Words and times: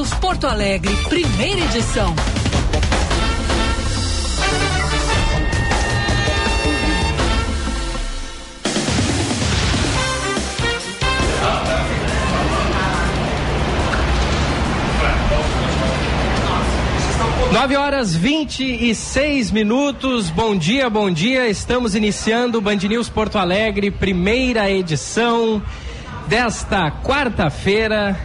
News 0.00 0.14
Porto 0.14 0.46
Alegre, 0.46 0.96
primeira 1.10 1.60
edição. 1.60 2.14
Nove 17.52 17.76
horas 17.76 18.14
vinte 18.14 18.64
e 18.64 18.94
seis 18.94 19.50
minutos. 19.50 20.30
Bom 20.30 20.56
dia, 20.56 20.88
bom 20.88 21.10
dia. 21.10 21.46
Estamos 21.46 21.94
iniciando 21.94 22.56
o 22.56 22.62
Band 22.62 22.76
News 22.76 23.10
Porto 23.10 23.36
Alegre, 23.36 23.90
primeira 23.90 24.70
edição 24.70 25.62
desta 26.26 26.90
quarta-feira, 26.90 28.18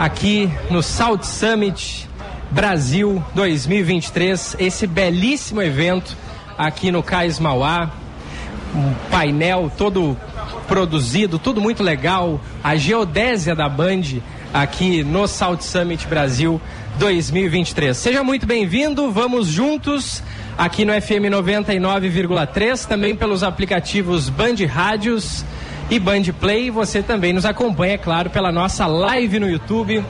aqui 0.00 0.50
no 0.70 0.82
South 0.82 1.24
Summit 1.24 2.08
Brasil 2.50 3.22
2023. 3.34 4.56
Esse 4.58 4.86
belíssimo 4.86 5.60
evento 5.60 6.16
aqui 6.56 6.90
no 6.90 7.02
Cais 7.02 7.38
Mauá. 7.38 7.90
Um 8.74 8.94
painel 9.10 9.70
todo 9.76 10.16
produzido, 10.66 11.38
tudo 11.38 11.60
muito 11.60 11.82
legal. 11.82 12.40
A 12.64 12.76
geodésia 12.76 13.54
da 13.54 13.68
Band 13.68 14.22
aqui 14.54 15.04
no 15.04 15.28
South 15.28 15.60
Summit 15.60 16.06
Brasil 16.06 16.58
2023. 16.98 17.94
Seja 17.94 18.24
muito 18.24 18.46
bem-vindo, 18.46 19.12
vamos 19.12 19.48
juntos 19.48 20.22
aqui 20.56 20.86
no 20.86 20.94
FM 20.94 21.28
99,3, 21.30 22.86
também 22.86 23.14
pelos 23.14 23.42
aplicativos 23.42 24.30
Band 24.30 24.66
Rádios 24.66 25.44
e 25.90 25.98
Band 25.98 26.22
Play. 26.38 26.70
Você 26.70 27.02
também 27.02 27.32
nos 27.32 27.44
acompanha, 27.44 27.94
é 27.94 27.98
claro, 27.98 28.30
pela 28.30 28.52
nossa 28.52 28.86
live 28.86 29.40
no 29.40 29.50
YouTube, 29.50 30.04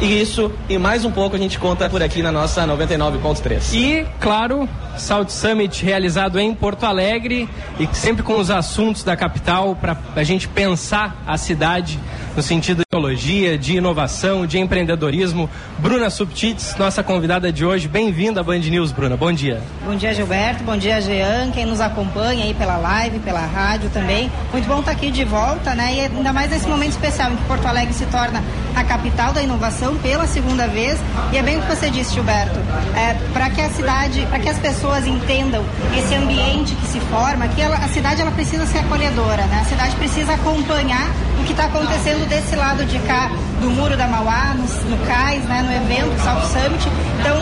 e 0.01 0.21
isso 0.21 0.53
e 0.69 0.79
mais 0.79 1.05
um 1.05 1.11
pouco 1.11 1.35
a 1.37 1.39
gente 1.39 1.59
conta 1.59 1.89
por 1.89 2.03
aqui 2.03 2.23
na 2.23 2.31
nossa 2.31 2.67
99.3. 2.67 3.75
E, 3.75 4.07
claro, 4.21 4.69
South 4.99 5.29
Summit 5.29 5.85
realizado 5.85 6.39
em 6.39 6.55
Porto 6.55 6.85
Alegre 6.85 7.49
e 7.79 7.89
sempre 7.95 8.23
com 8.23 8.39
os 8.39 8.51
assuntos 8.51 9.03
da 9.03 9.17
capital 9.17 9.77
para 9.77 9.97
a 10.15 10.25
gente 10.25 10.49
pensar 10.49 11.23
a 11.27 11.37
cidade 11.37 11.99
no 12.37 12.43
sentido 12.43 12.79
de 12.79 12.85
tecnologia, 12.85 13.57
de 13.57 13.77
inovação, 13.77 14.47
de 14.47 14.59
empreendedorismo. 14.59 15.49
Bruna 15.79 16.11
Subtits, 16.11 16.77
nossa 16.77 17.03
convidada 17.03 17.51
de 17.51 17.65
hoje, 17.65 17.89
bem-vinda 17.89 18.41
à 18.41 18.45
Band 18.45 18.59
News, 18.59 18.93
Bruna. 18.93 19.17
Bom 19.17 19.33
dia. 19.33 19.63
Bom 19.87 19.97
dia, 19.97 20.13
Gilberto. 20.13 20.63
Bom 20.63 20.77
dia, 20.77 21.01
Jean, 21.01 21.51
quem 21.53 21.65
nos 21.65 21.81
acompanha 21.81 22.45
aí 22.45 22.53
pela 22.53 22.77
live, 22.77 23.19
pela 23.21 23.41
rádio 23.41 23.89
também. 23.91 24.31
Muito 24.53 24.67
bom 24.67 24.81
estar 24.81 24.93
aqui 24.93 25.11
de 25.11 25.25
volta, 25.25 25.75
né? 25.75 25.95
E 25.95 26.01
ainda 26.01 26.33
mais 26.33 26.51
nesse 26.51 26.69
momento 26.69 26.91
especial 26.91 27.33
em 27.33 27.37
que 27.37 27.45
Porto 27.45 27.67
Alegre 27.67 27.95
se 27.95 28.05
torna 28.07 28.43
a 28.75 28.85
capital 28.85 29.33
da 29.33 29.43
inovação 29.43 29.97
pela 29.97 30.27
segunda 30.27 30.67
vez. 30.67 30.99
E 31.33 31.39
é 31.39 31.43
bem 31.43 31.57
o 31.59 31.63
que 31.63 31.75
você 31.75 31.89
disse, 31.89 32.13
Gilberto. 32.13 32.59
É, 32.95 33.15
para 33.33 33.49
que 33.49 33.61
a 33.63 33.71
cidade, 33.71 34.27
para 34.29 34.39
que 34.39 34.49
as 34.49 34.59
pessoas 34.59 34.86
entendam 35.07 35.65
esse 35.97 36.15
ambiente 36.15 36.75
que 36.75 36.87
se 36.87 37.01
forma, 37.01 37.49
que 37.49 37.61
ela, 37.61 37.77
a 37.77 37.89
cidade 37.89 38.21
ela 38.21 38.31
precisa 38.31 38.67
ser 38.67 38.79
acolhedora, 38.79 39.47
né? 39.47 39.61
A 39.63 39.69
cidade 39.69 39.97
precisa 39.97 40.35
acompanhar 40.35 41.11
o 41.41 41.45
que 41.45 41.53
está 41.53 41.65
acontecendo 41.65 42.29
desse 42.29 42.55
lado 42.55 42.85
de 42.85 42.99
cá 43.01 43.31
do 43.61 43.71
Muro 43.71 43.97
da 43.97 44.07
Mauá, 44.07 44.55
no, 44.55 44.91
no 44.91 45.07
CAIS, 45.07 45.45
né, 45.45 45.63
no 45.63 45.73
evento 45.73 46.19
South 46.23 46.47
Summit. 46.49 46.89
Então, 47.21 47.37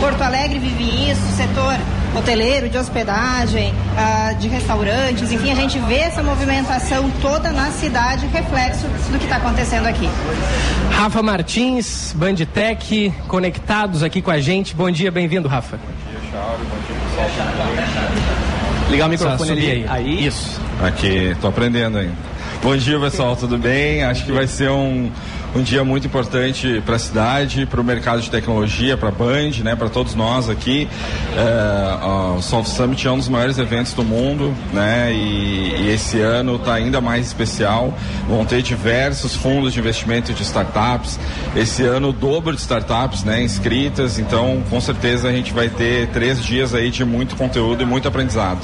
Porto 0.00 0.22
Alegre 0.22 0.58
vive 0.58 1.10
isso, 1.10 1.22
o 1.22 1.36
setor 1.36 1.78
hoteleiro, 2.16 2.68
de 2.68 2.76
hospedagem, 2.76 3.72
uh, 3.72 4.34
de 4.36 4.48
restaurantes, 4.48 5.30
enfim, 5.30 5.52
a 5.52 5.54
gente 5.54 5.78
vê 5.80 5.98
essa 5.98 6.22
movimentação 6.22 7.10
toda 7.22 7.52
na 7.52 7.70
cidade, 7.70 8.26
reflexo 8.26 8.86
do 9.10 9.18
que 9.18 9.24
está 9.24 9.36
acontecendo 9.36 9.86
aqui. 9.86 10.08
Rafa 10.90 11.22
Martins, 11.22 12.12
Banditec, 12.16 13.12
conectados 13.28 14.02
aqui 14.02 14.20
com 14.20 14.30
a 14.30 14.40
gente. 14.40 14.74
Bom 14.74 14.90
dia, 14.90 15.10
bem-vindo, 15.10 15.46
Rafa. 15.46 15.78
Ligar 18.90 19.06
o 19.06 19.08
microfone 19.10 19.50
ali. 19.52 19.70
Aí. 19.70 19.86
aí. 19.88 20.26
Isso. 20.26 20.60
Aqui, 20.82 21.36
tô 21.40 21.48
aprendendo 21.48 21.98
ainda. 21.98 22.30
Bom 22.62 22.76
dia, 22.76 22.98
pessoal, 22.98 23.36
tudo 23.36 23.56
bem? 23.56 24.04
Acho 24.04 24.24
que 24.24 24.32
vai 24.32 24.46
ser 24.46 24.70
um, 24.70 25.10
um 25.54 25.62
dia 25.62 25.82
muito 25.84 26.06
importante 26.06 26.82
para 26.84 26.96
a 26.96 26.98
cidade, 26.98 27.66
para 27.66 27.80
o 27.80 27.84
mercado 27.84 28.20
de 28.20 28.30
tecnologia, 28.30 28.96
para 28.96 29.08
a 29.08 29.12
Band, 29.12 29.62
né, 29.62 29.74
para 29.74 29.88
todos 29.88 30.14
nós 30.14 30.48
aqui. 30.48 30.88
É, 31.36 32.06
o 32.36 32.42
Soft 32.42 32.70
Summit 32.70 33.06
é 33.06 33.10
um 33.10 33.18
dos 33.18 33.28
maiores 33.28 33.58
eventos 33.58 33.92
do 33.92 34.04
mundo, 34.04 34.54
né, 34.72 35.12
e, 35.12 35.74
e 35.82 35.90
esse 35.90 36.20
ano 36.20 36.56
está 36.56 36.74
ainda 36.74 37.00
mais 37.00 37.26
especial. 37.26 37.92
Vão 38.28 38.44
ter 38.44 38.62
diversos 38.62 39.34
fundos 39.34 39.72
de 39.72 39.80
investimento 39.80 40.32
de 40.32 40.42
startups. 40.42 41.18
Esse 41.56 41.84
ano 41.84 42.10
o 42.10 42.12
dobro 42.12 42.54
de 42.54 42.60
startups, 42.60 43.24
né, 43.24 43.42
inscritas. 43.42 44.18
Então, 44.18 44.62
com 44.70 44.80
certeza 44.80 45.28
a 45.28 45.32
gente 45.32 45.52
vai 45.52 45.68
ter 45.68 46.08
três 46.08 46.42
dias 46.42 46.74
aí 46.74 46.90
de 46.90 47.04
muito 47.04 47.36
conteúdo 47.36 47.82
e 47.82 47.86
muito 47.86 48.06
aprendizado. 48.06 48.60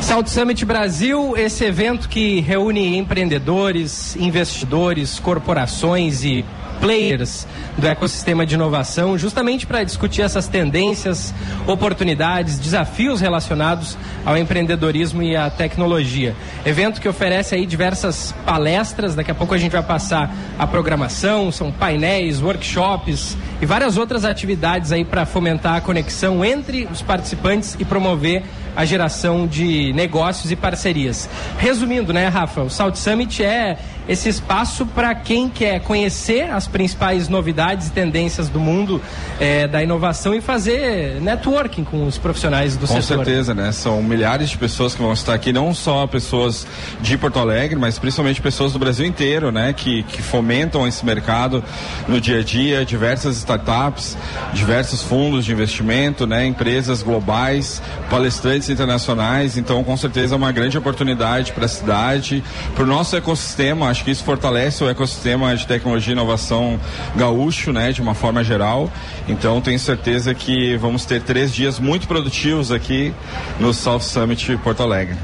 South 0.00 0.26
Summit 0.26 0.64
Brasil, 0.64 1.34
esse 1.36 1.64
evento 1.64 2.08
que 2.08 2.40
reúne 2.40 2.96
empreendedores, 2.96 4.14
investidores, 4.16 5.18
corporações 5.18 6.24
e 6.24 6.44
players 6.80 7.46
do 7.78 7.86
ecossistema 7.86 8.44
de 8.44 8.54
inovação, 8.54 9.16
justamente 9.18 9.66
para 9.66 9.82
discutir 9.82 10.22
essas 10.22 10.46
tendências, 10.46 11.34
oportunidades, 11.66 12.58
desafios 12.58 13.20
relacionados 13.20 13.96
ao 14.24 14.36
empreendedorismo 14.36 15.22
e 15.22 15.34
à 15.34 15.48
tecnologia. 15.50 16.34
Evento 16.64 17.00
que 17.00 17.08
oferece 17.08 17.54
aí 17.54 17.66
diversas 17.66 18.34
palestras, 18.44 19.14
daqui 19.14 19.30
a 19.30 19.34
pouco 19.34 19.54
a 19.54 19.58
gente 19.58 19.72
vai 19.72 19.82
passar 19.82 20.30
a 20.58 20.66
programação, 20.66 21.50
são 21.50 21.72
painéis, 21.72 22.42
workshops 22.42 23.36
e 23.60 23.66
várias 23.66 23.96
outras 23.96 24.24
atividades 24.24 24.92
aí 24.92 25.04
para 25.04 25.26
fomentar 25.26 25.76
a 25.76 25.80
conexão 25.80 26.44
entre 26.44 26.86
os 26.92 27.02
participantes 27.02 27.76
e 27.78 27.84
promover 27.84 28.42
a 28.76 28.84
geração 28.84 29.46
de 29.46 29.92
negócios 29.92 30.50
e 30.50 30.56
parcerias. 30.56 31.28
Resumindo, 31.58 32.12
né, 32.12 32.28
Rafa, 32.28 32.62
o 32.62 32.70
South 32.70 32.94
Summit 32.94 33.42
é 33.42 33.78
esse 34.08 34.28
espaço 34.28 34.84
para 34.86 35.14
quem 35.14 35.48
quer 35.48 35.80
conhecer 35.80 36.50
as 36.50 36.66
principais 36.66 37.28
novidades 37.28 37.88
e 37.88 37.90
tendências 37.90 38.48
do 38.48 38.60
mundo 38.60 39.00
é, 39.40 39.66
da 39.66 39.82
inovação 39.82 40.34
e 40.34 40.40
fazer 40.40 41.20
networking 41.20 41.84
com 41.84 42.06
os 42.06 42.18
profissionais 42.18 42.76
do 42.76 42.86
com 42.86 43.00
setor. 43.00 43.18
Com 43.18 43.24
certeza, 43.24 43.54
né? 43.54 43.72
São 43.72 44.02
milhares 44.02 44.50
de 44.50 44.58
pessoas 44.58 44.94
que 44.94 45.00
vão 45.00 45.12
estar 45.12 45.32
aqui, 45.32 45.52
não 45.52 45.72
só 45.72 46.06
pessoas 46.06 46.66
de 47.00 47.16
Porto 47.16 47.38
Alegre, 47.38 47.78
mas 47.78 47.98
principalmente 47.98 48.40
pessoas 48.40 48.72
do 48.72 48.78
Brasil 48.78 49.06
inteiro, 49.06 49.50
né? 49.50 49.72
Que, 49.72 50.02
que 50.02 50.20
fomentam 50.20 50.86
esse 50.86 51.04
mercado 51.04 51.64
no 52.06 52.20
dia 52.20 52.40
a 52.40 52.42
dia, 52.42 52.84
diversas 52.84 53.38
startups, 53.38 54.18
diversos 54.52 55.02
fundos 55.02 55.44
de 55.46 55.52
investimento, 55.52 56.26
né? 56.26 56.44
Empresas 56.44 57.02
globais, 57.02 57.80
palestrantes 58.10 58.63
internacionais. 58.72 59.56
Então, 59.56 59.82
com 59.84 59.96
certeza, 59.96 60.34
é 60.34 60.36
uma 60.36 60.52
grande 60.52 60.76
oportunidade 60.76 61.52
para 61.52 61.64
a 61.64 61.68
cidade, 61.68 62.42
para 62.74 62.84
o 62.84 62.86
nosso 62.86 63.16
ecossistema 63.16 63.88
acho 63.88 64.04
que 64.04 64.10
isso 64.10 64.24
fortalece 64.24 64.82
o 64.82 64.88
ecossistema 64.88 65.54
de 65.54 65.66
tecnologia 65.66 66.12
e 66.12 66.16
inovação 66.16 66.78
gaúcho, 67.16 67.72
né, 67.72 67.92
de 67.92 68.00
uma 68.02 68.14
forma 68.14 68.42
geral. 68.42 68.90
Então 69.28 69.60
tenho 69.60 69.78
certeza 69.78 70.34
que 70.34 70.76
vamos 70.76 71.04
ter 71.04 71.22
três 71.22 71.52
dias 71.52 71.78
muito 71.78 72.06
produtivos 72.08 72.72
aqui 72.72 73.14
no 73.60 73.72
South 73.72 74.00
Summit 74.00 74.56
Porto 74.58 74.82
Alegre. 74.82 75.16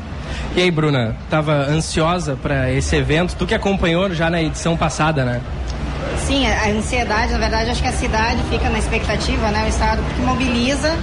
E 0.54 0.62
aí, 0.62 0.70
Bruna, 0.70 1.16
estava 1.24 1.52
ansiosa 1.68 2.36
para 2.40 2.72
esse 2.72 2.96
evento? 2.96 3.36
Tu 3.36 3.46
que 3.46 3.54
acompanhou 3.54 4.12
já 4.12 4.28
na 4.28 4.42
edição 4.42 4.76
passada, 4.76 5.24
né? 5.24 5.40
Sim, 6.26 6.46
a 6.46 6.68
ansiedade, 6.70 7.32
na 7.32 7.38
verdade, 7.38 7.70
acho 7.70 7.82
que 7.82 7.88
a 7.88 7.92
cidade 7.92 8.42
fica 8.50 8.68
na 8.68 8.78
expectativa, 8.78 9.50
né? 9.50 9.64
O 9.64 9.68
Estado, 9.68 10.02
porque 10.02 10.22
mobiliza 10.22 10.96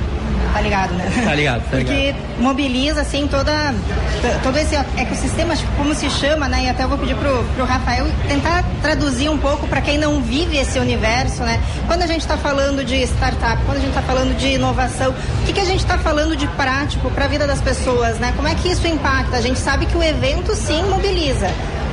tá 0.54 0.62
ligado, 0.62 0.94
né? 0.94 1.12
Tá 1.24 1.36
ligado, 1.36 1.70
tá 1.70 1.78
ligado. 1.78 1.96
Porque 1.96 2.16
mobiliza, 2.40 3.02
assim, 3.02 3.28
toda, 3.28 3.74
todo 4.44 4.58
esse 4.58 4.76
ecossistema, 4.76 5.54
como 5.76 5.94
se 5.94 6.10
chama, 6.10 6.48
né? 6.48 6.66
E 6.66 6.70
até 6.70 6.84
eu 6.84 6.90
vou 6.90 6.98
pedir 6.98 7.16
pro, 7.16 7.44
pro 7.56 7.66
Rafael 7.66 8.06
tentar 8.28 8.64
traduzir 8.82 9.30
um 9.30 9.38
pouco 9.38 9.68
para 9.68 9.82
quem 9.82 9.98
não 9.98 10.22
vive 10.22 10.58
esse 10.58 10.80
universo, 10.80 11.44
né? 11.44 11.62
Quando 11.88 12.04
a 12.04 12.08
gente 12.08 12.22
está 12.22 12.38
falando 12.38 12.84
de 12.84 12.96
startup, 13.04 13.64
quando 13.66 13.78
a 13.78 13.82
gente 13.82 13.90
está 13.90 14.02
falando 14.02 14.36
de 14.38 14.48
inovação, 14.48 15.12
o 15.12 15.46
que, 15.46 15.54
que 15.54 15.60
a 15.60 15.66
gente 15.66 15.80
está 15.80 15.98
falando 15.98 16.36
de 16.36 16.48
prático 16.50 17.10
para 17.12 17.26
a 17.26 17.28
vida 17.28 17.48
das 17.48 17.62
pessoas, 17.62 18.20
né? 18.20 18.34
Como 18.36 18.48
é 18.48 18.56
que 18.56 18.70
isso 18.70 18.88
impacta? 18.88 19.38
A 19.38 19.42
gente 19.42 19.60
sabe 19.60 19.86
que 19.86 19.98
o 19.98 20.04
evento, 20.04 20.56
sim, 20.56 20.84
mobiliza. 20.84 21.48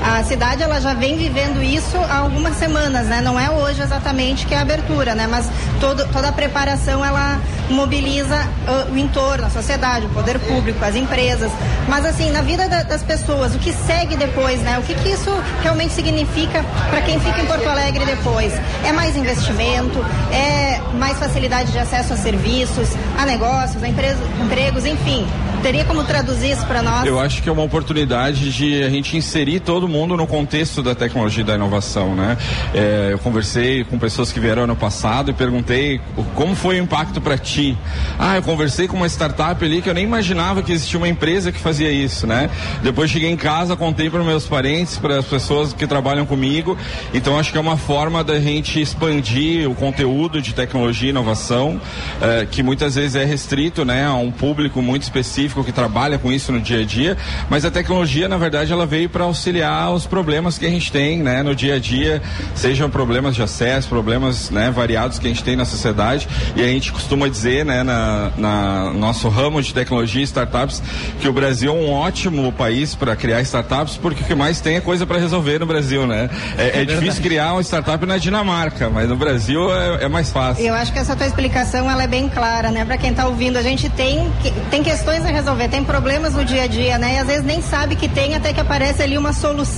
A 0.07 0.23
cidade 0.23 0.63
ela 0.63 0.83
já 0.83 0.93
vem 0.93 1.17
vivendo 1.17 1.63
isso 1.63 1.97
há 1.97 2.19
algumas 2.19 2.57
semanas, 2.59 3.07
né? 3.07 3.23
Não 3.23 3.41
é 3.41 3.51
hoje 3.51 3.81
exatamente 3.81 4.45
que 4.45 4.53
é 4.53 4.59
a 4.59 4.61
abertura, 4.61 5.15
né? 5.15 5.27
Mas 5.27 5.51
todo, 5.81 6.07
toda 6.13 6.29
a 6.29 6.33
preparação 6.33 7.03
ela 7.03 7.41
mobiliza 7.71 8.37
uh, 8.37 8.93
o 8.93 8.99
entorno, 8.99 9.47
a 9.47 9.51
sociedade, 9.51 10.05
o 10.05 10.11
poder 10.11 10.39
público, 10.41 10.85
as 10.85 10.95
empresas. 10.95 11.51
Mas 11.89 12.05
assim, 12.05 12.31
na 12.31 12.43
vida 12.43 12.69
da, 12.69 12.83
das 12.83 13.03
pessoas, 13.03 13.55
o 13.55 13.59
que 13.59 13.73
segue 13.73 14.15
depois, 14.15 14.61
né? 14.61 14.79
O 14.79 14.83
que, 14.83 14.95
que 14.95 15.09
isso 15.09 15.31
realmente 15.63 15.95
significa 15.95 16.63
para 16.91 17.01
quem 17.01 17.19
fica 17.19 17.41
em 17.41 17.47
Porto 17.47 17.67
Alegre 17.67 18.05
depois? 18.05 18.53
É 18.85 18.93
mais 18.93 19.17
investimento, 19.17 20.05
é 20.31 20.83
mais 20.99 21.19
facilidade 21.19 21.73
de 21.73 21.79
acesso 21.79 22.13
a 22.13 22.17
serviços, 22.19 22.91
a 23.19 23.25
negócios, 23.25 23.83
a 23.83 23.89
empresa, 23.89 24.19
empregos, 24.45 24.85
enfim. 24.85 25.27
Teria 25.63 25.87
como 25.87 26.05
traduzir 26.05 26.51
isso 26.51 26.67
para 26.67 26.83
nós? 26.83 27.07
Eu 27.07 27.19
acho 27.19 27.43
que 27.43 27.49
é 27.49 27.53
uma 27.53 27.63
oportunidade 27.63 28.53
de 28.53 28.83
a 28.83 28.91
gente 28.91 29.17
inserir 29.17 29.61
todo 29.61 29.89
mundo 29.89 29.94
no 29.95 30.27
contexto 30.27 30.83
da 30.83 30.95
tecnologia 30.95 31.43
e 31.43 31.47
da 31.47 31.55
inovação, 31.55 32.15
né? 32.15 32.37
É, 32.75 33.11
eu 33.13 33.19
conversei 33.19 33.85
com 33.85 33.99
pessoas 33.99 34.33
que 34.33 34.41
vieram 34.41 34.65
ano 34.65 34.75
passado 34.75 35.31
e 35.31 35.35
perguntei 35.35 36.01
como 36.35 36.57
foi 36.57 36.81
o 36.81 36.83
impacto 36.83 37.21
para 37.21 37.39
ti. 37.39 37.79
Ah, 38.19 38.37
eu 38.37 38.43
conversei 38.43 38.89
com 38.89 38.97
uma 38.97 39.07
startup 39.07 39.65
ali 39.65 39.81
que 39.81 39.89
eu 39.89 39.95
nem 39.95 40.05
imaginava 40.05 40.63
que 40.63 40.73
existia 40.73 40.99
uma 40.99 41.09
empresa 41.09 41.53
que 41.53 41.59
fazia 41.59 41.91
isso, 41.93 42.27
né? 42.27 42.51
Depois 42.83 43.11
cheguei 43.11 43.31
em 43.31 43.37
casa, 43.37 43.77
contei 43.77 44.11
para 44.11 44.23
meus 44.25 44.47
parentes, 44.47 44.99
para 44.99 45.19
as 45.19 45.25
pessoas 45.25 45.73
que 45.73 45.87
trabalham 45.87 46.27
comigo. 46.27 46.77
Então 47.13 47.39
acho 47.39 47.53
que 47.53 47.59
é 47.59 47.61
uma 47.61 47.77
forma 47.77 48.25
da 48.25 48.41
gente 48.41 48.81
expandir 48.81 49.71
o 49.71 49.75
conteúdo 49.75 50.43
de 50.43 50.53
tecnologia 50.53 51.09
e 51.09 51.11
inovação, 51.11 51.81
é, 52.21 52.47
que 52.51 52.63
muitas 52.63 52.97
vezes 52.97 53.15
é 53.15 53.25
restrito, 53.25 53.85
né, 53.85 54.07
a 54.07 54.15
um 54.15 54.31
público 54.31 54.83
muito 54.83 55.03
específico 55.03 55.63
que 55.63 55.73
trabalha 55.73 56.19
com 56.19 56.33
isso 56.33 56.51
no 56.51 56.61
dia 56.61 56.81
a 56.81 56.85
dia, 56.85 57.17
mas 57.49 57.65
a 57.65 57.71
tecnologia, 57.71 58.29
na 58.29 58.37
verdade, 58.37 58.73
ela 58.73 58.87
veio 58.87 59.09
para 59.09 59.25
auxiliar 59.25 59.84
os 59.91 60.07
problemas 60.07 60.59
que 60.59 60.67
a 60.67 60.69
gente 60.71 60.91
tem, 60.91 61.19
né, 61.19 61.43
no 61.43 61.55
dia 61.55 61.77
a 61.77 61.79
dia, 61.79 62.23
sejam 62.55 62.91
problemas 62.91 63.35
de 63.35 63.43
acesso, 63.43 63.89
problemas, 63.89 64.51
né, 64.51 64.71
variados 64.71 65.19
que 65.19 65.27
a 65.27 65.29
gente 65.29 65.43
tem 65.43 65.57
na 65.57 65.65
sociedade, 65.65 66.29
e 66.57 66.63
a 66.63 66.67
gente 66.67 66.93
costuma 66.93 67.29
dizer, 67.29 67.65
né, 67.65 67.83
na, 67.83 68.31
na 68.37 68.93
nosso 68.93 69.29
ramo 69.29 69.63
de 69.63 69.73
tecnologia 69.73 70.21
e 70.21 70.25
startups, 70.25 70.83
que 71.21 71.29
o 71.29 71.33
Brasil 71.33 71.71
é 71.71 71.75
um 71.75 71.91
ótimo 71.91 72.53
país 72.53 72.95
para 72.95 73.17
criar 73.17 73.41
startups, 73.43 73.97
porque 73.97 74.23
o 74.23 74.27
que 74.27 74.35
mais 74.35 74.61
tem 74.61 74.77
é 74.77 74.81
coisa 74.81 75.07
para 75.07 75.19
resolver 75.19 75.59
no 75.59 75.67
Brasil, 75.67 76.07
né? 76.07 76.29
É, 76.59 76.79
é, 76.79 76.83
é 76.83 76.85
difícil 76.85 77.23
criar 77.23 77.53
uma 77.53 77.63
startup 77.63 78.05
na 78.05 78.19
Dinamarca, 78.19 78.91
mas 78.91 79.09
no 79.09 79.17
Brasil 79.17 79.73
é, 79.73 80.05
é, 80.05 80.09
mais 80.09 80.31
fácil. 80.31 80.65
Eu 80.65 80.75
acho 80.75 80.93
que 80.93 80.99
essa 80.99 81.17
tua 81.17 81.27
explicação 81.27 81.91
ela 81.91 82.03
é 82.03 82.07
bem 82.07 82.29
clara, 82.29 82.71
né? 82.71 82.85
Para 82.85 82.99
quem 82.99 83.11
está 83.11 83.27
ouvindo, 83.27 83.57
a 83.57 83.63
gente 83.63 83.89
tem, 83.89 84.31
tem 84.71 84.83
questões 84.83 85.25
a 85.25 85.29
resolver 85.29 85.45
resolver, 85.45 85.69
tem 85.69 85.85
problemas 85.85 86.35
no 86.35 86.45
dia 86.45 86.63
a 86.65 86.67
dia, 86.67 86.99
né? 86.99 87.15
E 87.15 87.19
às 87.19 87.27
vezes 87.27 87.45
nem 87.45 87.61
sabe 87.61 87.97
que 87.97 88.09
tem 88.09 88.35
até 88.35 88.53
que 88.53 88.61
aparece 88.61 89.03
ali 89.03 89.17
uma 89.17 89.33
solução 89.33 89.74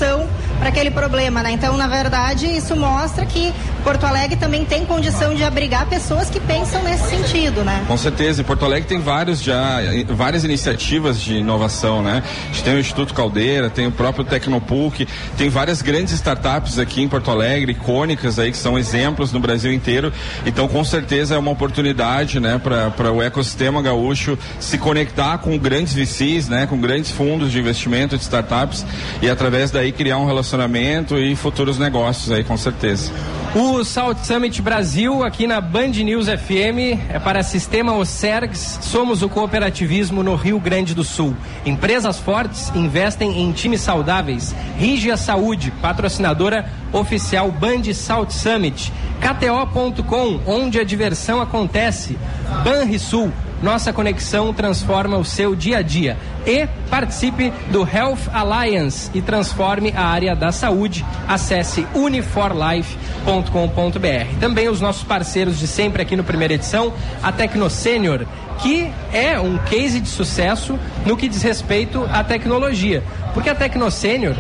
para 0.59 0.69
aquele 0.69 0.91
problema, 0.91 1.43
né? 1.43 1.53
Então, 1.53 1.77
na 1.77 1.87
verdade, 1.87 2.47
isso 2.47 2.77
mostra 2.77 3.25
que 3.27 3.53
Porto 3.85 4.05
Alegre 4.05 4.37
também 4.37 4.65
tem 4.65 4.85
condição 4.85 5.35
de 5.35 5.45
abrigar 5.45 5.87
pessoas 5.87 6.29
que 6.29 6.41
pensam 6.41 6.83
nesse 6.83 7.09
sentido, 7.09 7.63
né? 7.63 7.85
Com 7.87 7.97
certeza, 7.97 8.41
em 8.41 8.45
Porto 8.45 8.65
Alegre 8.65 8.89
tem 8.89 8.99
vários 8.99 9.41
já, 9.41 9.79
várias 10.09 10.45
iniciativas 10.45 11.21
de 11.21 11.35
inovação, 11.35 12.03
né? 12.03 12.23
A 12.45 12.53
gente 12.53 12.65
tem 12.65 12.75
o 12.75 12.81
Instituto 12.81 13.15
Caldeira, 13.15 13.71
tem 13.71 13.87
o 13.87 13.93
próprio 13.93 14.25
Tecnopuc, 14.25 15.07
tem 15.37 15.49
várias 15.49 15.83
grandes 15.83 16.15
startups 16.15 16.79
aqui 16.79 17.03
em 17.03 17.09
Porto 17.09 17.31
Alegre, 17.31 17.73
icônicas 17.73 18.39
aí, 18.39 18.51
que 18.51 18.59
são 18.59 18.79
exemplos 18.79 19.33
no 19.33 19.39
Brasil 19.39 19.73
inteiro. 19.73 20.13
Então, 20.45 20.67
com 20.67 20.83
certeza 20.83 21.35
é 21.35 21.39
uma 21.39 21.51
oportunidade, 21.51 22.41
né, 22.41 22.61
para 22.63 23.13
o 23.13 23.23
ecossistema 23.23 23.81
gaúcho 23.81 24.39
se 24.59 24.79
conectar 24.79 25.39
com 25.39 25.57
grandes 25.59 25.95
VCs, 25.95 26.49
né, 26.49 26.67
com 26.67 26.81
grandes 26.81 27.11
fundos 27.11 27.53
de 27.53 27.59
investimento 27.59 28.17
de 28.17 28.23
startups 28.23 28.85
e 29.23 29.31
através 29.31 29.71
daí 29.77 29.93
criar 29.93 30.17
um 30.17 30.25
relacionamento 30.25 31.19
e 31.19 31.37
futuros 31.37 31.79
negócios 31.79 32.33
aí, 32.33 32.43
com 32.43 32.57
certeza. 32.57 33.13
O 33.55 33.85
South 33.85 34.17
Summit 34.23 34.61
Brasil, 34.63 35.23
aqui 35.23 35.47
na 35.47 35.61
Band 35.61 35.89
News 35.89 36.27
FM, 36.29 36.99
é 37.11 37.19
para 37.19 37.43
Sistema 37.43 37.95
Osergs. 37.95 38.79
Somos 38.81 39.23
o 39.23 39.29
cooperativismo 39.29 40.23
no 40.23 40.35
Rio 40.35 40.59
Grande 40.59 40.95
do 40.95 41.05
Sul. 41.05 41.37
Empresas 41.65 42.19
fortes 42.19 42.73
investem 42.75 43.43
em 43.43 43.53
times 43.53 43.83
saudáveis. 43.83 44.55
Rígia 44.79 45.17
Saúde, 45.17 45.71
patrocinadora 45.83 46.71
oficial 46.93 47.51
Band 47.51 47.93
South 47.93 48.31
Summit. 48.31 48.93
KTO.com, 49.21 50.41
onde 50.47 50.79
a 50.79 50.85
diversão 50.85 51.41
acontece. 51.41 52.19
Banrisul 52.65 53.31
nossa 53.63 53.93
conexão 53.93 54.53
transforma 54.53 55.17
o 55.17 55.25
seu 55.25 55.55
dia 55.55 55.79
a 55.79 55.83
dia. 55.83 56.17
E 56.47 56.67
participe 56.89 57.53
do 57.71 57.83
Health 57.83 58.31
Alliance 58.33 59.11
e 59.15 59.21
transforme 59.21 59.93
a 59.97 60.05
área 60.05 60.37
da 60.37 60.53
saúde. 60.53 61.05
Acesse 61.27 61.87
uniforlife.com.br. 61.95 64.41
Também 64.41 64.69
os 64.69 64.81
nossos 64.81 65.03
parceiros 65.03 65.59
de 65.59 65.67
sempre 65.67 66.03
aqui 66.03 66.17
no 66.17 66.25
primeira 66.25 66.55
edição, 66.55 66.93
a 67.23 67.33
Tecnosênior, 67.33 68.27
que 68.59 68.91
é 69.13 69.39
um 69.39 69.59
case 69.59 70.01
de 70.01 70.09
sucesso 70.09 70.79
no 71.05 71.17
que 71.17 71.29
diz 71.29 71.43
respeito 71.43 72.09
à 72.13 72.23
tecnologia. 72.23 73.03
Porque 73.35 73.51
a 73.51 73.55
Tecnosênior 73.55 74.37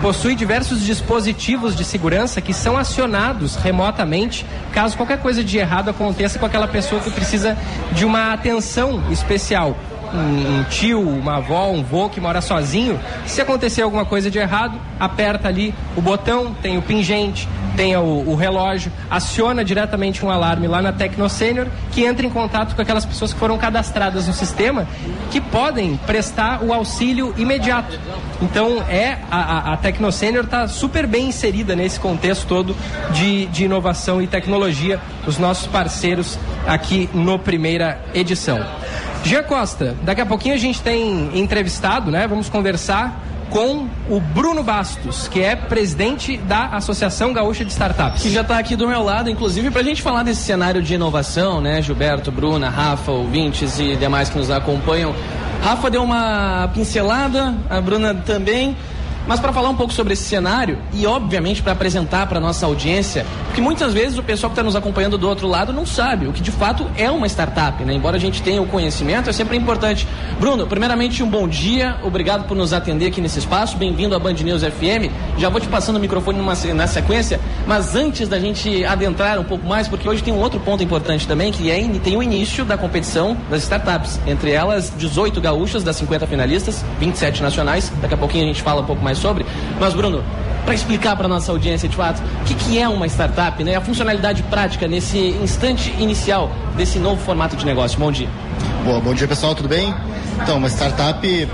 possui 0.00 0.34
diversos 0.34 0.82
dispositivos 0.84 1.74
de 1.74 1.84
segurança 1.84 2.40
que 2.40 2.54
são 2.54 2.76
acionados 2.76 3.56
remotamente 3.56 4.46
caso 4.72 4.96
qualquer 4.96 5.20
coisa 5.20 5.42
de 5.42 5.58
errado 5.58 5.90
aconteça 5.90 6.38
com 6.38 6.46
aquela 6.46 6.68
pessoa 6.68 7.00
que 7.00 7.10
precisa 7.10 7.56
de 7.92 8.04
uma 8.04 8.32
atenção 8.32 9.02
especial. 9.10 9.76
Um, 10.14 10.60
um, 10.60 10.64
tio, 10.64 11.00
uma 11.00 11.36
avó, 11.36 11.70
um 11.70 11.82
vô 11.82 12.08
que 12.08 12.20
mora 12.20 12.40
sozinho, 12.40 12.98
se 13.26 13.40
acontecer 13.40 13.82
alguma 13.82 14.04
coisa 14.04 14.30
de 14.30 14.38
errado, 14.38 14.78
aperta 14.98 15.48
ali 15.48 15.74
o 15.96 16.00
botão, 16.00 16.54
tem 16.54 16.78
o 16.78 16.82
pingente, 16.82 17.48
tenha 17.76 18.00
o, 18.00 18.30
o, 18.30 18.34
relógio, 18.34 18.90
aciona 19.08 19.64
diretamente 19.64 20.24
um 20.26 20.30
alarme 20.30 20.66
lá 20.66 20.82
na 20.82 20.92
Tecnosênior, 20.92 21.68
que 21.92 22.04
entra 22.04 22.26
em 22.26 22.30
contato 22.30 22.74
com 22.74 22.82
aquelas 22.82 23.06
pessoas 23.06 23.32
que 23.32 23.38
foram 23.38 23.56
cadastradas 23.56 24.26
no 24.26 24.32
sistema, 24.32 24.86
que 25.30 25.40
podem 25.40 25.96
prestar 25.98 26.62
o 26.62 26.72
auxílio 26.72 27.32
imediato. 27.36 27.98
Então, 28.42 28.82
é 28.88 29.18
a, 29.30 29.70
a, 29.70 29.74
a 29.74 29.88
está 29.88 30.66
super 30.66 31.06
bem 31.06 31.28
inserida 31.28 31.76
nesse 31.76 32.00
contexto 32.00 32.46
todo 32.46 32.76
de, 33.12 33.46
de 33.46 33.64
inovação 33.64 34.20
e 34.20 34.26
tecnologia, 34.26 35.00
os 35.26 35.38
nossos 35.38 35.66
parceiros 35.66 36.38
aqui 36.66 37.08
no 37.14 37.38
primeira 37.38 38.00
edição. 38.12 38.58
Gia 39.24 39.42
Costa, 39.42 39.94
daqui 40.02 40.20
a 40.20 40.26
pouquinho 40.26 40.54
a 40.54 40.58
gente 40.58 40.80
tem 40.80 41.38
entrevistado, 41.38 42.10
né? 42.10 42.26
Vamos 42.26 42.48
conversar 42.48 43.24
com 43.50 43.88
o 44.08 44.20
Bruno 44.20 44.62
Bastos, 44.62 45.26
que 45.28 45.40
é 45.40 45.56
presidente 45.56 46.36
da 46.36 46.66
Associação 46.66 47.32
Gaúcha 47.32 47.64
de 47.64 47.70
Startups. 47.70 48.22
Que 48.22 48.30
já 48.30 48.42
está 48.42 48.58
aqui 48.58 48.76
do 48.76 48.86
meu 48.86 49.02
lado, 49.02 49.30
inclusive, 49.30 49.70
para 49.70 49.80
a 49.80 49.84
gente 49.84 50.02
falar 50.02 50.22
desse 50.22 50.42
cenário 50.42 50.82
de 50.82 50.94
inovação, 50.94 51.60
né? 51.60 51.80
Gilberto, 51.82 52.30
Bruna, 52.30 52.68
Rafa, 52.68 53.10
ouvintes 53.10 53.78
e 53.78 53.96
demais 53.96 54.28
que 54.28 54.38
nos 54.38 54.50
acompanham. 54.50 55.14
Rafa 55.62 55.90
deu 55.90 56.02
uma 56.02 56.70
pincelada, 56.72 57.54
a 57.68 57.80
Bruna 57.80 58.14
também. 58.14 58.76
Mas 59.28 59.38
para 59.40 59.52
falar 59.52 59.68
um 59.68 59.76
pouco 59.76 59.92
sobre 59.92 60.14
esse 60.14 60.22
cenário 60.22 60.78
e, 60.94 61.06
obviamente, 61.06 61.62
para 61.62 61.72
apresentar 61.72 62.26
para 62.26 62.40
nossa 62.40 62.64
audiência, 62.64 63.26
porque 63.44 63.60
muitas 63.60 63.92
vezes 63.92 64.16
o 64.16 64.22
pessoal 64.22 64.48
que 64.48 64.54
está 64.54 64.62
nos 64.62 64.74
acompanhando 64.74 65.18
do 65.18 65.28
outro 65.28 65.46
lado 65.46 65.70
não 65.70 65.84
sabe 65.84 66.26
o 66.26 66.32
que 66.32 66.40
de 66.40 66.50
fato 66.50 66.86
é 66.96 67.10
uma 67.10 67.26
startup, 67.26 67.84
né? 67.84 67.92
Embora 67.92 68.16
a 68.16 68.18
gente 68.18 68.40
tenha 68.40 68.62
o 68.62 68.66
conhecimento, 68.66 69.28
é 69.28 69.32
sempre 69.34 69.54
importante. 69.54 70.08
Bruno, 70.40 70.66
primeiramente, 70.66 71.22
um 71.22 71.28
bom 71.28 71.46
dia, 71.46 71.96
obrigado 72.02 72.48
por 72.48 72.56
nos 72.56 72.72
atender 72.72 73.08
aqui 73.08 73.20
nesse 73.20 73.38
espaço, 73.38 73.76
bem-vindo 73.76 74.16
à 74.16 74.18
Band 74.18 74.32
News 74.32 74.62
FM. 74.62 75.12
Já 75.36 75.50
vou 75.50 75.60
te 75.60 75.68
passando 75.68 75.96
o 75.96 76.00
microfone 76.00 76.38
numa, 76.38 76.54
na 76.74 76.86
sequência, 76.86 77.38
mas 77.66 77.94
antes 77.94 78.28
da 78.28 78.40
gente 78.40 78.82
adentrar 78.86 79.38
um 79.38 79.44
pouco 79.44 79.66
mais, 79.66 79.86
porque 79.86 80.08
hoje 80.08 80.22
tem 80.22 80.32
um 80.32 80.38
outro 80.38 80.58
ponto 80.60 80.82
importante 80.82 81.28
também, 81.28 81.52
que 81.52 81.70
é 81.70 81.78
tem 82.02 82.16
o 82.16 82.22
início 82.22 82.64
da 82.64 82.78
competição 82.78 83.36
das 83.50 83.62
startups, 83.62 84.18
entre 84.26 84.52
elas 84.52 84.90
18 84.96 85.38
gaúchas 85.38 85.84
das 85.84 85.96
50 85.96 86.26
finalistas, 86.26 86.82
27 86.98 87.42
nacionais. 87.42 87.92
Daqui 88.00 88.14
a 88.14 88.16
pouquinho 88.16 88.44
a 88.44 88.46
gente 88.46 88.62
fala 88.62 88.80
um 88.80 88.84
pouco 88.84 89.02
mais 89.02 89.17
sobre. 89.18 89.44
Mas, 89.78 89.94
Bruno, 89.94 90.24
para 90.64 90.74
explicar 90.74 91.16
para 91.16 91.28
nossa 91.28 91.50
audiência 91.52 91.88
de 91.88 91.96
fato 91.96 92.22
o 92.42 92.44
que, 92.44 92.54
que, 92.54 92.78
é 92.78 92.88
uma 92.88 93.06
startup, 93.06 93.62
né? 93.62 93.76
A 93.76 93.80
funcionalidade 93.80 94.42
prática 94.44 94.86
nesse 94.86 95.18
instante 95.18 95.90
inicial 95.98 96.50
desse 96.76 96.98
novo 96.98 97.20
formato 97.22 97.56
de 97.56 97.64
negócio. 97.64 97.98
Bom 97.98 98.12
dia. 98.12 98.28
Boa, 98.84 99.00
bom 99.00 99.14
dia 99.14 99.26
pessoal, 99.26 99.54
tudo 99.54 99.68
bem? 99.68 99.94
Então, 100.42 100.58
uma 100.58 100.68
startup 100.68 101.48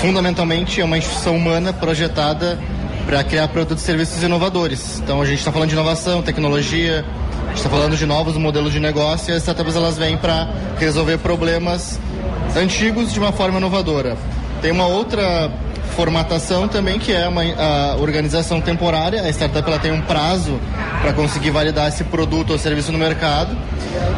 fundamentalmente 0.00 0.80
é 0.80 0.84
uma 0.84 0.98
instituição 0.98 1.36
humana 1.36 1.72
projetada 1.72 2.58
para 3.06 3.22
criar 3.22 3.48
produtos 3.48 3.82
e 3.82 3.86
serviços 3.86 4.22
inovadores. 4.22 4.98
Então 4.98 5.20
a 5.20 5.24
gente 5.26 5.38
está 5.38 5.52
falando 5.52 5.68
de 5.68 5.74
inovação, 5.74 6.22
tecnologia, 6.22 7.04
a 7.42 7.46
gente 7.48 7.56
está 7.56 7.68
falando 7.68 7.96
de 7.96 8.06
novos 8.06 8.36
modelos 8.36 8.72
de 8.72 8.80
negócio 8.80 9.32
e 9.32 9.36
as 9.36 9.42
startups 9.42 9.76
elas 9.76 9.96
vêm 9.96 10.16
para 10.16 10.48
resolver 10.78 11.18
problemas 11.18 12.00
antigos 12.56 13.12
de 13.12 13.18
uma 13.18 13.32
forma 13.32 13.58
inovadora. 13.58 14.16
Tem 14.60 14.70
uma 14.70 14.86
outra 14.86 15.50
formatação 15.96 16.66
também 16.66 16.98
que 16.98 17.12
é 17.12 17.28
uma 17.28 17.42
a 17.42 17.96
organização 17.96 18.60
temporária. 18.60 19.22
A 19.22 19.30
startup 19.30 19.68
ela 19.68 19.78
tem 19.78 19.92
um 19.92 20.00
prazo 20.00 20.58
para 21.00 21.12
conseguir 21.12 21.50
validar 21.50 21.88
esse 21.88 22.04
produto 22.04 22.50
ou 22.50 22.58
serviço 22.58 22.90
no 22.90 22.98
mercado 22.98 23.56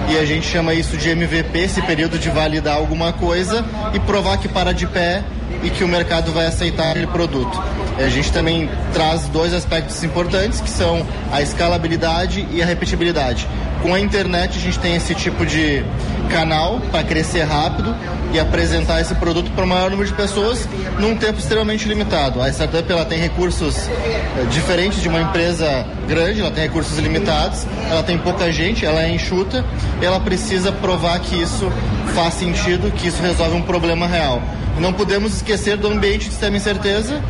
e 0.08 0.16
a 0.18 0.24
gente 0.24 0.46
chama 0.46 0.72
isso 0.72 0.96
de 0.96 1.10
MVP, 1.10 1.58
esse 1.58 1.82
período 1.82 2.18
de 2.18 2.30
validar 2.30 2.76
alguma 2.76 3.12
coisa 3.12 3.64
e 3.92 4.00
provar 4.00 4.38
que 4.38 4.48
para 4.48 4.72
de 4.72 4.86
pé 4.86 5.22
e 5.62 5.70
que 5.70 5.84
o 5.84 5.88
mercado 5.88 6.32
vai 6.32 6.46
aceitar 6.46 6.90
aquele 6.90 7.06
produto. 7.06 7.60
A 7.98 8.08
gente 8.08 8.30
também 8.32 8.68
traz 8.92 9.26
dois 9.28 9.52
aspectos 9.54 10.02
importantes 10.04 10.60
que 10.60 10.70
são 10.70 11.06
a 11.32 11.40
escalabilidade 11.42 12.46
e 12.52 12.62
a 12.62 12.66
repetibilidade. 12.66 13.48
Com 13.82 13.94
a 13.94 14.00
internet 14.00 14.58
a 14.58 14.60
gente 14.60 14.78
tem 14.78 14.96
esse 14.96 15.14
tipo 15.14 15.44
de 15.46 15.84
canal 16.30 16.80
para 16.90 17.04
crescer 17.04 17.42
rápido 17.42 17.94
e 18.32 18.40
apresentar 18.40 19.00
esse 19.00 19.14
produto 19.14 19.50
para 19.52 19.64
o 19.64 19.66
maior 19.66 19.90
número 19.90 20.08
de 20.08 20.14
pessoas 20.14 20.68
num 20.98 21.16
tempo 21.16 21.38
extremamente 21.38 21.86
limitado. 21.86 22.42
A 22.42 22.48
startup 22.48 22.90
ela 22.90 23.04
tem 23.04 23.18
recursos 23.18 23.76
eh, 23.88 24.46
diferentes 24.50 25.00
de 25.00 25.08
uma 25.08 25.20
empresa 25.20 25.86
grande, 26.08 26.40
ela 26.40 26.50
tem 26.50 26.64
recursos 26.64 26.98
limitados, 26.98 27.66
ela 27.90 28.02
tem 28.02 28.18
pouca 28.18 28.50
gente, 28.50 28.84
ela 28.84 29.02
é 29.02 29.10
enxuta, 29.10 29.64
ela 30.02 30.20
precisa 30.20 30.72
provar 30.72 31.20
que 31.20 31.40
isso 31.40 31.70
faz 32.14 32.34
sentido, 32.34 32.90
que 32.92 33.08
isso 33.08 33.22
resolve 33.22 33.56
um 33.56 33.62
problema 33.62 34.06
real. 34.06 34.42
Não 34.78 34.92
podemos 34.92 35.34
esquecer 35.34 35.76
do 35.76 35.88
ambiente 35.88 36.26
de 36.26 36.32
extrema 36.32 36.56
incerteza. 36.56 37.22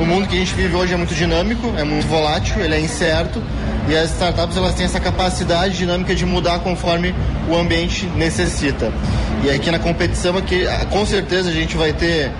O 0.00 0.04
mundo 0.04 0.28
que 0.28 0.36
a 0.36 0.38
gente 0.38 0.54
vive 0.54 0.74
hoje 0.74 0.92
é 0.92 0.96
muito 0.96 1.14
dinâmico, 1.14 1.72
é 1.76 1.82
muito 1.82 2.06
volátil, 2.06 2.62
ele 2.62 2.74
é 2.74 2.80
incerto 2.80 3.42
e 3.88 3.96
as 3.96 4.10
startups 4.10 4.56
elas 4.56 4.74
têm 4.74 4.84
essa 4.84 5.00
capacidade 5.00 5.76
dinâmica 5.76 6.14
de 6.14 6.26
mudar 6.26 6.58
conforme 6.58 7.14
o 7.48 7.56
ambiente 7.56 8.04
necessita. 8.14 8.92
E 9.42 9.50
aqui 9.50 9.70
na 9.70 9.78
competição 9.78 10.36
aqui, 10.36 10.66
ah, 10.66 10.84
com 10.90 11.06
certeza 11.06 11.48
a 11.48 11.52
gente 11.52 11.76
vai 11.76 11.92
ter 11.92 12.30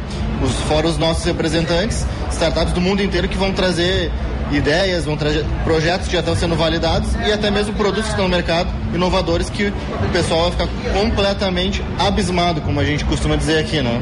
os 0.43 0.53
fora 0.69 0.87
os 0.87 0.99
nossos 0.99 1.25
representantes, 1.25 2.07
startups 2.31 2.75
do 2.75 2.81
mundo 2.81 3.03
inteiro 3.03 3.27
que 3.27 3.39
vão 3.39 3.53
trazer 3.53 4.11
ideias, 4.53 5.05
vão 5.05 5.17
trazer 5.17 5.45
projetos 5.65 6.07
que 6.09 6.13
já 6.13 6.21
estão 6.21 6.37
sendo 6.37 6.57
validados 6.57 7.09
e 7.27 7.33
até 7.33 7.51
mesmo 7.51 7.73
produtos 7.75 8.05
que 8.05 8.11
estão 8.11 8.25
no 8.25 8.31
mercado, 8.31 8.69
inovadores 8.95 9.49
que 9.49 9.65
o 9.67 10.09
pessoal 10.13 10.51
vai 10.51 10.51
ficar 10.53 10.93
completamente 10.93 11.83
abismado, 11.99 12.61
como 12.61 12.79
a 12.79 12.85
gente 12.85 13.05
costuma 13.05 13.35
dizer 13.35 13.59
aqui, 13.59 13.81
né? 13.81 14.01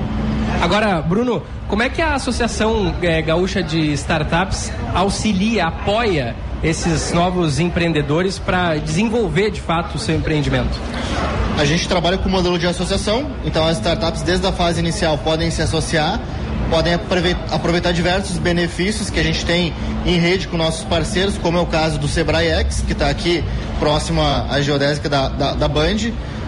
Agora, 0.61 1.03
Bruno, 1.03 1.43
como 1.69 1.83
é 1.83 1.89
que 1.89 2.01
a 2.01 2.15
Associação 2.15 2.95
é, 3.03 3.21
Gaúcha 3.21 3.63
de 3.63 3.93
Startups 3.93 4.73
auxilia, 4.95 5.67
apoia 5.67 6.35
esses 6.63 7.13
novos 7.13 7.59
empreendedores 7.59 8.39
para 8.39 8.77
desenvolver 8.77 9.51
de 9.51 9.61
fato 9.61 9.97
o 9.97 9.99
seu 9.99 10.17
empreendimento? 10.17 10.79
A 11.59 11.65
gente 11.65 11.87
trabalha 11.87 12.19
com 12.19 12.29
o 12.29 12.33
modelo 12.33 12.59
de 12.59 12.67
associação, 12.67 13.31
então 13.45 13.67
as 13.67 13.77
startups 13.77 14.23
desde 14.23 14.47
a 14.47 14.53
fase 14.53 14.81
inicial 14.81 15.19
podem 15.19 15.51
se 15.51 15.63
associar, 15.63 16.21
podem 16.69 16.95
aproveitar 16.95 17.93
diversos 17.93 18.39
benefícios 18.39 19.09
que 19.09 19.21
a 19.21 19.23
gente 19.23 19.45
tem 19.45 19.73
em 20.05 20.19
rede 20.19 20.49
com 20.49 20.57
nossos 20.57 20.85
parceiros, 20.85 21.39
como 21.39 21.59
é 21.59 21.61
o 21.61 21.67
caso 21.67 21.99
do 21.99 22.09
Sebrae 22.09 22.49
X, 22.49 22.83
que 22.87 22.93
está 22.93 23.09
aqui 23.09 23.45
próximo 23.79 24.21
à 24.21 24.61
geodésica 24.61 25.09
da, 25.09 25.29
da, 25.29 25.55
da 25.55 25.69
Band. 25.69 25.97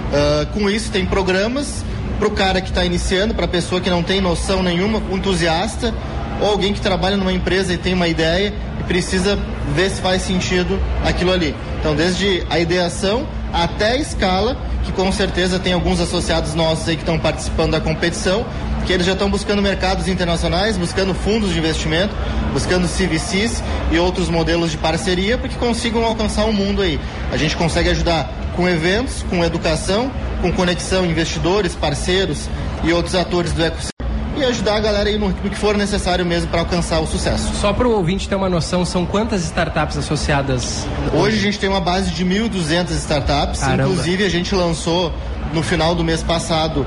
Uh, 0.06 0.46
com 0.52 0.70
isso 0.70 0.90
tem 0.90 1.04
programas 1.04 1.84
para 2.18 2.28
o 2.28 2.30
cara 2.30 2.60
que 2.60 2.68
está 2.68 2.84
iniciando, 2.84 3.34
para 3.34 3.44
a 3.44 3.48
pessoa 3.48 3.80
que 3.80 3.90
não 3.90 4.02
tem 4.02 4.20
noção 4.20 4.62
nenhuma, 4.62 5.02
um 5.10 5.16
entusiasta, 5.16 5.94
ou 6.40 6.48
alguém 6.48 6.72
que 6.72 6.80
trabalha 6.80 7.16
numa 7.16 7.32
empresa 7.32 7.72
e 7.72 7.78
tem 7.78 7.94
uma 7.94 8.08
ideia 8.08 8.52
e 8.80 8.82
precisa 8.84 9.38
ver 9.74 9.90
se 9.90 10.00
faz 10.00 10.22
sentido 10.22 10.80
aquilo 11.04 11.32
ali. 11.32 11.54
Então, 11.80 11.94
desde 11.94 12.44
a 12.50 12.58
ideação 12.58 13.26
até 13.52 13.92
a 13.92 13.96
escala, 13.96 14.56
que 14.86 14.92
com 14.92 15.10
certeza 15.10 15.58
tem 15.58 15.72
alguns 15.72 16.00
associados 16.00 16.54
nossos 16.54 16.88
aí 16.88 16.94
que 16.94 17.02
estão 17.02 17.18
participando 17.18 17.72
da 17.72 17.80
competição, 17.80 18.46
que 18.86 18.92
eles 18.92 19.04
já 19.04 19.12
estão 19.14 19.28
buscando 19.28 19.60
mercados 19.60 20.06
internacionais, 20.06 20.78
buscando 20.78 21.12
fundos 21.12 21.52
de 21.52 21.58
investimento, 21.58 22.14
buscando 22.52 22.86
CVCs 22.86 23.62
e 23.90 23.98
outros 23.98 24.28
modelos 24.28 24.70
de 24.70 24.78
parceria 24.78 25.36
para 25.36 25.48
que 25.48 25.56
consigam 25.56 26.04
alcançar 26.04 26.44
o 26.44 26.52
mundo 26.52 26.82
aí. 26.82 27.00
A 27.32 27.36
gente 27.36 27.56
consegue 27.56 27.90
ajudar 27.90 28.30
com 28.54 28.68
eventos, 28.68 29.24
com 29.28 29.44
educação, 29.44 30.10
com 30.40 30.52
conexão 30.52 31.04
investidores, 31.04 31.74
parceiros 31.74 32.48
e 32.84 32.92
outros 32.92 33.16
atores 33.16 33.52
do 33.52 33.64
ecossistema 33.64 33.95
e 34.36 34.44
ajudar 34.44 34.76
a 34.76 34.80
galera 34.80 35.08
aí 35.08 35.18
no, 35.18 35.32
que 35.32 35.56
for 35.56 35.76
necessário 35.76 36.24
mesmo 36.24 36.48
para 36.48 36.60
alcançar 36.60 37.00
o 37.00 37.06
sucesso. 37.06 37.54
Só 37.56 37.72
para 37.72 37.88
o 37.88 37.92
ouvinte 37.92 38.28
ter 38.28 38.34
uma 38.34 38.48
noção, 38.48 38.84
são 38.84 39.06
quantas 39.06 39.42
startups 39.44 39.96
associadas? 39.96 40.86
Hoje 41.14 41.38
a 41.38 41.40
gente 41.40 41.58
tem 41.58 41.68
uma 41.68 41.80
base 41.80 42.10
de 42.10 42.24
1.200 42.24 42.90
startups, 42.90 43.60
Caramba. 43.60 43.90
inclusive 43.90 44.24
a 44.24 44.28
gente 44.28 44.54
lançou 44.54 45.12
no 45.52 45.62
final 45.62 45.94
do 45.94 46.04
mês 46.04 46.22
passado 46.22 46.86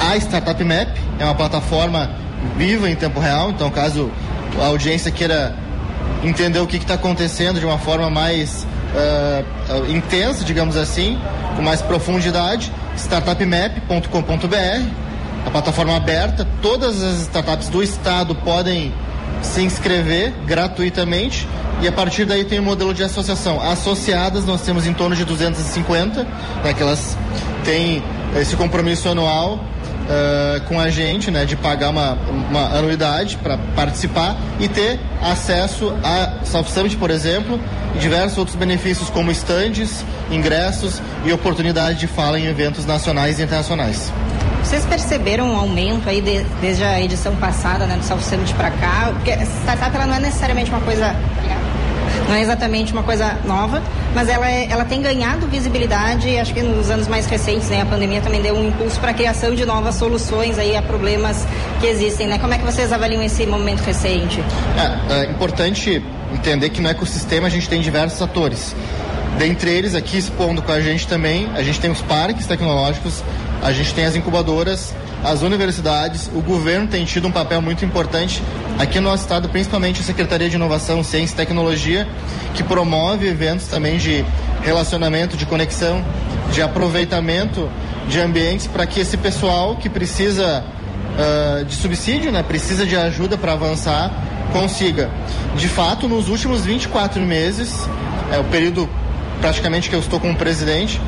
a 0.00 0.16
Startup 0.16 0.62
Map, 0.62 0.88
é 1.18 1.24
uma 1.24 1.34
plataforma 1.34 2.10
viva 2.56 2.90
em 2.90 2.94
tempo 2.94 3.20
real, 3.20 3.50
então 3.50 3.70
caso 3.70 4.10
a 4.60 4.66
audiência 4.66 5.10
queira 5.10 5.56
entender 6.22 6.58
o 6.58 6.66
que 6.66 6.76
está 6.76 6.94
acontecendo 6.94 7.60
de 7.60 7.66
uma 7.66 7.78
forma 7.78 8.10
mais 8.10 8.66
uh, 8.94 9.90
intensa, 9.90 10.44
digamos 10.44 10.76
assim, 10.76 11.18
com 11.56 11.62
mais 11.62 11.82
profundidade, 11.82 12.72
startupmap.com.br, 12.96 15.03
a 15.46 15.50
plataforma 15.50 15.96
aberta, 15.96 16.46
todas 16.62 17.02
as 17.02 17.20
startups 17.22 17.68
do 17.68 17.82
estado 17.82 18.34
podem 18.34 18.92
se 19.42 19.62
inscrever 19.62 20.32
gratuitamente 20.46 21.46
e 21.82 21.88
a 21.88 21.92
partir 21.92 22.24
daí 22.24 22.44
tem 22.44 22.58
o 22.58 22.62
um 22.62 22.64
modelo 22.64 22.94
de 22.94 23.02
associação. 23.02 23.60
Associadas 23.60 24.44
nós 24.44 24.62
temos 24.62 24.86
em 24.86 24.94
torno 24.94 25.14
de 25.14 25.24
250, 25.24 26.24
né, 26.64 26.72
que 26.74 26.82
elas 26.82 27.16
têm 27.64 28.02
esse 28.40 28.56
compromisso 28.56 29.08
anual 29.08 29.54
uh, 29.54 30.60
com 30.66 30.80
a 30.80 30.88
gente, 30.88 31.30
né, 31.30 31.44
de 31.44 31.56
pagar 31.56 31.90
uma, 31.90 32.12
uma 32.50 32.76
anuidade 32.76 33.36
para 33.36 33.58
participar 33.76 34.36
e 34.58 34.68
ter 34.68 34.98
acesso 35.20 35.92
a 36.02 36.44
South 36.44 36.64
Summit, 36.64 36.96
por 36.96 37.10
exemplo, 37.10 37.60
e 37.94 37.98
diversos 37.98 38.38
outros 38.38 38.56
benefícios 38.56 39.10
como 39.10 39.30
estandes, 39.30 40.04
ingressos 40.30 41.00
e 41.24 41.32
oportunidade 41.32 41.98
de 41.98 42.06
fala 42.06 42.38
em 42.38 42.46
eventos 42.46 42.86
nacionais 42.86 43.38
e 43.38 43.42
internacionais. 43.42 44.12
Vocês 44.64 44.84
perceberam 44.86 45.52
um 45.52 45.56
aumento 45.56 46.08
aí 46.08 46.22
de, 46.22 46.42
desde 46.60 46.82
a 46.82 47.00
edição 47.00 47.36
passada, 47.36 47.86
né, 47.86 47.96
do 47.96 48.04
South 48.04 48.20
Summit 48.20 48.52
para 48.54 48.70
cá? 48.70 49.12
Porque 49.12 49.30
startup 49.62 49.94
ela 49.94 50.06
não 50.06 50.14
é 50.14 50.20
necessariamente 50.20 50.70
uma 50.70 50.80
coisa 50.80 51.14
não 52.28 52.34
é 52.34 52.40
exatamente 52.40 52.92
uma 52.92 53.02
coisa 53.02 53.38
nova, 53.44 53.82
mas 54.14 54.28
ela, 54.28 54.50
é, 54.50 54.66
ela 54.70 54.84
tem 54.84 55.02
ganhado 55.02 55.46
visibilidade, 55.46 56.38
acho 56.38 56.54
que 56.54 56.62
nos 56.62 56.90
anos 56.90 57.06
mais 57.06 57.26
recentes, 57.26 57.68
né, 57.68 57.82
a 57.82 57.86
pandemia 57.86 58.22
também 58.22 58.40
deu 58.40 58.56
um 58.56 58.68
impulso 58.68 58.98
para 58.98 59.10
a 59.10 59.14
criação 59.14 59.54
de 59.54 59.66
novas 59.66 59.96
soluções 59.96 60.58
aí 60.58 60.74
a 60.74 60.80
problemas 60.80 61.46
que 61.80 61.86
existem, 61.86 62.26
né? 62.26 62.38
Como 62.38 62.54
é 62.54 62.58
que 62.58 62.64
vocês 62.64 62.92
avaliam 62.92 63.22
esse 63.22 63.44
momento 63.46 63.80
recente? 63.80 64.42
É, 65.10 65.24
é 65.24 65.30
importante 65.30 66.02
entender 66.32 66.70
que 66.70 66.80
no 66.80 66.88
ecossistema 66.88 67.46
a 67.46 67.50
gente 67.50 67.68
tem 67.68 67.80
diversos 67.80 68.20
atores. 68.22 68.74
Dentre 69.38 69.70
eles, 69.70 69.94
aqui 69.94 70.16
expondo 70.16 70.62
com 70.62 70.72
a 70.72 70.80
gente 70.80 71.06
também, 71.08 71.48
a 71.54 71.62
gente 71.62 71.80
tem 71.80 71.90
os 71.90 72.00
parques 72.00 72.46
tecnológicos, 72.46 73.22
a 73.64 73.72
gente 73.72 73.94
tem 73.94 74.04
as 74.04 74.14
incubadoras, 74.14 74.94
as 75.24 75.40
universidades, 75.40 76.30
o 76.34 76.42
governo 76.42 76.86
tem 76.86 77.02
tido 77.06 77.26
um 77.26 77.32
papel 77.32 77.62
muito 77.62 77.82
importante 77.82 78.42
aqui 78.78 79.00
no 79.00 79.08
nosso 79.08 79.22
estado, 79.22 79.48
principalmente 79.48 80.02
a 80.02 80.04
Secretaria 80.04 80.50
de 80.50 80.56
Inovação, 80.56 81.02
Ciência 81.02 81.32
e 81.32 81.36
Tecnologia, 81.36 82.06
que 82.52 82.62
promove 82.62 83.26
eventos 83.26 83.66
também 83.66 83.96
de 83.96 84.22
relacionamento, 84.62 85.34
de 85.34 85.46
conexão, 85.46 86.04
de 86.52 86.60
aproveitamento 86.60 87.70
de 88.06 88.20
ambientes 88.20 88.66
para 88.66 88.86
que 88.86 89.00
esse 89.00 89.16
pessoal 89.16 89.76
que 89.76 89.88
precisa 89.88 90.62
uh, 91.18 91.64
de 91.64 91.74
subsídio, 91.74 92.30
né, 92.30 92.42
precisa 92.42 92.84
de 92.84 92.94
ajuda 92.94 93.38
para 93.38 93.52
avançar, 93.52 94.10
consiga. 94.52 95.10
De 95.56 95.68
fato, 95.68 96.06
nos 96.06 96.28
últimos 96.28 96.66
24 96.66 97.22
meses, 97.22 97.88
é 98.30 98.38
o 98.38 98.44
período 98.44 98.88
praticamente 99.40 99.88
que 99.88 99.96
eu 99.96 100.00
estou 100.00 100.20
como 100.20 100.36
presidente, 100.36 101.00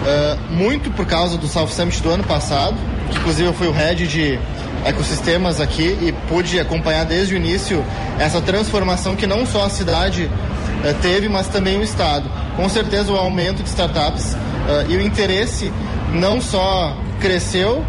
uh, 0.00 0.52
muito 0.52 0.90
por 0.90 1.06
causa 1.06 1.36
do 1.36 1.46
South 1.46 1.68
Summit 1.68 2.02
do 2.02 2.10
ano 2.10 2.24
passado, 2.24 2.76
que 3.10 3.18
inclusive 3.18 3.48
eu 3.48 3.52
fui 3.52 3.68
o 3.68 3.72
head 3.72 4.06
de 4.06 4.38
ecossistemas 4.84 5.60
aqui 5.60 5.98
e 6.00 6.12
pude 6.28 6.58
acompanhar 6.58 7.04
desde 7.04 7.34
o 7.34 7.36
início 7.36 7.84
essa 8.18 8.40
transformação 8.40 9.14
que 9.14 9.26
não 9.26 9.44
só 9.44 9.66
a 9.66 9.70
cidade 9.70 10.24
uh, 10.24 10.94
teve, 11.02 11.28
mas 11.28 11.48
também 11.48 11.78
o 11.78 11.82
estado. 11.82 12.28
Com 12.56 12.68
certeza 12.68 13.12
o 13.12 13.16
aumento 13.16 13.62
de 13.62 13.68
startups 13.68 14.34
uh, 14.34 14.90
e 14.90 14.96
o 14.96 15.00
interesse 15.00 15.72
não 16.12 16.40
só 16.40 16.96
cresceu, 17.20 17.84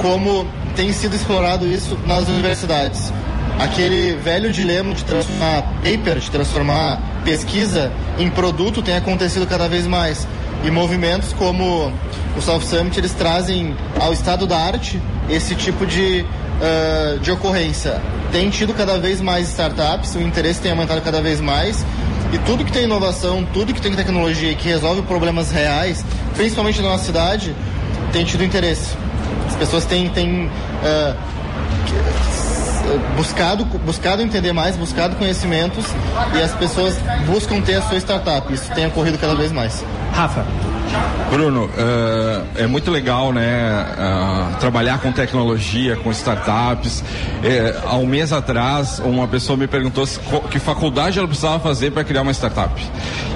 como 0.00 0.46
tem 0.74 0.92
sido 0.92 1.16
explorado 1.16 1.66
isso 1.66 1.98
nas 2.06 2.28
universidades. 2.28 3.12
Aquele 3.58 4.14
velho 4.16 4.52
dilema 4.52 4.94
de 4.94 5.04
transformar 5.04 5.62
paper, 5.82 6.18
de 6.18 6.30
transformar 6.30 7.00
pesquisa 7.24 7.90
em 8.18 8.28
produto 8.30 8.82
tem 8.82 8.94
acontecido 8.94 9.46
cada 9.46 9.66
vez 9.68 9.86
mais. 9.86 10.26
E 10.64 10.70
movimentos 10.70 11.32
como 11.32 11.92
o 12.36 12.40
South 12.40 12.62
Summit, 12.62 12.98
eles 12.98 13.12
trazem 13.12 13.76
ao 14.00 14.12
estado 14.12 14.46
da 14.46 14.58
arte 14.58 15.00
esse 15.28 15.54
tipo 15.54 15.86
de 15.86 16.24
uh, 16.56 17.18
de 17.20 17.30
ocorrência? 17.30 18.00
Tem 18.32 18.50
tido 18.50 18.74
cada 18.74 18.98
vez 18.98 19.20
mais 19.20 19.48
startups, 19.48 20.14
o 20.14 20.20
interesse 20.20 20.60
tem 20.60 20.70
aumentado 20.70 21.00
cada 21.00 21.22
vez 21.22 21.40
mais. 21.40 21.84
E 22.32 22.38
tudo 22.38 22.64
que 22.64 22.72
tem 22.72 22.84
inovação, 22.84 23.46
tudo 23.52 23.72
que 23.72 23.80
tem 23.80 23.94
tecnologia 23.94 24.52
que 24.56 24.68
resolve 24.68 25.02
problemas 25.02 25.52
reais, 25.52 26.04
principalmente 26.34 26.82
na 26.82 26.88
nossa 26.88 27.04
cidade, 27.04 27.54
tem 28.12 28.24
tido 28.24 28.42
interesse. 28.42 28.96
As 29.46 29.54
pessoas 29.54 29.84
têm, 29.84 30.08
têm 30.08 30.46
uh, 30.46 31.16
buscado, 33.16 33.64
buscado 33.64 34.22
entender 34.22 34.52
mais, 34.52 34.76
buscado 34.76 35.14
conhecimentos 35.16 35.86
e 36.34 36.42
as 36.42 36.52
pessoas 36.52 36.98
buscam 37.26 37.60
ter 37.60 37.76
a 37.76 37.82
sua 37.82 37.98
startup. 37.98 38.52
Isso 38.52 38.70
tem 38.74 38.86
ocorrido 38.86 39.18
cada 39.18 39.36
vez 39.36 39.52
mais. 39.52 39.84
Rafa. 40.16 40.75
Bruno, 41.30 41.64
uh, 41.64 42.46
é 42.56 42.66
muito 42.66 42.90
legal, 42.90 43.32
né, 43.32 43.84
uh, 43.98 44.56
trabalhar 44.58 45.00
com 45.00 45.12
tecnologia, 45.12 45.96
com 45.96 46.10
startups. 46.10 47.02
É, 47.42 47.76
há 47.84 47.96
um 47.96 48.06
mês 48.06 48.32
atrás, 48.32 49.00
uma 49.00 49.26
pessoa 49.26 49.56
me 49.56 49.66
perguntou 49.66 50.06
se, 50.06 50.20
que 50.50 50.58
faculdade 50.58 51.18
ela 51.18 51.26
precisava 51.26 51.58
fazer 51.58 51.90
para 51.90 52.04
criar 52.04 52.22
uma 52.22 52.32
startup. 52.32 52.80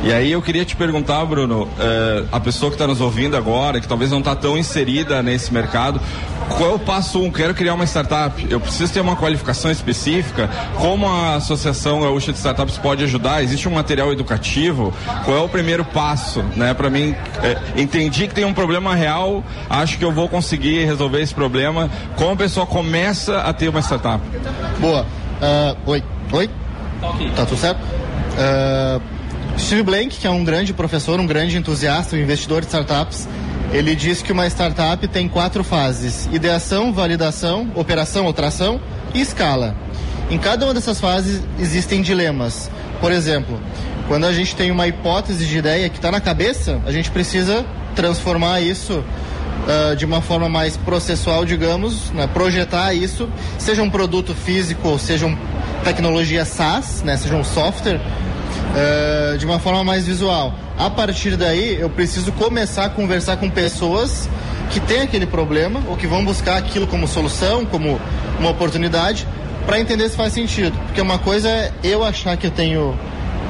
E 0.03 0.13
aí 0.13 0.33
eu 0.33 0.41
queria 0.41 0.65
te 0.65 0.77
perguntar, 0.77 1.25
Bruno, 1.27 1.65
uh, 1.65 2.29
a 2.33 2.41
pessoa 2.41 2.71
que 2.71 2.77
está 2.77 2.87
nos 2.87 3.01
ouvindo 3.01 3.37
agora, 3.37 3.81
que 3.81 3.89
talvez 3.89 4.11
não 4.11 4.21
está 4.21 4.35
tão 4.35 4.57
inserida 4.57 5.23
nesse 5.23 5.53
mercado, 5.53 6.01
qual 6.57 6.71
é 6.71 6.75
o 6.75 6.79
passo 6.79 7.21
um? 7.21 7.31
Quero 7.31 7.55
criar 7.55 7.75
uma 7.75 7.85
startup. 7.85 8.47
Eu 8.51 8.61
preciso 8.61 8.93
ter 8.93 9.01
uma 9.01 9.17
qualificação 9.17 9.71
específica. 9.71 10.51
Como 10.77 11.07
a 11.07 11.37
Associação 11.37 12.01
Gaúcha 12.01 12.33
de 12.33 12.39
Startups 12.39 12.77
pode 12.77 13.05
ajudar? 13.05 13.43
Existe 13.43 13.69
um 13.69 13.73
material 13.73 14.13
educativo? 14.13 14.93
Qual 15.25 15.37
é 15.37 15.41
o 15.41 15.49
primeiro 15.49 15.85
passo, 15.85 16.43
né? 16.57 16.75
Para 16.75 16.91
mim, 16.91 17.15
é, 17.43 17.81
entendi 17.81 18.29
que 18.29 18.35
tem 18.35 18.45
um 18.45 18.55
problema 18.55 18.95
real. 18.95 19.45
Acho 19.69 19.99
que 19.99 20.05
eu 20.05 20.13
vou 20.13 20.29
conseguir 20.29 20.85
resolver 20.85 21.21
esse 21.21 21.35
problema. 21.35 21.91
Como 22.17 22.33
a 22.33 22.37
pessoa 22.37 22.67
começa 22.67 23.41
a 23.41 23.53
ter 23.53 23.69
uma 23.69 23.81
startup? 23.81 24.23
Boa. 24.79 25.03
Uh, 25.03 25.91
oi. 25.91 26.05
Oi. 26.33 26.51
Tá 27.35 27.47
tudo 27.47 27.59
certo? 27.59 27.81
Uh, 27.81 29.01
Steve 29.59 29.83
Blank, 29.83 30.19
que 30.19 30.27
é 30.27 30.31
um 30.31 30.45
grande 30.45 30.73
professor, 30.73 31.19
um 31.19 31.27
grande 31.27 31.57
entusiasta, 31.57 32.17
um 32.17 32.19
investidor 32.19 32.61
de 32.61 32.67
startups, 32.69 33.29
ele 33.73 33.95
diz 33.95 34.21
que 34.21 34.33
uma 34.33 34.47
startup 34.47 35.07
tem 35.09 35.29
quatro 35.29 35.63
fases: 35.63 36.29
ideação, 36.33 36.93
validação, 36.93 37.71
operação 37.75 38.27
ou 38.27 38.33
tração 38.33 38.81
e 39.15 39.21
escala. 39.21 39.77
Em 40.31 40.39
cada 40.39 40.65
uma 40.65 40.75
dessas 40.75 41.01
fases 41.01 41.43
existem 41.59 42.03
dilemas. 42.03 42.71
Por 43.01 43.13
exemplo, 43.13 43.61
quando 44.11 44.27
a 44.27 44.33
gente 44.33 44.57
tem 44.57 44.73
uma 44.73 44.89
hipótese 44.89 45.47
de 45.47 45.57
ideia 45.57 45.89
que 45.89 45.95
está 45.95 46.11
na 46.11 46.21
cabeça, 46.21 46.81
a 46.85 46.91
gente 46.91 47.13
precisa 47.13 47.65
transformar 47.95 48.61
isso 48.61 49.05
uh, 49.05 49.95
de 49.95 50.05
uma 50.05 50.21
forma 50.21 50.49
mais 50.49 50.77
processual, 50.77 51.45
digamos, 51.45 52.11
né? 52.11 52.27
projetar 52.27 52.93
isso, 52.93 53.29
seja 53.57 53.85
um 53.85 53.89
produto 53.89 54.35
físico 54.35 54.89
ou 54.89 54.99
seja 54.99 55.27
uma 55.27 55.39
tecnologia 55.85 56.45
SaaS, 56.45 57.05
né? 57.05 57.17
seja 57.17 57.37
um 57.37 57.45
software, 57.45 58.01
uh, 58.01 59.39
de 59.39 59.47
uma 59.47 59.61
forma 59.61 59.85
mais 59.85 60.09
visual. 60.09 60.55
A 60.77 60.91
partir 60.91 61.37
daí, 61.37 61.79
eu 61.79 61.89
preciso 61.89 62.33
começar 62.33 62.87
a 62.87 62.91
conversar 62.91 63.37
com 63.37 63.49
pessoas 63.49 64.29
que 64.71 64.81
têm 64.81 65.03
aquele 65.03 65.27
problema 65.27 65.85
ou 65.87 65.97
que 65.97 66.09
vão 66.09 66.25
buscar 66.25 66.57
aquilo 66.57 66.89
como 66.89 67.07
solução, 67.07 67.65
como 67.65 68.01
uma 68.41 68.51
oportunidade, 68.51 69.25
para 69.65 69.79
entender 69.79 70.09
se 70.09 70.17
faz 70.17 70.33
sentido. 70.33 70.77
Porque 70.87 71.01
uma 71.01 71.21
coisa 71.21 71.49
é 71.49 71.73
eu 71.85 72.03
achar 72.03 72.37
que 72.37 72.49
eu 72.49 72.51
tenho 72.51 72.99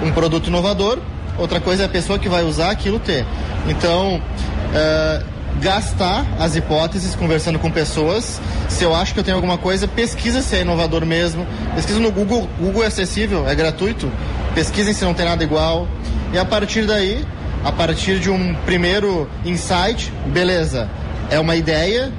um 0.02 0.12
produto 0.12 0.48
inovador, 0.48 0.98
outra 1.38 1.60
coisa 1.60 1.84
é 1.84 1.86
a 1.86 1.88
pessoa 1.88 2.18
que 2.18 2.28
vai 2.28 2.42
usar 2.44 2.70
aquilo 2.70 2.98
ter. 2.98 3.24
Então, 3.68 4.16
uh, 4.16 5.24
gastar 5.60 6.24
as 6.38 6.56
hipóteses 6.56 7.14
conversando 7.14 7.58
com 7.58 7.70
pessoas. 7.70 8.40
Se 8.68 8.84
eu 8.84 8.94
acho 8.94 9.12
que 9.12 9.20
eu 9.20 9.24
tenho 9.24 9.36
alguma 9.36 9.58
coisa, 9.58 9.86
pesquisa 9.86 10.42
se 10.42 10.56
é 10.56 10.60
inovador 10.62 11.04
mesmo. 11.04 11.46
Pesquisa 11.74 12.00
no 12.00 12.10
Google. 12.10 12.48
Google 12.58 12.82
é 12.82 12.86
acessível, 12.86 13.48
é 13.48 13.54
gratuito. 13.54 14.10
Pesquisem 14.54 14.94
se 14.94 15.04
não 15.04 15.14
tem 15.14 15.26
nada 15.26 15.42
igual. 15.42 15.86
E 16.32 16.38
a 16.38 16.44
partir 16.44 16.86
daí, 16.86 17.24
a 17.64 17.72
partir 17.72 18.18
de 18.20 18.30
um 18.30 18.54
primeiro 18.64 19.28
insight, 19.44 20.12
beleza, 20.26 20.88
é 21.30 21.38
uma 21.38 21.56
ideia, 21.56 22.12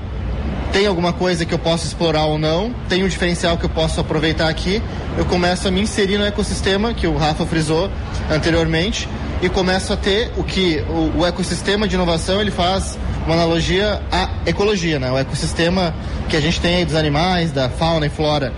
tem 0.71 0.87
alguma 0.87 1.11
coisa 1.11 1.45
que 1.45 1.53
eu 1.53 1.59
posso 1.59 1.85
explorar 1.85 2.25
ou 2.25 2.37
não, 2.37 2.73
tem 2.87 3.03
um 3.03 3.07
diferencial 3.07 3.57
que 3.57 3.65
eu 3.65 3.69
posso 3.69 3.99
aproveitar 3.99 4.47
aqui, 4.47 4.81
eu 5.17 5.25
começo 5.25 5.67
a 5.67 5.71
me 5.71 5.81
inserir 5.81 6.17
no 6.17 6.25
ecossistema 6.25 6.93
que 6.93 7.05
o 7.05 7.17
Rafa 7.17 7.45
frisou 7.45 7.89
anteriormente 8.29 9.07
e 9.41 9.49
começo 9.49 9.91
a 9.91 9.97
ter 9.97 10.31
o 10.37 10.43
que 10.43 10.83
o, 10.89 11.19
o 11.19 11.25
ecossistema 11.25 11.87
de 11.87 11.95
inovação 11.95 12.39
ele 12.39 12.51
faz 12.51 12.97
uma 13.25 13.35
analogia 13.35 14.01
à 14.11 14.29
ecologia, 14.45 14.99
né? 14.99 15.11
O 15.11 15.17
ecossistema 15.17 15.93
que 16.29 16.37
a 16.37 16.39
gente 16.39 16.59
tem 16.59 16.77
aí 16.77 16.85
dos 16.85 16.95
animais, 16.95 17.51
da 17.51 17.69
fauna 17.69 18.05
e 18.05 18.09
flora, 18.09 18.53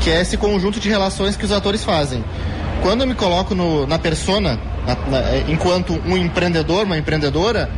que 0.00 0.10
é 0.10 0.20
esse 0.20 0.36
conjunto 0.36 0.80
de 0.80 0.88
relações 0.88 1.36
que 1.36 1.44
os 1.44 1.52
atores 1.52 1.84
fazem. 1.84 2.24
Quando 2.82 3.02
eu 3.02 3.06
me 3.06 3.14
coloco 3.14 3.54
no, 3.54 3.86
na 3.86 3.98
persona 3.98 4.58
na, 4.86 4.94
na, 4.94 5.38
enquanto 5.48 6.00
um 6.06 6.16
empreendedor, 6.16 6.84
uma 6.84 6.96
empreendedora, 6.96 7.70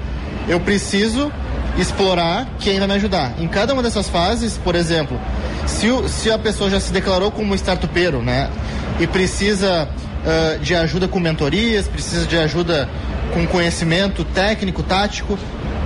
eu 0.48 0.60
preciso 0.60 1.32
explorar 1.78 2.46
quem 2.58 2.78
vai 2.78 2.88
me 2.88 2.94
ajudar. 2.94 3.34
Em 3.38 3.48
cada 3.48 3.72
uma 3.72 3.82
dessas 3.82 4.08
fases, 4.08 4.58
por 4.58 4.74
exemplo, 4.74 5.18
se, 5.66 5.88
o, 5.88 6.08
se 6.08 6.30
a 6.30 6.38
pessoa 6.38 6.68
já 6.68 6.80
se 6.80 6.92
declarou 6.92 7.30
como 7.30 7.54
startupeiro, 7.54 8.22
né, 8.22 8.50
e 9.00 9.06
precisa 9.06 9.88
uh, 9.88 10.58
de 10.58 10.74
ajuda 10.74 11.08
com 11.08 11.18
mentorias, 11.18 11.88
precisa 11.88 12.26
de 12.26 12.36
ajuda 12.36 12.88
com 13.32 13.46
conhecimento 13.46 14.24
técnico, 14.24 14.82
tático, 14.82 15.38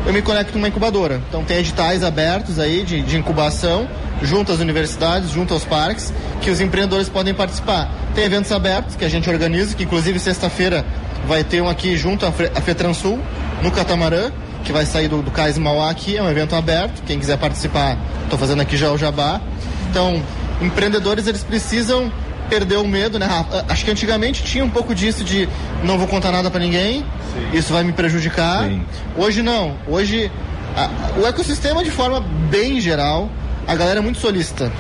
eu 0.05 0.13
me 0.13 0.23
conecto 0.23 0.57
uma 0.57 0.69
incubadora. 0.69 1.21
Então 1.29 1.45
tem 1.45 1.59
editais 1.59 2.03
abertos 2.05 2.59
aí 2.59 2.83
de, 2.83 3.03
de 3.03 3.17
incubação, 3.17 3.89
junto 4.23 4.53
às 4.53 4.61
universidades, 4.61 5.31
junto 5.31 5.53
aos 5.53 5.65
parques, 5.65 6.13
que 6.41 6.51
os 6.51 6.61
empreendedores 6.61 7.09
podem 7.09 7.35
participar. 7.35 7.91
Tem 8.15 8.25
eventos 8.25 8.51
abertos 8.53 8.97
que 8.97 9.05
a 9.05 9.09
gente 9.09 9.29
organiza, 9.29 9.75
que 9.75 9.85
inclusive 9.85 10.19
sexta-feira 10.19 10.85
vai 11.27 11.43
ter 11.43 11.61
um 11.61 11.69
aqui 11.69 11.97
junto 11.97 12.25
à 12.25 12.33
FETransul, 12.33 13.19
no 13.63 13.71
Catamarã, 13.71 14.31
que 14.67 14.73
vai 14.73 14.85
sair 14.85 15.07
do, 15.07 15.23
do 15.23 15.31
Cais 15.31 15.57
Mauá 15.57 15.91
aqui, 15.91 16.17
é 16.17 16.23
um 16.23 16.29
evento 16.29 16.57
aberto, 16.57 17.01
quem 17.07 17.19
quiser 17.19 17.39
participar, 17.39 17.97
estou 18.25 18.37
fazendo 18.39 18.61
aqui 18.61 18.77
já 18.77 18.91
o 18.91 18.99
jabá. 18.99 19.41
Então, 19.89 20.21
empreendedores, 20.61 21.27
eles 21.29 21.45
precisam 21.45 22.13
perder 22.51 22.77
o 22.77 22.87
medo, 22.87 23.19
né, 23.19 23.27
Rafa? 23.27 23.65
Acho 23.69 23.85
que 23.85 23.91
antigamente 23.91 24.43
tinha 24.43 24.65
um 24.65 24.69
pouco 24.69 24.95
disso 24.95 25.23
de 25.23 25.49
não 25.85 25.97
vou 25.99 26.09
contar 26.09 26.33
nada 26.33 26.51
para 26.51 26.61
ninguém, 26.61 27.01
Sim. 27.03 27.57
isso 27.59 27.73
vai 27.73 27.85
me 27.85 27.93
prejudicar. 27.93 28.65
Sim. 28.65 28.85
Hoje 29.17 29.41
não, 29.41 29.75
hoje 29.87 30.31
a, 30.77 31.21
o 31.21 31.27
ecossistema 31.27 31.85
de 31.85 31.91
forma 31.91 32.21
bem 32.51 32.81
geral, 32.81 33.31
a 33.69 33.75
galera 33.75 34.01
é 34.01 34.03
muito 34.03 34.19
solista, 34.19 34.71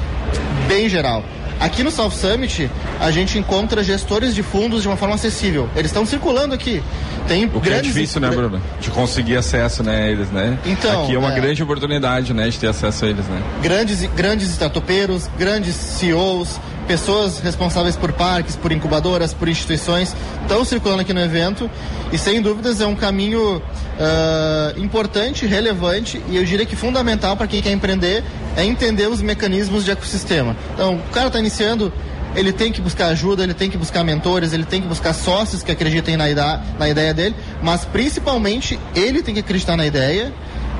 bem 0.66 0.88
geral. 0.88 1.22
Aqui 1.58 1.82
no 1.82 1.90
South 1.90 2.10
Summit, 2.10 2.70
a 3.00 3.10
gente 3.10 3.38
encontra 3.38 3.82
gestores 3.82 4.34
de 4.34 4.42
fundos 4.42 4.82
de 4.82 4.88
uma 4.88 4.96
forma 4.96 5.14
acessível. 5.14 5.68
Eles 5.74 5.90
estão 5.90 6.04
circulando 6.04 6.54
aqui. 6.54 6.82
Tem 7.26 7.46
o 7.46 7.60
que 7.60 7.70
é 7.70 7.80
difícil, 7.80 8.20
né, 8.20 8.28
Bruno? 8.30 8.60
De 8.80 8.90
conseguir 8.90 9.36
acesso, 9.36 9.82
né, 9.82 10.04
a 10.04 10.08
eles, 10.08 10.30
né? 10.30 10.58
Então, 10.64 11.04
aqui 11.04 11.14
é 11.14 11.18
uma 11.18 11.32
é... 11.32 11.34
grande 11.34 11.62
oportunidade, 11.62 12.32
né, 12.34 12.48
de 12.48 12.58
ter 12.58 12.68
acesso 12.68 13.04
a 13.04 13.08
eles, 13.08 13.26
né? 13.26 13.42
Grandes, 13.62 14.02
grandes 14.14 14.50
startupeiros, 14.50 15.28
grandes 15.38 15.74
CEOs, 15.74 16.60
pessoas 16.86 17.40
responsáveis 17.40 17.96
por 17.96 18.12
parques, 18.12 18.56
por 18.56 18.72
incubadoras, 18.72 19.34
por 19.34 19.48
instituições, 19.48 20.14
estão 20.42 20.64
circulando 20.64 21.02
aqui 21.02 21.12
no 21.12 21.20
evento 21.20 21.70
e 22.12 22.18
sem 22.18 22.40
dúvidas 22.40 22.80
é 22.80 22.86
um 22.86 22.94
caminho 22.94 23.56
uh, 23.56 24.80
importante, 24.80 25.46
relevante 25.46 26.22
e 26.28 26.36
eu 26.36 26.44
diria 26.44 26.64
que 26.64 26.76
fundamental 26.76 27.36
para 27.36 27.46
quem 27.46 27.60
quer 27.60 27.72
empreender 27.72 28.22
é 28.56 28.64
entender 28.64 29.08
os 29.08 29.20
mecanismos 29.20 29.84
de 29.84 29.90
ecossistema. 29.90 30.56
Então, 30.74 30.94
o 30.94 31.12
cara 31.12 31.26
está 31.26 31.38
iniciando, 31.38 31.92
ele 32.34 32.52
tem 32.52 32.70
que 32.70 32.80
buscar 32.80 33.08
ajuda, 33.08 33.42
ele 33.42 33.54
tem 33.54 33.70
que 33.70 33.76
buscar 33.76 34.04
mentores, 34.04 34.52
ele 34.52 34.64
tem 34.64 34.80
que 34.80 34.88
buscar 34.88 35.12
sócios 35.12 35.62
que 35.62 35.72
acreditem 35.72 36.16
na 36.16 36.30
ideia, 36.30 36.60
na 36.78 36.88
ideia 36.88 37.12
dele, 37.12 37.34
mas 37.62 37.84
principalmente 37.84 38.78
ele 38.94 39.22
tem 39.22 39.34
que 39.34 39.40
acreditar 39.40 39.76
na 39.76 39.86
ideia, 39.86 40.32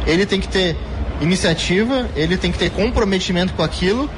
ele 0.07 0.25
tem 0.25 0.41
que 0.41 0.49
ter 0.49 0.77
iniciativa, 1.21 2.09
ele 2.15 2.37
tem 2.37 2.53
que 2.53 2.59
ter 2.59 2.71
comprometimento 2.71 3.55
com 3.55 3.63
aquilo 3.63 4.09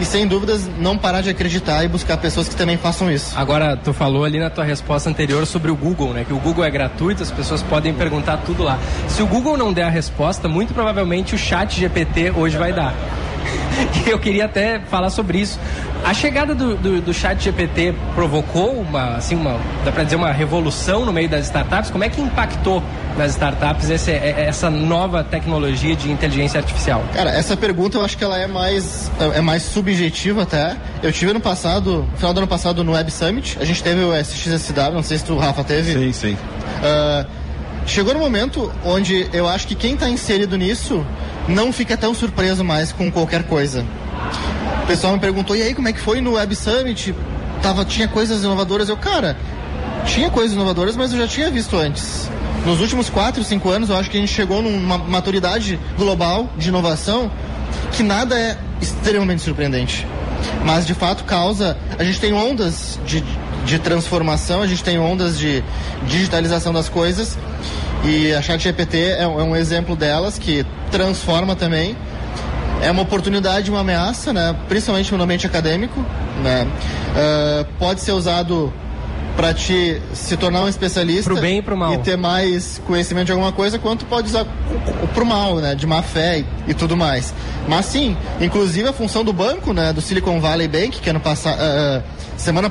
e 0.00 0.04
sem 0.04 0.26
dúvidas 0.26 0.68
não 0.78 0.96
parar 0.96 1.20
de 1.20 1.30
acreditar 1.30 1.84
e 1.84 1.88
buscar 1.88 2.16
pessoas 2.16 2.48
que 2.48 2.56
também 2.56 2.76
façam 2.76 3.10
isso. 3.10 3.32
Agora, 3.36 3.76
tu 3.76 3.92
falou 3.92 4.24
ali 4.24 4.38
na 4.38 4.50
tua 4.50 4.64
resposta 4.64 5.08
anterior 5.08 5.46
sobre 5.46 5.70
o 5.70 5.76
Google, 5.76 6.12
né? 6.12 6.24
Que 6.24 6.32
o 6.32 6.38
Google 6.38 6.64
é 6.64 6.70
gratuito, 6.70 7.22
as 7.22 7.30
pessoas 7.30 7.62
podem 7.62 7.94
perguntar 7.94 8.38
tudo 8.38 8.62
lá. 8.62 8.78
Se 9.08 9.22
o 9.22 9.26
Google 9.26 9.56
não 9.56 9.72
der 9.72 9.84
a 9.84 9.90
resposta, 9.90 10.48
muito 10.48 10.74
provavelmente 10.74 11.34
o 11.34 11.38
chat 11.38 11.78
GPT 11.78 12.32
hoje 12.32 12.56
vai 12.56 12.72
dar. 12.72 12.94
Eu 14.06 14.18
queria 14.18 14.44
até 14.44 14.80
falar 14.80 15.10
sobre 15.10 15.38
isso. 15.38 15.58
A 16.04 16.12
chegada 16.12 16.54
do, 16.54 16.76
do, 16.76 17.00
do, 17.00 17.14
chat 17.14 17.42
GPT 17.42 17.94
provocou 18.14 18.72
uma, 18.80 19.16
assim, 19.16 19.36
uma, 19.36 19.60
dá 19.84 19.92
para 19.92 20.02
dizer, 20.02 20.16
uma 20.16 20.32
revolução 20.32 21.04
no 21.04 21.12
meio 21.12 21.28
das 21.28 21.44
startups? 21.44 21.90
Como 21.90 22.02
é 22.02 22.08
que 22.08 22.20
impactou 22.20 22.82
nas 23.16 23.32
startups 23.32 23.88
esse, 23.88 24.10
é, 24.10 24.34
é, 24.36 24.44
essa 24.48 24.68
nova 24.68 25.22
tecnologia 25.22 25.94
de 25.94 26.10
inteligência 26.10 26.58
artificial? 26.58 27.04
Cara, 27.14 27.30
essa 27.30 27.56
pergunta 27.56 27.98
eu 27.98 28.04
acho 28.04 28.18
que 28.18 28.24
ela 28.24 28.36
é 28.36 28.48
mais, 28.48 29.10
é 29.34 29.40
mais 29.40 29.62
subjetiva 29.62 30.42
até. 30.42 30.76
Eu 31.02 31.12
tive 31.12 31.32
no 31.32 31.40
passado, 31.40 32.04
no 32.10 32.16
final 32.16 32.34
do 32.34 32.38
ano 32.38 32.48
passado 32.48 32.82
no 32.82 32.92
Web 32.92 33.10
Summit, 33.12 33.58
a 33.60 33.64
gente 33.64 33.82
teve 33.82 34.02
o 34.02 34.12
SXSW, 34.12 34.92
não 34.92 35.02
sei 35.04 35.18
se 35.18 35.24
tu, 35.24 35.36
Rafa, 35.36 35.62
teve. 35.62 35.92
Sim, 35.92 36.12
sim. 36.12 36.32
Uh, 36.32 37.41
chegou 37.86 38.14
no 38.14 38.20
momento 38.20 38.72
onde 38.84 39.28
eu 39.32 39.48
acho 39.48 39.66
que 39.66 39.74
quem 39.74 39.94
está 39.94 40.08
inserido 40.08 40.56
nisso 40.56 41.04
não 41.48 41.72
fica 41.72 41.96
tão 41.96 42.14
surpreso 42.14 42.64
mais 42.64 42.92
com 42.92 43.10
qualquer 43.10 43.44
coisa. 43.44 43.84
O 44.82 44.86
pessoal 44.86 45.12
me 45.14 45.18
perguntou, 45.18 45.56
e 45.56 45.62
aí, 45.62 45.74
como 45.74 45.88
é 45.88 45.92
que 45.92 46.00
foi 46.00 46.20
no 46.20 46.32
Web 46.32 46.54
Summit? 46.54 47.14
Tava, 47.62 47.84
tinha 47.84 48.08
coisas 48.08 48.42
inovadoras. 48.42 48.88
Eu, 48.88 48.96
cara, 48.96 49.36
tinha 50.06 50.30
coisas 50.30 50.54
inovadoras, 50.54 50.96
mas 50.96 51.12
eu 51.12 51.18
já 51.18 51.28
tinha 51.28 51.50
visto 51.50 51.76
antes. 51.76 52.28
Nos 52.66 52.80
últimos 52.80 53.08
4, 53.08 53.42
5 53.42 53.68
anos, 53.70 53.90
eu 53.90 53.96
acho 53.96 54.10
que 54.10 54.16
a 54.16 54.20
gente 54.20 54.32
chegou 54.32 54.62
numa 54.62 54.98
maturidade 54.98 55.78
global 55.96 56.50
de 56.56 56.68
inovação 56.68 57.30
que 57.92 58.02
nada 58.02 58.38
é 58.38 58.56
extremamente 58.80 59.42
surpreendente. 59.42 60.06
Mas, 60.64 60.86
de 60.86 60.94
fato, 60.94 61.24
causa... 61.24 61.76
A 61.98 62.04
gente 62.04 62.20
tem 62.20 62.32
ondas 62.32 62.98
de, 63.06 63.22
de 63.64 63.78
transformação, 63.78 64.62
a 64.62 64.66
gente 64.66 64.82
tem 64.82 64.98
ondas 64.98 65.38
de 65.38 65.62
digitalização 66.06 66.72
das 66.72 66.88
coisas 66.88 67.38
e 68.04 68.32
a 68.32 68.42
ChatGPT 68.42 68.98
é, 68.98 69.22
é 69.22 69.26
um 69.26 69.54
exemplo 69.54 69.94
delas 69.94 70.38
que 70.38 70.66
transforma 70.90 71.54
também. 71.54 71.96
É 72.82 72.90
uma 72.90 73.02
oportunidade, 73.02 73.70
uma 73.70 73.80
ameaça, 73.80 74.32
né? 74.32 74.56
principalmente 74.68 75.14
no 75.14 75.22
ambiente 75.22 75.46
acadêmico. 75.46 76.04
Né? 76.42 76.66
Uh, 76.66 77.64
pode 77.78 78.00
ser 78.00 78.10
usado 78.12 78.72
para 79.36 79.54
te 79.54 80.00
se 80.12 80.36
tornar 80.36 80.62
um 80.62 80.68
especialista 80.68 81.30
pro 81.30 81.40
bem 81.40 81.58
e 81.58 81.62
pro 81.62 81.76
mal 81.76 81.94
e 81.94 81.98
ter 81.98 82.16
mais 82.16 82.80
conhecimento 82.86 83.26
de 83.26 83.32
alguma 83.32 83.52
coisa 83.52 83.78
quanto 83.78 84.04
pode 84.04 84.28
usar 84.28 84.44
pro 85.14 85.24
mal 85.24 85.56
né 85.56 85.74
de 85.74 85.86
má 85.86 86.02
fé 86.02 86.40
e, 86.40 86.46
e, 86.68 86.74
tudo 86.74 86.96
mais 86.96 87.32
mas 87.66 87.86
sim 87.86 88.16
inclusive 88.40 88.88
a 88.88 88.92
função 88.92 89.24
do 89.24 89.32
banco 89.32 89.72
né 89.72 89.92
do 89.92 90.02
Silicon 90.02 90.38
Valley 90.38 90.68
Bank 90.68 91.00
que 91.00 91.08
ano 91.08 91.20
passado 91.20 91.58
uh, 91.58 92.02
semana 92.36 92.70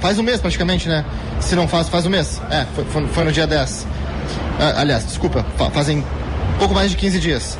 faz 0.00 0.18
um 0.18 0.22
mês 0.22 0.40
praticamente 0.40 0.88
né 0.88 1.04
se 1.40 1.56
não 1.56 1.66
faz 1.66 1.88
faz 1.88 2.06
um 2.06 2.10
mês 2.10 2.40
é 2.48 2.64
foi, 2.92 3.06
foi 3.08 3.24
no 3.24 3.32
dia 3.32 3.46
10 3.46 3.82
uh, 3.82 3.97
aliás 4.58 5.06
desculpa 5.06 5.44
fazem 5.72 6.04
pouco 6.58 6.74
mais 6.74 6.90
de 6.90 6.96
15 6.96 7.20
dias 7.20 7.58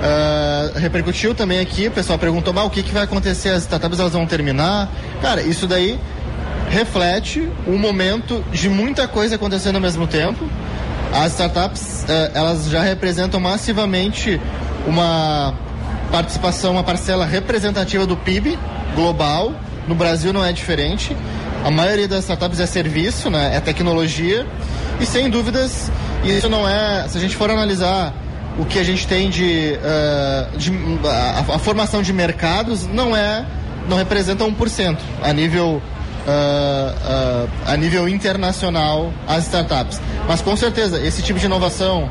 Uh, 0.00 0.78
repercutiu 0.78 1.34
também 1.34 1.60
aqui, 1.60 1.88
o 1.88 1.90
pessoal 1.90 2.18
perguntou, 2.18 2.54
mas 2.54 2.64
o 2.64 2.70
que, 2.70 2.82
que 2.82 2.90
vai 2.90 3.02
acontecer? 3.02 3.50
As 3.50 3.64
startups 3.64 4.00
elas 4.00 4.14
vão 4.14 4.24
terminar? 4.24 4.88
Cara, 5.20 5.42
isso 5.42 5.66
daí 5.66 5.98
reflete 6.70 7.46
um 7.66 7.76
momento 7.76 8.42
de 8.50 8.70
muita 8.70 9.06
coisa 9.06 9.34
acontecendo 9.34 9.74
ao 9.74 9.80
mesmo 9.80 10.06
tempo. 10.06 10.48
As 11.12 11.32
startups, 11.32 12.04
uh, 12.04 12.30
elas 12.32 12.70
já 12.70 12.82
representam 12.82 13.38
massivamente 13.38 14.40
uma 14.86 15.52
participação, 16.10 16.72
uma 16.72 16.84
parcela 16.84 17.26
representativa 17.26 18.06
do 18.06 18.16
PIB 18.16 18.58
global. 18.94 19.52
No 19.86 19.94
Brasil 19.94 20.32
não 20.32 20.42
é 20.42 20.50
diferente. 20.50 21.14
A 21.62 21.70
maioria 21.70 22.08
das 22.08 22.20
startups 22.20 22.58
é 22.58 22.64
serviço, 22.64 23.28
né? 23.28 23.54
é 23.54 23.60
tecnologia. 23.60 24.46
E 25.00 25.06
sem 25.06 25.30
dúvidas, 25.30 25.90
isso 26.24 26.48
não 26.48 26.68
é. 26.68 27.08
Se 27.08 27.16
a 27.16 27.20
gente 27.20 27.34
for 27.34 27.50
analisar 27.50 28.12
o 28.58 28.64
que 28.64 28.78
a 28.78 28.84
gente 28.84 29.06
tem 29.06 29.30
de, 29.30 29.78
uh, 29.78 30.58
de 30.58 30.72
a, 31.08 31.54
a, 31.54 31.58
formação 31.58 32.02
de 32.02 32.12
mercados, 32.12 32.86
não 32.86 33.16
é, 33.16 33.44
não 33.88 33.96
representa 33.96 34.44
1% 34.44 34.98
a 35.22 35.32
nível 35.32 35.80
uh, 36.26 37.46
uh, 37.46 37.50
a 37.66 37.76
nível 37.76 38.08
internacional 38.08 39.12
as 39.26 39.44
startups. 39.44 40.00
Mas 40.28 40.42
com 40.42 40.56
certeza, 40.56 41.00
esse 41.04 41.22
tipo 41.22 41.38
de 41.38 41.46
inovação, 41.46 42.10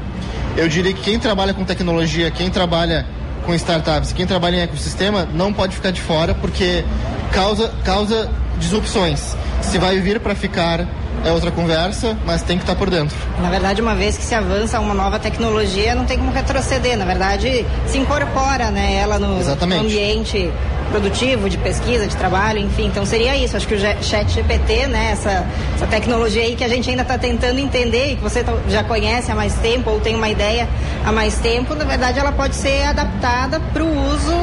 eu 0.58 0.68
diria 0.68 0.94
que 0.94 1.02
quem 1.02 1.20
trabalha 1.20 1.54
com 1.54 1.64
tecnologia, 1.64 2.32
quem 2.32 2.50
trabalha 2.50 3.06
com 3.46 3.54
startups, 3.54 4.14
quem 4.14 4.26
trabalha 4.26 4.58
em 4.58 4.62
ecossistema, 4.62 5.28
não 5.34 5.54
pode 5.54 5.76
ficar 5.76 5.92
de 5.92 6.02
fora, 6.02 6.34
porque 6.34 6.84
causa, 7.32 7.72
causa 7.84 8.30
disrupções. 8.58 9.36
Se 9.62 9.78
vai 9.78 10.00
vir 10.00 10.20
para 10.20 10.36
ficar 10.36 10.86
é 11.26 11.32
outra 11.32 11.52
conversa, 11.52 12.18
mas 12.26 12.42
tem 12.42 12.58
que 12.58 12.64
estar 12.64 12.74
tá 12.74 12.80
por 12.80 12.90
dentro. 12.90 13.16
Na 13.42 13.50
verdade, 13.50 13.82
uma 13.82 13.96
vez 13.96 14.18
que 14.18 14.24
se 14.24 14.34
avança 14.34 14.80
uma 14.80 14.94
nova 14.94 15.20
tecnologia, 15.20 15.96
não 15.96 16.06
tem 16.06 16.18
como 16.18 16.32
retroceder. 16.32 16.98
Na 16.98 17.06
verdade, 17.06 17.66
se 17.88 17.98
incorpora 17.98 18.72
né, 18.72 18.96
ela 18.96 19.20
no, 19.20 19.40
no 19.40 19.80
ambiente 19.80 20.52
produtivo, 20.90 21.50
de 21.50 21.58
pesquisa, 21.58 22.08
de 22.08 22.16
trabalho, 22.16 22.60
enfim. 22.60 22.88
Então 22.88 23.06
seria 23.06 23.36
isso. 23.36 23.56
Acho 23.56 23.68
que 23.68 23.76
o 23.76 23.80
chat 24.04 24.32
GPT, 24.32 24.88
né, 24.88 25.12
essa, 25.12 25.46
essa 25.76 25.88
tecnologia 25.88 26.44
aí 26.44 26.56
que 26.56 26.64
a 26.64 26.68
gente 26.68 26.90
ainda 26.90 27.04
está 27.04 27.18
tentando 27.18 27.60
entender 27.60 28.14
e 28.14 28.16
que 28.16 28.24
você 28.24 28.44
tá, 28.44 28.54
já 28.68 28.84
conhece 28.84 29.32
há 29.32 29.36
mais 29.36 29.54
tempo 29.56 29.90
ou 29.90 30.00
tem 30.00 30.16
uma 30.16 30.30
ideia 30.30 30.68
há 31.06 31.12
mais 31.12 31.38
tempo, 31.40 31.76
na 31.76 31.86
verdade 31.86 32.20
ela 32.20 32.32
pode 32.32 32.56
ser 32.56 32.84
adaptada 32.84 33.60
para 33.60 33.84
o 33.84 34.14
uso 34.14 34.34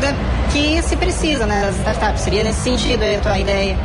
da, 0.00 0.12
que 0.52 0.82
se 0.82 0.96
precisa, 0.96 1.46
né, 1.46 1.62
das 1.66 1.76
startups. 1.76 2.22
Seria 2.22 2.44
nesse 2.44 2.60
sentido 2.60 3.02
a 3.02 3.20
tua 3.20 3.38
ideia. 3.38 3.78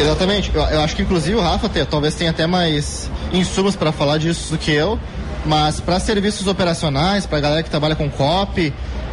Exatamente. 0.00 0.50
Eu, 0.54 0.62
eu 0.62 0.80
acho 0.80 0.94
que 0.94 1.02
inclusive 1.02 1.36
o 1.36 1.40
Rafa 1.40 1.68
te, 1.68 1.84
talvez 1.84 2.14
tenha 2.14 2.30
até 2.30 2.46
mais 2.46 3.10
insumos 3.32 3.76
para 3.76 3.92
falar 3.92 4.18
disso 4.18 4.52
do 4.52 4.58
que 4.58 4.72
eu, 4.72 4.98
mas 5.44 5.80
para 5.80 5.98
serviços 5.98 6.46
operacionais, 6.46 7.26
para 7.26 7.40
galera 7.40 7.62
que 7.62 7.70
trabalha 7.70 7.96
com 7.96 8.08
copy, 8.08 8.68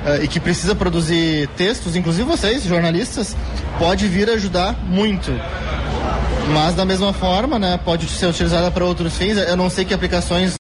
uh, 0.05 0.23
e 0.23 0.27
que 0.27 0.39
precisa 0.39 0.75
produzir 0.75 1.47
textos, 1.57 1.95
inclusive 1.95 2.23
vocês, 2.23 2.63
jornalistas, 2.63 3.35
pode 3.79 4.07
vir 4.07 4.29
ajudar 4.29 4.75
muito. 4.83 5.31
Mas 6.53 6.75
da 6.75 6.85
mesma 6.85 7.11
forma, 7.11 7.57
né, 7.57 7.79
pode 7.83 8.07
ser 8.07 8.27
utilizada 8.27 8.69
para 8.69 8.85
outros 8.85 9.17
fins. 9.17 9.37
Eu 9.37 9.57
não 9.57 9.69
sei 9.69 9.83
que 9.83 9.93
aplicações 9.93 10.55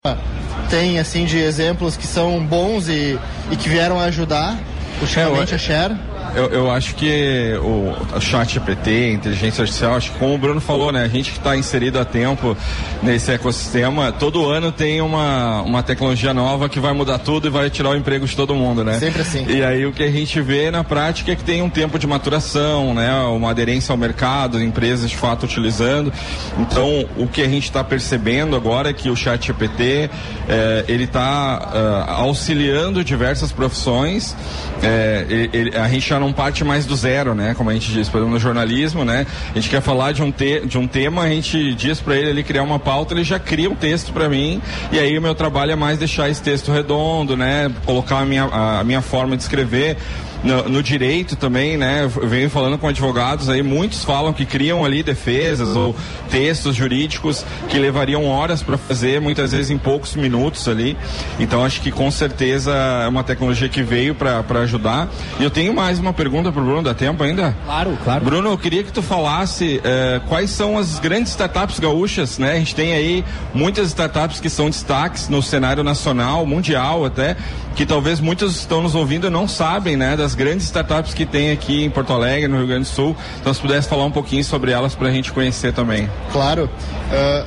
tem 0.71 0.99
assim 0.99 1.27
de 1.27 1.39
exemplos 1.39 1.97
que 1.97 2.07
são 2.07 2.45
bons 2.45 2.89
e, 2.89 3.19
e 3.51 3.57
que 3.57 3.69
vieram 3.69 4.01
ajudar 4.01 4.59
ultimamente 5.01 5.53
é, 5.53 5.57
a 5.57 5.59
Share. 5.59 5.95
Eu, 6.35 6.47
eu 6.47 6.71
acho 6.71 6.95
que 6.95 7.55
o, 7.63 8.17
o 8.17 8.21
chat 8.21 8.55
GPT, 8.55 9.13
inteligência 9.13 9.63
artificial, 9.63 9.95
acho 9.95 10.13
que 10.13 10.19
como 10.19 10.35
o 10.35 10.39
Bruno 10.39 10.61
falou, 10.61 10.91
né? 10.91 11.05
A 11.05 11.09
gente 11.09 11.31
que 11.31 11.39
está 11.39 11.57
inserido 11.57 11.99
há 11.99 12.05
tempo 12.05 12.57
nesse 13.03 13.31
ecossistema, 13.31 14.11
todo 14.11 14.49
ano 14.49 14.73
tem 14.73 15.01
uma, 15.01 15.63
uma 15.63 15.83
tecnologia 15.83 16.35
nova 16.35 16.69
que 16.69 16.81
vai 16.81 16.93
mudar 16.93 17.19
tudo 17.19 17.47
e 17.47 17.51
vai 17.51 17.71
tirar 17.71 17.91
o 17.91 17.97
emprego 17.97 18.27
de 18.27 18.35
todo 18.35 18.55
mundo, 18.55 18.83
né? 18.83 18.99
Sempre 18.99 19.23
assim. 19.23 19.47
E 19.49 19.63
aí 19.63 19.87
o 19.87 19.93
que 19.93 20.03
a 20.03 20.11
gente 20.11 20.41
vê 20.41 20.71
na 20.71 20.83
prática 20.83 21.33
é 21.33 21.37
que 21.37 21.45
tem 21.45 21.63
um 21.63 21.71
tempo 21.71 21.99
de 21.99 22.07
maturação, 22.07 22.95
né? 22.95 23.13
Uma 23.23 23.51
aderência 23.51 23.93
ao 23.93 23.99
mercado, 23.99 24.63
empresas 24.63 25.09
de 25.09 25.17
fato 25.17 25.45
utilizando. 25.45 26.13
Então, 26.59 27.07
o 27.17 27.27
que 27.27 27.43
a 27.43 27.49
gente 27.49 27.65
está 27.65 27.85
percebendo 27.85 28.57
agora 28.57 28.91
é 28.91 28.93
que 28.93 29.09
o 29.09 29.17
chat 29.17 29.47
GPT, 29.47 30.11
eh, 30.49 30.85
ele 30.89 31.05
está 31.05 32.07
uh, 32.09 32.11
auxiliando 32.23 33.05
diversas 33.05 33.53
profissões. 33.53 34.37
Eh, 34.83 35.27
ele, 35.29 35.51
ele, 35.53 35.77
a 35.77 35.89
gente 35.89 36.09
já 36.09 36.19
não 36.25 36.33
parte 36.33 36.65
mais 36.65 36.87
do 36.87 36.97
zero, 36.97 37.35
né? 37.35 37.55
Como 37.55 37.71
a 37.71 37.75
gente 37.75 37.93
diz, 37.93 38.09
por 38.09 38.19
exemplo, 38.19 38.35
no 38.35 38.41
jornalismo, 38.41 39.05
né? 39.05 39.27
A 39.51 39.55
gente 39.55 39.69
quer 39.69 39.83
falar 39.83 40.13
de 40.13 40.23
um, 40.23 40.31
te, 40.31 40.61
de 40.67 40.79
um 40.79 40.87
tema, 40.87 41.23
a 41.23 41.29
gente 41.29 41.75
diz 41.75 42.01
para 42.01 42.17
ele, 42.17 42.31
ele 42.31 42.43
criar 42.43 42.63
uma 42.63 42.79
pauta, 42.79 43.15
ele 43.15 43.25
já 43.25 43.39
cria 43.39 43.71
um 43.71 43.75
texto 43.75 44.13
para 44.13 44.29
mim, 44.29 44.61
e 44.91 44.99
aí 44.99 45.17
o 45.19 45.23
meu 45.23 45.35
trabalho 45.35 45.73
é 45.73 45.77
mais 45.77 45.99
deixar 45.99 46.29
esse 46.29 46.43
texto 46.43 46.73
redondo, 46.73 47.37
né? 47.37 47.71
Colocar 47.85 48.21
a 48.21 48.25
minha, 48.25 48.45
a, 48.45 48.81
a 48.81 48.85
minha 48.85 49.03
forma 49.03 49.37
de 49.37 49.43
escrever 49.43 49.97
no, 50.45 50.69
no, 50.69 50.83
direito 50.83 51.35
também, 51.35 51.77
né? 51.77 52.05
Eu 52.05 52.29
venho 52.29 52.51
falando 52.51 52.77
com 52.79 52.87
advogados 52.87 53.49
aí, 53.49 53.63
muitos 53.63 54.05
falam 54.05 54.33
que 54.33 54.45
criam 54.45 54.85
ali 54.85 55.03
defesas 55.03 55.75
ou 55.75 55.97
textos 56.31 56.77
jurídicos 56.77 57.45
que 57.69 57.79
levariam 57.79 58.27
horas 58.27 58.63
para 58.63 58.77
fazer, 58.77 59.21
muitas 59.21 59.53
vezes 59.53 59.71
em 59.71 59.79
poucos 59.79 60.15
minutos 60.15 60.69
ali. 60.69 60.97
Então 61.41 61.65
acho 61.65 61.81
que 61.81 61.91
com 61.91 62.11
certeza 62.11 62.73
é 62.73 63.09
uma 63.09 63.25
tecnologia 63.25 63.69
que 63.69 63.83
veio 63.83 64.15
para 64.15 64.61
ajudar. 64.61 65.09
E 65.41 65.45
eu 65.45 65.51
tenho 65.51 65.73
mais 65.73 65.99
uma 65.99 66.13
pergunta 66.13 66.53
para 66.53 66.61
o 66.61 66.65
Bruno, 66.65 66.83
dá 66.83 66.93
tempo 66.93 67.23
ainda? 67.23 67.57
Claro, 67.65 67.99
claro. 68.05 68.25
Bruno, 68.25 68.51
eu 68.51 68.59
queria 68.59 68.85
que 68.85 68.93
tu 68.93 69.03
falasse 69.03 69.81
eh, 69.83 70.21
quais 70.29 70.51
são 70.51 70.77
as 70.77 70.99
grandes 70.99 71.31
startups 71.31 71.79
gaúchas, 71.79 72.39
né? 72.39 72.53
A 72.53 72.59
gente 72.59 72.75
tem 72.75 72.93
aí 72.93 73.25
muitas 73.55 73.89
startups 73.89 74.41
que 74.41 74.51
são 74.51 74.69
destaques 74.69 75.29
no 75.29 75.43
cenário 75.43 75.83
nacional, 75.83 76.45
mundial 76.45 77.05
até, 77.05 77.37
que 77.75 77.87
talvez 77.87 78.21
muitos 78.21 78.57
estão 78.57 78.83
nos 78.83 78.95
ouvindo 78.95 79.31
não 79.31 79.49
sabem, 79.49 79.97
né? 79.97 80.17
Das 80.17 80.34
grandes 80.35 80.67
startups 80.67 81.15
que 81.15 81.25
tem 81.25 81.51
aqui 81.51 81.85
em 81.85 81.91
Porto 81.91 82.13
Alegre, 82.13 82.49
no 82.49 82.59
Rio 82.59 82.67
Grande 82.67 82.83
do 82.83 82.95
Sul. 82.95 83.17
Então, 83.41 83.53
se 83.53 83.61
pudesse 83.61 83.89
falar 83.89 84.05
um 84.05 84.11
pouquinho 84.11 84.45
sobre 84.45 84.73
elas 84.73 84.95
para 84.95 85.09
a 85.09 85.11
gente 85.11 85.33
conhecer 85.33 85.73
também. 85.73 86.09
Claro. 86.33 86.65
Uh, 86.65 87.47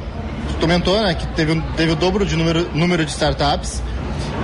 tu 0.54 0.60
comentou 0.60 1.02
né, 1.02 1.14
que 1.14 1.28
teve, 1.28 1.62
teve 1.76 1.92
o 1.92 1.96
dobro 1.96 2.26
de 2.26 2.36
número, 2.36 2.68
número 2.74 3.06
de 3.06 3.12
startups. 3.12 3.82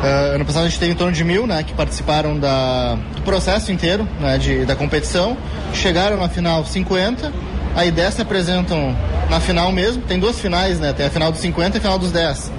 Uh, 0.02 0.36
ano 0.36 0.46
passado 0.46 0.66
a 0.66 0.70
gente 0.70 0.80
teve 0.80 0.92
em 0.92 0.96
torno 0.96 1.14
de 1.14 1.24
mil 1.24 1.48
né, 1.48 1.64
que 1.64 1.74
participaram 1.74 2.38
da, 2.38 2.96
do 3.16 3.22
processo 3.22 3.72
inteiro 3.72 4.08
né, 4.20 4.38
de, 4.38 4.66
da 4.66 4.76
competição. 4.76 5.38
Chegaram 5.74 6.18
na 6.18 6.30
final 6.30 6.66
50. 6.66 7.32
Aí 7.76 7.90
10 7.90 8.14
se 8.14 8.22
apresentam 8.22 8.96
na 9.30 9.40
final 9.40 9.72
mesmo. 9.72 10.04
Tem 10.04 10.20
duas 10.20 10.40
finais, 10.40 10.80
né? 10.80 10.94
Tem 10.94 11.06
a 11.06 11.10
final 11.10 11.32
dos 11.32 11.42
50 11.42 11.78
e 11.78 11.80
a 11.80 11.82
final 11.82 11.98
dos 11.98 12.12
10. 12.12 12.52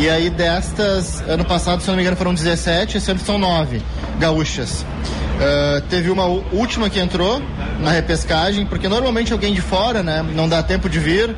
E 0.00 0.08
aí 0.08 0.30
destas, 0.30 1.20
ano 1.28 1.44
passado, 1.44 1.82
se 1.82 1.88
não 1.88 1.94
me 1.94 2.00
engano, 2.00 2.16
foram 2.16 2.32
17, 2.32 2.96
esse 2.96 3.10
ano 3.10 3.20
são 3.20 3.36
9 3.36 3.82
gaúchas. 4.18 4.80
Uh, 4.80 5.82
teve 5.90 6.08
uma 6.08 6.24
última 6.24 6.88
que 6.88 6.98
entrou 6.98 7.42
na 7.80 7.90
repescagem, 7.90 8.64
porque 8.64 8.88
normalmente 8.88 9.30
alguém 9.30 9.52
de 9.52 9.60
fora, 9.60 10.02
né, 10.02 10.24
não 10.34 10.48
dá 10.48 10.62
tempo 10.62 10.88
de 10.88 10.98
vir, 10.98 11.36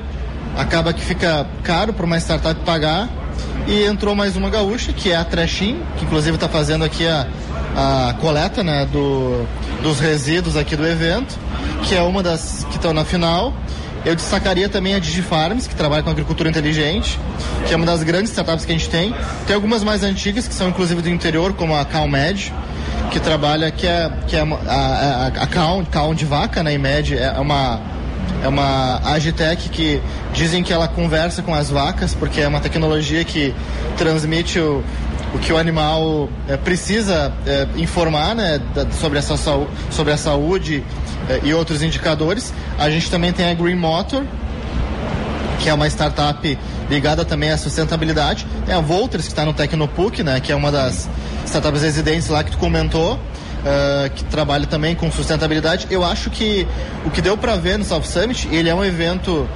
acaba 0.57 0.93
que 0.93 1.01
fica 1.01 1.45
caro 1.65 1.93
para 1.93 2.07
uma 2.07 2.17
startup 2.19 2.61
pagar. 2.61 3.09
E 3.67 3.83
entrou 3.83 4.15
mais 4.15 4.37
uma 4.37 4.49
gaúcha, 4.49 4.93
que 4.93 5.11
é 5.11 5.17
a 5.17 5.25
Trashim, 5.25 5.83
que 5.99 6.05
inclusive 6.05 6.37
está 6.37 6.49
fazendo 6.49 6.85
aqui 6.85 7.05
a, 7.05 7.27
a 7.77 8.15
coleta 8.21 8.63
né, 8.63 8.87
do, 8.93 9.45
dos 9.83 9.99
resíduos 9.99 10.57
aqui 10.57 10.77
do 10.77 10.87
evento, 10.87 11.37
que 11.83 11.97
é 11.97 12.03
uma 12.03 12.23
das 12.23 12.65
que 12.71 12.77
estão 12.77 12.93
na 12.95 13.05
final. 13.05 13.53
Eu 14.05 14.17
destacaria 14.17 14.69
também 14.69 14.95
a 14.95 14.99
DigiFarms, 14.99 15.69
que 15.69 15.77
trabalha 15.77 16.03
com 16.03 16.11
agricultura 16.11 16.49
inteligente, 16.49 17.19
que 17.67 17.73
é 17.73 17.77
uma 17.77 17.87
das 17.87 18.03
grandes 18.03 18.31
startups 18.31 18.65
que 18.65 18.73
a 18.73 18.75
gente 18.75 18.91
tem. 18.91 19.15
Tem 19.47 19.55
algumas 19.55 19.85
mais 19.85 20.03
antigas, 20.03 20.49
que 20.49 20.55
são 20.55 20.69
inclusive 20.69 21.01
do 21.03 21.09
interior, 21.09 21.53
como 21.53 21.77
a 21.77 21.85
CalMed, 21.85 22.53
que 23.13 23.21
trabalha, 23.21 23.71
que 23.71 23.87
é, 23.87 24.11
que 24.27 24.37
é 24.37 24.41
a, 24.41 24.75
a, 24.75 25.27
a 25.27 25.47
Kaon, 25.47 25.85
Kaon 25.85 26.15
de 26.15 26.25
vaca, 26.25 26.63
né, 26.63 26.75
IMED, 26.75 27.17
é 27.17 27.39
uma, 27.39 27.81
é 28.43 28.49
uma 28.49 29.01
Agitec 29.05 29.69
que 29.69 30.01
dizem 30.33 30.65
que 30.65 30.73
ela 30.73 30.89
conversa 30.89 31.43
com 31.43 31.55
as 31.55 31.71
vacas, 31.71 32.13
porque 32.13 32.41
é 32.41 32.49
uma 32.49 32.61
tecnologia 32.61 33.23
que 33.25 33.55
transmite 33.97 34.59
o, 34.59 34.83
o 35.35 35.39
que 35.39 35.53
o 35.53 35.57
animal 35.57 36.29
é, 36.47 36.57
precisa 36.57 37.33
é, 37.47 37.67
informar 37.77 38.35
né, 38.35 38.61
da, 38.75 38.91
sobre, 38.91 39.19
essa, 39.19 39.35
sobre 39.91 40.13
a 40.13 40.17
saúde 40.17 40.85
é, 41.29 41.41
e 41.43 41.55
outros 41.55 41.83
indicadores. 41.83 42.53
A 42.79 42.91
gente 42.91 43.11
também 43.11 43.33
tem 43.33 43.51
a 43.51 43.55
Green 43.55 43.77
Motor, 43.77 44.25
que 45.59 45.69
é 45.69 45.75
uma 45.75 45.87
startup 45.87 46.59
ligada 46.91 47.25
também 47.25 47.51
à 47.51 47.57
sustentabilidade. 47.57 48.47
Tem 48.67 48.75
a 48.75 48.81
Volters, 48.81 49.25
que 49.25 49.31
está 49.31 49.45
no 49.45 49.55
Tecnopuc, 49.55 50.23
né, 50.23 50.39
que 50.41 50.53
é 50.53 50.57
uma 50.57 50.71
das 50.71 51.09
startups 51.47 51.83
residentes 51.83 52.29
lá 52.29 52.45
que 52.45 52.51
tu 52.51 52.59
comentou. 52.59 53.19
Uh, 53.63 54.11
que 54.17 54.25
trabalha 54.25 54.67
também 54.67 54.93
com 54.93 55.09
sustentabilidade. 55.09 55.87
Eu 55.89 56.05
acho 56.05 56.31
que 56.31 56.67
o 57.07 57.11
que 57.11 57.23
deu 57.23 57.39
para 57.39 57.55
ver 57.55 57.79
no 57.79 57.85
South 57.85 58.03
Summit, 58.03 58.49
ele 58.51 58.69
é 58.69 58.75
um 58.75 58.85
evento 58.85 59.49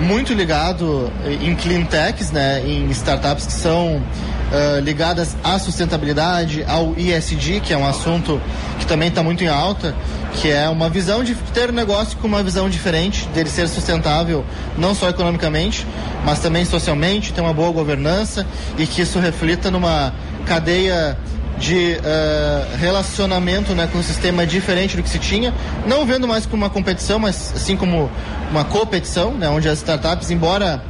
muito 0.00 0.34
ligado 0.34 1.12
em 1.40 1.54
clean 1.54 1.84
techs, 1.84 2.32
né, 2.32 2.60
em 2.66 2.90
startups 2.90 3.46
que 3.46 3.52
são 3.52 4.02
uh, 4.52 4.80
ligadas 4.80 5.36
à 5.42 5.58
sustentabilidade, 5.58 6.64
ao 6.68 6.94
ESG, 6.96 7.60
que 7.60 7.72
é 7.72 7.76
um 7.76 7.86
assunto 7.86 8.40
que 8.78 8.86
também 8.86 9.08
está 9.08 9.22
muito 9.22 9.42
em 9.42 9.48
alta, 9.48 9.94
que 10.34 10.50
é 10.50 10.68
uma 10.68 10.88
visão 10.88 11.24
de 11.24 11.34
ter 11.54 11.70
um 11.70 11.72
negócio 11.72 12.16
com 12.18 12.28
uma 12.28 12.42
visão 12.42 12.68
diferente, 12.68 13.26
dele 13.28 13.48
ser 13.48 13.68
sustentável 13.68 14.44
não 14.76 14.94
só 14.94 15.08
economicamente, 15.08 15.86
mas 16.24 16.38
também 16.38 16.64
socialmente, 16.64 17.32
ter 17.32 17.40
uma 17.40 17.52
boa 17.52 17.72
governança 17.72 18.46
e 18.78 18.86
que 18.86 19.02
isso 19.02 19.18
reflita 19.18 19.70
numa 19.70 20.12
cadeia 20.46 21.16
de 21.58 21.96
uh, 21.96 22.76
relacionamento 22.76 23.74
né, 23.74 23.88
com 23.90 23.98
um 23.98 24.02
sistema 24.02 24.46
diferente 24.46 24.96
do 24.96 25.02
que 25.02 25.08
se 25.08 25.18
tinha, 25.18 25.54
não 25.86 26.04
vendo 26.04 26.26
mais 26.26 26.44
como 26.44 26.62
uma 26.64 26.70
competição, 26.70 27.18
mas 27.18 27.52
assim 27.54 27.76
como 27.76 28.10
uma 28.50 28.64
competição, 28.64 29.32
né, 29.34 29.48
onde 29.48 29.68
as 29.68 29.78
startups, 29.78 30.30
embora 30.30 30.82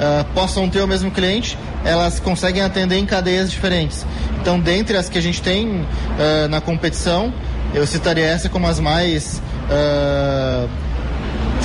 uh, 0.00 0.24
possam 0.34 0.68
ter 0.68 0.80
o 0.80 0.88
mesmo 0.88 1.10
cliente, 1.10 1.58
elas 1.84 2.18
conseguem 2.18 2.62
atender 2.62 2.96
em 2.96 3.06
cadeias 3.06 3.50
diferentes. 3.50 4.06
Então, 4.40 4.58
dentre 4.58 4.96
as 4.96 5.08
que 5.08 5.18
a 5.18 5.22
gente 5.22 5.42
tem 5.42 5.68
uh, 5.68 6.48
na 6.48 6.60
competição, 6.60 7.32
eu 7.74 7.86
citaria 7.86 8.24
essa 8.24 8.48
como 8.48 8.66
as 8.66 8.80
mais 8.80 9.40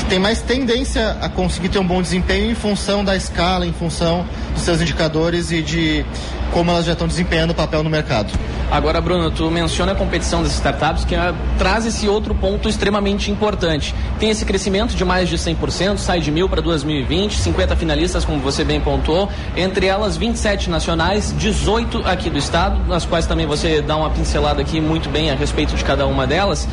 tem 0.10 0.20
mais 0.20 0.40
tendência 0.42 1.18
a 1.20 1.28
conseguir 1.28 1.70
ter 1.70 1.80
um 1.80 1.88
bom 1.88 2.02
desempenho 2.02 2.52
em 2.52 2.56
função 2.56 3.04
da 3.04 3.16
escala, 3.16 3.66
em 3.66 3.74
função 3.74 4.26
dos 4.54 4.62
seus 4.62 4.80
indicadores 4.80 5.52
e 5.52 5.64
de 5.64 6.06
como 6.56 6.72
elas 6.72 6.86
já 6.86 6.94
estão 6.94 7.06
desempenhando 7.06 7.52
o 7.52 7.54
papel 7.54 7.84
no 7.84 7.90
mercado. 7.90 8.32
Agora, 8.72 9.02
Bruno, 9.02 9.30
tu 9.30 9.52
menciona 9.52 9.92
a 9.92 9.96
competição 9.96 10.42
das 10.42 10.54
startups 10.54 11.04
que 11.04 11.14
uh, 11.14 11.36
traz 11.58 11.86
esse 11.86 12.08
outro 12.08 12.34
ponto 12.34 12.70
extremamente 12.70 13.30
importante. 13.30 13.94
Tem 14.20 14.30
esse 14.30 14.46
crescimento 14.46 14.96
de 14.96 15.04
mais 15.04 15.28
de 15.28 15.38
100%, 15.38 15.98
sai 15.98 16.22
de 16.22 16.32
mil 16.32 16.48
para 16.48 16.62
2020, 16.62 17.40
50 17.40 17.76
finalistas, 17.76 18.24
como 18.24 18.40
você 18.40 18.64
bem 18.64 18.80
pontuou, 18.80 19.30
entre 19.58 19.88
elas 19.88 20.16
27 20.16 20.70
nacionais, 20.70 21.36
18 21.38 22.04
aqui 22.06 22.30
do 22.30 22.38
estado, 22.38 22.80
nas 22.88 23.06
quais 23.06 23.28
também 23.28 23.46
você 23.46 23.82
dá 23.82 23.98
uma 23.98 24.10
pincelada 24.10 24.62
aqui 24.62 24.80
muito 24.80 25.10
bem 25.10 25.32
a 25.32 25.36
respeito 25.36 25.76
de 25.76 25.84
cada 25.84 26.08
uma 26.08 26.26
delas. 26.26 26.70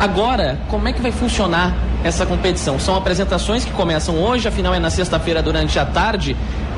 Agora, 0.00 0.58
como 0.68 0.88
é 0.88 0.92
que 0.92 1.00
vai 1.00 1.12
funcionar 1.12 1.72
essa 2.02 2.26
competição? 2.26 2.80
São 2.80 2.96
apresentações 2.96 3.64
que 3.64 3.70
começam 3.70 4.16
hoje, 4.16 4.48
afinal 4.48 4.74
é 4.74 4.80
na 4.80 4.90
sexta-feira 4.90 5.40
durante 5.40 5.78
a 5.78 5.86
tarde. 5.86 6.36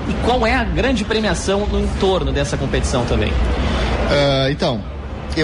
E 0.08 0.12
qual 0.24 0.46
é 0.46 0.54
a 0.54 0.64
grande 0.64 1.04
premiação 1.04 1.66
no 1.66 1.80
entorno 1.80 2.32
dessa 2.32 2.56
competição 2.56 3.04
também? 3.04 3.30
Uh, 3.30 4.50
então, 4.50 4.80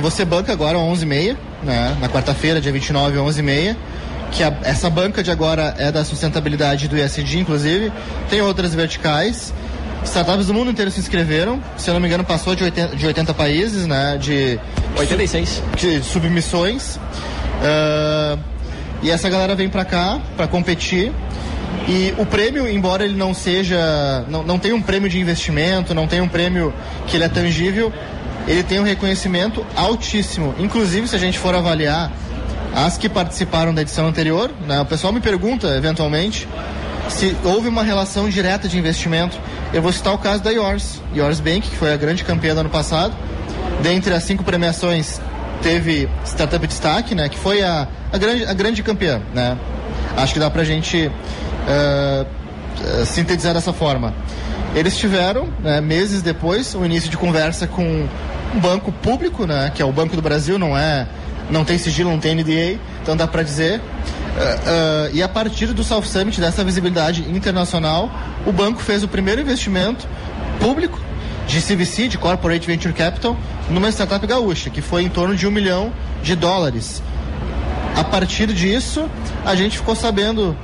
você 0.01 0.25
banca 0.25 0.53
agora 0.53 0.79
11h30, 0.79 1.37
né? 1.63 1.97
Na 2.01 2.09
quarta-feira, 2.09 2.61
dia 2.61 2.73
29, 2.73 3.19
11h30. 3.19 3.77
Que 4.31 4.43
a, 4.43 4.57
essa 4.63 4.89
banca 4.89 5.23
de 5.23 5.31
agora 5.31 5.75
é 5.79 5.93
da 5.93 6.05
sustentabilidade 6.05 6.89
do 6.89 6.97
ISD, 6.97 7.39
inclusive. 7.39 7.93
Tem 8.31 8.41
outras 8.41 8.75
verticais. 8.75 9.53
Startups 10.05 10.47
do 10.47 10.55
mundo 10.55 10.71
inteiro 10.71 10.91
se 10.91 11.01
inscreveram. 11.01 11.61
Se 11.77 11.91
eu 11.91 11.95
não 11.95 12.01
me 12.01 12.07
engano, 12.07 12.25
passou 12.25 12.55
de 12.55 12.65
80, 12.65 12.97
de 12.97 13.07
80 13.07 13.35
países, 13.35 13.87
né? 13.87 14.17
De 14.19 14.59
86. 14.97 15.63
De 15.77 16.03
submissões. 16.03 16.97
Uh, 16.97 18.39
e 19.03 19.11
essa 19.11 19.29
galera 19.29 19.55
vem 19.55 19.69
para 19.69 19.85
cá 19.85 20.21
para 20.37 20.47
competir. 20.47 21.13
E 21.89 22.15
o 22.17 22.25
prêmio, 22.25 22.69
embora 22.69 23.05
ele 23.05 23.17
não 23.17 23.35
seja. 23.35 24.25
Não, 24.29 24.43
não 24.43 24.59
tenha 24.59 24.75
um 24.75 24.83
prêmio 24.83 25.09
de 25.09 25.19
investimento, 25.19 25.95
não 25.95 26.07
tenha 26.07 26.23
um 26.23 26.29
prêmio 26.29 26.73
que 27.07 27.17
ele 27.17 27.25
é 27.25 27.29
tangível, 27.29 27.93
ele 28.47 28.63
tem 28.63 28.79
um 28.81 28.85
reconhecimento 28.85 29.65
altíssimo. 29.75 30.55
Inclusive, 30.59 31.09
se 31.09 31.17
a 31.17 31.19
gente 31.19 31.39
for 31.39 31.55
avaliar 31.55 32.11
as 32.75 32.97
que 32.97 33.09
participaram 33.09 33.75
da 33.75 33.83
edição 33.83 34.07
anterior, 34.07 34.51
né, 34.67 34.81
o 34.81 34.87
pessoal 34.87 35.13
me 35.13 35.21
pergunta, 35.21 35.69
eventualmente, 35.77 36.49
se 37.09 37.37
houve 37.45 37.69
uma 37.69 37.83
relação 37.83 38.29
direta 38.29 38.69
de 38.69 38.79
investimento. 38.79 39.39
Eu 39.73 39.83
vou 39.83 39.93
citar 39.93 40.15
o 40.15 40.19
caso 40.19 40.43
da 40.43 40.51
Yours, 40.51 41.01
Yours 41.15 41.41
Bank, 41.41 41.69
que 41.69 41.77
foi 41.77 41.93
a 41.93 41.97
grande 41.97 42.25
campeã 42.25 42.55
do 42.55 42.61
ano 42.61 42.71
passado. 42.71 43.15
Dentre 43.83 44.15
as 44.15 44.23
cinco 44.23 44.45
premiações, 44.45 45.21
teve 45.63 46.09
Startup 46.25 46.67
Destaque, 46.67 47.15
né, 47.15 47.29
que 47.29 47.39
foi 47.39 47.63
a, 47.63 47.89
a, 48.13 48.19
grande, 48.19 48.45
a 48.45 48.55
grande 48.55 48.83
campeã. 48.83 49.21
Né? 49.35 49.59
Acho 50.17 50.35
que 50.35 50.41
dá 50.41 50.51
pra 50.51 50.65
gente 50.65 51.07
uh, 51.07 52.27
sintetizar 53.07 53.55
dessa 53.55 53.73
forma. 53.73 54.15
Eles 54.75 54.97
tiveram, 54.97 55.49
né, 55.61 55.81
meses 55.81 56.23
depois, 56.23 56.75
o 56.75 56.85
início 56.85 57.11
de 57.11 57.17
conversa 57.17 57.67
com 57.67 58.07
um 58.55 58.61
banco 58.61 58.91
público, 58.91 59.47
né, 59.47 59.71
que 59.75 59.83
é 59.83 59.85
o 59.85 59.93
Banco 59.93 60.17
do 60.17 60.23
Brasil, 60.23 60.59
não 60.59 60.77
é, 60.77 61.07
não 61.51 61.65
tem 61.65 61.77
sigilo, 61.77 62.11
não 62.11 62.19
tem 62.19 62.35
NDA, 62.35 62.79
então 63.03 63.17
dá 63.17 63.27
para 63.27 63.43
dizer. 63.43 63.81
Uh, 63.81 63.83
uh, 63.83 65.11
e 65.13 65.23
a 65.23 65.29
partir 65.29 65.67
do 65.67 65.85
South 65.85 66.05
Summit, 66.05 66.41
dessa 66.41 66.65
visibilidade 66.65 67.23
internacional, 67.31 68.11
o 68.47 68.53
banco 68.53 68.81
fez 68.81 69.03
o 69.03 69.09
primeiro 69.09 69.43
investimento 69.43 70.09
público 70.59 70.99
de 71.47 71.61
CVC, 71.61 72.09
de 72.09 72.17
Corporate 72.17 72.67
Venture 72.67 72.95
Capital, 72.95 73.37
numa 73.69 73.91
startup 73.91 74.27
gaúcha, 74.27 74.71
que 74.71 74.81
foi 74.81 75.03
em 75.03 75.09
torno 75.09 75.37
de 75.37 75.47
um 75.47 75.51
milhão 75.51 75.93
de 76.23 76.35
dólares. 76.35 77.03
A 77.97 78.05
partir 78.05 78.47
disso, 78.49 79.09
a 79.45 79.55
gente 79.55 79.79
ficou 79.79 79.95
sabendo 79.95 80.57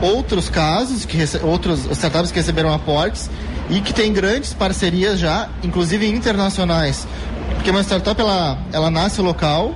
outros 0.00 0.48
casos, 0.48 1.04
que 1.04 1.18
outros 1.42 1.86
startups 1.90 2.30
que 2.30 2.38
receberam 2.38 2.72
aportes 2.72 3.30
e 3.68 3.80
que 3.80 3.92
tem 3.92 4.12
grandes 4.12 4.52
parcerias 4.52 5.18
já, 5.18 5.48
inclusive 5.62 6.06
internacionais. 6.06 7.06
Porque 7.54 7.70
uma 7.70 7.82
startup 7.82 8.20
ela, 8.20 8.58
ela 8.72 8.90
nasce 8.90 9.20
local 9.20 9.74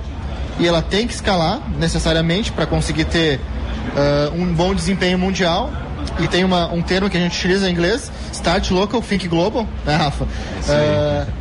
e 0.59 0.67
ela 0.67 0.81
tem 0.81 1.07
que 1.07 1.13
escalar 1.13 1.61
necessariamente 1.77 2.51
para 2.51 2.65
conseguir 2.65 3.05
ter 3.05 3.39
uh, 3.39 4.35
um 4.35 4.53
bom 4.53 4.73
desempenho 4.73 5.17
mundial. 5.17 5.71
E 6.19 6.27
tem 6.27 6.43
uma, 6.43 6.71
um 6.71 6.81
termo 6.81 7.09
que 7.09 7.17
a 7.17 7.19
gente 7.19 7.37
utiliza 7.37 7.69
em 7.69 7.73
inglês, 7.73 8.11
Start 8.31 8.69
Local, 8.71 9.01
Think 9.01 9.27
Global, 9.27 9.67
né, 9.85 9.95
Rafa? 9.95 10.23
Uh, 10.25 11.31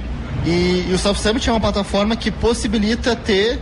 e, 0.46 0.86
e 0.88 0.92
o 0.94 0.98
Soft 0.98 1.20
Summit 1.20 1.48
é 1.48 1.52
uma 1.52 1.60
plataforma 1.60 2.16
que 2.16 2.30
possibilita 2.30 3.14
ter 3.14 3.60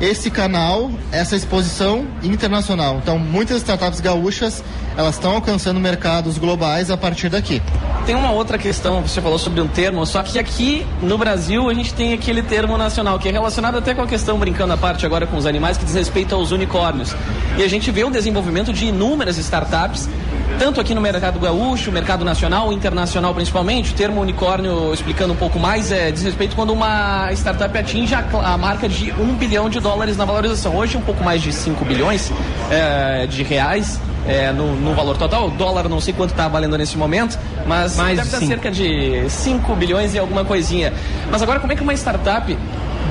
esse 0.00 0.30
canal, 0.30 0.90
essa 1.12 1.36
exposição 1.36 2.06
internacional. 2.22 2.98
Então, 3.02 3.18
muitas 3.18 3.58
startups 3.58 4.00
gaúchas, 4.00 4.62
elas 4.96 5.14
estão 5.14 5.32
alcançando 5.32 5.80
mercados 5.80 6.38
globais 6.38 6.90
a 6.90 6.96
partir 6.96 7.28
daqui. 7.28 7.62
Tem 8.06 8.14
uma 8.14 8.30
outra 8.32 8.58
questão, 8.58 9.00
você 9.00 9.20
falou 9.20 9.38
sobre 9.38 9.60
um 9.60 9.68
termo, 9.68 10.04
só 10.04 10.22
que 10.22 10.38
aqui 10.38 10.86
no 11.00 11.16
Brasil 11.16 11.70
a 11.70 11.74
gente 11.74 11.94
tem 11.94 12.12
aquele 12.12 12.42
termo 12.42 12.76
nacional, 12.76 13.18
que 13.18 13.28
é 13.28 13.32
relacionado 13.32 13.78
até 13.78 13.94
com 13.94 14.02
a 14.02 14.06
questão, 14.06 14.38
brincando 14.38 14.72
à 14.72 14.76
parte 14.76 15.06
agora 15.06 15.26
com 15.26 15.36
os 15.36 15.46
animais, 15.46 15.78
que 15.78 15.84
diz 15.84 15.94
respeito 15.94 16.34
aos 16.34 16.50
unicórnios. 16.50 17.14
E 17.56 17.62
a 17.62 17.68
gente 17.68 17.90
vê 17.90 18.04
o 18.04 18.10
desenvolvimento 18.10 18.72
de 18.72 18.86
inúmeras 18.86 19.38
startups 19.38 20.08
tanto 20.58 20.80
aqui 20.80 20.94
no 20.94 21.00
mercado 21.00 21.38
gaúcho, 21.38 21.90
mercado 21.92 22.24
nacional, 22.24 22.72
internacional 22.72 23.34
principalmente. 23.34 23.92
O 23.92 23.94
termo 23.94 24.20
unicórnio, 24.20 24.92
explicando 24.92 25.32
um 25.32 25.36
pouco 25.36 25.58
mais, 25.58 25.90
é 25.92 26.10
diz 26.10 26.22
respeito 26.22 26.54
quando 26.54 26.72
uma 26.72 27.32
startup 27.32 27.76
atinge 27.76 28.14
a, 28.14 28.24
a 28.42 28.56
marca 28.58 28.88
de 28.88 29.12
um 29.12 29.34
bilhão 29.34 29.68
de 29.68 29.80
dólares 29.80 30.16
na 30.16 30.24
valorização. 30.24 30.76
Hoje, 30.76 30.96
um 30.96 31.02
pouco 31.02 31.22
mais 31.22 31.42
de 31.42 31.52
5 31.52 31.84
bilhões 31.84 32.32
é, 32.70 33.26
de 33.26 33.42
reais. 33.42 34.00
É, 34.26 34.50
no, 34.52 34.74
no, 34.76 34.94
valor 34.94 35.18
total. 35.18 35.48
O 35.48 35.50
dólar 35.50 35.86
não 35.86 36.00
sei 36.00 36.14
quanto 36.14 36.30
está 36.30 36.48
valendo 36.48 36.78
nesse 36.78 36.96
momento, 36.96 37.38
mas 37.66 37.98
mais 37.98 38.16
deve 38.16 38.28
estar 38.28 38.40
cerca 38.40 38.70
de 38.70 39.28
5 39.28 39.76
bilhões 39.76 40.14
e 40.14 40.18
alguma 40.18 40.46
coisinha. 40.46 40.94
Mas 41.30 41.42
agora, 41.42 41.60
como 41.60 41.74
é 41.74 41.76
que 41.76 41.82
uma 41.82 41.92
startup 41.92 42.56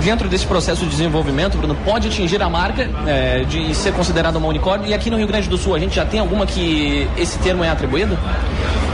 dentro 0.01 0.29
desse 0.29 0.45
processo 0.45 0.83
de 0.83 0.91
desenvolvimento, 0.91 1.57
Bruno, 1.57 1.75
pode 1.83 2.07
atingir 2.07 2.41
a 2.41 2.49
marca 2.49 2.89
é, 3.05 3.43
de 3.43 3.73
ser 3.75 3.93
considerada 3.93 4.37
uma 4.37 4.47
unicórnio? 4.47 4.87
E 4.87 4.93
aqui 4.93 5.09
no 5.09 5.17
Rio 5.17 5.27
Grande 5.27 5.49
do 5.49 5.57
Sul, 5.57 5.75
a 5.75 5.79
gente 5.79 5.95
já 5.95 6.05
tem 6.05 6.19
alguma 6.19 6.45
que 6.45 7.07
esse 7.17 7.37
termo 7.39 7.63
é 7.63 7.69
atribuído? 7.69 8.17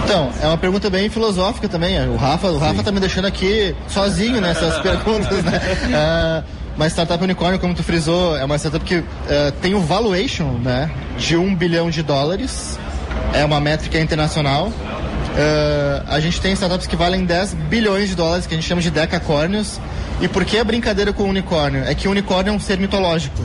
Então, 0.04 0.32
é 0.42 0.48
uma 0.48 0.58
pergunta 0.58 0.90
bem 0.90 1.10
filosófica 1.10 1.70
também. 1.70 2.00
O 2.10 2.16
Rafa, 2.16 2.48
o 2.48 2.58
Rafa 2.58 2.84
tá 2.84 2.92
me 2.92 3.00
deixando 3.00 3.26
aqui 3.26 3.76
sozinho 3.88 4.42
nessas 4.42 4.80
perguntas, 4.82 5.44
né? 5.44 5.62
Uh, 5.86 6.60
uma 6.76 6.88
startup 6.88 7.24
unicórnio, 7.24 7.60
como 7.60 7.76
tu 7.76 7.84
frisou, 7.84 8.36
é 8.38 8.44
uma 8.44 8.58
startup 8.58 8.84
que 8.84 8.96
uh, 8.96 9.06
tem 9.62 9.76
o 9.76 9.82
valuation, 9.82 10.54
né, 10.64 10.90
de 11.18 11.36
um 11.36 11.54
bilhão 11.54 11.90
de 11.90 12.02
dólares. 12.02 12.80
É 13.34 13.44
uma 13.44 13.60
métrica 13.60 14.00
internacional. 14.00 14.72
Uh, 15.30 16.04
a 16.08 16.20
gente 16.20 16.42
tem 16.42 16.54
startups 16.54 16.88
que 16.88 16.96
valem 16.96 17.24
10 17.24 17.54
bilhões 17.54 18.10
de 18.10 18.16
dólares, 18.16 18.48
que 18.48 18.54
a 18.54 18.58
gente 18.58 18.68
chama 18.68 18.82
de 18.82 18.92
decacórnios. 18.92 19.80
E 20.22 20.28
por 20.28 20.44
que 20.44 20.58
a 20.58 20.64
brincadeira 20.64 21.14
com 21.14 21.24
o 21.24 21.28
unicórnio? 21.28 21.84
É 21.86 21.96
que 21.96 22.08
o 22.08 22.12
unicórnio 22.12 22.52
é 22.52 22.54
um 22.54 22.60
ser 22.60 22.78
mitológico. 22.78 23.40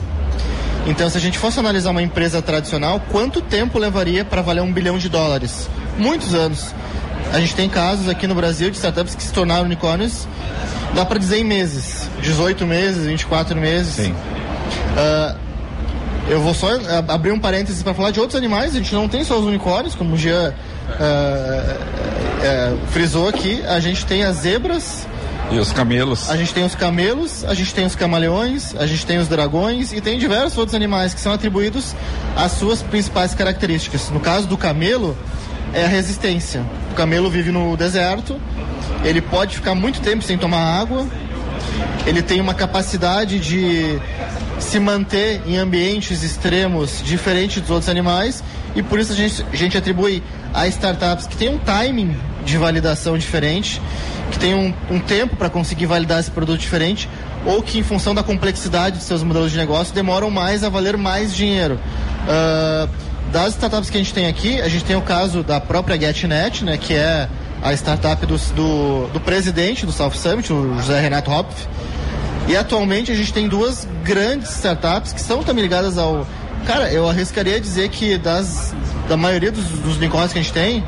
Então, 0.87 1.09
se 1.09 1.17
a 1.17 1.21
gente 1.21 1.37
fosse 1.37 1.59
analisar 1.59 1.89
uma 1.91 2.01
empresa 2.01 2.41
tradicional, 2.41 3.01
quanto 3.11 3.41
tempo 3.41 3.79
levaria 3.79 4.23
para 4.23 4.41
valer 4.41 4.61
um 4.61 4.71
bilhão 4.71 4.97
de 4.97 5.09
dólares? 5.09 5.69
Muitos 5.97 6.33
anos. 6.35 6.73
A 7.33 7.39
gente 7.39 7.55
tem 7.55 7.67
casos 7.67 8.07
aqui 8.07 8.27
no 8.27 8.35
Brasil 8.35 8.69
de 8.69 8.75
startups 8.75 9.15
que 9.15 9.23
se 9.23 9.33
tornaram 9.33 9.65
unicórnios, 9.65 10.27
dá 10.93 11.03
para 11.03 11.17
dizer 11.17 11.37
em 11.37 11.43
meses, 11.43 12.07
18 12.21 12.65
meses, 12.67 13.05
24 13.05 13.59
meses. 13.59 13.95
Sim. 13.95 14.11
Uh, 14.11 15.37
eu 16.29 16.39
vou 16.41 16.53
só 16.53 16.69
abrir 17.07 17.31
um 17.31 17.39
parênteses 17.39 17.81
para 17.81 17.93
falar 17.93 18.11
de 18.11 18.19
outros 18.19 18.37
animais. 18.37 18.75
A 18.75 18.77
gente 18.77 18.93
não 18.93 19.07
tem 19.07 19.23
só 19.23 19.37
os 19.39 19.45
unicórnios, 19.45 19.95
como 19.95 20.15
o 20.15 20.17
Jean 20.17 20.53
uh, 20.89 22.75
uh, 22.75 22.87
frisou 22.87 23.27
aqui. 23.27 23.63
A 23.65 23.79
gente 23.79 24.05
tem 24.05 24.23
as 24.23 24.37
zebras. 24.37 25.07
E 25.51 25.59
os 25.59 25.71
camelos. 25.71 26.29
A 26.29 26.35
gente 26.35 26.53
tem 26.53 26.63
os 26.63 26.73
camelos, 26.73 27.45
a 27.45 27.53
gente 27.53 27.73
tem 27.73 27.85
os 27.85 27.95
camaleões, 27.95 28.75
a 28.75 28.87
gente 28.87 29.05
tem 29.05 29.19
os 29.19 29.27
dragões 29.27 29.93
e 29.93 30.01
tem 30.01 30.17
diversos 30.17 30.57
outros 30.57 30.73
animais 30.73 31.13
que 31.13 31.21
são 31.21 31.31
atribuídos 31.31 31.95
às 32.35 32.53
suas 32.53 32.81
principais 32.81 33.35
características. 33.35 34.09
No 34.09 34.19
caso 34.19 34.47
do 34.47 34.57
camelo, 34.57 35.15
é 35.73 35.85
a 35.85 35.87
resistência. 35.87 36.65
O 36.91 36.95
camelo 36.95 37.29
vive 37.29 37.51
no 37.51 37.77
deserto, 37.77 38.41
ele 39.03 39.21
pode 39.21 39.55
ficar 39.55 39.75
muito 39.75 40.01
tempo 40.01 40.23
sem 40.23 40.37
tomar 40.37 40.79
água, 40.79 41.05
ele 42.07 42.21
tem 42.21 42.39
uma 42.41 42.53
capacidade 42.53 43.39
de 43.39 43.99
se 44.59 44.79
manter 44.79 45.41
em 45.45 45.57
ambientes 45.57 46.23
extremos 46.23 47.01
diferentes 47.03 47.61
dos 47.61 47.69
outros 47.69 47.89
animais 47.89 48.43
e 48.75 48.83
por 48.83 48.99
isso 48.99 49.13
a 49.13 49.15
gente, 49.15 49.45
a 49.51 49.55
gente 49.55 49.77
atribui 49.77 50.21
a 50.53 50.67
startups 50.67 51.27
que 51.27 51.37
tem 51.37 51.49
um 51.49 51.57
timing 51.57 52.15
de 52.43 52.57
validação 52.57 53.17
diferente, 53.17 53.81
que 54.31 54.37
tem 54.37 54.53
um, 54.53 54.73
um 54.89 54.99
tempo 54.99 55.35
para 55.35 55.49
conseguir 55.49 55.85
validar 55.85 56.19
esse 56.19 56.29
produto 56.29 56.59
diferente 56.59 57.09
ou 57.45 57.61
que 57.61 57.79
em 57.79 57.83
função 57.83 58.13
da 58.13 58.23
complexidade 58.23 58.97
de 58.97 59.03
seus 59.03 59.23
modelos 59.23 59.51
de 59.51 59.57
negócio 59.57 59.93
demoram 59.93 60.29
mais 60.29 60.63
a 60.63 60.69
valer 60.69 60.97
mais 60.97 61.33
dinheiro. 61.33 61.79
Uh, 62.23 62.89
das 63.31 63.53
startups 63.53 63.89
que 63.89 63.97
a 63.97 63.99
gente 63.99 64.13
tem 64.13 64.27
aqui, 64.27 64.61
a 64.61 64.67
gente 64.67 64.85
tem 64.85 64.95
o 64.95 65.01
caso 65.01 65.43
da 65.43 65.59
própria 65.59 65.99
GetNet, 65.99 66.63
né, 66.63 66.77
que 66.77 66.93
é 66.93 67.27
a 67.61 67.73
startup 67.73 68.25
do, 68.25 68.37
do, 68.37 69.07
do 69.13 69.19
presidente 69.19 69.85
do 69.85 69.91
South 69.91 70.11
Summit, 70.11 70.51
o 70.51 70.75
José 70.75 70.99
Renato 70.99 71.31
Hopf, 71.31 71.67
e 72.47 72.55
atualmente 72.55 73.11
a 73.11 73.15
gente 73.15 73.33
tem 73.33 73.47
duas 73.47 73.87
grandes 74.03 74.51
startups 74.55 75.11
que 75.13 75.21
são 75.21 75.43
também 75.43 75.63
ligadas 75.63 75.97
ao. 75.97 76.27
Cara, 76.65 76.91
eu 76.91 77.07
arriscaria 77.07 77.59
dizer 77.59 77.89
que 77.89 78.17
das, 78.17 78.73
da 79.07 79.15
maioria 79.15 79.51
dos, 79.51 79.65
dos 79.65 79.97
unicórnios 79.97 80.33
que 80.33 80.39
a 80.39 80.41
gente 80.41 80.53
tem, 80.53 80.83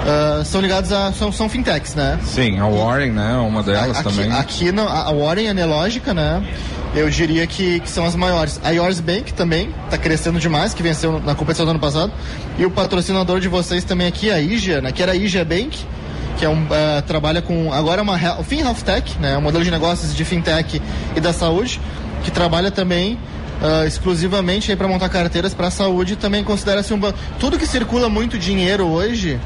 Uh, 0.00 0.42
são 0.46 0.62
ligados 0.62 0.90
a. 0.92 1.12
São, 1.12 1.30
são 1.30 1.46
fintechs, 1.46 1.94
né? 1.94 2.18
Sim, 2.24 2.58
a 2.58 2.66
Warren, 2.66 3.10
né? 3.10 3.36
Uma 3.36 3.62
delas 3.62 3.98
aqui, 3.98 4.02
também. 4.02 4.32
Aqui 4.32 4.72
não, 4.72 4.88
a 4.88 5.12
Warren 5.12 5.48
é 5.48 5.52
Nelógica, 5.52 6.14
né? 6.14 6.42
Eu 6.94 7.08
diria 7.10 7.46
que, 7.46 7.80
que, 7.80 7.88
são 7.88 8.06
as 8.06 8.16
maiores. 8.16 8.58
A 8.64 8.70
Yours 8.70 8.98
Bank 8.98 9.34
também 9.34 9.68
está 9.84 9.98
crescendo 9.98 10.40
demais, 10.40 10.72
que 10.72 10.82
venceu 10.82 11.20
na 11.20 11.34
competição 11.34 11.66
do 11.66 11.72
ano 11.72 11.78
passado. 11.78 12.10
E 12.58 12.64
o 12.64 12.70
patrocinador 12.70 13.40
de 13.40 13.48
vocês 13.48 13.84
também 13.84 14.06
aqui, 14.06 14.30
a 14.30 14.40
IGA, 14.40 14.80
né? 14.80 14.90
Que 14.90 15.02
era 15.02 15.12
a 15.12 15.14
IGA 15.14 15.44
Bank, 15.44 15.86
que 16.38 16.46
é 16.46 16.48
um, 16.48 16.62
uh, 16.64 17.02
trabalha 17.06 17.42
com 17.42 17.70
agora 17.70 18.00
é 18.00 18.02
uma 18.02 18.40
o 18.40 18.42
FinHealth 18.42 18.82
Tech, 18.82 19.18
né, 19.18 19.36
um 19.36 19.42
modelo 19.42 19.62
de 19.62 19.70
negócios 19.70 20.14
de 20.14 20.24
fintech 20.24 20.80
e 21.14 21.20
da 21.20 21.34
saúde, 21.34 21.78
que 22.24 22.30
trabalha 22.30 22.70
também 22.70 23.18
uh, 23.60 23.86
exclusivamente 23.86 24.74
para 24.74 24.88
montar 24.88 25.08
carteiras 25.08 25.54
para 25.54 25.68
a 25.68 25.70
saúde, 25.70 26.16
também 26.16 26.42
considera-se 26.42 26.92
um 26.92 26.98
banco. 26.98 27.18
Tudo 27.38 27.58
que 27.58 27.66
circula 27.66 28.08
muito 28.08 28.38
dinheiro 28.38 28.86
hoje, 28.86 29.38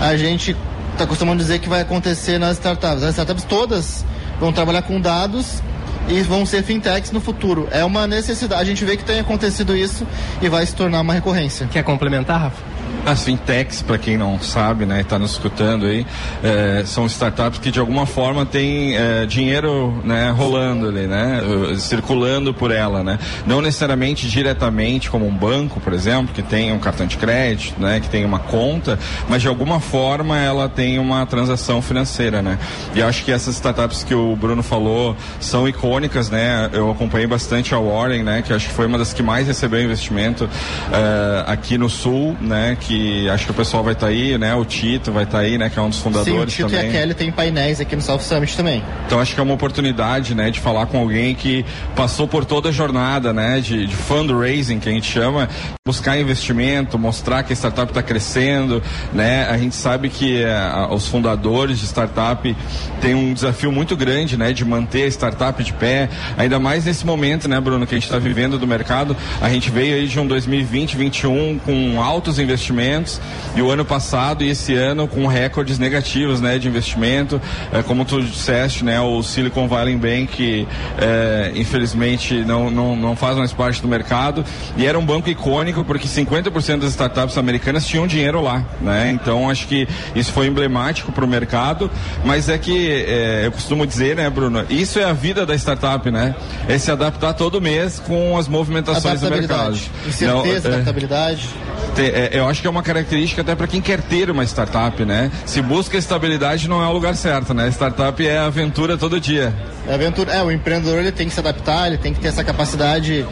a 0.00 0.16
gente 0.16 0.56
está 0.92 1.04
acostumando 1.04 1.40
dizer 1.40 1.58
que 1.58 1.68
vai 1.68 1.80
acontecer 1.80 2.38
nas 2.38 2.56
startups. 2.56 3.02
As 3.02 3.10
startups 3.10 3.44
todas 3.44 4.04
vão 4.40 4.52
trabalhar 4.52 4.82
com 4.82 5.00
dados 5.00 5.62
e 6.08 6.22
vão 6.22 6.46
ser 6.46 6.62
fintechs 6.62 7.12
no 7.12 7.20
futuro. 7.20 7.68
É 7.70 7.84
uma 7.84 8.06
necessidade. 8.06 8.60
A 8.60 8.64
gente 8.64 8.84
vê 8.84 8.96
que 8.96 9.04
tem 9.04 9.20
acontecido 9.20 9.76
isso 9.76 10.06
e 10.40 10.48
vai 10.48 10.64
se 10.64 10.74
tornar 10.74 11.00
uma 11.00 11.14
recorrência. 11.14 11.66
Quer 11.66 11.84
complementar, 11.84 12.40
Rafa? 12.40 12.77
As 13.08 13.24
fintechs, 13.24 13.80
para 13.80 13.96
quem 13.96 14.18
não 14.18 14.38
sabe, 14.38 14.84
né, 14.84 15.00
está 15.00 15.18
nos 15.18 15.30
escutando 15.30 15.86
aí, 15.86 16.06
é, 16.44 16.82
são 16.84 17.06
startups 17.06 17.58
que 17.58 17.70
de 17.70 17.80
alguma 17.80 18.04
forma 18.04 18.44
têm 18.44 18.96
é, 18.98 19.24
dinheiro 19.24 19.98
né, 20.04 20.30
rolando 20.30 20.88
ali, 20.88 21.06
né, 21.06 21.40
circulando 21.78 22.52
por 22.52 22.70
ela, 22.70 23.02
né. 23.02 23.18
Não 23.46 23.62
necessariamente 23.62 24.28
diretamente 24.28 25.08
como 25.08 25.26
um 25.26 25.34
banco, 25.34 25.80
por 25.80 25.94
exemplo, 25.94 26.34
que 26.34 26.42
tem 26.42 26.70
um 26.70 26.78
cartão 26.78 27.06
de 27.06 27.16
crédito, 27.16 27.80
né, 27.80 27.98
que 27.98 28.10
tem 28.10 28.26
uma 28.26 28.40
conta, 28.40 28.98
mas 29.26 29.40
de 29.40 29.48
alguma 29.48 29.80
forma 29.80 30.38
ela 30.38 30.68
tem 30.68 30.98
uma 30.98 31.24
transação 31.24 31.80
financeira, 31.80 32.42
né. 32.42 32.58
E 32.94 33.00
acho 33.00 33.24
que 33.24 33.32
essas 33.32 33.54
startups 33.54 34.04
que 34.04 34.14
o 34.14 34.36
Bruno 34.36 34.62
falou 34.62 35.16
são 35.40 35.66
icônicas, 35.66 36.28
né. 36.28 36.68
Eu 36.74 36.90
acompanhei 36.90 37.26
bastante 37.26 37.74
a 37.74 37.78
Warren, 37.78 38.22
né, 38.22 38.42
que 38.42 38.52
acho 38.52 38.68
que 38.68 38.74
foi 38.74 38.86
uma 38.86 38.98
das 38.98 39.14
que 39.14 39.22
mais 39.22 39.46
recebeu 39.46 39.82
investimento 39.82 40.46
é, 40.92 41.50
aqui 41.50 41.78
no 41.78 41.88
Sul, 41.88 42.36
né, 42.38 42.76
que 42.78 42.97
acho 43.32 43.46
que 43.46 43.50
o 43.50 43.54
pessoal 43.54 43.82
vai 43.82 43.92
estar 43.92 44.06
tá 44.06 44.12
aí, 44.12 44.36
né? 44.38 44.54
O 44.54 44.64
Tito 44.64 45.12
vai 45.12 45.24
estar 45.24 45.38
tá 45.38 45.44
aí, 45.44 45.58
né? 45.58 45.70
Que 45.70 45.78
é 45.78 45.82
um 45.82 45.88
dos 45.88 46.00
fundadores 46.00 46.32
Sim, 46.54 46.64
o 46.64 46.66
Tito 46.66 46.68
também. 46.68 46.86
e 46.86 46.88
a 46.88 46.92
Kelly 46.92 47.14
tem 47.14 47.32
painéis 47.32 47.80
aqui 47.80 47.94
no 47.96 48.02
South 48.02 48.20
Summit 48.20 48.56
também. 48.56 48.82
Então 49.06 49.20
acho 49.20 49.34
que 49.34 49.40
é 49.40 49.42
uma 49.42 49.54
oportunidade, 49.54 50.34
né? 50.34 50.50
De 50.50 50.60
falar 50.60 50.86
com 50.86 50.98
alguém 50.98 51.34
que 51.34 51.64
passou 51.94 52.26
por 52.26 52.44
toda 52.44 52.68
a 52.68 52.72
jornada, 52.72 53.32
né? 53.32 53.60
De, 53.60 53.86
de 53.86 53.96
fundraising, 53.96 54.78
que 54.78 54.88
a 54.88 54.92
gente 54.92 55.10
chama, 55.10 55.48
buscar 55.86 56.18
investimento, 56.18 56.98
mostrar 56.98 57.42
que 57.42 57.52
a 57.52 57.56
startup 57.56 57.90
está 57.90 58.02
crescendo, 58.02 58.82
né? 59.12 59.46
A 59.48 59.56
gente 59.56 59.74
sabe 59.74 60.08
que 60.08 60.42
uh, 60.42 60.92
os 60.92 61.06
fundadores 61.08 61.78
de 61.78 61.86
startup 61.86 62.56
têm 63.00 63.14
um 63.14 63.32
desafio 63.32 63.72
muito 63.72 63.96
grande, 63.96 64.36
né? 64.36 64.52
De 64.52 64.64
manter 64.64 65.04
a 65.04 65.08
startup 65.08 65.62
de 65.62 65.72
pé, 65.72 66.08
ainda 66.36 66.58
mais 66.58 66.84
nesse 66.84 67.06
momento, 67.06 67.48
né, 67.48 67.60
Bruno, 67.60 67.86
que 67.86 67.94
a 67.94 67.98
gente 67.98 68.06
está 68.06 68.18
vivendo 68.18 68.58
do 68.58 68.66
mercado. 68.66 69.16
A 69.40 69.48
gente 69.48 69.70
veio 69.70 69.94
aí 69.94 70.06
de 70.06 70.18
um 70.18 70.26
2020, 70.26 70.98
2021 70.98 71.58
com 71.58 72.02
altos 72.02 72.38
investimentos 72.38 72.68
investimentos. 72.88 73.20
E 73.54 73.62
o 73.62 73.70
ano 73.70 73.84
passado 73.84 74.42
e 74.44 74.50
esse 74.50 74.74
ano 74.74 75.06
com 75.06 75.26
recordes 75.26 75.78
negativos, 75.78 76.40
né, 76.40 76.58
de 76.58 76.68
investimento, 76.68 77.40
é, 77.72 77.82
como 77.82 78.04
tu 78.04 78.22
disseste, 78.22 78.84
né, 78.84 79.00
o 79.00 79.22
Silicon 79.22 79.66
Valley 79.66 79.96
Bank, 79.96 80.66
é, 80.98 81.52
infelizmente 81.54 82.44
não, 82.44 82.70
não, 82.70 82.96
não 82.96 83.16
faz 83.16 83.36
mais 83.36 83.52
parte 83.52 83.82
do 83.82 83.88
mercado. 83.88 84.44
E 84.76 84.86
era 84.86 84.98
um 84.98 85.04
banco 85.04 85.28
icônico 85.28 85.84
porque 85.84 86.06
50% 86.06 86.80
das 86.80 86.90
startups 86.90 87.36
americanas 87.36 87.86
tinham 87.86 88.06
dinheiro 88.06 88.40
lá, 88.40 88.64
né, 88.80 89.10
então 89.10 89.50
acho 89.50 89.66
que 89.66 89.88
isso 90.14 90.32
foi 90.32 90.46
emblemático 90.46 91.10
para 91.12 91.24
o 91.24 91.28
mercado, 91.28 91.90
mas 92.24 92.48
é 92.48 92.58
que 92.58 93.04
é, 93.06 93.46
eu 93.46 93.52
costumo 93.52 93.86
dizer, 93.86 94.16
né, 94.16 94.30
Bruno, 94.30 94.64
isso 94.70 94.98
é 94.98 95.04
a 95.04 95.12
vida 95.12 95.44
da 95.44 95.54
startup, 95.54 96.10
né, 96.10 96.34
é 96.68 96.78
se 96.78 96.90
adaptar 96.90 97.34
todo 97.34 97.60
mês 97.60 97.98
com 97.98 98.36
as 98.36 98.46
movimentações 98.46 99.20
do 99.20 99.30
mercado. 99.30 99.78
Incerteza, 100.06 100.32
não, 100.32 100.44
é, 100.46 100.56
adaptabilidade. 100.56 101.48
É, 101.96 102.30
eu 102.32 102.46
acho 102.46 102.62
que 102.62 102.67
é 102.68 102.70
uma 102.70 102.82
característica 102.82 103.42
até 103.42 103.54
para 103.54 103.66
quem 103.66 103.80
quer 103.80 104.00
ter 104.00 104.30
uma 104.30 104.44
startup, 104.44 105.04
né? 105.04 105.30
Se 105.46 105.60
busca 105.60 105.96
estabilidade, 105.96 106.68
não 106.68 106.82
é 106.82 106.86
o 106.86 106.92
lugar 106.92 107.16
certo, 107.16 107.52
né? 107.52 107.68
Startup 107.68 108.26
é 108.26 108.38
aventura 108.38 108.96
todo 108.96 109.20
dia. 109.20 109.52
É 109.86 109.94
aventura. 109.94 110.32
É, 110.32 110.42
o 110.42 110.50
empreendedor 110.50 110.98
ele 110.98 111.12
tem 111.12 111.28
que 111.28 111.34
se 111.34 111.40
adaptar, 111.40 111.88
ele 111.88 111.98
tem 111.98 112.12
que 112.12 112.20
ter 112.20 112.28
essa 112.28 112.44
capacidade 112.44 113.26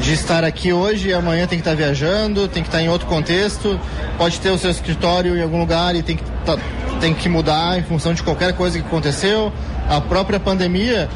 de 0.00 0.12
estar 0.12 0.42
aqui 0.42 0.72
hoje 0.72 1.08
e 1.08 1.12
amanhã 1.12 1.46
tem 1.46 1.58
que 1.58 1.68
estar 1.68 1.76
viajando, 1.76 2.48
tem 2.48 2.62
que 2.62 2.68
estar 2.68 2.82
em 2.82 2.88
outro 2.88 3.06
contexto, 3.06 3.78
pode 4.18 4.40
ter 4.40 4.50
o 4.50 4.58
seu 4.58 4.70
escritório 4.70 5.36
em 5.36 5.42
algum 5.42 5.60
lugar 5.60 5.94
e 5.94 6.02
tem 6.02 6.16
que, 6.16 6.24
tá, 6.44 6.58
tem 7.00 7.14
que 7.14 7.28
mudar 7.28 7.78
em 7.78 7.82
função 7.82 8.12
de 8.12 8.22
qualquer 8.22 8.52
coisa 8.54 8.78
que 8.78 8.84
aconteceu. 8.84 9.52
A 9.88 10.00
própria 10.00 10.40
pandemia 10.40 11.08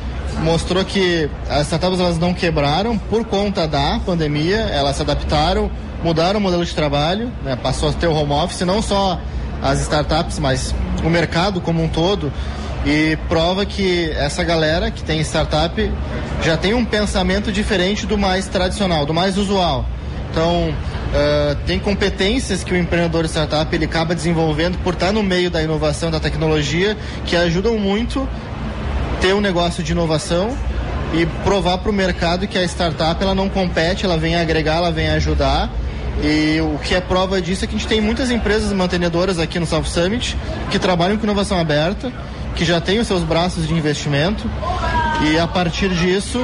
mostrou 0.43 0.85
que 0.85 1.29
as 1.51 1.63
startups 1.63 1.99
elas 1.99 2.19
não 2.19 2.33
quebraram 2.33 2.97
por 2.99 3.25
conta 3.25 3.67
da 3.67 3.99
pandemia, 4.05 4.57
elas 4.57 4.97
se 4.97 5.03
adaptaram, 5.03 5.71
mudaram 6.03 6.39
o 6.39 6.43
modelo 6.43 6.65
de 6.65 6.75
trabalho, 6.75 7.31
né, 7.43 7.57
passou 7.57 7.89
a 7.89 7.93
ter 7.93 8.07
o 8.07 8.15
home 8.15 8.33
office, 8.33 8.61
não 8.63 8.83
só 8.83 9.21
as 9.63 9.81
startups, 9.81 10.39
mas 10.39 10.75
o 11.05 11.11
mercado 11.11 11.61
como 11.61 11.83
um 11.83 11.89
todo. 11.89 12.33
E 12.85 13.19
prova 13.29 13.67
que 13.67 14.11
essa 14.13 14.45
galera 14.45 14.91
que 14.91 15.03
tem 15.03 15.21
startup 15.21 15.93
já 16.43 16.57
tem 16.57 16.73
um 16.73 16.85
pensamento 16.85 17.51
diferente 17.51 18.07
do 18.07 18.17
mais 18.17 18.47
tradicional, 18.47 19.05
do 19.05 19.13
mais 19.13 19.37
usual. 19.37 19.85
Então, 20.31 20.69
uh, 20.69 21.57
tem 21.67 21.81
competências 21.81 22.63
que 22.63 22.73
o 22.73 22.77
empreendedor 22.77 23.25
de 23.25 23.31
startup 23.31 23.75
ele 23.75 23.87
acaba 23.87 24.15
desenvolvendo 24.15 24.79
por 24.85 24.95
estar 24.95 25.11
no 25.11 25.23
meio 25.23 25.51
da 25.51 25.63
inovação, 25.63 26.11
da 26.11 26.21
tecnologia, 26.21 26.97
que 27.25 27.35
ajudam 27.35 27.77
muito 27.77 28.29
ter 29.21 29.35
um 29.35 29.41
negócio 29.41 29.83
de 29.83 29.93
inovação 29.93 30.57
e 31.13 31.27
provar 31.43 31.79
para 31.79 31.91
o 31.91 31.95
mercado 31.95 32.47
que 32.47 32.59
a 32.59 32.65
startup 32.65 33.21
ela 33.21 33.35
não 33.35 33.49
compete, 33.49 34.05
ela 34.05 34.19
vem 34.19 34.37
agregar, 34.37 34.77
ela 34.77 34.93
vem 34.93 35.09
ajudar 35.09 35.71
e 36.23 36.61
o 36.61 36.79
que 36.79 36.95
é 36.95 37.01
prova 37.01 37.41
disso 37.41 37.65
é 37.65 37.69
que 37.69 37.75
a 37.75 37.79
gente 37.79 37.89
tem 37.89 38.01
muitas 38.01 38.31
empresas 38.31 38.73
mantenedoras 38.73 39.39
aqui 39.39 39.59
no 39.59 39.67
South 39.67 39.85
Summit 39.85 40.37
que 40.71 40.79
trabalham 40.79 41.17
com 41.17 41.25
inovação 41.25 41.59
aberta, 41.59 42.13
que 42.55 42.65
já 42.65 42.81
têm 42.81 42.99
os 42.99 43.07
seus 43.07 43.23
braços 43.23 43.69
de 43.69 43.75
investimento. 43.75 44.51
E 45.23 45.39
a 45.39 45.47
partir 45.47 45.91
disso 45.91 46.41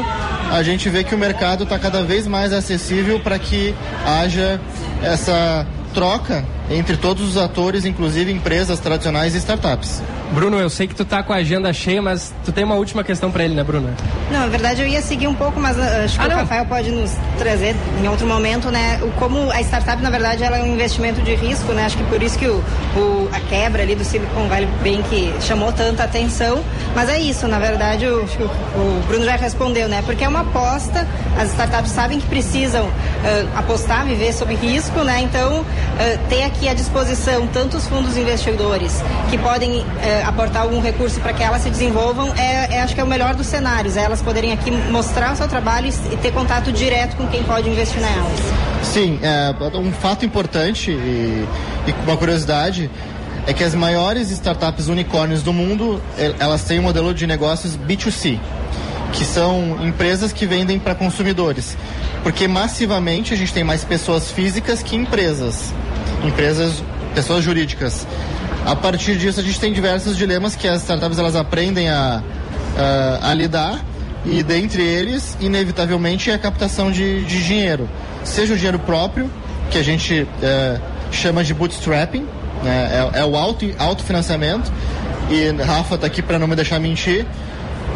a 0.51 0.62
gente 0.62 0.89
vê 0.91 1.03
que 1.03 1.14
o 1.14 1.18
mercado 1.18 1.64
está 1.64 1.79
cada 1.79 2.03
vez 2.03 2.27
mais 2.27 2.53
acessível 2.53 3.18
para 3.20 3.39
que 3.39 3.75
haja 4.05 4.61
essa 5.03 5.66
troca 5.95 6.45
entre 6.75 6.97
todos 6.97 7.29
os 7.29 7.37
atores, 7.37 7.85
inclusive 7.85 8.33
empresas 8.33 8.81
tradicionais 8.81 9.35
e 9.35 9.39
startups. 9.39 10.03
Bruno, 10.33 10.59
eu 10.59 10.70
sei 10.70 10.87
que 10.87 10.95
tu 10.95 11.05
tá 11.05 11.23
com 11.23 11.33
a 11.33 11.37
agenda 11.37 11.70
cheia, 11.75 12.01
mas 12.01 12.33
tu 12.43 12.53
tem 12.53 12.64
uma 12.64 12.75
última 12.77 13.05
questão 13.05 13.31
para 13.31 13.45
ele, 13.45 13.55
né, 13.55 13.62
Bruno? 13.62 13.91
Não, 14.31 14.41
na 14.41 14.47
verdade 14.47 14.81
eu 14.81 14.89
ia 14.89 15.03
seguir 15.03 15.27
um 15.27 15.35
pouco, 15.35 15.61
mas 15.61 15.77
uh, 15.77 16.05
acho 16.05 16.18
que 16.18 16.25
ah, 16.25 16.29
o 16.29 16.39
Rafael 16.39 16.64
pode 16.64 16.91
nos 16.91 17.11
trazer 17.39 17.77
em 18.03 18.09
outro 18.09 18.27
momento, 18.27 18.70
né, 18.70 18.99
o, 19.03 19.11
como 19.18 19.51
a 19.51 19.61
startup, 19.61 20.03
na 20.03 20.09
verdade, 20.09 20.43
ela 20.43 20.57
é 20.57 20.62
um 20.62 20.73
investimento 20.73 21.20
de 21.20 21.35
risco, 21.35 21.73
né, 21.73 21.85
acho 21.85 21.99
que 21.99 22.05
por 22.05 22.23
isso 22.23 22.39
que 22.39 22.47
o, 22.47 22.64
o 22.97 23.29
a 23.31 23.41
quebra 23.41 23.83
ali 23.83 23.95
do 23.95 24.05
Silicon 24.05 24.49
Valley 24.49 24.68
Bank 24.83 25.35
chamou 25.43 25.70
tanta 25.70 26.05
atenção, 26.05 26.64
mas 26.97 27.11
é 27.11 27.20
isso, 27.20 27.47
na 27.47 27.59
verdade, 27.59 28.07
o, 28.07 28.23
o 28.23 29.03
Bruno 29.07 29.27
já 29.27 29.37
respondeu, 29.37 29.87
né, 29.87 30.03
porque 30.07 30.25
é 30.25 30.29
uma 30.29 30.41
aposta, 30.41 31.07
as 31.39 31.51
startups 31.51 31.93
sabem 31.93 32.18
que 32.18 32.27
precisam 32.27 32.87
uh, 32.87 33.49
apostar, 33.55 34.07
viver 34.07 34.33
sob 34.33 34.55
risco, 34.55 35.01
né, 35.05 35.20
então 35.20 35.61
uh, 35.61 36.29
ter 36.31 36.45
aqui 36.45 36.62
à 36.69 36.75
disposição 36.75 37.47
tanto 37.47 37.77
os 37.77 37.87
fundos 37.87 38.17
investidores 38.17 39.03
que 39.31 39.39
podem 39.39 39.85
aportar 40.27 40.63
algum 40.63 40.81
recurso 40.81 41.21
para 41.21 41.33
que 41.33 41.43
elas 41.43 41.63
se 41.63 41.71
desenvolvam, 41.71 42.33
é, 42.37 42.77
é, 42.77 42.83
acho 42.83 42.95
que 42.95 43.01
é 43.01 43.05
o 43.05 43.07
melhor 43.07 43.35
dos 43.35 43.47
cenários. 43.47 43.97
É 43.97 44.03
elas 44.03 44.23
poderem 44.23 44.53
aqui 44.53 44.71
mostrar 44.71 45.33
o 45.33 45.37
seu 45.37 45.49
trabalho 45.49 45.87
e, 45.87 46.15
e 46.15 46.17
ter 46.17 46.33
contato 46.33 46.73
direto 46.73 47.17
com 47.17 47.27
quem 47.29 47.43
pode 47.43 47.69
investir 47.69 48.01
nelas. 48.01 48.41
Sim, 48.83 49.19
é, 49.23 49.55
um 49.77 49.93
fato 49.93 50.25
importante 50.25 50.91
e, 50.91 51.47
e 51.87 51.95
uma 52.05 52.17
curiosidade 52.17 52.91
é 53.47 53.53
que 53.53 53.65
as 53.65 53.75
maiores 53.75 54.31
startups 54.31 54.89
unicórnios 54.89 55.43
do 55.43 55.53
mundo, 55.53 56.01
elas 56.39 56.63
têm 56.65 56.79
um 56.79 56.83
modelo 56.83 57.13
de 57.13 57.27
negócios 57.27 57.77
B2C, 57.77 58.39
que 59.13 59.25
são 59.25 59.85
empresas 59.85 60.33
que 60.33 60.47
vendem 60.47 60.79
para 60.79 60.95
consumidores. 60.95 61.77
Porque 62.23 62.47
massivamente 62.47 63.35
a 63.35 63.37
gente 63.37 63.53
tem 63.53 63.65
mais 63.65 63.83
pessoas 63.83 64.31
físicas 64.31 64.81
que 64.83 64.95
empresas. 64.95 65.73
Empresas, 66.25 66.83
pessoas 67.14 67.45
jurídicas. 67.45 68.07
A 68.64 68.77
partir 68.77 69.16
disso, 69.16 69.41
a 69.41 69.43
gente 69.43 69.59
tem 69.59 69.73
diversos 69.73 70.16
dilemas 70.16 70.55
que 70.55 70.68
as 70.68 70.83
startups 70.83 71.18
elas 71.18 71.35
aprendem 71.35 71.89
a, 71.89 72.23
a, 72.77 73.31
a 73.31 73.35
lidar 73.35 73.85
e 74.25 74.43
dentre 74.43 74.83
eles, 74.83 75.37
inevitavelmente, 75.41 76.31
é 76.31 76.35
a 76.35 76.39
captação 76.39 76.93
de, 76.93 77.25
de 77.25 77.45
dinheiro. 77.45 77.89
Seja 78.23 78.55
o 78.55 78.57
dinheiro 78.57 78.79
próprio, 78.79 79.29
que 79.70 79.79
a 79.79 79.83
gente 79.83 80.27
é, 80.41 80.79
chama 81.11 81.43
de 81.43 81.53
bootstrapping, 81.53 82.25
né? 82.62 83.11
é, 83.14 83.20
é, 83.20 83.25
o 83.25 83.37
auto, 83.37 83.68
autofinanciamento, 83.79 84.73
e 85.29 85.51
Rafa 85.62 85.97
está 85.97 86.07
aqui 86.07 86.23
para 86.23 86.39
não 86.39 86.47
me 86.47 86.55
deixar 86.55 86.79
mentir. 86.79 87.27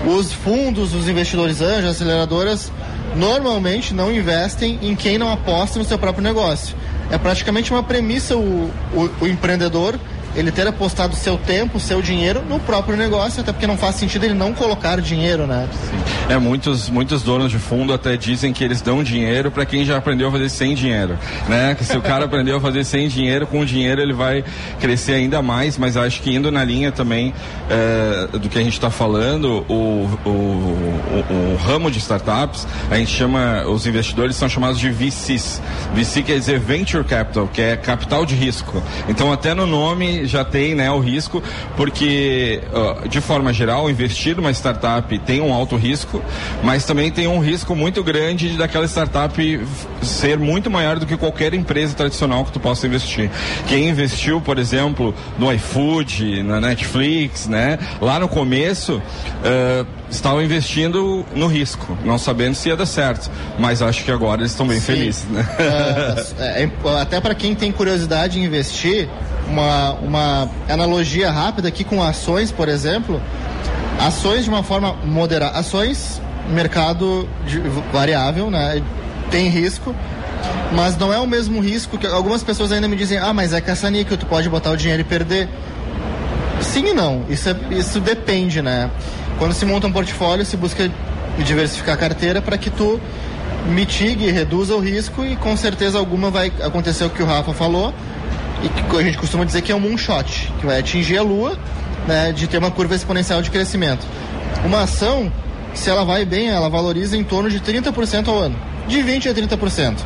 Os 0.05 0.33
fundos, 0.33 0.95
os 0.95 1.09
investidores 1.09 1.61
anjos, 1.61 1.91
aceleradoras, 1.91 2.73
normalmente 3.15 3.95
não 3.95 4.13
investem 4.13 4.79
em 4.83 4.97
quem 4.97 5.19
não 5.19 5.33
aposta 5.33 5.79
no 5.79 5.85
seu 5.85 5.99
próprio 5.99 6.23
negócio. 6.23 6.77
É 7.11 7.19
praticamente 7.19 7.73
uma 7.73 7.83
premissa 7.83 8.37
o, 8.37 8.71
o, 8.93 9.11
o 9.21 9.27
empreendedor 9.27 9.99
ele 10.37 10.53
ter 10.53 10.67
apostado 10.67 11.17
seu 11.17 11.39
tempo, 11.39 11.81
seu 11.81 12.03
dinheiro 12.03 12.43
no 12.47 12.61
próprio 12.61 12.97
negócio, 12.97 13.41
até 13.41 13.53
porque 13.53 13.67
não 13.67 13.77
faz 13.77 13.97
sentido 13.97 14.25
ele 14.25 14.35
não 14.35 14.53
colocar 14.53 15.01
dinheiro, 15.01 15.47
né? 15.47 15.67
Sim. 15.73 16.33
É, 16.35 16.39
muitos, 16.39 16.91
muitos 16.91 17.23
donos 17.23 17.51
de 17.51 17.59
fundo 17.59 17.93
até 17.93 18.17
dizem 18.17 18.53
que 18.53 18.63
eles 18.63 18.83
dão 18.83 19.03
dinheiro 19.03 19.51
para 19.51 19.65
quem 19.65 19.85
já 19.85 19.97
aprendeu 19.97 20.29
a 20.29 20.33
fazer 20.33 20.49
sem 20.51 20.75
dinheiro, 20.75 21.19
né? 21.49 21.75
Que 21.75 21.85
se 21.85 21.97
o 21.97 22.03
cara 22.03 22.27
aprendeu 22.27 22.59
a 22.59 22.61
fazer 22.61 22.85
sem 22.85 23.09
dinheiro, 23.09 23.47
com 23.47 23.61
o 23.61 23.67
dinheiro 23.67 24.01
ele 24.01 24.13
vai 24.13 24.45
crescer 24.79 25.15
ainda 25.15 25.41
mais, 25.41 25.79
mas 25.79 25.97
acho 25.97 26.21
que 26.21 26.35
indo 26.35 26.51
na 26.51 26.63
linha 26.63 26.93
também 26.93 27.33
é, 27.71 28.39
do 28.39 28.49
que 28.49 28.59
a 28.59 28.63
gente 28.63 28.75
está 28.75 28.91
falando, 28.91 29.65
o, 29.69 30.09
o, 30.25 30.29
o, 30.29 31.55
o, 31.55 31.57
ramo 31.57 31.91
de 31.91 31.99
startups, 31.99 32.67
a 32.91 32.97
gente 32.97 33.13
chama, 33.13 33.65
os 33.67 33.87
investidores 33.87 34.37
são 34.37 34.49
chamados 34.49 34.79
de 34.79 34.91
VCs. 34.91 35.63
VC 35.95 36.23
quer 36.23 36.39
dizer 36.39 36.59
Venture 36.59 37.05
Capital, 37.05 37.49
que 37.49 37.63
é 37.63 37.77
capital 37.77 38.27
de 38.27 38.35
risco. 38.35 38.83
Então 39.09 39.33
até 39.33 39.55
no 39.55 39.67
nome 39.67 40.26
já 40.27 40.45
tem 40.45 40.75
né, 40.75 40.91
o 40.91 40.99
risco, 40.99 41.43
porque, 41.77 42.61
de 43.09 43.21
forma 43.21 43.53
geral, 43.53 43.91
investir 43.91 44.37
numa 44.37 44.51
startup 44.51 45.19
tem 45.21 45.41
um 45.41 45.53
alto 45.53 45.77
risco, 45.77 46.23
mas 46.63 46.85
também 46.85 47.11
tem 47.11 47.27
um 47.27 47.39
risco 47.39 47.75
muito 47.75 48.03
grande 48.03 48.57
daquela 48.57 48.87
startup 48.87 49.61
ser 50.03 50.39
muito 50.39 50.71
maior 50.71 50.99
do 50.99 51.07
que 51.07 51.17
qualquer 51.17 51.55
empresa 51.55 51.95
tradicional 51.95 52.45
que 52.45 52.53
tu 52.53 52.61
possa 52.61 52.87
investir. 52.87 53.31
Quem 53.67 53.89
investiu, 53.89 54.41
por 54.41 54.59
exemplo, 54.59 55.15
no 55.39 55.53
iFood, 55.53 56.43
na 56.43 56.61
Netflix, 56.61 57.47
né, 57.47 57.79
lá 58.01 58.19
no 58.19 58.29
começo, 58.29 58.97
uh, 58.97 59.87
estavam 60.11 60.43
investindo 60.43 61.25
no 61.35 61.47
risco, 61.47 61.97
não 62.05 62.19
sabendo 62.19 62.55
se 62.55 62.69
ia 62.69 62.77
dar 62.77 62.87
certo. 62.87 63.31
Mas 63.59 63.83
acho 63.83 64.05
que 64.05 64.11
agora 64.11 64.41
eles 64.41 64.53
estão 64.53 64.67
bem 64.67 64.79
Sim. 64.79 64.87
felizes. 64.87 65.25
Né? 65.25 65.43
Uh, 65.43 66.43
é, 66.43 66.63
é, 66.63 67.01
até 67.01 67.21
para 67.21 67.35
quem 67.35 67.55
tem 67.55 67.73
curiosidade 67.73 68.39
em 68.39 68.45
investir, 68.45 69.09
uma, 69.49 69.93
uma 69.95 70.49
analogia 70.69 71.31
rápida 71.31 71.69
aqui 71.69 71.85
com 71.85 72.03
ações, 72.03 72.51
por 72.51 72.69
exemplo. 72.69 73.21
Ações 73.99 74.45
de 74.45 74.51
uma 74.51 74.63
forma 74.63 74.95
moderada. 75.05 75.59
Ações, 75.59 76.21
mercado 76.51 77.29
de, 77.47 77.59
variável, 77.93 78.51
né? 78.51 78.83
Tem 79.31 79.49
risco, 79.49 79.95
mas 80.73 80.97
não 80.97 81.13
é 81.13 81.19
o 81.19 81.27
mesmo 81.27 81.61
risco 81.61 81.99
que 81.99 82.07
algumas 82.07 82.43
pessoas 82.43 82.71
ainda 82.71 82.87
me 82.87 82.97
dizem, 82.97 83.19
ah, 83.19 83.33
mas 83.33 83.53
é 83.53 83.61
caça-níquel, 83.61 84.17
tu 84.17 84.27
pode 84.27 84.49
botar 84.49 84.71
o 84.71 84.77
dinheiro 84.77 85.01
e 85.01 85.05
perder. 85.05 85.49
Sim 86.61 86.87
e 86.89 86.95
não, 86.95 87.25
isso, 87.29 87.49
é, 87.49 87.57
isso 87.71 88.01
depende, 88.01 88.63
né? 88.63 88.91
Quando 89.39 89.53
se 89.53 89.65
monta 89.65 89.87
um 89.87 89.93
portfólio, 89.93 90.45
se 90.45 90.57
busca 90.57 90.91
diversificar 91.39 91.95
a 91.95 91.99
carteira 91.99 92.41
para 92.41 92.57
que 92.57 92.71
tu 92.71 93.01
mitigue, 93.67 94.31
reduza 94.31 94.75
o 94.75 94.81
risco 94.81 95.25
e 95.25 95.37
com 95.37 95.57
certeza 95.57 95.99
alguma 95.99 96.31
vai 96.31 96.53
acontecer 96.63 97.05
o 97.05 97.11
que 97.11 97.23
o 97.23 97.27
Rafa 97.27 97.53
falou, 97.53 97.93
e 98.63 98.69
que 98.69 98.97
a 98.97 99.03
gente 99.03 99.19
costuma 99.19 99.45
dizer 99.45 99.63
que 99.63 99.71
é 99.71 99.75
um 99.75 99.81
moonshot, 99.81 100.53
que 100.59 100.67
vai 100.67 100.79
atingir 100.79 101.19
a 101.19 101.23
lua, 101.23 101.59
né, 102.07 102.33
de 102.33 102.47
ter 102.47 102.59
uma 102.59 102.71
curva 102.71 102.95
exponencial 102.95 103.43
de 103.43 103.51
crescimento. 103.51 104.07
Uma 104.65 104.83
ação, 104.83 105.31
se 105.75 105.91
ela 105.91 106.05
vai 106.05 106.25
bem, 106.25 106.49
ela 106.49 106.69
valoriza 106.69 107.17
em 107.17 107.25
torno 107.25 107.51
de 107.51 107.61
30% 107.61 108.29
ao 108.29 108.39
ano, 108.39 108.57
de 108.89 109.03
20 109.03 109.29
a 109.29 109.35
30%. 109.35 109.97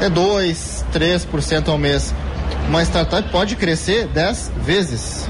É 0.00 0.08
2, 0.08 0.84
3% 0.92 1.68
ao 1.68 1.78
mês. 1.78 2.14
Uma 2.68 2.82
startup 2.82 3.28
pode 3.30 3.56
crescer 3.56 4.06
10 4.06 4.52
vezes. 4.64 5.28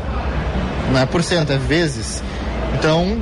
Não 0.92 1.00
é 1.00 1.06
por 1.06 1.22
cento, 1.22 1.52
é 1.52 1.56
vezes. 1.56 2.22
Então, 2.74 3.18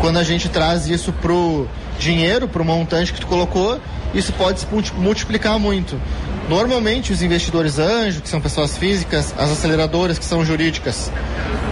quando 0.00 0.18
a 0.18 0.24
gente 0.24 0.48
traz 0.48 0.88
isso 0.88 1.12
pro 1.12 1.68
dinheiro, 1.98 2.48
pro 2.48 2.64
montante 2.64 3.12
que 3.12 3.20
tu 3.20 3.26
colocou, 3.26 3.78
isso 4.14 4.32
pode 4.32 4.60
se 4.60 4.66
multiplicar 4.96 5.58
muito. 5.58 6.00
Normalmente, 6.48 7.12
os 7.12 7.22
investidores 7.22 7.78
anjos, 7.78 8.20
que 8.22 8.28
são 8.28 8.40
pessoas 8.40 8.76
físicas, 8.76 9.32
as 9.38 9.52
aceleradoras, 9.52 10.18
que 10.18 10.24
são 10.24 10.44
jurídicas, 10.44 11.12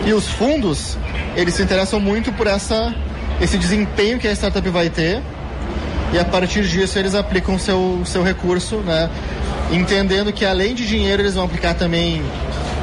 e 0.06 0.12
os 0.12 0.28
fundos, 0.28 0.96
eles 1.34 1.54
se 1.54 1.62
interessam 1.62 1.98
muito 1.98 2.32
por 2.32 2.46
essa, 2.46 2.94
esse 3.40 3.58
desempenho 3.58 4.18
que 4.18 4.28
a 4.28 4.32
startup 4.32 4.68
vai 4.68 4.88
ter, 4.88 5.20
e 6.12 6.18
a 6.18 6.24
partir 6.24 6.62
disso 6.62 6.98
eles 6.98 7.14
aplicam 7.14 7.58
seu, 7.58 8.02
seu 8.04 8.22
recurso, 8.22 8.76
né? 8.76 9.10
entendendo 9.72 10.32
que 10.32 10.44
além 10.44 10.74
de 10.74 10.86
dinheiro, 10.86 11.22
eles 11.22 11.34
vão 11.34 11.44
aplicar 11.44 11.74
também 11.74 12.22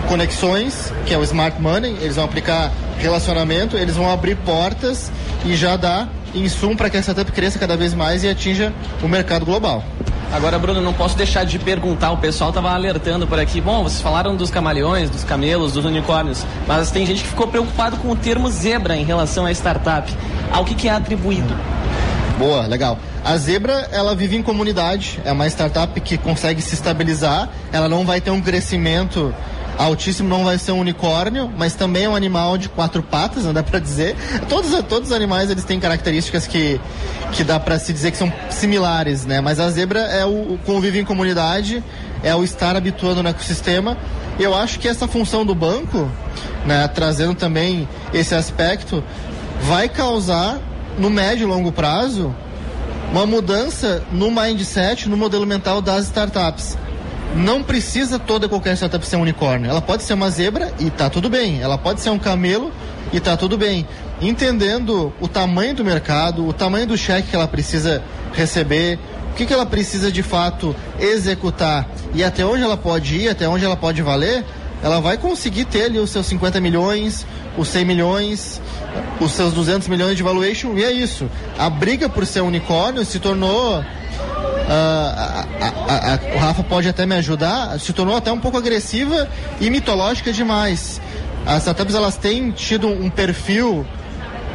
conexões, 0.08 0.85
que 1.06 1.14
é 1.14 1.18
o 1.18 1.24
smart 1.24 1.62
money, 1.62 1.96
eles 2.02 2.16
vão 2.16 2.26
aplicar 2.26 2.72
relacionamento, 2.98 3.78
eles 3.78 3.96
vão 3.96 4.10
abrir 4.10 4.36
portas 4.38 5.12
e 5.46 5.56
já 5.56 5.76
dar 5.76 6.10
insumo 6.34 6.76
para 6.76 6.90
que 6.90 6.98
a 6.98 7.00
startup 7.02 7.32
cresça 7.32 7.60
cada 7.60 7.78
vez 7.78 7.94
mais 7.94 8.24
e 8.24 8.28
atinja 8.28 8.74
o 9.02 9.08
mercado 9.08 9.46
global. 9.46 9.84
Agora, 10.34 10.58
Bruno, 10.58 10.82
não 10.82 10.92
posso 10.92 11.16
deixar 11.16 11.46
de 11.46 11.58
perguntar, 11.60 12.12
o 12.12 12.18
pessoal 12.18 12.50
estava 12.50 12.72
alertando 12.72 13.28
por 13.28 13.40
aqui. 13.40 13.62
Bom, 13.62 13.84
vocês 13.84 14.02
falaram 14.02 14.36
dos 14.36 14.50
camaleões, 14.50 15.10
dos 15.10 15.24
camelos, 15.24 15.74
dos 15.74 15.86
unicórnios, 15.86 16.44
mas 16.68 16.92
tem 16.92 17.06
gente 17.06 17.22
que 17.22 17.30
ficou 17.30 17.48
preocupado 17.48 17.98
com 17.98 18.10
o 18.10 18.16
termo 18.16 18.50
zebra 18.50 18.98
em 18.98 19.06
relação 19.06 19.46
à 19.46 19.52
startup. 19.52 20.12
Ao 20.52 20.66
que, 20.66 20.74
que 20.74 20.90
é 20.90 20.92
atribuído? 20.92 21.56
Boa, 22.38 22.66
legal. 22.68 23.00
A 23.24 23.38
Zebra, 23.38 23.88
ela 23.92 24.14
vive 24.14 24.36
em 24.36 24.44
comunidade, 24.44 25.20
é 25.24 25.32
uma 25.32 25.48
startup 25.48 26.00
que 26.02 26.18
consegue 26.18 26.62
se 26.62 26.76
estabilizar, 26.76 27.50
ela 27.72 27.88
não 27.88 28.06
vai 28.06 28.20
ter 28.20 28.30
um 28.30 28.42
crescimento 28.42 29.34
altíssimo 29.78 30.30
não 30.30 30.44
vai 30.44 30.58
ser 30.58 30.72
um 30.72 30.80
unicórnio, 30.80 31.52
mas 31.58 31.74
também 31.74 32.06
é 32.06 32.10
um 32.10 32.16
animal 32.16 32.58
de 32.58 32.70
quatro 32.70 33.04
patas, 33.04 33.44
não 33.44 33.54
dá 33.54 33.64
para 33.64 33.80
dizer. 33.80 34.16
Todos, 34.48 34.72
todos 34.84 35.10
os 35.10 35.16
animais 35.16 35.50
eles 35.50 35.64
têm 35.64 35.80
características 35.80 36.48
que, 36.48 36.80
que 37.32 37.44
dá 37.44 37.60
para 37.60 37.78
se 37.80 37.92
dizer 37.92 38.12
que 38.12 38.18
são 38.18 38.32
similares, 38.50 39.26
né? 39.26 39.42
Mas 39.42 39.60
a 39.60 39.70
zebra 39.70 40.00
é 40.00 40.26
o, 40.26 40.54
o 40.54 40.60
convívio 40.66 41.02
em 41.02 41.06
comunidade, 41.06 41.84
é 42.24 42.36
o 42.36 42.44
estar 42.44 42.76
habituando 42.76 43.22
no 43.22 43.30
ecossistema. 43.30 43.98
Eu 44.40 44.56
acho 44.56 44.80
que 44.80 44.88
essa 44.88 45.08
função 45.08 45.46
do 45.46 45.56
banco, 45.56 46.10
né, 46.66 46.88
trazendo 46.88 47.36
também 47.36 47.88
esse 48.14 48.36
aspecto, 48.36 49.04
vai 49.62 49.88
causar 49.88 50.60
no 50.98 51.10
médio 51.10 51.44
e 51.44 51.52
longo 51.52 51.72
prazo 51.72 52.34
uma 53.12 53.26
mudança 53.26 54.04
no 54.12 54.30
mindset, 54.32 55.08
no 55.08 55.16
modelo 55.16 55.46
mental 55.46 55.82
das 55.82 56.06
startups 56.06 56.78
não 57.36 57.64
precisa 57.64 58.20
toda 58.20 58.48
qualquer 58.48 58.76
startup 58.76 59.06
ser 59.06 59.16
um 59.16 59.22
unicórnio. 59.22 59.70
Ela 59.70 59.82
pode 59.82 60.04
ser 60.04 60.14
uma 60.14 60.30
zebra 60.30 60.74
e 60.80 60.90
tá 60.90 61.10
tudo 61.10 61.30
bem. 61.30 61.62
Ela 61.62 61.78
pode 61.78 62.02
ser 62.02 62.10
um 62.10 62.20
camelo 62.20 62.72
e 63.12 63.20
tá 63.20 63.36
tudo 63.36 63.58
bem. 63.58 63.88
Entendendo 64.22 65.14
o 65.20 65.28
tamanho 65.28 65.76
do 65.76 65.84
mercado, 65.84 66.48
o 66.48 66.54
tamanho 66.54 66.88
do 66.88 66.98
cheque 66.98 67.30
que 67.30 67.36
ela 67.36 67.48
precisa 67.48 68.02
receber, 68.34 69.00
o 69.32 69.36
que, 69.36 69.46
que 69.46 69.54
ela 69.54 69.66
precisa 69.66 70.12
de 70.12 70.24
fato 70.24 70.76
executar 71.00 71.88
e 72.14 72.24
até 72.24 72.46
onde 72.46 72.64
ela 72.64 72.78
pode 72.78 73.16
ir, 73.18 73.30
até 73.30 73.48
onde 73.48 73.66
ela 73.66 73.76
pode 73.76 74.02
valer, 74.02 74.46
ela 74.82 75.02
vai 75.02 75.18
conseguir 75.18 75.66
ter 75.66 75.86
ali 75.86 76.00
os 76.00 76.10
seus 76.10 76.26
50 76.28 76.62
milhões, 76.62 77.26
os 77.58 77.68
100 77.70 77.86
milhões, 77.86 78.62
os 79.20 79.32
seus 79.32 79.54
200 79.54 79.88
milhões 79.88 80.16
de 80.16 80.24
valuation, 80.24 80.78
e 80.78 80.84
é 80.84 80.92
isso. 80.92 81.30
A 81.58 81.70
briga 81.70 82.08
por 82.08 82.26
ser 82.26 82.42
unicórnio 82.42 83.04
se 83.04 83.20
tornou. 83.20 83.84
Uh, 84.66 84.68
a, 84.68 85.46
a, 85.62 86.14
a, 86.14 86.36
o 86.36 86.40
Rafa 86.40 86.64
pode 86.64 86.90
até 86.90 87.06
me 87.06 87.16
ajudar, 87.16 87.80
se 87.80 87.94
tornou 87.94 88.16
até 88.16 88.32
um 88.32 88.40
pouco 88.40 88.58
agressiva 88.58 89.30
e 89.62 89.70
mitológica 89.70 90.34
demais. 90.34 91.00
As 91.46 91.58
startups 91.60 91.94
elas 91.94 92.18
têm 92.18 92.50
tido 92.52 92.88
um 92.88 93.10
perfil 93.10 93.86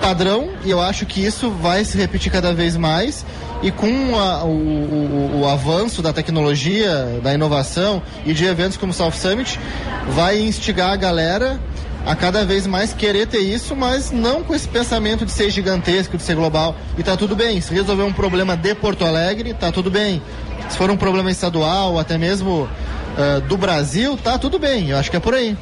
padrão 0.00 0.50
e 0.64 0.70
eu 0.70 0.80
acho 0.80 1.06
que 1.06 1.24
isso 1.24 1.50
vai 1.50 1.84
se 1.84 1.96
repetir 1.96 2.32
cada 2.32 2.52
vez 2.52 2.76
mais 2.76 3.24
e 3.62 3.70
com 3.70 4.18
a, 4.18 4.42
o, 4.44 4.48
o, 4.48 5.40
o, 5.42 5.48
avanço 5.48 6.02
da 6.02 6.12
tecnologia, 6.12 7.20
da 7.22 7.34
inovação 7.34 8.02
e 8.24 8.32
de 8.32 8.46
eventos 8.46 8.76
como 8.76 8.90
o 8.90 8.94
South 8.94 9.12
Summit, 9.12 9.60
vai 10.08 10.40
instigar 10.40 10.90
a 10.90 10.96
galera 10.96 11.60
a 12.06 12.16
cada 12.16 12.44
vez 12.44 12.66
mais 12.66 12.92
querer 12.92 13.26
ter 13.26 13.40
isso, 13.40 13.76
mas 13.76 14.10
não 14.10 14.42
com 14.42 14.54
esse 14.54 14.66
pensamento 14.66 15.24
de 15.24 15.32
ser 15.32 15.50
gigantesco, 15.50 16.16
de 16.16 16.22
ser 16.22 16.34
global. 16.34 16.74
E 16.96 17.02
tá 17.02 17.16
tudo 17.16 17.36
bem. 17.36 17.60
Se 17.60 17.72
resolver 17.74 18.02
um 18.02 18.12
problema 18.12 18.56
de 18.56 18.74
Porto 18.74 19.04
Alegre, 19.04 19.54
tá 19.54 19.70
tudo 19.70 19.90
bem. 19.90 20.22
Se 20.68 20.76
for 20.76 20.90
um 20.90 20.96
problema 20.96 21.30
estadual, 21.30 21.98
até 21.98 22.16
mesmo 22.16 22.62
uh, 22.62 23.40
do 23.42 23.56
Brasil, 23.56 24.16
tá 24.16 24.38
tudo 24.38 24.58
bem. 24.58 24.90
Eu 24.90 24.98
acho 24.98 25.10
que 25.10 25.16
é 25.16 25.20
por 25.20 25.34
aí. 25.34 25.56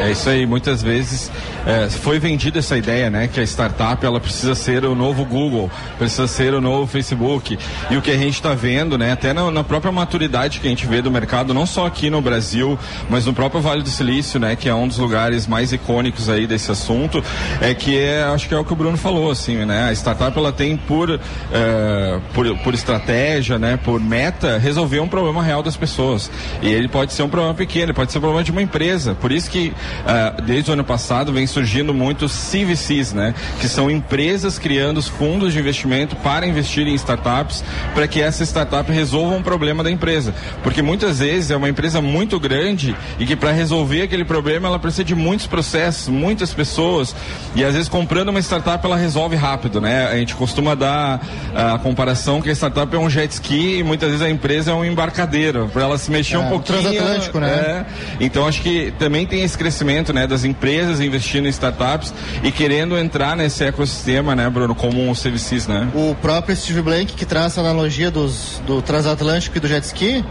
É 0.00 0.10
isso 0.10 0.28
aí, 0.28 0.46
muitas 0.46 0.82
vezes 0.82 1.30
é, 1.66 1.88
foi 1.88 2.18
vendida 2.18 2.58
essa 2.58 2.76
ideia, 2.76 3.08
né, 3.08 3.28
que 3.28 3.38
a 3.38 3.42
startup 3.42 4.04
ela 4.04 4.18
precisa 4.18 4.54
ser 4.54 4.84
o 4.84 4.94
novo 4.94 5.24
Google, 5.24 5.70
precisa 5.98 6.26
ser 6.26 6.54
o 6.54 6.60
novo 6.60 6.86
Facebook. 6.86 7.58
E 7.90 7.96
o 7.96 8.02
que 8.02 8.10
a 8.10 8.16
gente 8.16 8.34
está 8.34 8.54
vendo, 8.54 8.98
né, 8.98 9.12
até 9.12 9.32
na, 9.32 9.50
na, 9.50 9.62
própria 9.62 9.92
maturidade 9.92 10.60
que 10.60 10.66
a 10.66 10.70
gente 10.70 10.86
vê 10.86 11.00
do 11.00 11.10
mercado, 11.10 11.54
não 11.54 11.66
só 11.66 11.86
aqui 11.86 12.10
no 12.10 12.20
Brasil, 12.20 12.78
mas 13.08 13.26
no 13.26 13.32
próprio 13.32 13.60
Vale 13.60 13.82
do 13.82 13.88
Silício, 13.88 14.40
né, 14.40 14.56
que 14.56 14.68
é 14.68 14.74
um 14.74 14.88
dos 14.88 14.98
lugares 14.98 15.46
mais 15.46 15.72
icônicos 15.72 16.28
aí 16.28 16.46
desse 16.46 16.70
assunto, 16.70 17.22
é 17.60 17.74
que 17.74 17.96
é, 17.96 18.24
acho 18.24 18.48
que 18.48 18.54
é 18.54 18.58
o 18.58 18.64
que 18.64 18.72
o 18.72 18.76
Bruno 18.76 18.96
falou, 18.96 19.30
assim, 19.30 19.64
né, 19.64 19.88
a 19.88 19.92
startup 19.92 20.36
ela 20.36 20.52
tem 20.52 20.76
por, 20.76 21.10
é, 21.52 22.20
por, 22.34 22.58
por 22.58 22.74
estratégia, 22.74 23.58
né, 23.58 23.76
por 23.76 24.00
meta, 24.00 24.58
resolver 24.58 25.00
um 25.00 25.08
problema 25.08 25.42
real 25.42 25.62
das 25.62 25.76
pessoas. 25.76 26.30
E 26.60 26.68
ele 26.68 26.88
pode 26.88 27.12
ser 27.12 27.22
um 27.22 27.28
problema 27.28 27.54
pequeno, 27.54 27.94
pode 27.94 28.10
ser 28.10 28.18
um 28.18 28.22
problema 28.22 28.42
de 28.42 28.50
uma 28.50 28.62
empresa. 28.62 29.14
Por 29.14 29.30
isso 29.30 29.50
que 29.50 29.72
uh, 30.02 30.42
desde 30.42 30.70
o 30.70 30.74
ano 30.74 30.84
passado 30.84 31.32
vem 31.32 31.46
surgindo 31.46 31.92
muitos 31.94 32.32
CVCs, 32.50 33.12
né? 33.12 33.34
Que 33.60 33.68
são 33.68 33.90
empresas 33.90 34.58
criando 34.58 34.98
os 34.98 35.08
fundos 35.08 35.52
de 35.52 35.58
investimento 35.58 36.16
para 36.16 36.46
investir 36.46 36.86
em 36.86 36.94
startups, 36.94 37.64
para 37.94 38.06
que 38.06 38.20
essa 38.20 38.44
startup 38.44 38.90
resolva 38.90 39.34
um 39.34 39.42
problema 39.42 39.82
da 39.82 39.90
empresa. 39.90 40.34
Porque 40.62 40.82
muitas 40.82 41.18
vezes 41.18 41.50
é 41.50 41.56
uma 41.56 41.68
empresa 41.68 42.00
muito 42.00 42.38
grande 42.38 42.96
e 43.18 43.26
que 43.26 43.36
para 43.36 43.52
resolver 43.52 44.02
aquele 44.02 44.24
problema 44.24 44.68
ela 44.68 44.78
precisa 44.78 45.04
de 45.04 45.14
muitos 45.14 45.46
processos, 45.46 46.08
muitas 46.08 46.52
pessoas. 46.52 47.14
E 47.54 47.64
às 47.64 47.74
vezes 47.74 47.88
comprando 47.88 48.28
uma 48.28 48.40
startup 48.40 48.84
ela 48.84 48.96
resolve 48.96 49.36
rápido, 49.36 49.80
né? 49.80 50.06
A 50.06 50.16
gente 50.16 50.34
costuma 50.34 50.74
dar 50.74 51.20
a 51.54 51.78
comparação 51.78 52.40
que 52.40 52.50
a 52.50 52.52
startup 52.52 52.94
é 52.94 52.98
um 52.98 53.10
jet 53.10 53.32
ski 53.32 53.78
e 53.78 53.82
muitas 53.82 54.10
vezes 54.10 54.24
a 54.24 54.30
empresa 54.30 54.70
é 54.70 54.74
um 54.74 54.84
embarcadeiro, 54.84 55.68
para 55.72 55.82
ela 55.82 55.98
se 55.98 56.10
mexer 56.10 56.36
é, 56.36 56.38
um 56.38 56.48
pouquinho. 56.48 56.80
Transatlântico, 56.82 57.40
né? 57.40 57.48
É. 57.48 57.84
Então 58.20 58.46
acho 58.46 58.62
que 58.62 58.92
também 58.98 59.26
tem 59.26 59.42
esse 59.42 59.56
crescimento, 59.56 59.71
né, 60.12 60.26
das 60.26 60.44
empresas 60.44 61.00
investindo 61.00 61.46
em 61.46 61.50
startups 61.50 62.12
e 62.42 62.50
querendo 62.50 62.98
entrar 62.98 63.36
nesse 63.36 63.64
ecossistema, 63.64 64.34
né, 64.34 64.48
Bruno, 64.48 64.74
como 64.74 65.08
um 65.08 65.12
CVCs, 65.12 65.66
né? 65.66 65.88
O 65.94 66.14
próprio 66.14 66.54
Steve 66.56 66.82
Blank 66.82 67.14
que 67.14 67.24
traz 67.24 67.56
a 67.58 67.60
analogia 67.60 68.10
dos, 68.10 68.60
do 68.66 68.82
transatlântico 68.82 69.56
e 69.56 69.60
do 69.60 69.68
jet 69.68 69.84
ski, 69.84 70.24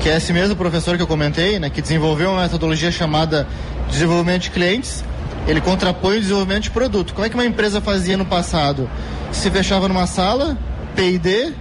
que 0.00 0.08
é 0.08 0.16
esse 0.16 0.32
mesmo 0.32 0.56
professor 0.56 0.96
que 0.96 1.02
eu 1.02 1.06
comentei, 1.06 1.58
né, 1.58 1.70
que 1.70 1.80
desenvolveu 1.80 2.30
uma 2.30 2.42
metodologia 2.42 2.90
chamada 2.90 3.46
desenvolvimento 3.90 4.42
de 4.42 4.50
clientes, 4.50 5.04
ele 5.46 5.60
contrapõe 5.60 6.16
o 6.16 6.20
desenvolvimento 6.20 6.64
de 6.64 6.70
produto. 6.70 7.14
Como 7.14 7.26
é 7.26 7.28
que 7.28 7.34
uma 7.34 7.44
empresa 7.44 7.80
fazia 7.80 8.16
no 8.16 8.24
passado? 8.24 8.88
Se 9.30 9.50
fechava 9.50 9.88
numa 9.88 10.06
sala, 10.06 10.56
P&D, 10.94 11.52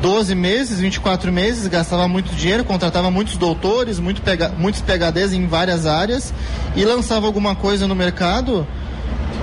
12 0.00 0.34
meses, 0.34 0.78
24 0.78 1.32
meses, 1.32 1.66
gastava 1.66 2.06
muito 2.06 2.34
dinheiro, 2.34 2.64
contratava 2.64 3.10
muitos 3.10 3.36
doutores, 3.36 3.98
muito 3.98 4.22
pega, 4.22 4.48
muitos 4.56 4.80
PHDs 4.80 5.32
em 5.32 5.46
várias 5.46 5.86
áreas 5.86 6.32
e 6.76 6.84
lançava 6.84 7.26
alguma 7.26 7.54
coisa 7.54 7.86
no 7.88 7.94
mercado 7.94 8.66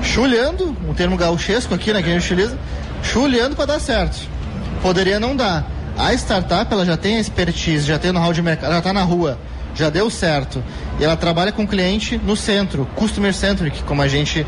chulhando, 0.01 0.75
um 0.87 0.93
termo 0.93 1.17
gauchesco 1.17 1.73
aqui, 1.73 1.91
né, 1.91 2.01
que 2.01 2.09
a 2.09 2.13
gente 2.13 2.23
utiliza, 2.23 2.57
chulhando 3.03 3.55
para 3.55 3.65
dar 3.65 3.79
certo. 3.79 4.17
Poderia 4.81 5.19
não 5.19 5.35
dar. 5.35 5.69
A 5.97 6.13
startup, 6.13 6.71
ela 6.71 6.85
já 6.85 6.95
tem 6.95 7.17
a 7.17 7.19
expertise, 7.19 7.85
já 7.85 7.97
tem 7.97 8.11
know-how 8.11 8.33
de 8.33 8.41
mercado, 8.41 8.71
ela 8.71 8.79
está 8.79 8.93
na 8.93 9.03
rua, 9.03 9.37
já 9.75 9.89
deu 9.89 10.09
certo. 10.09 10.63
E 10.99 11.03
ela 11.03 11.15
trabalha 11.15 11.51
com 11.51 11.67
cliente 11.67 12.17
no 12.17 12.35
centro, 12.35 12.87
customer 12.95 13.33
centric, 13.33 13.83
como 13.83 14.01
a 14.01 14.07
gente 14.07 14.45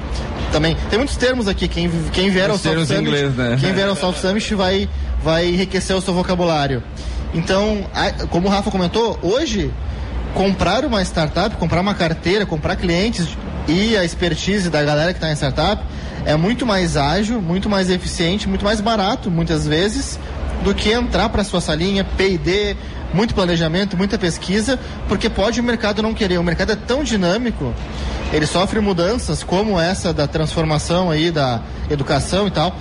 também. 0.52 0.76
Tem 0.90 0.98
muitos 0.98 1.18
termos 1.18 1.48
aqui, 1.48 1.68
quem, 1.68 1.90
quem 2.12 2.30
vier 2.30 2.50
ao 2.50 2.58
South 2.58 2.86
Summit, 2.86 3.02
inglês, 3.02 3.36
né? 3.36 3.58
quem 3.60 3.74
vier 3.74 3.88
ao 3.88 3.96
South 3.96 4.14
Summit 4.14 4.56
vai 4.56 4.90
vai 5.24 5.48
enriquecer 5.48 5.96
o 5.96 6.02
seu 6.02 6.14
vocabulário. 6.14 6.82
Então, 7.34 7.86
como 8.30 8.48
o 8.48 8.50
Rafa 8.50 8.72
comentou, 8.72 9.20
hoje 9.22 9.72
comprar 10.34 10.86
uma 10.86 11.02
startup, 11.02 11.56
comprar 11.58 11.82
uma 11.82 11.94
carteira, 11.94 12.46
comprar 12.46 12.76
clientes 12.76 13.28
e 13.68 13.98
a 13.98 14.06
expertise 14.06 14.70
da 14.70 14.84
galera 14.84 15.12
que 15.12 15.18
está 15.18 15.30
em 15.30 15.36
startup 15.36 15.84
é 16.26 16.36
muito 16.36 16.66
mais 16.66 16.96
ágil, 16.96 17.42
muito 17.42 17.70
mais 17.70 17.90
eficiente, 17.90 18.48
muito 18.48 18.64
mais 18.64 18.82
barato, 18.82 19.32
muitas 19.32 19.68
vezes, 19.68 20.20
do 20.64 20.74
que 20.74 20.92
entrar 20.92 21.30
para 21.30 21.44
sua 21.44 21.62
salinha, 21.62 22.04
P&D, 22.04 22.76
muito 23.14 23.34
planejamento, 23.34 23.96
muita 23.96 24.18
pesquisa, 24.18 24.80
porque 25.08 25.30
pode 25.30 25.60
o 25.60 25.64
mercado 25.64 26.02
não 26.02 26.14
querer. 26.14 26.38
O 26.38 26.44
mercado 26.44 26.72
é 26.72 26.76
tão 26.76 27.04
dinâmico, 27.04 27.74
ele 28.34 28.46
sofre 28.46 28.80
mudanças 28.80 29.44
como 29.44 29.80
essa 29.80 30.14
da 30.14 30.28
transformação 30.28 31.10
aí 31.10 31.32
da 31.32 31.62
educação 31.90 32.48
e 32.48 32.52
tal. 32.52 32.76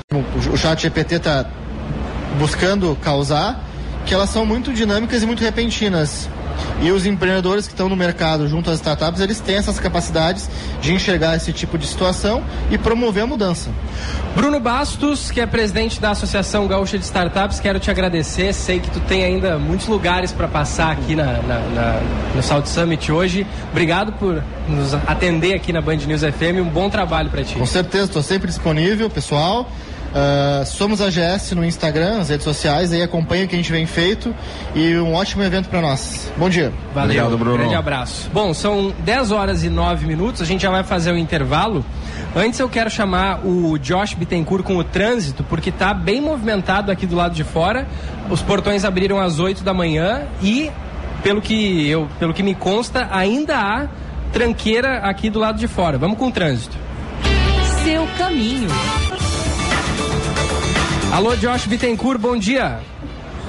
O 0.53 0.57
chat 0.57 0.83
GPT 0.83 1.17
está 1.17 1.47
buscando 2.39 2.97
causar, 3.03 3.65
que 4.05 4.13
elas 4.13 4.31
são 4.31 4.45
muito 4.45 4.73
dinâmicas 4.73 5.23
e 5.23 5.27
muito 5.27 5.43
repentinas. 5.43 6.29
E 6.81 6.91
os 6.91 7.07
empreendedores 7.07 7.67
que 7.67 7.73
estão 7.73 7.89
no 7.89 7.97
mercado 7.97 8.49
junto 8.49 8.71
às 8.71 8.77
startups, 8.77 9.21
eles 9.21 9.41
têm 9.41 9.57
essas 9.57 9.79
capacidades 9.81 10.49
de 10.81 10.93
enxergar 10.93 11.37
esse 11.37 11.53
tipo 11.53 11.79
de 11.79 11.87
situação 11.87 12.43
e 12.71 12.79
promover 12.79 13.23
a 13.23 13.27
mudança. 13.27 13.71
Bruno 14.35 14.61
Bastos, 14.61 15.31
que 15.31 15.41
é 15.41 15.47
presidente 15.47 16.01
da 16.01 16.11
Associação 16.11 16.67
Gaúcha 16.67 16.99
de 16.99 17.05
Startups, 17.05 17.59
quero 17.59 17.81
te 17.81 17.91
agradecer. 17.91 18.53
Sei 18.53 18.81
que 18.81 18.91
tu 18.91 19.01
tem 19.01 19.25
ainda 19.25 19.59
muitos 19.59 19.87
lugares 19.87 20.33
para 20.33 20.47
passar 20.47 20.93
aqui 20.93 21.15
na, 21.15 21.25
na, 21.43 21.59
na, 21.59 22.01
no 22.35 22.43
South 22.43 22.67
Summit 22.67 23.11
hoje. 23.11 23.47
Obrigado 23.71 24.13
por 24.13 24.43
nos 24.69 24.93
atender 24.95 25.55
aqui 25.55 25.73
na 25.73 25.81
Band 25.81 25.97
News 25.97 26.21
FM. 26.21 26.61
Um 26.61 26.69
bom 26.69 26.91
trabalho 26.91 27.31
para 27.31 27.43
ti. 27.43 27.55
Com 27.55 27.67
certeza, 27.67 28.05
estou 28.05 28.23
sempre 28.23 28.49
disponível, 28.49 29.09
pessoal. 29.09 29.71
Uh, 30.07 30.65
somos 30.65 31.01
a 31.01 31.09
GS 31.11 31.53
no 31.53 31.65
Instagram, 31.65 32.21
as 32.21 32.31
redes 32.31 32.45
sociais, 32.45 32.93
aí 32.93 33.03
acompanha 33.03 33.45
o 33.45 33.49
que 33.49 33.55
a 33.55 33.59
gente 33.59 33.71
vem 33.71 33.87
feito 33.87 34.35
e 34.75 34.97
um 34.97 35.13
ótimo 35.15 35.43
evento 35.43 35.69
para 35.69 35.81
nós. 35.81 36.33
Bom 36.37 36.49
dia. 36.49 36.73
Valeu, 36.95 37.25
Obrigado, 37.25 37.39
Bruno. 37.39 37.59
grande 37.59 37.75
abraço. 37.75 38.31
Bom, 38.33 38.55
são 38.55 38.95
10 39.01 39.31
horas 39.31 39.65
e 39.65 39.69
9 39.69 40.07
minutos, 40.07 40.41
a 40.41 40.45
gente 40.45 40.63
já 40.63 40.71
vai 40.71 40.83
fazer 40.83 41.11
o 41.11 41.15
um 41.15 41.19
intervalo. 41.19 41.85
Antes 42.35 42.61
eu 42.61 42.69
quero 42.69 42.91
chamar 42.91 43.47
o 43.47 43.79
Josh 43.79 44.15
Bittencourt 44.15 44.65
com 44.65 44.77
o 44.77 44.85
trânsito, 44.85 45.45
porque 45.45 45.71
está 45.71 45.93
bem 45.93 46.21
movimentado 46.21 46.91
aqui 46.91 47.07
do 47.07 47.17
lado 47.17 47.35
de 47.35 47.45
fora. 47.45 47.87
Os 48.31 48.43
portões 48.43 48.85
abriram 48.85 49.21
às 49.21 49.39
8 49.39 49.63
da 49.63 49.73
manhã 49.73 50.23
e, 50.43 50.71
pelo 51.23 51.41
que, 51.41 51.89
eu, 51.89 52.09
pelo 52.19 52.33
que 52.35 52.43
me 52.43 52.55
consta, 52.55 53.09
ainda 53.11 53.57
há 53.57 53.89
tranqueira 54.33 54.99
aqui 54.99 55.31
do 55.31 55.39
lado 55.39 55.59
de 55.59 55.69
fora. 55.69 55.99
Vamos 55.99 56.19
com 56.19 56.29
o 56.29 56.33
trânsito. 56.33 56.77
Seu 57.85 58.07
caminho. 58.19 58.69
Alô, 61.17 61.35
Josh 61.35 61.67
Bittencourt, 61.67 62.19
bom 62.19 62.37
dia. 62.37 62.79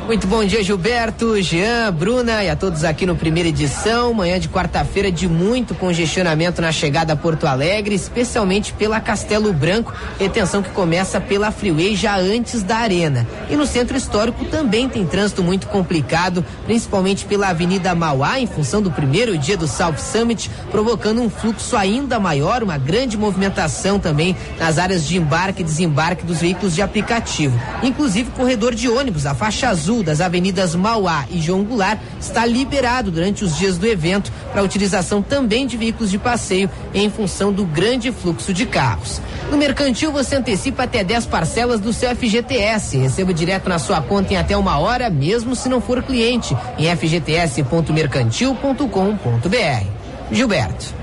Muito 0.08 0.26
bom 0.26 0.42
dia, 0.46 0.64
Gilberto, 0.64 1.42
Jean, 1.42 1.92
Bruna 1.92 2.42
e 2.42 2.50
a 2.50 2.56
todos 2.56 2.86
aqui 2.86 3.06
no 3.06 3.18
primeira 3.18 3.50
edição. 3.50 4.14
Manhã 4.14 4.40
de 4.40 4.48
quarta-feira 4.48 5.12
de 5.12 5.28
muito 5.28 5.76
congestionamento 5.76 6.62
na 6.62 6.72
chegada 6.72 7.12
a 7.12 7.16
Porto 7.18 7.46
Alegre, 7.46 7.94
especialmente 7.94 8.72
pela 8.72 9.02
Castelo 9.02 9.52
Branco, 9.52 9.94
retenção 10.18 10.64
que 10.64 10.70
começa 10.70 11.20
pela 11.20 11.52
Freeway 11.52 11.94
já 11.94 12.18
antes 12.18 12.64
da 12.64 12.78
Arena. 12.78 13.28
E 13.50 13.58
no 13.58 13.66
centro 13.66 13.98
histórico 13.98 14.46
também 14.46 14.88
tem 14.88 15.06
trânsito 15.06 15.44
muito 15.44 15.68
complicado, 15.68 16.44
principalmente 16.66 17.26
pela 17.26 17.50
Avenida 17.50 17.94
Mauá, 17.94 18.40
em 18.40 18.48
função 18.48 18.82
do 18.82 18.90
primeiro 18.90 19.38
dia 19.38 19.58
do 19.58 19.68
South 19.68 19.98
Summit, 19.98 20.50
provocando 20.72 21.22
um 21.22 21.30
fluxo 21.30 21.76
ainda 21.76 22.18
maior, 22.18 22.64
uma 22.64 22.78
grande 22.78 23.18
movimentação 23.18 24.00
também 24.00 24.38
nas 24.58 24.78
áreas 24.78 25.06
de 25.06 25.18
embarque 25.18 25.64
e 25.64 25.66
desembarque 25.66 26.26
dos 26.26 26.40
veículos 26.40 26.74
de 26.74 26.82
aplicativo. 26.82 27.60
Inclusive 27.84 28.32
corredor 28.32 28.74
de 28.74 28.88
ônibus, 28.88 29.26
a 29.26 29.36
faixa 29.36 29.68
azul 29.68 29.97
sul 29.98 30.04
das 30.04 30.22
avenidas 30.22 30.76
Mauá 30.76 31.26
e 31.30 31.42
João 31.42 31.64
Goulart 31.64 32.00
está 32.20 32.46
liberado 32.46 33.10
durante 33.10 33.44
os 33.44 33.58
dias 33.58 33.80
do 33.80 33.88
evento 33.88 34.32
para 34.52 34.62
utilização 34.62 35.24
também 35.24 35.66
de 35.66 35.76
veículos 35.76 36.12
de 36.12 36.20
passeio 36.20 36.70
em 36.94 37.10
função 37.10 37.52
do 37.52 37.66
grande 37.66 38.12
fluxo 38.12 38.54
de 38.54 38.68
carros. 38.68 39.20
No 39.50 39.58
Mercantil 39.58 40.12
você 40.12 40.36
antecipa 40.36 40.84
até 40.84 41.04
10 41.04 41.26
parcelas 41.26 41.80
do 41.80 41.92
seu 41.92 42.16
FGTS. 42.16 42.98
Receba 42.98 43.34
direto 43.34 43.68
na 43.70 43.80
sua 43.80 44.02
conta 44.02 44.34
em 44.34 44.38
até 44.38 44.56
uma 44.56 44.78
hora, 44.78 45.10
mesmo 45.10 45.56
se 45.56 45.68
não 45.70 45.82
for 45.82 46.04
cliente, 46.04 46.56
em 46.78 46.96
fgts.mercantil.com.br. 46.96 49.88
Gilberto. 50.32 50.94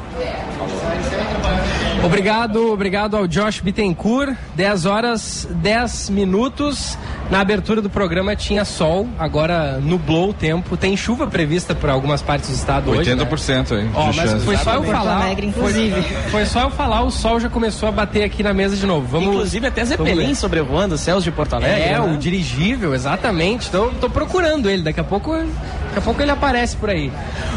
Obrigado, 2.04 2.72
obrigado 2.72 3.16
ao 3.16 3.26
Josh 3.26 3.60
Bittencourt. 3.60 4.36
10 4.54 4.86
horas, 4.86 5.48
10 5.50 6.10
minutos. 6.10 6.98
Na 7.30 7.40
abertura 7.40 7.80
do 7.80 7.88
programa 7.88 8.36
tinha 8.36 8.64
sol, 8.66 9.08
agora 9.18 9.78
nublou 9.80 10.30
o 10.30 10.34
tempo. 10.34 10.76
Tem 10.76 10.94
chuva 10.96 11.26
prevista 11.26 11.74
por 11.74 11.88
algumas 11.88 12.20
partes 12.20 12.50
do 12.50 12.54
estado 12.54 12.90
80% 12.92 12.92
hoje. 12.92 13.14
80% 13.24 13.70
né? 13.70 13.80
aí. 13.80 13.90
Ó, 13.94 14.12
mas 14.12 14.44
foi 14.44 14.56
só 14.58 14.74
eu 14.74 14.84
falar. 14.84 15.22
Alegre, 15.22 15.46
inclusive. 15.46 16.02
Foi, 16.02 16.30
foi, 16.30 16.46
só 16.46 16.60
eu 16.62 16.70
falar, 16.70 17.02
o 17.02 17.10
sol 17.10 17.40
já 17.40 17.48
começou 17.48 17.88
a 17.88 17.92
bater 17.92 18.24
aqui 18.24 18.42
na 18.42 18.52
mesa 18.52 18.76
de 18.76 18.84
novo. 18.84 19.06
Vamos, 19.06 19.28
inclusive 19.28 19.66
até 19.66 19.84
Zeppelin 19.84 20.34
sobrevoando 20.34 20.96
os 20.96 21.00
céus 21.00 21.24
de 21.24 21.30
Porto 21.30 21.54
Alegre. 21.54 21.80
É, 21.80 21.92
né? 21.92 22.00
o 22.00 22.18
dirigível, 22.18 22.94
exatamente. 22.94 23.70
Tô, 23.70 23.88
tô 24.00 24.10
procurando 24.10 24.68
ele, 24.68 24.82
daqui 24.82 25.00
a 25.00 25.04
pouco. 25.04 25.32
Daqui 25.34 25.98
a 25.98 26.02
pouco 26.02 26.20
ele 26.20 26.30
aparece 26.30 26.76
por 26.76 26.90
aí. 26.90 27.10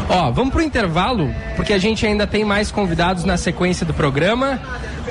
Ó, 0.08 0.30
vamos 0.30 0.52
pro 0.52 0.62
intervalo, 0.62 1.28
porque 1.56 1.72
a 1.72 1.78
gente 1.78 2.06
ainda 2.06 2.26
tem 2.26 2.44
mais 2.44 2.70
convidados 2.70 3.24
na 3.24 3.36
sequência 3.36 3.84
do 3.84 3.92
programa. 3.92 4.37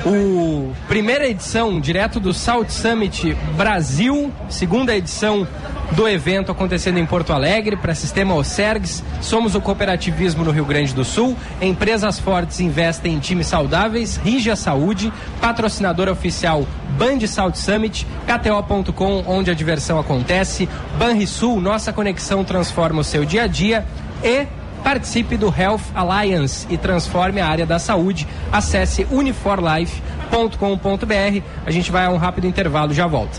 O 0.04 0.72
primeira 0.86 1.28
edição, 1.28 1.80
direto 1.80 2.20
do 2.20 2.32
South 2.32 2.68
Summit 2.68 3.36
Brasil, 3.56 4.32
segunda 4.48 4.96
edição 4.96 5.46
do 5.92 6.06
evento 6.06 6.52
acontecendo 6.52 6.98
em 6.98 7.06
Porto 7.06 7.32
Alegre 7.32 7.76
para 7.76 7.94
Sistema 7.94 8.34
Osergs. 8.34 9.02
Somos 9.20 9.54
o 9.54 9.60
cooperativismo 9.60 10.44
no 10.44 10.50
Rio 10.50 10.64
Grande 10.64 10.94
do 10.94 11.04
Sul. 11.04 11.36
Empresas 11.60 12.18
fortes 12.18 12.60
investem 12.60 13.14
em 13.14 13.18
times 13.18 13.46
saudáveis. 13.46 14.16
Rige 14.16 14.50
a 14.50 14.56
Saúde, 14.56 15.12
patrocinadora 15.40 16.12
oficial 16.12 16.66
Band 16.98 17.26
South 17.26 17.54
Summit, 17.54 18.06
KTO.com, 18.26 19.24
onde 19.26 19.50
a 19.50 19.54
diversão 19.54 19.98
acontece. 19.98 20.68
Banrisul, 20.98 21.60
nossa 21.60 21.92
conexão 21.92 22.44
transforma 22.44 23.00
o 23.00 23.04
seu 23.04 23.24
dia 23.24 23.44
a 23.44 23.46
dia. 23.46 23.86
E 24.22 24.46
Participe 24.82 25.36
do 25.36 25.54
Health 25.54 25.82
Alliance 25.94 26.66
e 26.70 26.76
transforme 26.76 27.40
a 27.40 27.46
área 27.46 27.66
da 27.66 27.78
saúde. 27.78 28.26
Acesse 28.50 29.06
uniforlife.com.br. 29.10 31.42
A 31.66 31.70
gente 31.70 31.90
vai 31.90 32.06
a 32.06 32.10
um 32.10 32.16
rápido 32.16 32.46
intervalo, 32.46 32.94
já 32.94 33.06
volta. 33.06 33.38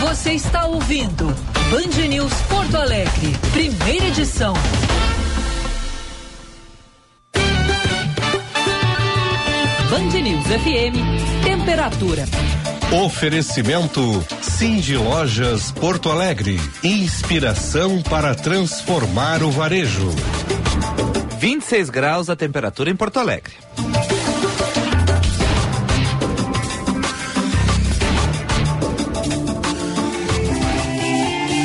Você 0.00 0.32
está 0.32 0.66
ouvindo 0.66 1.34
Band 1.70 2.08
News 2.08 2.32
Porto 2.42 2.76
Alegre, 2.76 3.34
primeira 3.52 4.08
edição. 4.08 4.52
Band 9.90 10.20
News 10.20 10.46
FM, 10.46 11.29
temperatura. 11.42 12.24
Oferecimento 13.04 14.24
Cindy 14.42 14.96
Lojas 14.96 15.70
Porto 15.70 16.10
Alegre. 16.10 16.58
Inspiração 16.82 18.02
para 18.02 18.34
transformar 18.34 19.42
o 19.42 19.50
varejo. 19.50 20.08
26 21.38 21.90
graus 21.90 22.28
a 22.28 22.36
temperatura 22.36 22.90
em 22.90 22.96
Porto 22.96 23.18
Alegre. 23.18 23.54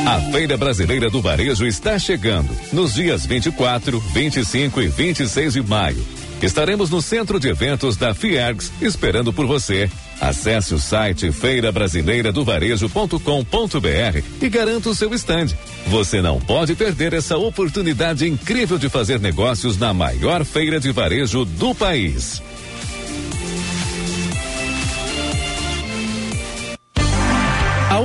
A 0.08 0.22
Feira 0.32 0.56
Brasileira 0.56 1.10
do 1.10 1.20
Varejo 1.20 1.66
está 1.66 1.98
chegando 1.98 2.56
nos 2.72 2.94
dias 2.94 3.26
24, 3.26 4.00
25 4.00 4.82
e 4.82 4.88
26 4.88 5.54
de 5.54 5.64
maio. 5.64 6.25
Estaremos 6.46 6.90
no 6.92 7.02
centro 7.02 7.40
de 7.40 7.50
eventos 7.50 7.98
da 7.98 8.14
Fiergs 8.14 8.72
esperando 8.80 9.34
por 9.34 9.48
você. 9.48 9.90
Acesse 10.22 10.76
o 10.76 10.80
site 10.80 11.32
feirabrasileiradovarejo.com.br 11.32 14.24
e 14.40 14.48
garanta 14.48 14.90
o 14.90 14.96
seu 14.96 15.12
stand. 15.16 15.48
Você 15.88 16.22
não 16.22 16.40
pode 16.40 16.76
perder 16.76 17.14
essa 17.14 17.36
oportunidade 17.36 18.30
incrível 18.30 18.78
de 18.78 18.90
fazer 18.90 19.20
negócios 19.20 19.80
na 19.80 19.92
maior 19.92 20.46
feira 20.46 20.80
de 20.80 20.92
varejo 20.92 21.46
do 21.46 21.74
país. 21.74 22.44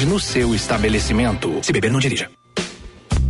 no 0.00 0.18
seu 0.18 0.54
estabelecimento. 0.54 1.60
Se 1.62 1.72
beber, 1.72 1.90
não 1.90 2.00
dirija. 2.00 2.30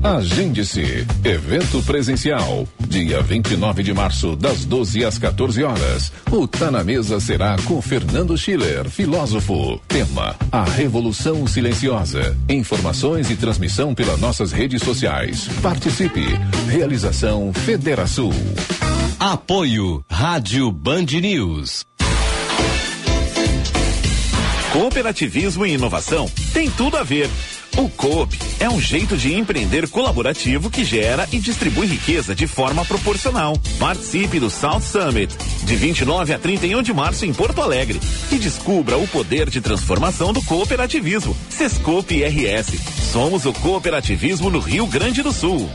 Agende-se. 0.03 1.07
Evento 1.23 1.81
presencial. 1.85 2.67
Dia 2.89 3.23
29 3.23 3.85
de 3.85 3.95
março, 3.95 4.35
das 4.35 4.65
12 4.65 5.05
às 5.05 5.17
14 5.17 5.63
horas. 5.63 6.13
O 6.31 6.49
Tá 6.49 6.73
na 6.73 6.83
Mesa 6.83 7.21
será 7.21 7.57
com 7.67 7.81
Fernando 7.81 8.37
Schiller, 8.37 8.91
filósofo. 8.91 9.81
Tema: 9.87 10.35
A 10.51 10.65
Revolução 10.65 11.47
Silenciosa. 11.47 12.37
Informações 12.49 13.31
e 13.31 13.37
transmissão 13.37 13.95
pelas 13.95 14.19
nossas 14.19 14.51
redes 14.51 14.83
sociais. 14.83 15.49
Participe. 15.63 16.25
Realização 16.69 17.53
Federação. 17.53 18.31
Apoio 19.21 20.05
Rádio 20.11 20.73
Band 20.73 21.07
News. 21.21 21.92
Cooperativismo 24.73 25.67
e 25.67 25.75
inovação 25.75 26.27
tem 26.55 26.71
tudo 26.71 26.97
a 26.97 27.03
ver. 27.03 27.29
O 27.77 27.91
Coop 27.91 28.39
é 28.59 28.71
um 28.71 28.81
jeito 28.81 29.19
de 29.19 29.35
empreender 29.35 29.87
colaborativo 29.89 30.71
que 30.71 30.83
gera 30.83 31.29
e 31.31 31.39
distribui 31.39 31.87
riqueza 31.87 32.35
de 32.35 32.47
forma 32.47 32.83
proporcional. 32.83 33.55
Participe 33.79 34.41
do 34.41 34.49
South 34.49 34.81
Summit, 34.81 35.37
de 35.65 35.77
29 35.77 36.33
a 36.33 36.39
31 36.39 36.83
de 36.83 36.93
março 36.95 37.27
em 37.27 37.35
Porto 37.35 37.61
Alegre, 37.61 38.01
e 38.31 38.39
descubra 38.39 38.97
o 38.97 39.07
poder 39.09 39.51
de 39.51 39.61
transformação 39.61 40.33
do 40.33 40.43
cooperativismo. 40.43 41.37
Sescope 41.51 42.23
RS. 42.25 43.13
Somos 43.13 43.45
o 43.45 43.53
cooperativismo 43.53 44.49
no 44.49 44.59
Rio 44.59 44.87
Grande 44.87 45.23
do 45.23 45.33
Sul. 45.33 45.69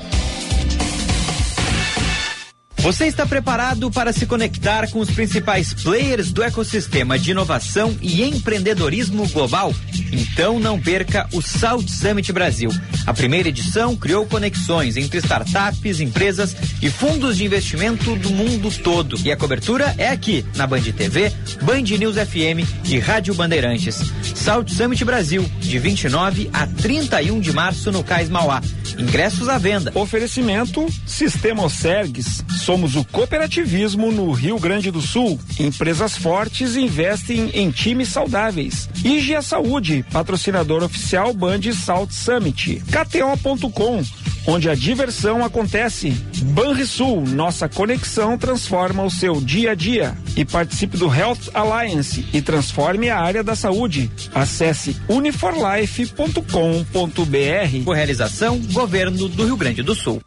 Você 2.79 3.05
está 3.05 3.25
preparado 3.25 3.91
para 3.91 4.13
se 4.13 4.25
conectar 4.25 4.89
com 4.89 4.99
os 4.99 5.09
principais 5.09 5.73
players 5.73 6.31
do 6.31 6.43
ecossistema 6.43 7.17
de 7.19 7.31
inovação 7.31 7.97
e 8.01 8.23
empreendedorismo 8.23 9.27
global? 9.29 9.73
Então 10.11 10.59
não 10.59 10.79
perca 10.79 11.27
o 11.33 11.41
South 11.41 11.87
Summit 11.87 12.31
Brasil. 12.31 12.69
A 13.05 13.13
primeira 13.13 13.49
edição 13.49 13.95
criou 13.95 14.25
conexões 14.25 14.95
entre 14.95 15.19
startups, 15.19 15.99
empresas 15.99 16.55
e 16.81 16.89
fundos 16.89 17.37
de 17.37 17.45
investimento 17.45 18.15
do 18.15 18.29
mundo 18.29 18.71
todo. 18.83 19.17
E 19.23 19.31
a 19.31 19.37
cobertura 19.37 19.93
é 19.97 20.09
aqui, 20.09 20.45
na 20.55 20.65
Band 20.65 20.81
TV, 20.81 21.31
Band 21.63 21.97
News 21.97 22.15
FM 22.15 22.67
e 22.85 22.99
Rádio 22.99 23.33
Bandeirantes. 23.33 23.99
South 24.35 24.67
Summit 24.69 25.03
Brasil, 25.03 25.43
de 25.59 25.79
29 25.79 26.49
a 26.53 26.67
31 26.67 27.39
de 27.39 27.51
março 27.51 27.91
no 27.91 28.03
Cais 28.03 28.29
Mauá. 28.29 28.61
Ingressos 28.97 29.49
à 29.49 29.57
venda. 29.57 29.91
Oferecimento 29.95 30.85
Sistema 31.05 31.63
Osergues. 31.63 32.43
Somos 32.59 32.95
o 32.95 33.03
cooperativismo 33.05 34.11
no 34.11 34.31
Rio 34.31 34.59
Grande 34.59 34.91
do 34.91 35.01
Sul. 35.01 35.39
Empresas 35.59 36.17
fortes 36.17 36.75
investem 36.75 37.49
em 37.53 37.71
times 37.71 38.09
saudáveis. 38.09 38.89
IGA 39.03 39.41
Saúde, 39.41 40.05
patrocinador 40.11 40.83
oficial 40.83 41.33
Band 41.33 41.61
Salt 41.73 42.11
Summit. 42.11 42.81
KTO.com, 42.91 44.03
onde 44.47 44.69
a 44.69 44.75
diversão 44.75 45.43
acontece. 45.43 46.11
Banrisul, 46.41 47.21
nossa 47.21 47.67
conexão 47.67 48.37
transforma 48.37 49.03
o 49.03 49.11
seu 49.11 49.41
dia 49.41 49.71
a 49.71 49.75
dia. 49.75 50.17
E 50.35 50.45
participe 50.45 50.97
do 50.97 51.13
Health 51.13 51.49
Alliance 51.53 52.25
e 52.33 52.41
transforme 52.41 53.09
a 53.09 53.19
área 53.19 53.43
da 53.43 53.55
saúde. 53.55 54.09
Acesse 54.33 54.95
uniforlife.com.br. 55.09 57.83
Por 57.83 57.95
realização, 57.95 58.59
Governo 58.71 59.27
do 59.27 59.45
Rio 59.45 59.57
Grande 59.57 59.83
do 59.83 59.93
Sul. 59.93 60.21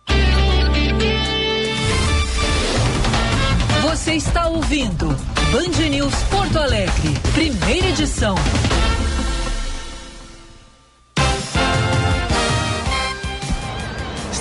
Você 3.82 4.14
está 4.14 4.48
ouvindo 4.48 5.06
Band 5.52 5.88
News 5.88 6.14
Porto 6.30 6.58
Alegre, 6.58 7.14
primeira 7.34 7.88
edição. 7.88 8.34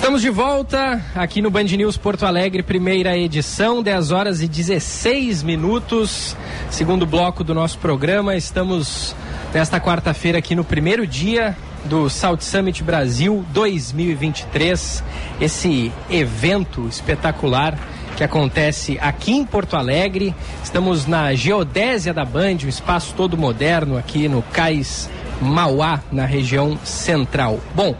Estamos 0.00 0.22
de 0.22 0.30
volta 0.30 1.04
aqui 1.14 1.42
no 1.42 1.50
Band 1.50 1.64
News 1.64 1.98
Porto 1.98 2.24
Alegre, 2.24 2.62
primeira 2.62 3.18
edição, 3.18 3.82
10 3.82 4.12
horas 4.12 4.40
e 4.40 4.48
16 4.48 5.42
minutos, 5.42 6.34
segundo 6.70 7.04
bloco 7.04 7.44
do 7.44 7.52
nosso 7.52 7.76
programa. 7.76 8.34
Estamos 8.34 9.14
nesta 9.52 9.78
quarta-feira 9.78 10.38
aqui 10.38 10.54
no 10.54 10.64
primeiro 10.64 11.06
dia 11.06 11.54
do 11.84 12.08
South 12.08 12.40
Summit 12.40 12.82
Brasil 12.82 13.44
2023, 13.52 15.04
esse 15.38 15.92
evento 16.08 16.88
espetacular 16.88 17.78
que 18.16 18.24
acontece 18.24 18.98
aqui 19.02 19.32
em 19.32 19.44
Porto 19.44 19.76
Alegre. 19.76 20.34
Estamos 20.64 21.06
na 21.06 21.34
Geodésia 21.34 22.14
da 22.14 22.24
Band, 22.24 22.56
um 22.64 22.68
espaço 22.68 23.12
todo 23.14 23.36
moderno 23.36 23.98
aqui 23.98 24.28
no 24.28 24.40
Cais 24.40 25.10
Mauá, 25.42 26.00
na 26.10 26.24
região 26.24 26.78
central. 26.84 27.60
Bom, 27.74 27.94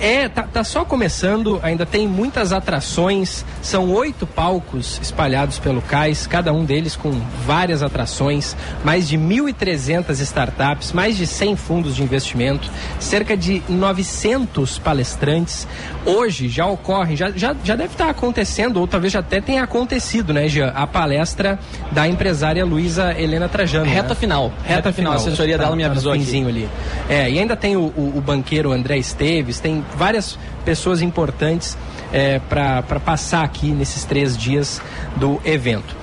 é, 0.00 0.28
tá, 0.28 0.42
tá, 0.44 0.62
só 0.64 0.84
começando, 0.84 1.58
ainda 1.62 1.84
tem 1.86 2.06
muitas 2.06 2.52
atrações. 2.52 3.44
São 3.62 3.90
oito 3.92 4.26
palcos 4.26 4.98
espalhados 5.02 5.58
pelo 5.58 5.80
cais, 5.82 6.26
cada 6.26 6.52
um 6.52 6.64
deles 6.64 6.94
com 6.96 7.12
várias 7.46 7.82
atrações, 7.82 8.56
mais 8.84 9.08
de 9.08 9.16
1.300 9.18 10.20
startups, 10.20 10.92
mais 10.92 11.16
de 11.16 11.26
100 11.26 11.56
fundos 11.56 11.96
de 11.96 12.02
investimento, 12.02 12.70
cerca 13.00 13.36
de 13.36 13.62
900 13.68 14.78
palestrantes. 14.78 15.66
Hoje 16.04 16.48
já 16.48 16.66
ocorre, 16.66 17.16
já, 17.16 17.30
já, 17.30 17.54
já 17.64 17.74
deve 17.74 17.92
estar 17.92 18.08
acontecendo, 18.10 18.78
ou 18.80 18.86
talvez 18.86 19.12
já 19.12 19.20
até 19.20 19.40
tenha 19.40 19.62
acontecido, 19.62 20.32
né, 20.32 20.48
Jean? 20.48 20.68
A 20.74 20.86
palestra 20.86 21.58
da 21.92 22.06
empresária 22.06 22.64
Luísa 22.64 23.12
Helena 23.18 23.48
Trajano. 23.48 23.86
Reta 23.86 24.10
né? 24.10 24.14
final. 24.14 24.52
Reta, 24.62 24.74
Reta 24.74 24.92
final. 24.92 25.12
A 25.14 25.16
assessoria 25.16 25.56
Tá- 25.56 25.64
dela 25.64 25.76
me 25.76 25.82
tá 25.84 25.90
avisou 25.90 26.12
aqui. 26.12 26.24
finzinho 26.24 26.48
ali. 26.48 26.68
É, 27.08 27.30
e 27.30 27.38
ainda 27.38 27.56
tem 27.56 27.76
o, 27.76 27.92
o- 27.96 28.12
o 28.16 28.20
banqueiro 28.20 28.72
André 28.72 28.98
Esteves, 28.98 29.58
tem 29.60 29.84
várias 29.94 30.38
pessoas 30.64 31.02
importantes 31.02 31.76
é, 32.12 32.38
para 32.38 33.00
passar 33.00 33.44
aqui 33.44 33.70
nesses 33.70 34.04
três 34.04 34.36
dias 34.36 34.80
do 35.16 35.40
evento. 35.44 35.94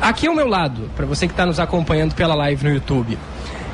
Aqui 0.00 0.28
ao 0.28 0.34
meu 0.34 0.46
lado, 0.46 0.90
para 0.94 1.06
você 1.06 1.26
que 1.26 1.32
está 1.32 1.44
nos 1.44 1.58
acompanhando 1.58 2.14
pela 2.14 2.34
live 2.34 2.64
no 2.64 2.72
YouTube, 2.72 3.18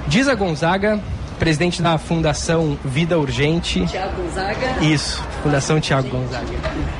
Diza 0.06 0.34
Gonzaga, 0.34 1.00
presidente 1.38 1.82
da 1.82 1.98
Fundação 1.98 2.78
Vida 2.84 3.18
Urgente. 3.18 3.84
Tiago 3.86 4.22
Gonzaga. 4.22 4.84
Isso, 4.84 5.22
Fundação 5.42 5.80
Tiago 5.80 6.08
Gonzaga. 6.08 6.46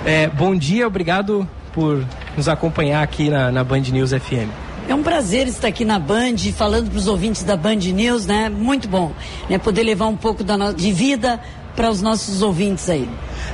É, 0.05 0.28
bom 0.28 0.55
dia, 0.55 0.86
obrigado 0.86 1.49
por 1.72 2.05
nos 2.36 2.49
acompanhar 2.49 3.03
aqui 3.03 3.30
na, 3.30 3.51
na 3.51 3.64
Band 3.64 3.80
News 3.80 4.11
FM. 4.11 4.51
É 4.86 4.95
um 4.95 5.03
prazer 5.03 5.49
estar 5.49 5.68
aqui 5.68 5.84
na 5.84 5.99
Band, 5.99 6.36
falando 6.55 6.90
para 6.90 6.99
os 6.99 7.09
ouvintes 7.09 7.42
da 7.42 7.57
Band 7.57 7.76
News, 7.76 8.26
né? 8.26 8.51
Muito 8.51 8.86
bom, 8.86 9.12
né? 9.49 9.57
Poder 9.57 9.82
levar 9.82 10.07
um 10.07 10.16
pouco 10.16 10.45
da 10.45 10.59
no... 10.59 10.74
de 10.74 10.92
vida 10.92 11.40
para 11.75 11.91
os 11.91 12.01
nossos 12.01 12.43
ouvintes 12.43 12.89
aí. 12.89 13.09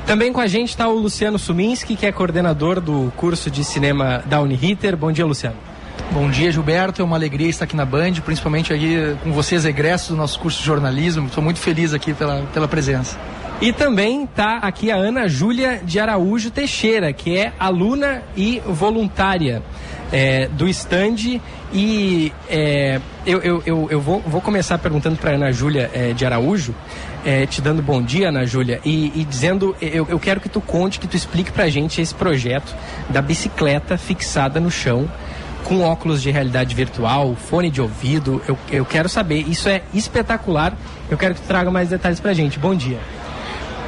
Também 0.07 0.33
com 0.33 0.41
a 0.41 0.47
gente 0.47 0.71
está 0.71 0.89
o 0.89 0.95
Luciano 0.95 1.39
Suminski, 1.39 1.97
que 1.97 2.07
é 2.07 2.13
coordenador 2.13 2.81
do 2.81 3.13
curso 3.17 3.51
de 3.51 3.65
cinema 3.65 4.23
da 4.27 4.41
Uniriter. 4.41 4.97
Bom 4.97 5.11
dia, 5.11 5.25
Luciano. 5.27 5.57
Bom 6.13 6.29
dia, 6.29 6.51
Gilberto. 6.51 7.01
É 7.01 7.05
uma 7.05 7.17
alegria 7.17 7.49
estar 7.49 7.65
aqui 7.65 7.77
na 7.77 7.85
Band, 7.85 8.15
principalmente 8.25 8.73
aqui 8.73 9.17
com 9.23 9.33
vocês, 9.33 9.65
egressos 9.65 10.09
do 10.09 10.17
nosso 10.17 10.39
curso 10.41 10.59
de 10.59 10.67
jornalismo. 10.67 11.27
Estou 11.27 11.43
muito 11.43 11.61
feliz 11.61 11.95
aqui 11.95 12.13
pela, 12.13 12.43
pela 12.53 12.67
presença. 12.67 13.17
E 13.61 13.73
também 13.73 14.25
está 14.25 14.57
aqui 14.57 14.91
a 14.91 14.97
Ana 14.97 15.29
Júlia 15.29 15.81
de 15.85 16.01
Araújo 16.01 16.51
Teixeira, 16.51 17.13
que 17.13 17.37
é 17.37 17.53
aluna 17.59 18.23
e 18.35 18.61
voluntária 18.67 19.63
é, 20.11 20.49
do 20.49 20.67
stand. 20.69 21.41
E 21.73 22.33
é, 22.49 23.01
eu, 23.27 23.63
eu, 23.65 23.89
eu, 23.91 24.01
vou, 24.01 24.21
vou 24.21 24.41
começar 24.41 24.79
perguntando 24.79 25.17
para 25.17 25.33
Ana 25.33 25.53
Júlia 25.53 25.91
é, 25.93 26.13
de 26.13 26.25
Araújo, 26.25 26.75
é, 27.25 27.47
te 27.47 27.61
dando 27.61 27.83
bom 27.83 28.03
dia, 28.03 28.29
Ana 28.29 28.47
Júlia, 28.47 28.81
e, 28.85 29.13
e 29.15 29.25
dizendo, 29.25 29.77
eu, 29.81 30.07
eu 30.09 30.19
quero 30.19 30.41
que 30.41 30.49
tu 30.49 30.61
conte, 30.61 30.99
que 30.99 31.07
tu 31.07 31.17
explique 31.17 31.53
para 31.53 31.65
a 31.65 31.71
gente 31.71 32.01
esse 32.01 32.15
projeto 32.15 32.75
da 33.09 33.21
bicicleta 33.21 33.99
fixada 33.99 34.59
no 34.61 34.71
chão 34.71 35.09
com 35.65 35.83
óculos 35.83 36.23
de 36.23 36.31
realidade 36.31 36.75
virtual, 36.75 37.37
fone 37.37 37.71
de 37.71 37.81
ouvido. 37.81 38.43
Eu, 38.49 38.59
eu 38.71 38.85
quero 38.85 39.09
saber, 39.09 39.47
isso 39.49 39.69
é 39.69 39.83
espetacular. 39.93 40.75
Eu 41.11 41.17
quero 41.17 41.35
que 41.35 41.43
tu 41.43 41.47
traga 41.47 41.71
mais 41.71 41.91
detalhes 41.91 42.19
pra 42.19 42.33
gente. 42.33 42.59
Bom 42.59 42.75
dia. 42.75 42.99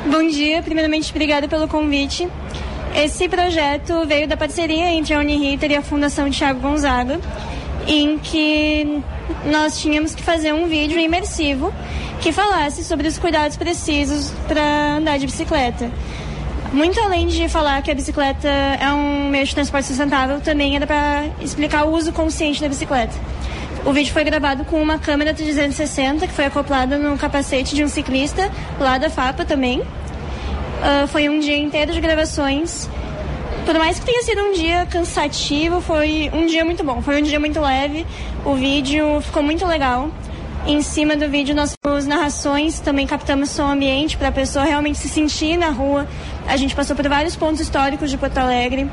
Bom 0.07 0.27
dia, 0.29 0.63
primeiramente 0.63 1.11
obrigada 1.11 1.49
pelo 1.49 1.67
convite. 1.67 2.29
Esse 2.95 3.29
projeto 3.29 4.07
veio 4.07 4.29
da 4.29 4.37
parceria 4.37 4.91
entre 4.91 5.15
a 5.15 5.19
Uniriter 5.19 5.71
e 5.71 5.77
a 5.77 5.83
Fundação 5.83 6.29
Tiago 6.29 6.61
Gonzaga, 6.61 7.19
em 7.87 8.19
que 8.19 9.01
nós 9.47 9.81
tínhamos 9.81 10.15
que 10.15 10.23
fazer 10.23 10.53
um 10.53 10.67
vídeo 10.67 10.99
imersivo 10.99 11.73
que 12.23 12.31
falasse 12.31 12.85
sobre 12.85 13.09
os 13.09 13.19
cuidados 13.19 13.57
precisos 13.57 14.33
para 14.47 14.99
andar 14.99 15.19
de 15.19 15.27
bicicleta. 15.27 15.91
Muito 16.73 16.99
além 17.01 17.27
de 17.27 17.49
falar 17.49 17.83
que 17.83 17.91
a 17.91 17.95
bicicleta 17.95 18.49
é 18.49 18.93
um 18.93 19.29
meio 19.29 19.45
de 19.45 19.53
transporte 19.53 19.89
sustentável, 19.89 20.41
também 20.41 20.77
era 20.77 20.87
para 20.87 21.25
explicar 21.41 21.85
o 21.85 21.91
uso 21.91 22.13
consciente 22.13 22.63
da 22.63 22.69
bicicleta. 22.69 23.13
O 23.85 23.93
vídeo 23.93 24.13
foi 24.13 24.23
gravado 24.23 24.65
com 24.65 24.81
uma 24.81 24.99
câmera 24.99 25.35
360 25.35 26.29
que 26.29 26.33
foi 26.33 26.45
acoplada 26.45 26.97
no 26.97 27.19
capacete 27.19 27.75
de 27.75 27.83
um 27.83 27.89
ciclista 27.89 28.49
lá 28.79 28.99
da 28.99 29.11
FAPA 29.11 29.45
também. 29.45 29.83
Ah, 30.81 31.09
foi 31.09 31.29
um 31.29 31.41
dia 31.41 31.59
inteiro 31.59 31.93
de 31.93 32.01
gravações. 32.01 32.89
Por 33.67 33.77
mais 33.77 33.99
que 33.99 34.07
tenha 34.07 34.23
sido 34.23 34.41
um 34.43 34.53
dia 34.53 34.87
cansativo, 34.87 35.81
foi 35.81 36.31
um 36.33 36.47
dia 36.47 36.65
muito 36.65 36.85
bom. 36.85 37.03
Foi 37.03 37.21
um 37.21 37.23
dia 37.23 37.41
muito 37.41 37.61
leve. 37.61 38.07
O 38.45 38.55
vídeo 38.55 39.21
ficou 39.23 39.43
muito 39.43 39.67
legal. 39.67 40.09
Em 40.65 40.81
cima 40.81 41.17
do 41.17 41.29
vídeo 41.29 41.57
nós 41.57 41.77
temos 41.77 42.07
narrações, 42.07 42.79
também 42.79 43.05
captamos 43.05 43.51
som 43.51 43.69
ambiente 43.69 44.17
para 44.17 44.29
a 44.29 44.33
pessoa 44.33 44.65
realmente 44.65 44.97
se 44.97 45.09
sentir 45.09 45.57
na 45.57 45.71
rua. 45.71 46.07
A 46.47 46.57
gente 46.57 46.75
passou 46.75 46.95
por 46.95 47.09
vários 47.09 47.35
pontos 47.35 47.61
históricos 47.61 48.09
de 48.11 48.17
Porto 48.17 48.39
Alegre. 48.39 48.89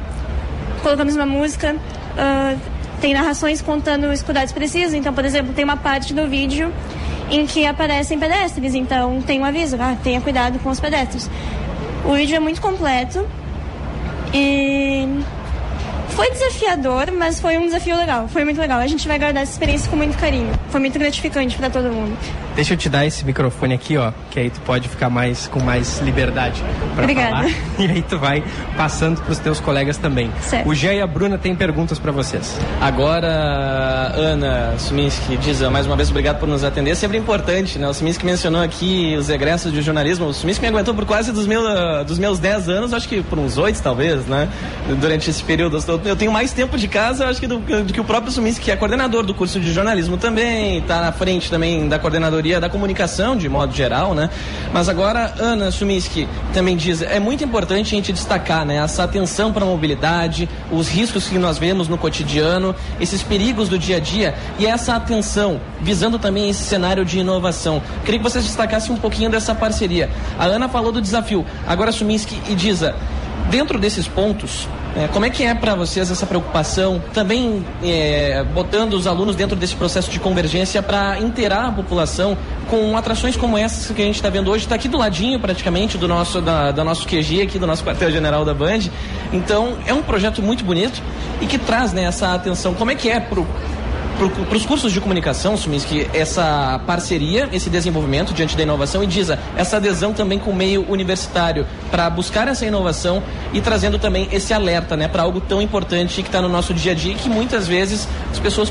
Colocamos 0.81 1.15
uma 1.15 1.27
música. 1.27 1.75
ah, 2.17 2.55
tem 2.99 3.13
narrações 3.13 3.61
contando 3.61 4.07
os 4.11 4.21
cuidados 4.23 4.51
precisos. 4.51 4.93
Então, 4.93 5.13
por 5.13 5.23
exemplo, 5.23 5.53
tem 5.53 5.63
uma 5.63 5.77
parte 5.77 6.13
do 6.13 6.27
vídeo 6.27 6.73
em 7.29 7.45
que 7.45 7.65
aparecem 7.65 8.19
pedestres. 8.19 8.73
Então, 8.73 9.21
tem 9.21 9.39
um 9.39 9.45
aviso: 9.45 9.77
ah, 9.79 9.95
tenha 10.03 10.19
cuidado 10.21 10.57
com 10.59 10.69
os 10.69 10.79
pedestres. 10.79 11.29
O 12.03 12.13
vídeo 12.13 12.35
é 12.35 12.39
muito 12.39 12.61
completo 12.61 13.25
e 14.33 15.07
foi 16.09 16.31
desafiador, 16.31 17.11
mas 17.11 17.39
foi 17.39 17.57
um 17.57 17.65
desafio 17.65 17.95
legal. 17.97 18.27
Foi 18.27 18.43
muito 18.43 18.59
legal. 18.59 18.79
A 18.79 18.87
gente 18.87 19.07
vai 19.07 19.17
guardar 19.19 19.43
essa 19.43 19.53
experiência 19.53 19.89
com 19.89 19.95
muito 19.95 20.17
carinho. 20.17 20.51
Foi 20.69 20.79
muito 20.79 20.97
gratificante 20.97 21.55
para 21.57 21.69
todo 21.69 21.89
mundo. 21.91 22.17
Deixa 22.55 22.73
eu 22.73 22.77
te 22.77 22.89
dar 22.89 23.05
esse 23.05 23.23
microfone 23.23 23.73
aqui, 23.73 23.95
ó, 23.95 24.11
que 24.29 24.39
aí 24.39 24.49
tu 24.49 24.59
pode 24.61 24.89
ficar 24.89 25.09
mais 25.09 25.47
com 25.47 25.61
mais 25.61 25.99
liberdade 26.01 26.61
para 26.93 27.03
Obrigada. 27.03 27.29
falar. 27.29 27.49
E 27.79 27.85
aí 27.85 28.01
tu 28.01 28.19
vai 28.19 28.43
passando 28.75 29.21
pros 29.21 29.39
teus 29.39 29.61
colegas 29.61 29.95
também. 29.97 30.29
Certo. 30.41 30.67
O 30.67 30.75
Jean 30.75 30.93
e 30.93 31.01
a 31.01 31.07
Bruna 31.07 31.37
têm 31.37 31.55
perguntas 31.55 31.97
para 31.97 32.11
vocês. 32.11 32.57
Agora, 32.81 33.27
Ana 34.15 34.73
Suminski, 34.77 35.37
Diza, 35.37 35.69
mais 35.69 35.85
uma 35.85 35.95
vez 35.95 36.09
obrigado 36.09 36.39
por 36.39 36.49
nos 36.49 36.63
atender. 36.63 36.91
É 36.91 36.95
sempre 36.95 37.17
importante, 37.17 37.79
né? 37.79 37.87
O 37.87 37.93
Suminski 37.93 38.25
mencionou 38.25 38.61
aqui 38.61 39.15
os 39.17 39.29
egressos 39.29 39.71
de 39.71 39.81
jornalismo. 39.81 40.25
O 40.25 40.33
Suminski 40.33 40.61
me 40.61 40.67
aguentou 40.67 40.93
por 40.93 41.05
quase 41.05 41.31
dos, 41.31 41.47
meu, 41.47 41.61
dos 42.03 42.19
meus 42.19 42.39
10 42.39 42.67
anos, 42.67 42.93
acho 42.93 43.07
que 43.07 43.21
por 43.23 43.39
uns 43.39 43.57
8 43.57 43.81
talvez, 43.81 44.25
né? 44.25 44.49
Durante 44.99 45.29
esse 45.29 45.43
período. 45.43 45.77
Eu 45.77 45.79
estou 45.79 45.97
eu 46.05 46.15
tenho 46.15 46.31
mais 46.31 46.51
tempo 46.51 46.77
de 46.77 46.87
casa, 46.87 47.27
acho 47.27 47.39
que 47.39 47.47
do, 47.47 47.59
do 47.59 47.93
que 47.93 47.99
o 47.99 48.03
próprio 48.03 48.31
Suminski, 48.31 48.65
que 48.65 48.71
é 48.71 48.75
coordenador 48.75 49.23
do 49.25 49.33
curso 49.33 49.59
de 49.59 49.71
jornalismo 49.71 50.17
também, 50.17 50.79
está 50.79 51.01
na 51.01 51.11
frente 51.11 51.49
também 51.49 51.87
da 51.87 51.99
coordenadoria 51.99 52.59
da 52.59 52.69
comunicação, 52.69 53.35
de 53.35 53.47
modo 53.47 53.73
geral, 53.73 54.13
né? 54.13 54.29
Mas 54.73 54.89
agora, 54.89 55.33
Ana 55.39 55.71
Suminski 55.71 56.27
também 56.53 56.75
diz, 56.75 57.01
é 57.01 57.19
muito 57.19 57.43
importante 57.43 57.93
a 57.93 57.97
gente 57.97 58.13
destacar, 58.13 58.65
né? 58.65 58.77
Essa 58.77 59.03
atenção 59.03 59.51
para 59.51 59.63
a 59.63 59.67
mobilidade, 59.67 60.49
os 60.71 60.87
riscos 60.87 61.27
que 61.27 61.37
nós 61.37 61.57
vemos 61.57 61.87
no 61.87 61.97
cotidiano, 61.97 62.75
esses 62.99 63.21
perigos 63.23 63.69
do 63.69 63.77
dia 63.77 63.97
a 63.97 63.99
dia 63.99 64.35
e 64.57 64.65
essa 64.65 64.95
atenção, 64.95 65.59
visando 65.81 66.19
também 66.19 66.49
esse 66.49 66.63
cenário 66.63 67.05
de 67.05 67.19
inovação. 67.19 67.81
Queria 68.03 68.19
que 68.19 68.23
vocês 68.23 68.43
destacassem 68.45 68.93
um 68.93 68.97
pouquinho 68.97 69.29
dessa 69.29 69.53
parceria. 69.55 70.09
A 70.37 70.45
Ana 70.45 70.67
falou 70.69 70.91
do 70.91 71.01
desafio, 71.01 71.45
agora 71.67 71.91
Suminski 71.91 72.39
e 72.49 72.55
Diza, 72.55 72.95
dentro 73.49 73.79
desses 73.79 74.07
pontos, 74.07 74.67
é, 74.99 75.07
como 75.07 75.25
é 75.25 75.29
que 75.29 75.43
é 75.43 75.55
para 75.55 75.75
vocês 75.75 76.11
essa 76.11 76.25
preocupação, 76.25 77.01
também 77.13 77.65
é, 77.81 78.43
botando 78.53 78.95
os 78.95 79.07
alunos 79.07 79.33
dentro 79.33 79.55
desse 79.55 79.73
processo 79.73 80.11
de 80.11 80.19
convergência 80.19 80.83
para 80.83 81.17
inteirar 81.19 81.67
a 81.67 81.71
população 81.71 82.37
com 82.69 82.97
atrações 82.97 83.37
como 83.37 83.57
essas 83.57 83.95
que 83.95 84.01
a 84.01 84.05
gente 84.05 84.15
está 84.15 84.29
vendo 84.29 84.51
hoje, 84.51 84.65
está 84.65 84.75
aqui 84.75 84.89
do 84.89 84.97
ladinho 84.97 85.39
praticamente 85.39 85.97
do 85.97 86.05
nosso, 86.05 86.41
da, 86.41 86.71
da 86.71 86.83
nosso 86.83 87.07
QG 87.07 87.43
aqui, 87.43 87.57
do 87.57 87.65
nosso 87.65 87.81
quartel-general 87.83 88.43
da 88.43 88.53
Band. 88.53 88.89
Então, 89.31 89.77
é 89.87 89.93
um 89.93 90.03
projeto 90.03 90.41
muito 90.41 90.65
bonito 90.65 91.01
e 91.39 91.45
que 91.45 91.57
traz 91.57 91.93
né, 91.93 92.03
essa 92.03 92.33
atenção. 92.33 92.73
Como 92.73 92.91
é 92.91 92.95
que 92.95 93.09
é 93.09 93.21
pro 93.21 93.47
para 94.19 94.57
os 94.57 94.65
cursos 94.65 94.91
de 94.91 94.99
comunicação, 94.99 95.55
Suminski, 95.55 96.09
essa 96.13 96.81
parceria, 96.85 97.47
esse 97.53 97.69
desenvolvimento 97.69 98.33
diante 98.33 98.57
da 98.57 98.63
inovação 98.63 99.01
e 99.01 99.07
diz 99.07 99.29
essa 99.55 99.77
adesão 99.77 100.11
também 100.11 100.37
com 100.37 100.51
o 100.51 100.55
meio 100.55 100.85
universitário 100.89 101.65
para 101.89 102.09
buscar 102.09 102.49
essa 102.49 102.65
inovação 102.65 103.23
e 103.53 103.61
trazendo 103.61 103.97
também 103.97 104.27
esse 104.33 104.53
alerta 104.53 104.97
né, 104.97 105.07
para 105.07 105.23
algo 105.23 105.39
tão 105.39 105.61
importante 105.61 106.21
que 106.21 106.27
está 106.27 106.41
no 106.41 106.49
nosso 106.49 106.73
dia 106.73 106.91
a 106.91 106.95
dia 106.95 107.13
e 107.13 107.15
que 107.15 107.29
muitas 107.29 107.65
vezes 107.65 108.09
as 108.29 108.39
pessoas 108.39 108.69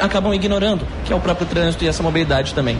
acabam 0.00 0.32
ignorando, 0.32 0.86
que 1.04 1.12
é 1.12 1.16
o 1.16 1.20
próprio 1.20 1.46
trânsito 1.46 1.84
e 1.84 1.88
essa 1.88 2.02
mobilidade 2.02 2.54
também. 2.54 2.78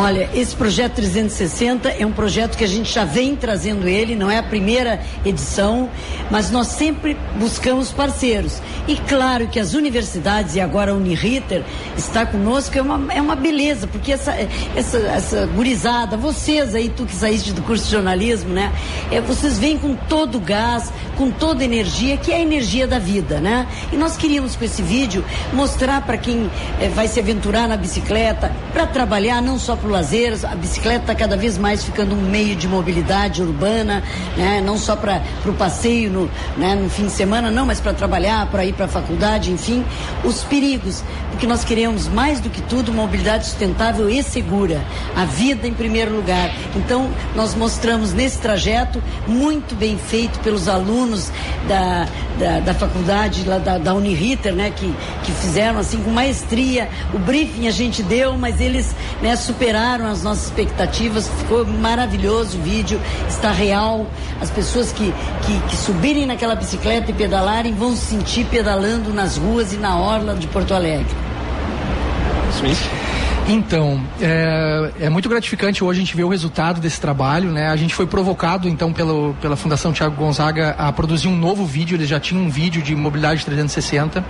Olha, 0.00 0.30
esse 0.32 0.54
projeto 0.54 0.94
360 0.94 1.88
é 1.88 2.06
um 2.06 2.12
projeto 2.12 2.56
que 2.56 2.62
a 2.62 2.68
gente 2.68 2.92
já 2.92 3.04
vem 3.04 3.34
trazendo 3.34 3.88
ele, 3.88 4.14
não 4.14 4.30
é 4.30 4.38
a 4.38 4.42
primeira 4.44 5.00
edição, 5.24 5.90
mas 6.30 6.52
nós 6.52 6.68
sempre 6.68 7.16
buscamos 7.34 7.90
parceiros. 7.90 8.62
E 8.86 8.94
claro 8.94 9.48
que 9.48 9.58
as 9.58 9.74
universidades, 9.74 10.54
e 10.54 10.60
agora 10.60 10.92
a 10.92 10.94
Uniriter 10.94 11.64
está 11.96 12.24
conosco, 12.24 12.78
é 12.78 12.80
uma, 12.80 13.12
é 13.12 13.20
uma 13.20 13.34
beleza, 13.34 13.88
porque 13.88 14.12
essa, 14.12 14.32
essa, 14.76 14.98
essa 14.98 15.46
gurizada, 15.46 16.16
vocês 16.16 16.76
aí, 16.76 16.88
tu 16.90 17.04
que 17.04 17.16
saíste 17.16 17.52
do 17.52 17.62
curso 17.62 17.86
de 17.86 17.90
jornalismo, 17.90 18.50
né? 18.54 18.72
É, 19.10 19.20
vocês 19.20 19.58
vêm 19.58 19.76
com 19.76 19.96
todo 19.96 20.38
o 20.38 20.40
gás, 20.40 20.92
com 21.16 21.28
toda 21.28 21.62
a 21.62 21.64
energia, 21.64 22.16
que 22.16 22.30
é 22.30 22.36
a 22.36 22.40
energia 22.40 22.86
da 22.86 23.00
vida, 23.00 23.40
né? 23.40 23.66
E 23.92 23.96
nós 23.96 24.16
queríamos 24.16 24.54
com 24.54 24.64
esse 24.64 24.80
vídeo 24.80 25.24
mostrar 25.52 26.02
para 26.02 26.16
quem 26.16 26.48
é, 26.80 26.88
vai 26.88 27.08
se 27.08 27.18
aventurar 27.18 27.66
na 27.66 27.76
bicicleta, 27.76 28.52
para 28.72 28.86
trabalhar 28.86 29.42
não 29.42 29.58
só 29.58 29.74
para 29.74 29.87
o 29.88 29.90
lazer, 29.90 30.38
a 30.44 30.54
bicicleta 30.54 31.00
está 31.00 31.14
cada 31.14 31.36
vez 31.36 31.56
mais 31.56 31.82
ficando 31.82 32.14
um 32.14 32.20
meio 32.20 32.54
de 32.54 32.68
mobilidade 32.68 33.42
urbana, 33.42 34.02
né? 34.36 34.60
não 34.60 34.76
só 34.76 34.94
para 34.94 35.22
o 35.46 35.52
passeio 35.54 36.10
no, 36.10 36.30
né? 36.56 36.74
no 36.74 36.88
fim 36.90 37.06
de 37.06 37.12
semana, 37.12 37.50
não, 37.50 37.64
mas 37.64 37.80
para 37.80 37.94
trabalhar, 37.94 38.46
para 38.50 38.64
ir 38.64 38.74
para 38.74 38.84
a 38.84 38.88
faculdade, 38.88 39.50
enfim, 39.50 39.84
os 40.22 40.44
perigos, 40.44 41.02
porque 41.30 41.46
nós 41.46 41.64
queremos 41.64 42.06
mais 42.08 42.40
do 42.40 42.50
que 42.50 42.60
tudo 42.62 42.92
mobilidade 42.92 43.46
sustentável 43.46 44.08
e 44.10 44.22
segura, 44.22 44.84
a 45.16 45.24
vida 45.24 45.66
em 45.66 45.72
primeiro 45.72 46.14
lugar. 46.14 46.50
Então, 46.76 47.08
nós 47.34 47.54
mostramos 47.54 48.12
nesse 48.12 48.38
trajeto, 48.38 49.02
muito 49.26 49.74
bem 49.74 49.96
feito 49.96 50.38
pelos 50.40 50.68
alunos 50.68 51.32
da, 51.66 52.06
da, 52.38 52.60
da 52.60 52.74
faculdade, 52.74 53.44
lá 53.44 53.58
da, 53.58 53.78
da 53.78 53.94
Uniriter, 53.94 54.52
né? 54.52 54.70
que, 54.70 54.94
que 55.24 55.32
fizeram 55.32 55.78
assim 55.78 56.02
com 56.02 56.10
maestria, 56.10 56.88
o 57.14 57.18
briefing 57.18 57.66
a 57.66 57.70
gente 57.70 58.02
deu, 58.02 58.36
mas 58.36 58.60
eles 58.60 58.94
né, 59.22 59.34
superaram 59.36 59.77
superaram 59.78 60.06
as 60.06 60.22
nossas 60.24 60.46
expectativas, 60.46 61.28
ficou 61.28 61.64
maravilhoso 61.64 62.58
o 62.58 62.62
vídeo, 62.62 63.00
está 63.28 63.52
real. 63.52 64.06
As 64.40 64.50
pessoas 64.50 64.90
que, 64.90 65.14
que, 65.46 65.60
que 65.68 65.76
subirem 65.76 66.26
naquela 66.26 66.56
bicicleta 66.56 67.10
e 67.12 67.14
pedalarem 67.14 67.72
vão 67.74 67.94
se 67.94 68.06
sentir 68.06 68.44
pedalando 68.46 69.12
nas 69.14 69.36
ruas 69.36 69.72
e 69.72 69.76
na 69.76 69.96
orla 69.96 70.34
de 70.34 70.48
Porto 70.48 70.74
Alegre. 70.74 71.14
Smith. 72.56 72.97
Então, 73.50 73.98
é, 74.20 74.90
é, 75.00 75.08
muito 75.08 75.26
gratificante 75.26 75.82
hoje 75.82 75.98
a 75.98 76.04
gente 76.04 76.14
ver 76.14 76.24
o 76.24 76.28
resultado 76.28 76.82
desse 76.82 77.00
trabalho, 77.00 77.50
né? 77.50 77.70
A 77.70 77.76
gente 77.76 77.94
foi 77.94 78.06
provocado, 78.06 78.68
então, 78.68 78.92
pelo, 78.92 79.34
pela 79.40 79.56
Fundação 79.56 79.90
Tiago 79.90 80.14
Gonzaga 80.14 80.74
a 80.78 80.92
produzir 80.92 81.28
um 81.28 81.36
novo 81.36 81.64
vídeo, 81.64 81.96
eles 81.96 82.10
já 82.10 82.20
tinham 82.20 82.44
um 82.44 82.50
vídeo 82.50 82.82
de 82.82 82.94
mobilidade 82.94 83.46
360 83.46 84.22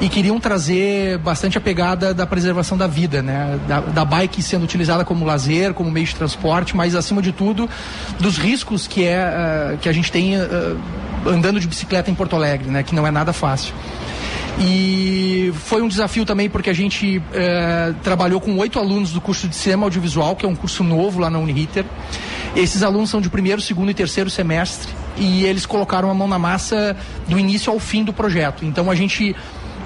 e 0.00 0.08
queriam 0.08 0.40
trazer 0.40 1.18
bastante 1.18 1.58
a 1.58 1.60
pegada 1.60 2.14
da 2.14 2.26
preservação 2.26 2.78
da 2.78 2.86
vida, 2.86 3.20
né? 3.20 3.60
Da, 3.68 3.80
da 3.80 4.02
bike 4.02 4.42
sendo 4.42 4.64
utilizada 4.64 5.04
como 5.04 5.26
lazer, 5.26 5.74
como 5.74 5.90
meio 5.90 6.06
de 6.06 6.14
transporte, 6.14 6.74
mas, 6.74 6.94
acima 6.94 7.20
de 7.20 7.32
tudo, 7.32 7.68
dos 8.18 8.38
riscos 8.38 8.86
que, 8.86 9.04
é, 9.04 9.74
uh, 9.74 9.76
que 9.76 9.90
a 9.90 9.92
gente 9.92 10.10
tem 10.10 10.38
uh, 10.38 10.80
andando 11.26 11.60
de 11.60 11.68
bicicleta 11.68 12.10
em 12.10 12.14
Porto 12.14 12.34
Alegre, 12.34 12.70
né? 12.70 12.82
Que 12.82 12.94
não 12.94 13.06
é 13.06 13.10
nada 13.10 13.34
fácil. 13.34 13.74
E 14.60 15.52
foi 15.64 15.82
um 15.82 15.88
desafio 15.88 16.24
também 16.24 16.48
porque 16.48 16.70
a 16.70 16.74
gente 16.74 17.20
é, 17.32 17.92
trabalhou 18.02 18.40
com 18.40 18.56
oito 18.58 18.78
alunos 18.78 19.10
do 19.10 19.20
curso 19.20 19.48
de 19.48 19.56
cinema 19.56 19.86
audiovisual, 19.86 20.36
que 20.36 20.46
é 20.46 20.48
um 20.48 20.54
curso 20.54 20.84
novo 20.84 21.20
lá 21.20 21.28
na 21.28 21.38
Uniriter. 21.38 21.84
Esses 22.54 22.82
alunos 22.82 23.10
são 23.10 23.20
de 23.20 23.28
primeiro, 23.28 23.60
segundo 23.60 23.90
e 23.90 23.94
terceiro 23.94 24.30
semestre 24.30 24.92
e 25.16 25.44
eles 25.44 25.66
colocaram 25.66 26.10
a 26.10 26.14
mão 26.14 26.26
na 26.26 26.38
massa 26.38 26.96
do 27.28 27.38
início 27.38 27.72
ao 27.72 27.78
fim 27.78 28.04
do 28.04 28.12
projeto. 28.12 28.64
Então 28.64 28.90
a 28.90 28.94
gente 28.94 29.34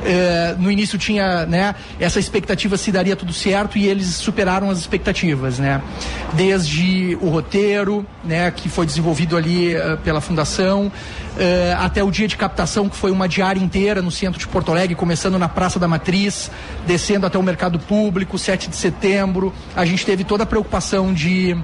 é, 0.05 0.55
no 0.59 0.71
início 0.71 0.99
tinha 0.99 1.47
né, 1.47 1.75
essa 1.99 2.19
expectativa 2.19 2.77
se 2.77 2.93
daria 2.93 3.17
tudo 3.17 3.33
certo 3.33 3.79
e 3.79 3.87
eles 3.87 4.07
superaram 4.15 4.71
as 4.71 4.79
expectativas, 4.79 5.59
né? 5.59 5.83
Desde 6.35 7.17
o 7.21 7.29
roteiro, 7.29 8.07
né, 8.25 8.51
que 8.51 8.69
foi 8.69 8.87
desenvolvido 8.87 9.37
ali 9.37 9.75
uh, 9.75 9.97
pela 9.99 10.21
fundação, 10.21 10.87
uh, 10.87 10.91
até 11.79 12.03
o 12.03 12.11
dia 12.11 12.29
de 12.29 12.37
captação 12.37 12.89
que 12.89 12.97
foi 12.97 13.11
uma 13.11 13.29
diária 13.29 13.61
inteira 13.61 14.01
no 14.03 14.11
centro 14.11 14.39
de 14.39 14.47
Porto 14.47 14.71
Alegre, 14.71 14.95
começando 14.95 15.39
na 15.39 15.49
Praça 15.49 15.79
da 15.79 15.89
Matriz, 15.89 16.51
descendo 16.87 17.27
até 17.27 17.39
o 17.39 17.43
Mercado 17.43 17.79
Público, 17.79 18.39
7 18.39 18.69
de 18.69 18.77
setembro. 18.77 19.53
A 19.75 19.85
gente 19.85 20.05
teve 20.05 20.25
toda 20.25 20.45
a 20.45 20.47
preocupação 20.47 21.13
de 21.13 21.57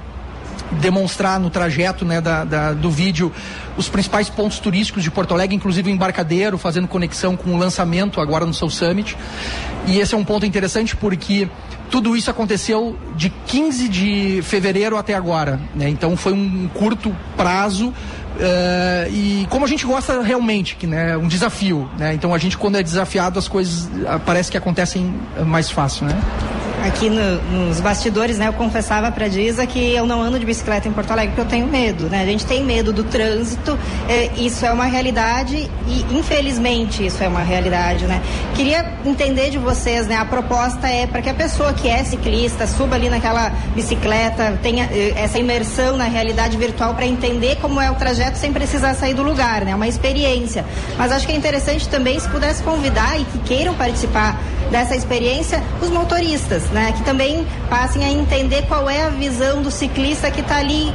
demonstrar 0.73 1.39
no 1.39 1.51
trajeto 1.51 2.05
né, 2.05 2.21
da, 2.21 2.45
da, 2.45 2.73
do 2.73 2.91
vídeo 2.91 3.33
os 3.77 3.89
principais 3.89 4.29
pontos 4.29 4.59
turísticos 4.59 5.03
de 5.03 5.11
Porto 5.11 5.35
Alegre, 5.35 5.55
inclusive 5.55 5.91
o 5.91 5.95
embarcadeiro, 5.95 6.57
fazendo 6.57 6.87
conexão 6.89 7.37
com 7.37 7.55
o 7.55 7.57
lançamento 7.57 8.21
agora 8.21 8.47
no 8.47 8.55
Soul 8.55 8.71
Summit. 8.71 9.17
E 9.87 9.99
esse 9.99 10.15
é 10.15 10.19
um 10.19 10.25
ponto 10.25 10.47
interessante 10.47 10.97
porque 10.97 11.49
tudo 11.91 12.17
isso 12.17 12.31
aconteceu 12.31 12.97
de 13.17 13.31
15 13.47 13.89
de 13.89 14.41
fevereiro 14.43 14.97
até 14.97 15.15
agora. 15.15 15.61
Né? 15.75 15.89
Então 15.89 16.17
foi 16.17 16.33
um 16.33 16.69
curto 16.69 17.15
prazo. 17.37 17.89
Uh, 17.89 19.13
e 19.13 19.47
como 19.49 19.65
a 19.65 19.69
gente 19.69 19.87
gosta 19.87 20.21
realmente, 20.21 20.75
que 20.75 20.89
né, 20.89 21.17
um 21.17 21.29
desafio, 21.29 21.89
né? 21.97 22.15
Então 22.15 22.35
a 22.35 22.39
gente 22.39 22.59
quando 22.59 22.77
é 22.77 22.83
desafiado 22.83 23.39
as 23.39 23.47
coisas 23.47 23.85
uh, 23.85 24.19
parece 24.27 24.51
que 24.51 24.57
acontecem 24.57 25.15
mais 25.47 25.71
fácil, 25.71 26.07
né? 26.07 26.21
Aqui 26.85 27.09
no, 27.09 27.41
nos 27.67 27.81
bastidores, 27.81 28.39
né, 28.39 28.49
eu 28.49 28.53
confessava 28.53 29.11
para 29.11 29.27
Diza 29.27 29.67
que 29.67 29.95
eu 29.95 30.07
não 30.07 30.23
ando 30.23 30.39
de 30.39 30.45
bicicleta 30.45 30.87
em 30.87 30.93
Porto 30.93 31.11
Alegre 31.11 31.35
porque 31.35 31.41
eu 31.41 31.51
tenho 31.51 31.67
medo, 31.67 32.09
né? 32.09 32.23
A 32.23 32.27
gente 32.27 32.45
tem 32.45 32.63
medo 32.63 32.93
do 32.93 33.03
trânsito, 33.05 33.79
é, 34.09 34.31
isso 34.37 34.67
é 34.67 34.71
uma 34.71 34.85
realidade 34.85 35.71
e 35.89 36.07
infelizmente 36.15 37.07
isso 37.07 37.23
é 37.25 37.29
uma 37.29 37.41
realidade, 37.41 38.07
né? 38.07 38.23
Queria 38.55 38.85
entender 39.05 39.51
de 39.51 39.59
vocês, 39.59 40.07
né? 40.07 40.17
A 40.17 40.25
proposta 40.25 40.87
é 40.87 41.07
para 41.07 41.23
que 41.23 41.31
a 41.31 41.35
pessoa 41.35 41.73
que 41.73 41.89
é 41.89 42.05
ciclista 42.05 42.67
suba 42.67 42.97
ali 42.97 43.09
naquela 43.09 43.51
bicicleta, 43.75 44.59
tenha 44.63 44.85
eh, 44.93 45.15
essa 45.17 45.39
imersão 45.39 45.97
na 45.97 46.05
realidade 46.05 46.57
virtual 46.57 46.95
para 46.95 47.07
entender 47.07 47.57
como 47.57 47.81
é 47.81 47.91
o 47.91 47.95
trajeto 47.95 48.37
sem 48.37 48.53
precisar 48.53 48.95
sair 48.95 49.15
do 49.15 49.23
lugar, 49.23 49.65
né? 49.65 49.75
Uma 49.75 49.89
experiência. 49.89 50.65
Mas 50.99 51.11
acho 51.11 51.27
que 51.27 51.33
é 51.33 51.37
interessante 51.37 51.89
também 51.89 52.21
se 52.21 52.29
pudesse 52.29 52.63
convidar 52.63 53.19
e 53.19 53.25
que 53.25 53.39
queiram 53.39 53.75
participar 53.75 54.39
dessa 54.71 54.95
experiência 54.95 55.63
os 55.81 55.91
motoristas, 55.91 56.65
né? 56.71 56.93
Que 56.97 57.03
também 57.03 57.47
passem 57.69 58.05
a 58.05 58.11
entender 58.11 58.63
qual 58.67 58.89
é 58.89 59.03
a 59.03 59.09
visão 59.09 59.63
do 59.63 59.71
ciclista 59.71 60.31
que 60.31 60.41
está 60.41 60.57
ali, 60.57 60.93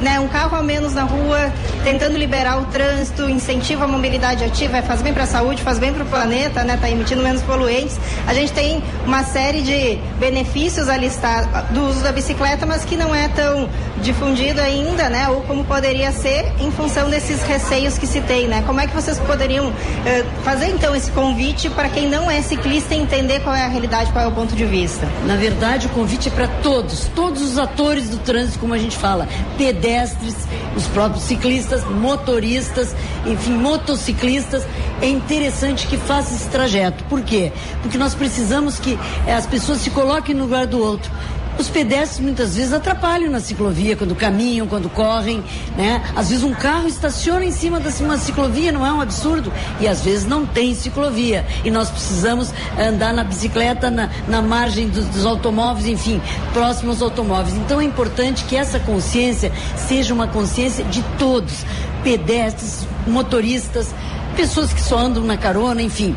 né? 0.00 0.18
Um 0.20 0.28
carro 0.28 0.56
a 0.56 0.62
menos 0.62 0.94
na 0.94 1.04
rua, 1.04 1.52
tentando 1.84 2.16
liberar 2.16 2.60
o 2.60 2.64
trânsito, 2.66 3.28
incentiva 3.28 3.84
a 3.84 3.88
mobilidade 3.88 4.44
ativa, 4.44 4.82
faz 4.82 5.02
bem 5.02 5.12
para 5.12 5.24
a 5.24 5.26
saúde, 5.26 5.62
faz 5.62 5.78
bem 5.78 5.92
para 5.92 6.02
o 6.02 6.06
planeta, 6.06 6.64
né? 6.64 6.78
Tá 6.80 6.90
emitindo 6.90 7.22
menos 7.22 7.42
poluentes. 7.42 7.98
A 8.26 8.34
gente 8.34 8.52
tem 8.52 8.82
uma 9.04 9.22
série 9.24 9.62
de 9.62 9.98
benefícios 10.18 10.88
a 10.88 10.96
listar 10.96 11.66
do 11.72 11.88
uso 11.88 12.00
da 12.02 12.12
bicicleta, 12.12 12.66
mas 12.66 12.84
que 12.84 12.96
não 12.96 13.14
é 13.14 13.28
tão 13.28 13.68
difundido 14.02 14.60
ainda, 14.60 15.08
né? 15.08 15.28
Ou 15.28 15.42
como 15.42 15.64
poderia 15.64 16.12
ser 16.12 16.52
em 16.60 16.70
função 16.70 17.08
desses 17.08 17.42
receios 17.42 17.98
que 17.98 18.06
citei, 18.06 18.46
né? 18.46 18.62
Como 18.66 18.80
é 18.80 18.86
que 18.86 18.94
vocês 18.94 19.18
poderiam 19.20 19.72
eh, 20.04 20.24
fazer 20.44 20.68
então 20.68 20.94
esse 20.94 21.10
convite 21.12 21.70
para 21.70 21.88
quem 21.88 22.08
não 22.08 22.30
é 22.30 22.42
ciclista 22.42 22.94
entender 23.02 23.40
qual 23.40 23.54
é 23.54 23.64
a 23.64 23.68
realidade, 23.68 24.12
qual 24.12 24.24
é 24.24 24.28
o 24.28 24.32
ponto 24.32 24.54
de 24.54 24.64
vista? 24.64 25.08
Na 25.26 25.36
verdade, 25.36 25.86
o 25.86 25.90
convite 25.90 26.28
é 26.28 26.30
para 26.30 26.48
todos, 26.48 27.06
todos 27.14 27.42
os 27.42 27.58
atores 27.58 28.08
do 28.08 28.18
trânsito, 28.18 28.58
como 28.58 28.72
a 28.72 28.78
gente 28.78 28.96
fala, 28.96 29.28
pedestres, 29.58 30.36
os 30.76 30.86
próprios 30.86 31.24
ciclistas, 31.24 31.84
motoristas, 31.84 32.94
enfim, 33.26 33.52
motociclistas. 33.52 34.64
É 35.00 35.08
interessante 35.08 35.86
que 35.86 35.96
faça 35.96 36.34
esse 36.34 36.48
trajeto. 36.48 37.04
Por 37.04 37.22
quê? 37.22 37.52
Porque 37.82 37.98
nós 37.98 38.14
precisamos 38.14 38.78
que 38.78 38.98
eh, 39.26 39.34
as 39.34 39.46
pessoas 39.46 39.78
se 39.78 39.90
coloquem 39.90 40.34
no 40.34 40.44
lugar 40.44 40.66
do 40.66 40.78
outro. 40.78 41.10
Os 41.58 41.68
pedestres 41.68 42.18
muitas 42.20 42.56
vezes 42.56 42.72
atrapalham 42.72 43.30
na 43.30 43.40
ciclovia 43.40 43.96
quando 43.96 44.14
caminham, 44.14 44.66
quando 44.66 44.88
correm, 44.88 45.44
né? 45.76 46.02
Às 46.16 46.30
vezes 46.30 46.44
um 46.44 46.54
carro 46.54 46.88
estaciona 46.88 47.44
em 47.44 47.52
cima 47.52 47.78
da 47.78 47.90
uma 48.00 48.16
ciclovia, 48.16 48.72
não 48.72 48.86
é 48.86 48.92
um 48.92 49.00
absurdo? 49.00 49.52
E 49.80 49.86
às 49.86 50.02
vezes 50.02 50.26
não 50.26 50.46
tem 50.46 50.74
ciclovia. 50.74 51.46
E 51.64 51.70
nós 51.70 51.90
precisamos 51.90 52.52
andar 52.78 53.12
na 53.12 53.22
bicicleta, 53.22 53.90
na, 53.90 54.10
na 54.26 54.40
margem 54.40 54.88
dos, 54.88 55.04
dos 55.06 55.26
automóveis, 55.26 55.86
enfim, 55.86 56.20
próximos 56.52 57.00
aos 57.00 57.10
automóveis. 57.10 57.54
Então 57.54 57.80
é 57.80 57.84
importante 57.84 58.44
que 58.44 58.56
essa 58.56 58.80
consciência 58.80 59.52
seja 59.76 60.14
uma 60.14 60.26
consciência 60.26 60.84
de 60.84 61.02
todos, 61.18 61.64
pedestres, 62.02 62.86
motoristas, 63.06 63.94
pessoas 64.34 64.72
que 64.72 64.80
só 64.80 64.98
andam 64.98 65.22
na 65.22 65.36
carona, 65.36 65.82
enfim 65.82 66.16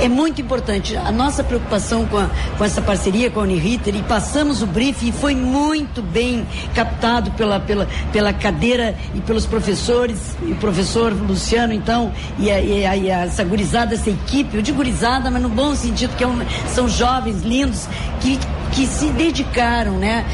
é 0.00 0.08
muito 0.08 0.40
importante. 0.40 0.96
A 0.96 1.12
nossa 1.12 1.42
preocupação 1.42 2.06
com, 2.06 2.18
a, 2.18 2.28
com 2.56 2.64
essa 2.64 2.82
parceria 2.82 3.30
com 3.30 3.40
a 3.40 3.42
Uniriter 3.44 3.94
e 3.94 4.02
passamos 4.02 4.62
o 4.62 4.66
briefing 4.66 5.08
e 5.08 5.12
foi 5.12 5.34
muito 5.34 6.02
bem 6.02 6.46
captado 6.74 7.30
pela, 7.32 7.60
pela, 7.60 7.88
pela 8.12 8.32
cadeira 8.32 8.94
e 9.14 9.20
pelos 9.20 9.46
professores, 9.46 10.36
e 10.42 10.52
o 10.52 10.56
professor 10.56 11.12
Luciano, 11.12 11.72
então, 11.72 12.12
e, 12.38 12.50
a, 12.50 12.60
e, 12.60 12.86
a, 12.86 12.96
e 12.96 13.08
essa 13.08 13.44
gurizada, 13.44 13.94
essa 13.94 14.10
equipe, 14.10 14.56
eu 14.56 14.62
digo 14.62 14.78
gurizada, 14.78 15.30
mas 15.30 15.42
no 15.42 15.48
bom 15.48 15.74
sentido, 15.74 16.16
que 16.16 16.24
é 16.24 16.26
um, 16.26 16.38
são 16.68 16.88
jovens 16.88 17.42
lindos 17.42 17.86
que, 18.20 18.38
que 18.72 18.86
se 18.86 19.10
dedicaram, 19.10 19.92
né? 19.92 20.24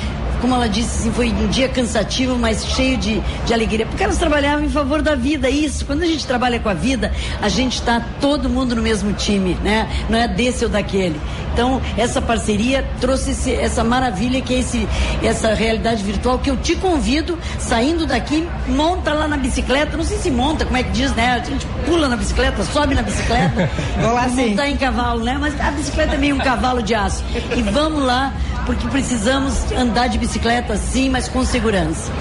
Como 0.41 0.55
ela 0.55 0.69
disse, 0.69 1.01
assim, 1.01 1.13
foi 1.13 1.29
um 1.31 1.49
dia 1.49 1.69
cansativo, 1.69 2.37
mas 2.39 2.65
cheio 2.65 2.97
de, 2.97 3.21
de 3.45 3.55
alegria, 3.55 3.87
porque 3.87 4.03
elas 4.03 4.19
trabalhavam 4.19 4.65
em 4.65 4.71
favor 4.71 5.03
da 5.03 5.15
vida, 5.15 5.49
isso. 5.51 5.85
Quando 5.85 6.03
a 6.03 6.07
gente 6.07 6.27
trabalha 6.27 6.59
com 6.59 6.69
a 6.69 6.75
vida, 6.75 7.13
a 7.41 7.49
gente 7.49 7.75
está 7.75 8.01
todo 8.21 8.49
mundo 8.49 8.75
no 8.75 8.83
mesmo 8.83 9.13
time, 9.13 9.55
né? 9.63 9.89
Não 10.09 10.19
é 10.19 10.29
desse 10.29 10.65
ou 10.65 10.71
daquele. 10.71 11.21
Então, 11.53 11.83
essa 11.97 12.23
parceria 12.23 12.87
trouxe 13.01 13.33
esse, 13.33 13.53
essa 13.53 13.83
maravilha 13.83 14.41
que 14.41 14.55
é 14.55 14.59
esse, 14.61 14.89
essa 15.25 15.55
realidade 15.55 16.05
virtual 16.05 16.39
que 16.39 16.49
eu 16.51 16.57
te 16.57 16.77
convido, 16.77 17.37
saindo 17.59 18.07
daqui, 18.07 18.47
monta 18.69 19.13
lá 19.13 19.27
na 19.27 19.37
bicicleta, 19.37 19.97
não 19.97 20.05
sei 20.05 20.19
se 20.19 20.31
monta, 20.31 20.65
como 20.65 20.77
é 20.77 20.85
que 20.85 20.91
diz, 20.93 21.13
né? 21.17 21.33
A 21.33 21.39
gente 21.45 21.67
pula 21.85 22.09
na 22.09 22.17
bicicleta, 22.17 22.63
sobe 22.63 22.95
na 22.95 23.03
bicicleta, 23.03 23.69
Vou 24.01 24.13
lá 24.13 24.29
sim. 24.29 24.51
montar 24.51 24.69
em 24.69 24.77
cavalo, 24.77 25.25
né? 25.25 25.37
Mas 25.41 25.61
a 25.61 25.73
bicicleta 25.73 26.15
é 26.15 26.19
meio 26.19 26.37
um 26.37 26.39
cavalo 26.39 26.81
de 26.81 26.95
aço. 26.95 27.25
E 27.57 27.63
vamos 27.63 28.05
lá, 28.05 28.33
porque 28.69 28.87
precisamos 28.89 29.73
andar 29.73 30.11
de 30.11 30.19
bicicleta 30.19 30.77
sim, 30.77 31.09
mas 31.09 31.27
com 31.27 31.43
segurança. 31.43 32.13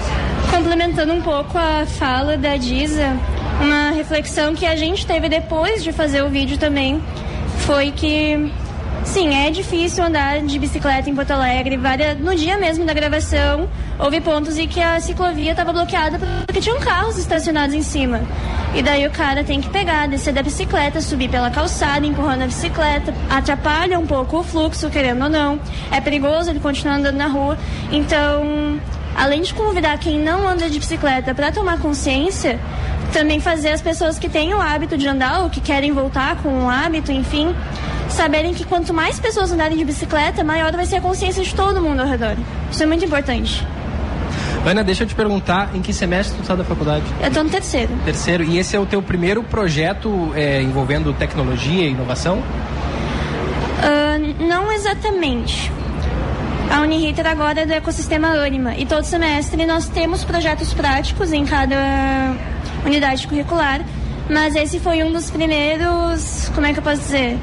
Complementando 0.50 1.12
um 1.12 1.20
pouco 1.20 1.58
a 1.58 1.84
fala 1.84 2.38
da 2.38 2.56
Diza, 2.56 3.14
uma 3.60 3.90
reflexão 3.90 4.54
que 4.54 4.64
a 4.64 4.74
gente 4.74 5.06
teve 5.06 5.28
depois 5.28 5.84
de 5.84 5.92
fazer 5.92 6.22
o 6.22 6.30
vídeo 6.30 6.56
também 6.56 7.02
foi 7.66 7.90
que 7.90 8.50
sim, 9.08 9.34
é 9.34 9.50
difícil 9.50 10.04
andar 10.04 10.40
de 10.42 10.58
bicicleta 10.58 11.08
em 11.08 11.14
Porto 11.14 11.30
Alegre. 11.30 11.78
No 12.20 12.34
dia 12.34 12.58
mesmo 12.58 12.84
da 12.84 12.92
gravação, 12.92 13.68
houve 13.98 14.20
pontos 14.20 14.58
em 14.58 14.68
que 14.68 14.80
a 14.80 15.00
ciclovia 15.00 15.52
estava 15.52 15.72
bloqueada 15.72 16.18
porque 16.46 16.60
tinham 16.60 16.78
carros 16.78 17.16
estacionados 17.16 17.74
em 17.74 17.82
cima. 17.82 18.20
E 18.74 18.82
daí 18.82 19.06
o 19.06 19.10
cara 19.10 19.42
tem 19.42 19.60
que 19.62 19.70
pegar, 19.70 20.06
descer 20.06 20.34
da 20.34 20.42
bicicleta, 20.42 21.00
subir 21.00 21.30
pela 21.30 21.50
calçada, 21.50 22.06
empurrando 22.06 22.42
a 22.42 22.46
bicicleta, 22.46 23.14
atrapalha 23.30 23.98
um 23.98 24.06
pouco 24.06 24.38
o 24.38 24.42
fluxo, 24.42 24.90
querendo 24.90 25.24
ou 25.24 25.30
não. 25.30 25.58
É 25.90 26.00
perigoso 26.00 26.50
ele 26.50 26.60
continuar 26.60 26.96
andando 26.96 27.16
na 27.16 27.28
rua. 27.28 27.58
Então, 27.90 28.78
além 29.16 29.40
de 29.40 29.54
convidar 29.54 29.98
quem 29.98 30.18
não 30.18 30.46
anda 30.46 30.68
de 30.68 30.78
bicicleta 30.78 31.34
para 31.34 31.50
tomar 31.50 31.78
consciência, 31.78 32.60
também 33.12 33.40
fazer 33.40 33.70
as 33.70 33.80
pessoas 33.80 34.18
que 34.18 34.28
têm 34.28 34.52
o 34.52 34.60
hábito 34.60 34.98
de 34.98 35.08
andar 35.08 35.42
ou 35.42 35.50
que 35.50 35.62
querem 35.62 35.92
voltar 35.92 36.36
com 36.42 36.66
o 36.66 36.68
hábito, 36.68 37.10
enfim, 37.10 37.54
saberem 38.08 38.54
que 38.54 38.64
quanto 38.64 38.92
mais 38.92 39.18
pessoas 39.20 39.52
andarem 39.52 39.76
de 39.76 39.84
bicicleta, 39.84 40.42
maior 40.42 40.72
vai 40.72 40.86
ser 40.86 40.96
a 40.96 41.00
consciência 41.00 41.42
de 41.42 41.54
todo 41.54 41.80
mundo 41.80 42.00
ao 42.00 42.06
redor. 42.06 42.36
Isso 42.70 42.82
é 42.82 42.86
muito 42.86 43.04
importante. 43.04 43.66
Ana, 44.64 44.84
deixa 44.84 45.04
eu 45.04 45.06
te 45.06 45.14
perguntar, 45.14 45.70
em 45.74 45.80
que 45.80 45.92
semestre 45.92 46.36
tu 46.36 46.42
está 46.42 46.54
da 46.54 46.64
faculdade? 46.64 47.04
Eu 47.20 47.28
estou 47.28 47.44
no 47.44 47.50
terceiro. 47.50 47.90
Terceiro. 48.04 48.44
E 48.44 48.58
esse 48.58 48.76
é 48.76 48.78
o 48.78 48.84
teu 48.84 49.00
primeiro 49.00 49.42
projeto 49.42 50.32
é, 50.34 50.60
envolvendo 50.60 51.12
tecnologia 51.12 51.84
e 51.84 51.90
inovação? 51.90 52.38
Uh, 53.78 54.44
não 54.46 54.70
exatamente. 54.72 55.72
A 56.70 56.82
Uniriter 56.82 57.26
agora 57.26 57.62
é 57.62 57.66
do 57.66 57.72
ecossistema 57.72 58.28
Anima 58.28 58.74
e 58.74 58.84
todo 58.84 59.04
semestre 59.04 59.64
nós 59.64 59.88
temos 59.88 60.22
projetos 60.22 60.74
práticos 60.74 61.32
em 61.32 61.46
cada 61.46 62.34
unidade 62.84 63.26
curricular, 63.26 63.80
mas 64.28 64.54
esse 64.54 64.78
foi 64.78 65.02
um 65.02 65.10
dos 65.10 65.30
primeiros, 65.30 66.50
como 66.54 66.66
é 66.66 66.74
que 66.74 66.78
eu 66.78 66.82
posso 66.82 67.00
dizer? 67.00 67.38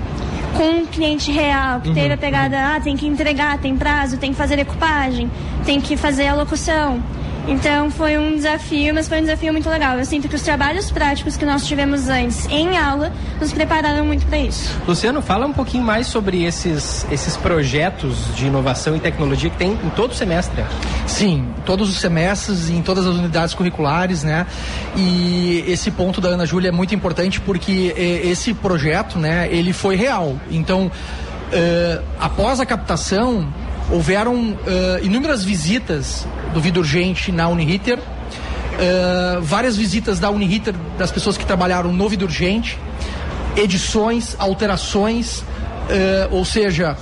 Com 0.55 0.69
um 0.69 0.85
cliente 0.85 1.31
real, 1.31 1.81
que 1.81 1.93
teve 1.93 2.13
a 2.13 2.17
pegada, 2.17 2.57
ah, 2.57 2.79
tem 2.79 2.95
que 2.95 3.05
entregar, 3.05 3.57
tem 3.57 3.75
prazo, 3.75 4.17
tem 4.17 4.31
que 4.31 4.37
fazer 4.37 4.55
decupagem, 4.55 5.29
tem 5.65 5.81
que 5.81 5.97
fazer 5.97 6.27
a 6.27 6.33
locução. 6.33 7.03
Então 7.47 7.91
foi 7.91 8.17
um 8.17 8.35
desafio, 8.35 8.93
mas 8.93 9.07
foi 9.07 9.19
um 9.19 9.21
desafio 9.21 9.53
muito 9.53 9.69
legal. 9.69 9.99
Eu 9.99 10.05
sinto 10.05 10.27
que 10.27 10.35
os 10.35 10.41
trabalhos 10.41 10.89
práticos 10.89 11.37
que 11.37 11.45
nós 11.45 11.65
tivemos 11.65 12.09
antes 12.09 12.47
em 12.47 12.75
aula 12.77 13.11
nos 13.39 13.53
prepararam 13.53 14.03
muito 14.05 14.25
para 14.25 14.39
isso. 14.39 14.75
Luciano, 14.87 15.21
fala 15.21 15.45
um 15.45 15.53
pouquinho 15.53 15.83
mais 15.83 16.07
sobre 16.07 16.43
esses, 16.43 17.05
esses 17.11 17.37
projetos 17.37 18.35
de 18.35 18.47
inovação 18.47 18.95
e 18.95 18.99
tecnologia 18.99 19.49
que 19.49 19.57
tem 19.57 19.73
em 19.73 19.89
todo 19.91 20.11
o 20.11 20.15
semestre. 20.15 20.63
Sim, 21.05 21.47
todos 21.65 21.87
os 21.89 21.99
semestres, 21.99 22.69
em 22.69 22.81
todas 22.81 23.05
as 23.05 23.15
unidades 23.15 23.53
curriculares, 23.53 24.23
né? 24.23 24.47
E 24.95 25.63
esse 25.67 25.91
ponto 25.91 26.19
da 26.19 26.29
Ana 26.29 26.45
Júlia 26.45 26.69
é 26.69 26.71
muito 26.71 26.95
importante 26.95 27.39
porque 27.39 27.93
eh, 27.95 28.27
esse 28.27 28.53
projeto, 28.55 29.19
né, 29.19 29.47
ele 29.51 29.71
foi 29.71 29.95
real. 29.95 30.35
Então, 30.49 30.91
eh, 31.51 32.01
após 32.19 32.59
a 32.59 32.65
captação, 32.65 33.47
houveram 33.89 34.57
eh, 34.65 35.01
inúmeras 35.03 35.43
visitas 35.43 36.27
do 36.53 36.61
Vida 36.61 36.79
Urgente 36.79 37.31
na 37.31 37.47
Uniriter, 37.47 37.99
eh, 38.79 39.39
várias 39.41 39.77
visitas 39.77 40.19
da 40.19 40.29
Uniriter 40.29 40.73
das 40.97 41.11
pessoas 41.11 41.37
que 41.37 41.45
trabalharam 41.45 41.91
no 41.93 42.09
Vida 42.09 42.25
Urgente, 42.25 42.77
edições, 43.55 44.35
alterações, 44.37 45.43
ou 46.31 46.43
seja, 46.43 46.97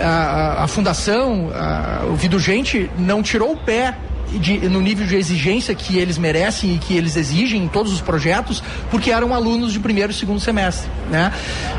a, 0.00 0.64
a 0.64 0.68
fundação, 0.68 1.50
a, 1.54 2.06
o 2.06 2.14
Vida 2.14 2.36
Urgente 2.36 2.90
não 2.98 3.22
tirou 3.22 3.52
o 3.52 3.56
pé 3.56 3.94
de, 4.32 4.68
no 4.68 4.80
nível 4.80 5.06
de 5.06 5.16
exigência 5.16 5.74
que 5.74 5.96
eles 5.96 6.18
merecem 6.18 6.74
e 6.74 6.78
que 6.78 6.94
eles 6.94 7.16
exigem 7.16 7.64
em 7.64 7.68
todos 7.68 7.92
os 7.92 8.00
projetos, 8.00 8.62
porque 8.90 9.10
eram 9.10 9.34
alunos 9.34 9.72
de 9.72 9.80
primeiro 9.80 10.12
e 10.12 10.14
segundo 10.14 10.40
semestre. 10.40 10.90
Né? 11.10 11.32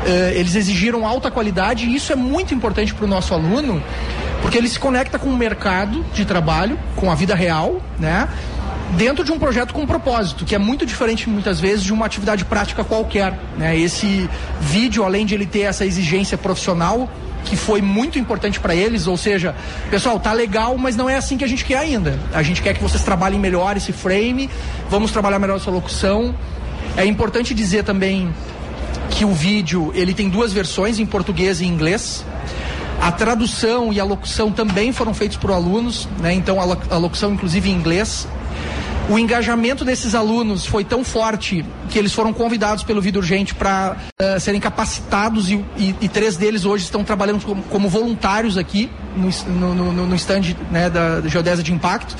Eh, 0.04 0.34
eles 0.36 0.54
exigiram 0.54 1.06
alta 1.06 1.30
qualidade 1.30 1.86
e 1.86 1.94
isso 1.94 2.12
é 2.12 2.16
muito 2.16 2.52
importante 2.52 2.92
para 2.92 3.04
o 3.04 3.08
nosso 3.08 3.32
aluno, 3.32 3.82
porque 4.42 4.58
ele 4.58 4.68
se 4.68 4.78
conecta 4.78 5.18
com 5.18 5.28
o 5.28 5.36
mercado 5.36 6.04
de 6.12 6.24
trabalho, 6.24 6.78
com 6.96 7.10
a 7.10 7.14
vida 7.14 7.34
real, 7.34 7.80
né? 7.98 8.28
dentro 8.96 9.24
de 9.24 9.32
um 9.32 9.38
projeto 9.38 9.72
com 9.72 9.86
propósito, 9.86 10.44
que 10.44 10.54
é 10.54 10.58
muito 10.58 10.84
diferente 10.84 11.28
muitas 11.28 11.60
vezes 11.60 11.84
de 11.84 11.92
uma 11.92 12.06
atividade 12.06 12.44
prática 12.44 12.82
qualquer. 12.82 13.38
Né? 13.56 13.78
Esse 13.78 14.28
vídeo, 14.60 15.04
além 15.04 15.24
de 15.24 15.34
ele 15.34 15.46
ter 15.46 15.60
essa 15.60 15.84
exigência 15.84 16.36
profissional, 16.36 17.08
que 17.44 17.56
foi 17.56 17.80
muito 17.80 18.18
importante 18.18 18.60
para 18.60 18.74
eles, 18.74 19.06
ou 19.06 19.16
seja, 19.16 19.54
pessoal, 19.90 20.18
tá 20.20 20.32
legal, 20.32 20.76
mas 20.76 20.96
não 20.96 21.08
é 21.08 21.16
assim 21.16 21.36
que 21.36 21.44
a 21.44 21.48
gente 21.48 21.64
quer 21.64 21.78
ainda. 21.78 22.18
A 22.32 22.42
gente 22.42 22.60
quer 22.62 22.74
que 22.74 22.82
vocês 22.82 23.02
trabalhem 23.02 23.38
melhor 23.38 23.76
esse 23.76 23.92
frame, 23.92 24.50
vamos 24.88 25.10
trabalhar 25.10 25.38
melhor 25.38 25.56
essa 25.56 25.70
locução. 25.70 26.34
É 26.96 27.04
importante 27.04 27.54
dizer 27.54 27.84
também 27.84 28.32
que 29.10 29.24
o 29.24 29.32
vídeo 29.32 29.90
ele 29.94 30.14
tem 30.14 30.28
duas 30.28 30.52
versões 30.52 30.98
em 30.98 31.06
português 31.06 31.60
e 31.60 31.64
inglês. 31.64 32.24
A 33.00 33.10
tradução 33.10 33.92
e 33.92 33.98
a 33.98 34.04
locução 34.04 34.52
também 34.52 34.92
foram 34.92 35.14
feitos 35.14 35.36
por 35.38 35.50
alunos, 35.50 36.06
né? 36.20 36.32
Então 36.34 36.60
a, 36.60 36.64
lo- 36.64 36.82
a 36.90 36.96
locução 36.98 37.32
inclusive 37.32 37.70
em 37.70 37.74
inglês. 37.74 38.28
O 39.08 39.18
engajamento 39.18 39.84
desses 39.84 40.14
alunos 40.14 40.64
foi 40.66 40.84
tão 40.84 41.02
forte 41.02 41.64
que 41.88 41.98
eles 41.98 42.12
foram 42.12 42.32
convidados 42.32 42.84
pelo 42.84 43.00
Vida 43.00 43.18
Urgente 43.18 43.54
para 43.56 43.96
serem 44.38 44.60
capacitados 44.60 45.50
e, 45.50 45.54
e- 45.76 45.96
e 46.00 46.08
três 46.08 46.36
deles 46.36 46.64
hoje 46.64 46.84
estão 46.84 47.02
trabalhando 47.02 47.44
como, 47.44 47.60
como 47.64 47.88
voluntários 47.88 48.56
aqui 48.56 48.88
no, 49.16 49.74
no, 49.74 49.92
no, 49.92 50.06
no 50.06 50.14
stand 50.14 50.54
né, 50.70 50.88
da 50.88 51.22
Geodésia 51.22 51.64
de 51.64 51.72
Impacto. 51.72 52.14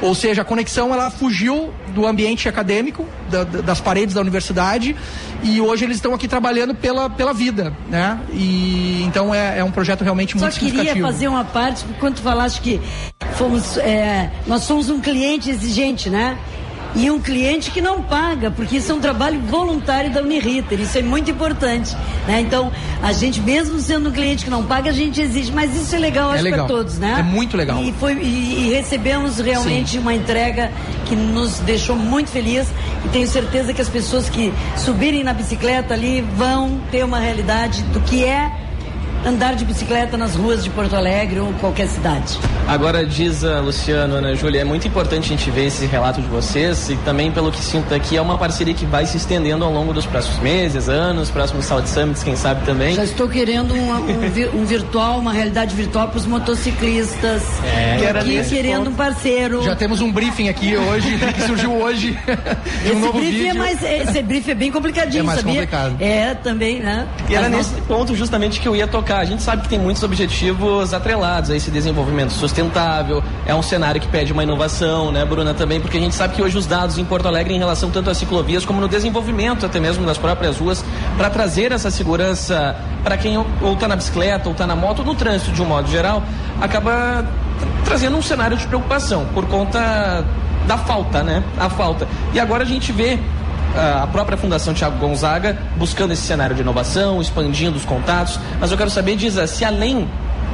Ou 0.00 0.14
seja, 0.14 0.42
a 0.42 0.44
conexão 0.44 0.92
ela 0.94 1.10
fugiu 1.10 1.72
do 1.98 2.06
ambiente 2.06 2.48
acadêmico, 2.48 3.04
da- 3.28 3.42
da- 3.44 3.60
das 3.60 3.80
paredes 3.80 4.14
da 4.14 4.20
universidade, 4.20 4.94
e 5.42 5.60
hoje 5.60 5.84
eles 5.84 5.96
estão 5.96 6.14
aqui 6.14 6.28
trabalhando 6.28 6.74
pela, 6.74 7.10
pela 7.10 7.34
vida, 7.34 7.74
né? 7.90 8.20
E 8.32 9.02
então 9.04 9.34
é, 9.34 9.58
é 9.58 9.64
um 9.64 9.70
projeto 9.72 10.02
realmente 10.04 10.34
Só 10.38 10.44
muito 10.44 10.54
queria 10.54 10.70
significativo. 10.70 11.06
fazer 11.08 11.26
uma 11.28 11.44
parte, 11.44 11.84
tu 12.14 12.22
falaste 12.22 12.60
que 12.60 12.80
fomos, 13.34 13.76
é, 13.78 14.30
nós 14.46 14.62
somos 14.62 14.88
um 14.88 15.00
cliente 15.00 15.50
exigente, 15.50 16.08
né? 16.08 16.38
E 16.94 17.10
um 17.10 17.20
cliente 17.20 17.70
que 17.70 17.80
não 17.80 18.02
paga, 18.02 18.50
porque 18.50 18.78
isso 18.78 18.90
é 18.90 18.94
um 18.94 19.00
trabalho 19.00 19.40
voluntário 19.42 20.10
da 20.10 20.20
Uniriter, 20.22 20.80
isso 20.80 20.98
é 20.98 21.02
muito 21.02 21.30
importante. 21.30 21.94
Né? 22.26 22.40
Então, 22.40 22.72
a 23.02 23.12
gente, 23.12 23.40
mesmo 23.40 23.78
sendo 23.78 24.08
um 24.08 24.12
cliente 24.12 24.44
que 24.44 24.50
não 24.50 24.64
paga, 24.64 24.90
a 24.90 24.92
gente 24.92 25.20
exige, 25.20 25.52
mas 25.52 25.74
isso 25.76 25.94
é 25.94 25.98
legal, 25.98 26.34
É 26.34 26.42
para 26.50 26.64
todos, 26.64 26.98
né? 26.98 27.16
É 27.18 27.22
muito 27.22 27.56
legal. 27.56 27.82
E, 27.82 27.92
foi, 27.92 28.14
e, 28.14 28.66
e 28.66 28.70
recebemos 28.70 29.38
realmente 29.38 29.98
uma 29.98 30.14
entrega 30.14 30.72
que 31.06 31.14
nos 31.14 31.58
deixou 31.60 31.94
muito 31.94 32.30
feliz 32.30 32.66
e 33.04 33.08
tenho 33.08 33.26
certeza 33.28 33.72
que 33.72 33.80
as 33.80 33.88
pessoas 33.88 34.28
que 34.28 34.52
subirem 34.76 35.22
na 35.22 35.32
bicicleta 35.32 35.94
ali 35.94 36.22
vão 36.36 36.80
ter 36.90 37.04
uma 37.04 37.18
realidade 37.18 37.82
do 37.84 38.00
que 38.00 38.24
é 38.24 38.50
andar 39.26 39.54
de 39.56 39.64
bicicleta 39.64 40.16
nas 40.16 40.34
ruas 40.34 40.62
de 40.64 40.70
Porto 40.70 40.94
Alegre 40.96 41.40
ou 41.40 41.52
qualquer 41.54 41.86
cidade. 41.88 42.38
Agora 42.66 43.04
diz 43.04 43.44
a 43.44 43.60
Luciano, 43.60 44.16
Ana 44.16 44.34
Júlia, 44.34 44.60
é 44.60 44.64
muito 44.64 44.86
importante 44.86 45.24
a 45.26 45.36
gente 45.36 45.50
ver 45.50 45.66
esse 45.66 45.86
relato 45.86 46.20
de 46.20 46.26
vocês 46.28 46.88
e 46.90 46.96
também 46.98 47.30
pelo 47.32 47.50
que 47.50 47.60
sinto 47.60 47.94
aqui 47.94 48.16
é 48.16 48.20
uma 48.22 48.36
parceria 48.38 48.74
que 48.74 48.84
vai 48.86 49.06
se 49.06 49.16
estendendo 49.16 49.64
ao 49.64 49.72
longo 49.72 49.92
dos 49.92 50.06
próximos 50.06 50.38
meses, 50.40 50.88
anos, 50.88 51.30
próximos 51.30 51.64
Saúde 51.64 51.88
Summits, 51.88 52.22
quem 52.22 52.36
sabe 52.36 52.64
também. 52.64 52.94
Já 52.94 53.04
estou 53.04 53.28
querendo 53.28 53.74
um, 53.74 53.92
um 53.92 54.30
vi- 54.30 54.48
um 54.54 54.64
virtual, 54.64 55.18
uma 55.18 55.32
realidade 55.32 55.74
virtual 55.74 56.08
para 56.08 56.18
os 56.18 56.26
motociclistas. 56.26 57.42
É. 57.64 58.08
Aqui 58.18 58.44
querendo 58.48 58.78
ponto. 58.78 58.90
um 58.90 58.94
parceiro. 58.94 59.62
Já 59.62 59.74
temos 59.76 60.00
um 60.00 60.12
briefing 60.12 60.48
aqui 60.48 60.76
hoje, 60.76 61.18
que 61.34 61.42
surgiu 61.42 61.72
hoje. 61.74 62.12
de 62.84 62.90
um 62.90 62.92
Esse 62.92 62.94
novo 62.94 63.12
briefing 63.18 63.32
vídeo. 63.38 63.50
é 63.50 63.54
mais, 63.54 63.82
esse 63.82 64.22
briefing 64.22 64.50
é 64.50 64.54
bem 64.54 64.70
complicadinho, 64.72 65.20
É 65.20 65.22
mais 65.24 65.40
sabia? 65.40 65.54
complicado. 65.54 65.96
É, 66.00 66.34
também, 66.34 66.80
né? 66.80 67.06
E 67.28 67.34
era 67.34 67.48
Mas 67.48 67.70
nesse 67.70 67.80
ponto 67.82 68.14
justamente 68.14 68.60
que 68.60 68.68
eu 68.68 68.76
ia 68.76 68.86
tocar. 68.86 69.07
A 69.10 69.24
gente 69.24 69.42
sabe 69.42 69.62
que 69.62 69.68
tem 69.68 69.78
muitos 69.78 70.02
objetivos 70.02 70.92
atrelados 70.92 71.50
a 71.50 71.56
esse 71.56 71.70
desenvolvimento 71.70 72.30
sustentável. 72.32 73.22
É 73.46 73.54
um 73.54 73.62
cenário 73.62 74.00
que 74.00 74.06
pede 74.06 74.32
uma 74.32 74.42
inovação, 74.42 75.10
né, 75.10 75.24
Bruna, 75.24 75.54
também, 75.54 75.80
porque 75.80 75.96
a 75.96 76.00
gente 76.00 76.14
sabe 76.14 76.34
que 76.34 76.42
hoje 76.42 76.58
os 76.58 76.66
dados 76.66 76.98
em 76.98 77.04
Porto 77.04 77.26
Alegre 77.26 77.54
em 77.54 77.58
relação 77.58 77.90
tanto 77.90 78.10
às 78.10 78.18
ciclovias 78.18 78.64
como 78.64 78.80
no 78.80 78.88
desenvolvimento 78.88 79.64
até 79.64 79.80
mesmo 79.80 80.04
das 80.04 80.18
próprias 80.18 80.58
ruas, 80.58 80.84
para 81.16 81.30
trazer 81.30 81.72
essa 81.72 81.90
segurança 81.90 82.76
para 83.02 83.16
quem 83.16 83.36
ou 83.38 83.46
está 83.72 83.88
na 83.88 83.96
bicicleta 83.96 84.48
ou 84.48 84.52
está 84.52 84.66
na 84.66 84.76
moto, 84.76 85.00
ou 85.00 85.04
no 85.06 85.14
trânsito 85.14 85.52
de 85.52 85.62
um 85.62 85.66
modo 85.66 85.88
geral, 85.90 86.22
acaba 86.60 87.24
tra- 87.58 87.68
trazendo 87.84 88.16
um 88.16 88.22
cenário 88.22 88.56
de 88.56 88.66
preocupação 88.66 89.24
por 89.32 89.46
conta 89.46 90.24
da 90.66 90.76
falta, 90.76 91.22
né? 91.22 91.42
A 91.58 91.70
falta. 91.70 92.06
E 92.34 92.38
agora 92.38 92.62
a 92.62 92.66
gente 92.66 92.92
vê 92.92 93.18
a 93.76 94.06
própria 94.06 94.36
Fundação 94.36 94.72
Tiago 94.74 94.98
Gonzaga 94.98 95.56
buscando 95.76 96.12
esse 96.12 96.22
cenário 96.22 96.54
de 96.54 96.62
inovação, 96.62 97.20
expandindo 97.20 97.76
os 97.76 97.84
contatos. 97.84 98.38
Mas 98.60 98.70
eu 98.70 98.76
quero 98.78 98.90
saber, 98.90 99.16
Diza, 99.16 99.46
se 99.46 99.64
além 99.64 100.08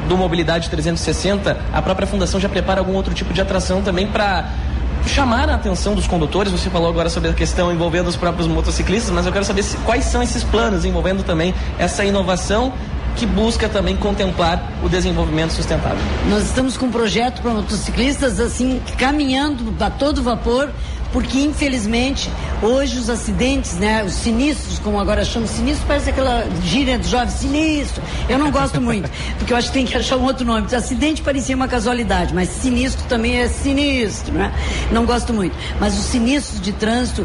do 0.08 0.16
Mobilidade 0.16 0.68
360, 0.68 1.56
a 1.72 1.82
própria 1.82 2.06
Fundação 2.06 2.38
já 2.40 2.48
prepara 2.48 2.80
algum 2.80 2.94
outro 2.94 3.14
tipo 3.14 3.32
de 3.32 3.40
atração 3.40 3.80
também 3.82 4.06
para 4.06 4.44
chamar 5.06 5.48
a 5.50 5.54
atenção 5.54 5.94
dos 5.94 6.06
condutores. 6.06 6.50
Você 6.52 6.68
falou 6.70 6.88
agora 6.88 7.08
sobre 7.08 7.30
a 7.30 7.32
questão 7.32 7.72
envolvendo 7.72 8.08
os 8.08 8.16
próprios 8.16 8.46
motociclistas, 8.48 9.10
mas 9.14 9.26
eu 9.26 9.32
quero 9.32 9.44
saber 9.44 9.62
se- 9.62 9.76
quais 9.78 10.04
são 10.04 10.22
esses 10.22 10.42
planos 10.44 10.84
envolvendo 10.84 11.22
também 11.22 11.54
essa 11.78 12.04
inovação 12.04 12.72
que 13.16 13.24
busca 13.26 13.68
também 13.68 13.96
contemplar 13.96 14.60
o 14.82 14.88
desenvolvimento 14.88 15.52
sustentável. 15.52 15.98
Nós 16.28 16.44
estamos 16.46 16.76
com 16.76 16.86
um 16.86 16.90
projeto 16.90 17.40
para 17.42 17.52
motociclistas 17.52 18.40
assim 18.40 18.80
caminhando 18.98 19.72
a 19.78 19.88
todo 19.88 20.20
vapor, 20.22 20.68
porque 21.14 21.38
infelizmente 21.38 22.28
hoje 22.60 22.98
os 22.98 23.08
acidentes, 23.08 23.74
né, 23.74 24.02
os 24.02 24.14
sinistros, 24.14 24.80
como 24.80 24.98
agora 24.98 25.24
chamam 25.24 25.46
sinistro, 25.46 25.86
parece 25.86 26.10
aquela 26.10 26.44
gíria 26.64 26.98
do 26.98 27.06
jovem 27.06 27.28
sinistro. 27.28 28.02
Eu 28.28 28.36
não 28.36 28.50
gosto 28.50 28.80
muito, 28.80 29.08
porque 29.38 29.52
eu 29.52 29.56
acho 29.56 29.68
que 29.68 29.74
tem 29.74 29.86
que 29.86 29.96
achar 29.96 30.16
um 30.16 30.24
outro 30.24 30.44
nome. 30.44 30.74
Acidente 30.74 31.22
parecia 31.22 31.54
uma 31.54 31.68
casualidade, 31.68 32.34
mas 32.34 32.48
sinistro 32.48 33.06
também 33.08 33.36
é 33.36 33.46
sinistro, 33.46 34.34
né? 34.34 34.52
Não 34.90 35.06
gosto 35.06 35.32
muito. 35.32 35.56
Mas 35.78 35.96
os 35.96 36.04
sinistros 36.06 36.60
de 36.60 36.72
trânsito 36.72 37.24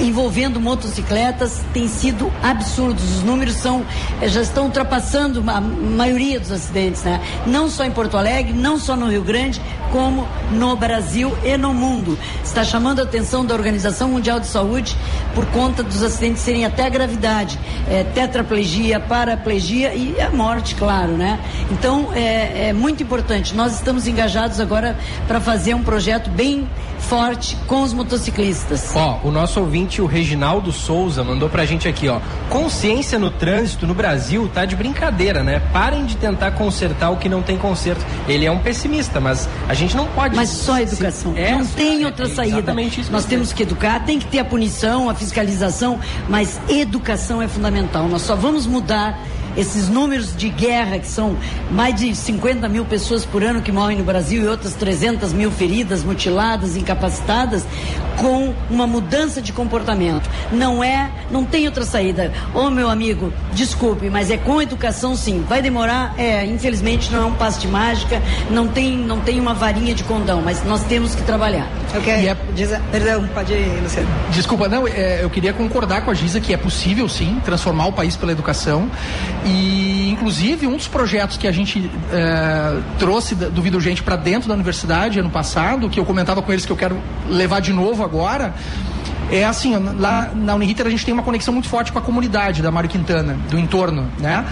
envolvendo 0.00 0.60
motocicletas 0.60 1.60
têm 1.72 1.86
sido 1.86 2.32
absurdos. 2.42 3.18
Os 3.18 3.22
números 3.22 3.54
são 3.54 3.86
eh, 4.20 4.28
já 4.28 4.42
estão 4.42 4.64
ultrapassando 4.64 5.44
a 5.46 5.60
maioria 5.60 6.40
dos 6.40 6.50
acidentes, 6.50 7.04
né? 7.04 7.20
Não 7.46 7.70
só 7.70 7.84
em 7.84 7.92
Porto 7.92 8.16
Alegre, 8.16 8.52
não 8.52 8.76
só 8.76 8.96
no 8.96 9.08
Rio 9.08 9.22
Grande, 9.22 9.62
como 9.92 10.26
no 10.50 10.74
Brasil 10.74 11.32
e 11.44 11.56
no 11.56 11.72
mundo. 11.72 12.18
Está 12.42 12.64
chamando 12.64 12.98
a 12.98 13.02
atenção 13.04 13.19
da 13.20 13.54
Organização 13.54 14.08
Mundial 14.08 14.40
de 14.40 14.46
Saúde 14.46 14.96
por 15.34 15.44
conta 15.46 15.82
dos 15.82 16.02
acidentes 16.02 16.42
serem 16.42 16.64
até 16.64 16.86
a 16.86 16.88
gravidade, 16.88 17.58
eh, 17.86 18.02
tetraplegia, 18.14 18.98
paraplegia 18.98 19.94
e 19.94 20.18
a 20.18 20.30
morte, 20.30 20.74
claro, 20.74 21.12
né? 21.12 21.38
Então 21.70 22.10
é, 22.14 22.68
é 22.68 22.72
muito 22.72 23.02
importante. 23.02 23.54
Nós 23.54 23.74
estamos 23.74 24.06
engajados 24.06 24.58
agora 24.58 24.96
para 25.28 25.38
fazer 25.38 25.74
um 25.74 25.82
projeto 25.82 26.30
bem 26.30 26.66
forte 27.00 27.56
com 27.66 27.82
os 27.82 27.92
motociclistas. 27.92 28.92
Ó, 28.94 29.20
o 29.24 29.30
nosso 29.30 29.60
ouvinte, 29.60 30.00
o 30.00 30.06
Reginaldo 30.06 30.70
Souza, 30.70 31.24
mandou 31.24 31.48
pra 31.48 31.64
gente 31.64 31.88
aqui, 31.88 32.08
ó. 32.08 32.20
Consciência 32.48 33.18
no 33.18 33.30
trânsito 33.30 33.86
no 33.86 33.94
Brasil 33.94 34.48
tá 34.52 34.64
de 34.64 34.76
brincadeira, 34.76 35.42
né? 35.42 35.60
Parem 35.72 36.04
de 36.04 36.16
tentar 36.16 36.52
consertar 36.52 37.10
o 37.10 37.16
que 37.16 37.28
não 37.28 37.42
tem 37.42 37.56
conserto. 37.58 38.04
Ele 38.28 38.46
é 38.46 38.50
um 38.50 38.58
pessimista, 38.58 39.20
mas 39.20 39.48
a 39.68 39.74
gente 39.74 39.96
não 39.96 40.06
pode. 40.06 40.36
Mas 40.36 40.50
só 40.50 40.78
educação. 40.78 41.34
É, 41.36 41.52
não 41.52 41.66
tem 41.66 42.04
outra 42.04 42.26
é 42.26 42.28
saída. 42.28 42.58
exatamente 42.58 43.00
isso 43.00 43.10
Nós 43.10 43.24
temos 43.24 43.52
que 43.52 43.62
educar, 43.62 44.00
tem 44.00 44.18
que 44.18 44.26
ter 44.26 44.38
a 44.38 44.44
punição, 44.44 45.08
a 45.08 45.14
fiscalização, 45.14 45.98
mas 46.28 46.60
educação 46.68 47.40
é 47.42 47.48
fundamental. 47.48 48.08
Nós 48.08 48.22
só 48.22 48.36
vamos 48.36 48.66
mudar 48.66 49.18
esses 49.56 49.88
números 49.88 50.36
de 50.36 50.48
guerra, 50.48 50.98
que 50.98 51.06
são 51.06 51.36
mais 51.70 51.94
de 51.94 52.14
50 52.14 52.68
mil 52.68 52.84
pessoas 52.84 53.24
por 53.24 53.42
ano 53.42 53.62
que 53.62 53.72
morrem 53.72 53.98
no 53.98 54.04
Brasil 54.04 54.42
e 54.42 54.48
outras 54.48 54.74
300 54.74 55.32
mil 55.32 55.50
feridas, 55.50 56.02
mutiladas, 56.02 56.76
incapacitadas, 56.76 57.64
com 58.16 58.54
uma 58.68 58.86
mudança 58.86 59.40
de 59.40 59.52
comportamento. 59.52 60.28
Não 60.52 60.84
é, 60.84 61.10
não 61.30 61.44
tem 61.44 61.66
outra 61.66 61.84
saída. 61.84 62.32
Ô 62.54 62.70
meu 62.70 62.90
amigo, 62.90 63.32
desculpe, 63.52 64.10
mas 64.10 64.30
é 64.30 64.36
com 64.36 64.60
educação 64.60 65.16
sim. 65.16 65.44
Vai 65.48 65.62
demorar, 65.62 66.14
é, 66.18 66.44
infelizmente 66.44 67.10
não 67.10 67.22
é 67.22 67.24
um 67.24 67.34
passe 67.34 67.60
de 67.60 67.68
mágica, 67.68 68.22
não 68.50 68.68
tem, 68.68 68.96
não 68.96 69.20
tem 69.20 69.40
uma 69.40 69.54
varinha 69.54 69.94
de 69.94 70.04
condão, 70.04 70.42
mas 70.42 70.62
nós 70.64 70.82
temos 70.84 71.14
que 71.14 71.22
trabalhar. 71.22 71.68
Ok. 71.96 72.12
Perdão, 72.90 73.26
pode 73.28 73.52
ir, 73.52 73.80
Luciano. 73.82 74.08
Desculpa, 74.30 74.68
não, 74.68 74.86
é, 74.86 75.22
eu 75.22 75.30
queria 75.30 75.52
concordar 75.52 76.02
com 76.02 76.10
a 76.10 76.14
Giza 76.14 76.40
que 76.40 76.52
é 76.52 76.56
possível 76.56 77.08
sim 77.08 77.40
transformar 77.44 77.86
o 77.86 77.92
país 77.92 78.16
pela 78.16 78.32
educação. 78.32 78.90
E, 79.44 80.10
inclusive, 80.10 80.66
um 80.66 80.76
dos 80.76 80.86
projetos 80.86 81.36
que 81.36 81.48
a 81.48 81.52
gente 81.52 81.90
é, 82.12 82.80
trouxe 82.98 83.34
do 83.34 83.62
Vida 83.62 83.80
Gente 83.80 84.02
para 84.02 84.16
dentro 84.16 84.48
da 84.48 84.54
universidade 84.54 85.18
ano 85.18 85.30
passado, 85.30 85.88
que 85.88 85.98
eu 85.98 86.04
comentava 86.04 86.42
com 86.42 86.52
eles 86.52 86.66
que 86.66 86.72
eu 86.72 86.76
quero 86.76 87.00
levar 87.28 87.60
de 87.60 87.72
novo 87.72 88.04
agora, 88.04 88.54
é 89.30 89.44
assim, 89.44 89.74
lá 89.98 90.30
na 90.34 90.54
Uniriter 90.54 90.86
a 90.86 90.90
gente 90.90 91.04
tem 91.04 91.14
uma 91.14 91.22
conexão 91.22 91.54
muito 91.54 91.68
forte 91.68 91.92
com 91.92 91.98
a 91.98 92.02
comunidade 92.02 92.60
da 92.60 92.70
Mário 92.70 92.90
Quintana, 92.90 93.36
do 93.48 93.58
entorno, 93.58 94.10
né? 94.18 94.44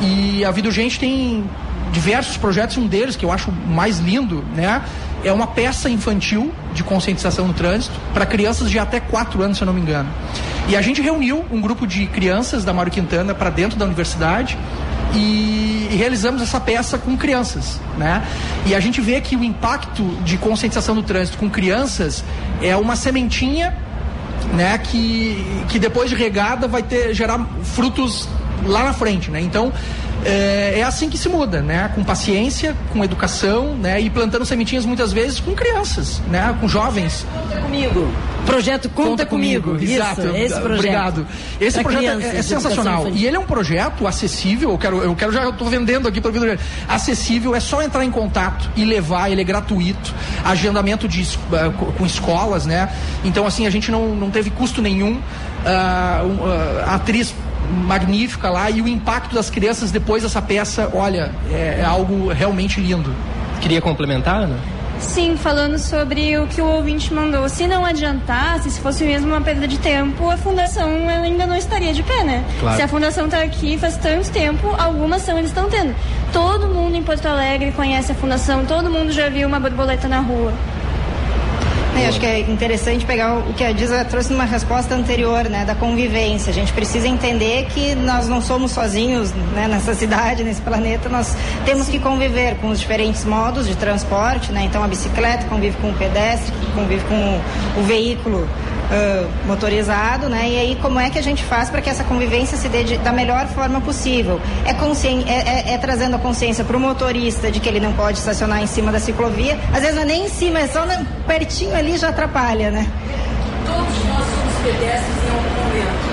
E 0.00 0.44
a 0.44 0.50
Vida 0.50 0.70
Gente 0.70 0.98
tem 0.98 1.44
diversos 1.92 2.36
projetos, 2.36 2.76
um 2.76 2.86
deles 2.86 3.16
que 3.16 3.24
eu 3.24 3.32
acho 3.32 3.50
mais 3.66 3.98
lindo, 3.98 4.44
né? 4.54 4.82
É 5.24 5.32
uma 5.32 5.46
peça 5.46 5.90
infantil 5.90 6.52
de 6.72 6.82
conscientização 6.82 7.46
no 7.46 7.54
trânsito 7.54 7.94
para 8.14 8.24
crianças 8.24 8.70
de 8.70 8.78
até 8.78 9.00
4 9.00 9.42
anos, 9.42 9.58
se 9.58 9.62
eu 9.62 9.66
não 9.66 9.72
me 9.72 9.80
engano. 9.80 10.08
E 10.68 10.76
a 10.76 10.82
gente 10.82 11.02
reuniu 11.02 11.44
um 11.50 11.60
grupo 11.60 11.86
de 11.86 12.06
crianças 12.06 12.64
da 12.64 12.72
Mário 12.72 12.92
Quintana 12.92 13.34
para 13.34 13.50
dentro 13.50 13.78
da 13.78 13.84
universidade 13.84 14.56
e, 15.14 15.88
e 15.90 15.96
realizamos 15.96 16.40
essa 16.40 16.60
peça 16.60 16.96
com 16.96 17.16
crianças, 17.16 17.80
né? 17.98 18.22
E 18.66 18.74
a 18.74 18.80
gente 18.80 19.00
vê 19.00 19.20
que 19.20 19.36
o 19.36 19.42
impacto 19.42 20.02
de 20.24 20.36
conscientização 20.36 20.94
no 20.94 21.02
trânsito 21.02 21.38
com 21.38 21.50
crianças 21.50 22.24
é 22.62 22.76
uma 22.76 22.96
sementinha 22.96 23.76
né, 24.54 24.78
que, 24.78 25.44
que 25.68 25.78
depois 25.78 26.10
de 26.10 26.16
regada 26.16 26.66
vai 26.66 26.82
ter 26.82 27.14
gerar 27.14 27.44
frutos 27.62 28.28
lá 28.64 28.84
na 28.84 28.92
frente, 28.92 29.30
né? 29.30 29.40
Então 29.40 29.72
é, 30.24 30.78
é 30.80 30.82
assim 30.82 31.08
que 31.08 31.16
se 31.18 31.28
muda, 31.28 31.60
né? 31.62 31.90
Com 31.94 32.02
paciência, 32.04 32.76
com 32.92 33.02
educação, 33.04 33.74
né? 33.74 34.00
E 34.00 34.10
plantando 34.10 34.44
sementinhas 34.44 34.84
muitas 34.84 35.12
vezes 35.12 35.40
com 35.40 35.52
crianças, 35.54 36.20
né? 36.30 36.54
Com 36.60 36.68
jovens. 36.68 37.26
Conta 37.32 37.60
comigo. 37.60 38.12
Projeto 38.46 38.88
Conta, 38.88 39.26
Comigo. 39.26 39.76
Isso, 39.76 39.92
Exato. 39.92 40.22
esse 40.34 40.54
projeto. 40.54 40.74
Obrigado. 40.78 41.26
Esse 41.60 41.74
Pra 41.74 41.82
projeto 41.84 42.02
é- 42.02 42.06
crianças, 42.06 42.24
é, 42.24 42.28
educação 42.38 42.60
sensacional. 42.60 43.08
E 43.12 43.26
ele 43.26 43.36
é 43.36 43.38
um 43.38 43.44
projeto 43.44 44.06
acessível. 44.06 44.70
Eu 44.70 44.78
quero, 44.78 45.02
eu 45.02 45.14
quero 45.14 45.30
já 45.30 45.48
estou 45.48 45.68
vendendo 45.68 46.08
aqui 46.08 46.20
para 46.20 46.30
o 46.30 46.34
Acessível 46.88 47.54
é 47.54 47.60
só 47.60 47.82
entrar 47.82 48.04
em 48.04 48.10
contato 48.10 48.68
e 48.74 48.84
levar. 48.84 49.30
Ele 49.30 49.42
é 49.42 49.44
gratuito. 49.44 50.12
Agendamento 50.44 51.06
de 51.06 51.20
eh, 51.22 51.70
co- 51.78 51.86
com 51.92 52.06
escolas, 52.06 52.64
né? 52.66 52.88
Então 53.24 53.46
assim 53.46 53.66
a 53.66 53.70
gente 53.70 53.90
não, 53.90 54.14
não 54.14 54.30
teve 54.30 54.48
custo 54.50 54.80
nenhum. 54.80 55.20
Ah, 55.64 56.22
a 56.86 56.94
atriz 56.94 57.34
magnífica 57.86 58.50
lá 58.50 58.70
e 58.70 58.82
o 58.82 58.88
impacto 58.88 59.34
das 59.34 59.50
crianças 59.50 59.90
depois 59.90 60.22
dessa 60.22 60.40
peça, 60.40 60.90
olha, 60.92 61.32
é, 61.50 61.80
é 61.80 61.84
algo 61.84 62.32
realmente 62.32 62.80
lindo. 62.80 63.14
Queria 63.60 63.80
complementar, 63.80 64.42
Ana? 64.42 64.56
Sim, 65.00 65.36
falando 65.36 65.78
sobre 65.78 66.38
o 66.38 66.46
que 66.46 66.60
o 66.60 66.66
ouvinte 66.66 67.12
mandou. 67.12 67.48
Se 67.48 67.66
não 67.66 67.84
adiantasse, 67.84 68.70
se 68.70 68.80
fosse 68.80 69.02
mesmo 69.02 69.28
uma 69.28 69.40
perda 69.40 69.66
de 69.66 69.78
tempo, 69.78 70.30
a 70.30 70.36
fundação 70.36 71.08
ainda 71.08 71.46
não 71.46 71.56
estaria 71.56 71.92
de 71.92 72.02
pé, 72.02 72.22
né? 72.22 72.44
Claro. 72.60 72.76
Se 72.76 72.82
a 72.82 72.88
fundação 72.88 73.24
está 73.24 73.42
aqui 73.42 73.78
faz 73.78 73.96
tanto 73.96 74.30
tempo, 74.30 74.68
alguma 74.78 75.16
ação 75.16 75.38
eles 75.38 75.50
estão 75.50 75.68
tendo. 75.70 75.94
Todo 76.32 76.68
mundo 76.68 76.96
em 76.96 77.02
Porto 77.02 77.26
Alegre 77.26 77.72
conhece 77.72 78.12
a 78.12 78.14
fundação, 78.14 78.64
todo 78.66 78.90
mundo 78.90 79.10
já 79.10 79.28
viu 79.28 79.48
uma 79.48 79.58
borboleta 79.58 80.06
na 80.06 80.20
rua. 80.20 80.52
É, 81.96 82.06
acho 82.06 82.20
que 82.20 82.26
é 82.26 82.40
interessante 82.40 83.04
pegar 83.04 83.38
o 83.38 83.52
que 83.52 83.64
a 83.64 83.72
Disa 83.72 84.04
trouxe 84.04 84.32
numa 84.32 84.44
resposta 84.44 84.94
anterior, 84.94 85.44
né, 85.44 85.64
da 85.64 85.74
convivência. 85.74 86.50
A 86.50 86.54
gente 86.54 86.72
precisa 86.72 87.06
entender 87.06 87.66
que 87.66 87.94
nós 87.94 88.28
não 88.28 88.40
somos 88.40 88.70
sozinhos 88.70 89.32
né, 89.32 89.68
nessa 89.68 89.94
cidade, 89.94 90.42
nesse 90.42 90.62
planeta. 90.62 91.08
Nós 91.08 91.36
temos 91.64 91.88
que 91.88 91.98
conviver 91.98 92.56
com 92.56 92.68
os 92.68 92.80
diferentes 92.80 93.24
modos 93.24 93.66
de 93.66 93.76
transporte, 93.76 94.52
né? 94.52 94.62
Então 94.64 94.82
a 94.82 94.88
bicicleta 94.88 95.46
convive 95.46 95.76
com 95.78 95.90
o 95.90 95.94
pedestre, 95.94 96.52
convive 96.74 97.04
com 97.04 97.40
o 97.80 97.82
veículo 97.82 98.48
uh, 98.90 99.46
motorizado, 99.46 100.28
né? 100.28 100.48
E 100.48 100.58
aí 100.58 100.78
como 100.82 100.98
é 100.98 101.08
que 101.10 101.18
a 101.18 101.22
gente 101.22 101.44
faz 101.44 101.70
para 101.70 101.80
que 101.80 101.88
essa 101.88 102.04
convivência 102.04 102.58
se 102.58 102.68
dê 102.68 102.84
de, 102.84 102.98
da 102.98 103.12
melhor 103.12 103.46
forma 103.48 103.80
possível? 103.80 104.40
É, 104.64 104.70
é, 104.70 105.70
é, 105.70 105.74
é 105.74 105.78
trazendo 105.78 106.16
a 106.16 106.18
consciência 106.18 106.64
para 106.64 106.76
o 106.76 106.80
motorista 106.80 107.50
de 107.50 107.60
que 107.60 107.68
ele 107.68 107.80
não 107.80 107.92
pode 107.92 108.18
estacionar 108.18 108.62
em 108.62 108.66
cima 108.66 108.92
da 108.92 108.98
ciclovia. 108.98 109.58
Às 109.72 109.80
vezes 109.80 109.94
não 109.94 110.02
é 110.02 110.06
nem 110.06 110.26
em 110.26 110.28
cima, 110.28 110.58
é 110.58 110.66
só 110.66 110.84
na, 110.84 111.04
pertinho 111.26 111.74
ali 111.74 111.96
já 111.96 112.08
atrapalha, 112.08 112.70
né? 112.70 112.86
Todos 113.66 114.04
nós 114.04 114.26
somos 114.26 114.54
pedestres 114.62 115.16
em 115.24 115.30
algum 115.30 115.60
momento. 115.60 116.10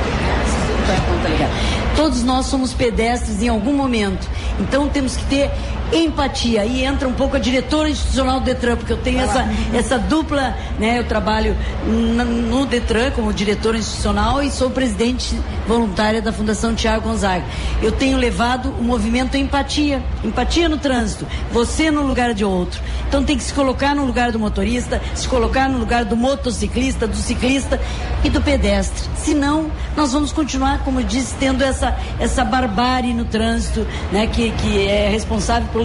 Todos 1.96 2.24
nós 2.24 2.46
somos 2.46 2.74
pedestres 2.74 3.42
em 3.42 3.48
algum 3.48 3.74
momento. 3.74 4.30
Então 4.60 4.88
temos 4.88 5.18
que 5.18 5.26
ter 5.26 5.52
empatia. 5.92 6.62
Aí 6.62 6.84
entra 6.84 7.08
um 7.08 7.14
pouco 7.14 7.36
a 7.36 7.40
diretora 7.40 7.90
institucional 7.90 8.40
do 8.40 8.46
Detran, 8.46 8.76
porque 8.76 8.94
eu 8.94 8.98
tenho 8.98 9.20
essa, 9.22 9.48
essa 9.74 10.00
dupla, 10.00 10.56
né? 10.80 11.00
Eu 11.00 11.04
trabalho 11.06 11.56
no 11.86 12.66
Detran 12.66 13.12
como 13.12 13.34
diretora 13.34 13.78
institucional 13.78 14.42
e 14.44 14.52
sou 14.52 14.70
presidente 14.70 15.40
voluntária 15.68 16.22
da 16.22 16.32
Fundação 16.32 16.76
Tiago 16.76 17.10
Gonzaga. 17.10 17.46
Eu 17.82 17.92
tenho 17.92 18.18
levado 18.18 18.70
o 18.80 18.84
movimento 18.84 19.38
empatia, 19.38 20.04
empatia 20.24 20.68
no 20.70 20.78
trânsito, 20.78 21.26
você 21.52 21.92
no 21.92 22.02
lugar 22.02 22.34
de 22.34 22.44
outro. 22.44 22.82
Então 23.08 23.24
tem 23.24 23.38
que 23.38 23.44
se 23.44 23.54
colocar 23.54 23.96
no 23.96 24.06
lugar 24.06 24.32
do 24.32 24.40
motorista, 24.40 25.02
se 25.16 25.28
colocar 25.28 25.70
no 25.70 25.78
lugar 25.78 26.06
do 26.06 26.16
motociclista, 26.16 27.08
do 27.08 27.16
ciclista 27.16 27.80
e 28.24 28.30
do 28.30 28.42
pedestre. 28.42 29.10
Senão, 29.18 29.72
nós 29.96 30.14
vamos 30.14 30.32
continuar, 30.32 30.84
como 30.84 31.00
eu 31.00 31.06
disse, 31.06 31.36
tendo 31.40 31.64
essa, 31.64 31.98
essa 32.20 32.44
barbárie 32.44 33.14
no 33.14 33.26
trânsito, 33.26 33.86
né? 34.12 34.28
Que, 34.28 34.52
que 34.52 34.88
é 34.88 35.10
responsável 35.10 35.68
por 35.72 35.77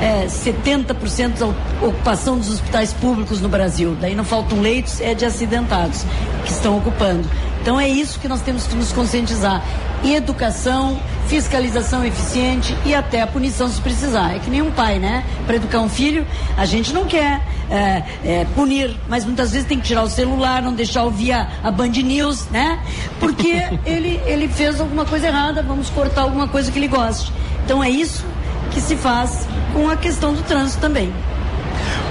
é, 0.00 0.26
70% 0.26 1.38
da 1.38 1.46
ocupação 1.86 2.38
dos 2.38 2.50
hospitais 2.50 2.92
públicos 2.92 3.40
no 3.40 3.48
Brasil. 3.48 3.96
Daí 4.00 4.14
não 4.14 4.24
faltam 4.24 4.60
leitos, 4.60 5.00
é 5.00 5.14
de 5.14 5.24
acidentados 5.24 6.04
que 6.44 6.50
estão 6.50 6.78
ocupando. 6.78 7.28
Então 7.62 7.78
é 7.78 7.88
isso 7.88 8.18
que 8.18 8.26
nós 8.26 8.40
temos 8.40 8.66
que 8.66 8.74
nos 8.74 8.92
conscientizar. 8.92 9.62
E 10.02 10.16
educação, 10.16 11.00
fiscalização 11.28 12.04
eficiente 12.04 12.76
e 12.84 12.92
até 12.92 13.22
a 13.22 13.26
punição 13.26 13.68
se 13.68 13.80
precisar. 13.80 14.34
É 14.34 14.40
que 14.40 14.50
nem 14.50 14.60
um 14.60 14.72
pai, 14.72 14.98
né? 14.98 15.24
Para 15.46 15.54
educar 15.54 15.78
um 15.78 15.88
filho, 15.88 16.26
a 16.56 16.64
gente 16.64 16.92
não 16.92 17.04
quer 17.04 17.40
é, 17.70 18.02
é, 18.24 18.46
punir, 18.56 18.96
mas 19.08 19.24
muitas 19.24 19.52
vezes 19.52 19.68
tem 19.68 19.78
que 19.78 19.86
tirar 19.86 20.02
o 20.02 20.08
celular, 20.10 20.60
não 20.60 20.74
deixar 20.74 21.04
ouvir 21.04 21.32
a, 21.32 21.48
a 21.62 21.70
Band 21.70 21.90
News, 21.90 22.48
né? 22.50 22.80
Porque 23.20 23.62
ele, 23.86 24.20
ele 24.26 24.48
fez 24.48 24.80
alguma 24.80 25.04
coisa 25.04 25.28
errada, 25.28 25.62
vamos 25.62 25.88
cortar 25.88 26.22
alguma 26.22 26.48
coisa 26.48 26.70
que 26.70 26.80
ele 26.80 26.88
goste. 26.88 27.32
Então 27.64 27.82
é 27.82 27.88
isso 27.88 28.24
que 28.72 28.80
se 28.80 28.96
faz 28.96 29.46
com 29.72 29.88
a 29.88 29.96
questão 29.96 30.32
do 30.32 30.42
trânsito 30.42 30.80
também. 30.80 31.12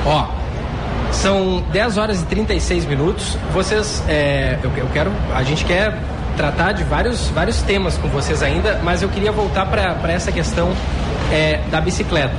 Ó, 0.05 0.27
são 1.11 1.61
10 1.71 1.97
horas 1.97 2.21
e 2.21 2.25
36 2.25 2.85
minutos. 2.85 3.37
Vocês, 3.53 4.03
é, 4.07 4.57
eu, 4.63 4.71
eu 4.75 4.87
quero, 4.93 5.11
a 5.35 5.43
gente 5.43 5.65
quer 5.65 5.97
tratar 6.37 6.71
de 6.71 6.83
vários, 6.83 7.29
vários 7.29 7.61
temas 7.61 7.97
com 7.97 8.07
vocês 8.07 8.41
ainda, 8.41 8.79
mas 8.83 9.01
eu 9.01 9.09
queria 9.09 9.31
voltar 9.31 9.65
para 9.65 10.11
essa 10.11 10.31
questão 10.31 10.71
é, 11.31 11.61
da 11.69 11.81
bicicleta. 11.81 12.35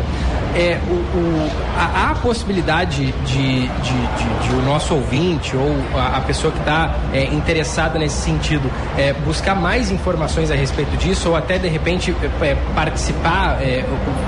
É, 0.54 0.78
o, 0.86 0.92
o, 0.92 1.50
há 1.76 2.10
a 2.10 2.14
possibilidade 2.16 3.06
de, 3.06 3.12
de, 3.32 3.68
de, 3.68 4.48
de, 4.48 4.54
o 4.54 4.62
nosso 4.62 4.94
ouvinte 4.94 5.56
ou 5.56 5.74
a, 5.98 6.18
a 6.18 6.20
pessoa 6.20 6.52
que 6.52 6.58
está 6.58 6.94
é, 7.12 7.24
interessada 7.24 7.98
nesse 7.98 8.20
sentido 8.20 8.70
é, 8.98 9.12
buscar 9.12 9.54
mais 9.54 9.90
informações 9.90 10.50
a 10.50 10.54
respeito 10.54 10.94
disso 10.96 11.30
ou 11.30 11.36
até 11.36 11.58
de 11.58 11.68
repente 11.68 12.14
é, 12.42 12.54
participar, 12.74 13.62
é, 13.62 13.84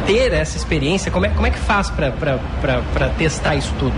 ter 0.06 0.32
essa 0.32 0.56
experiência? 0.56 1.10
Como 1.10 1.26
é, 1.26 1.28
como 1.28 1.46
é 1.46 1.50
que 1.50 1.58
faz 1.58 1.90
para 1.90 3.08
testar 3.18 3.54
isso 3.56 3.74
tudo? 3.78 3.94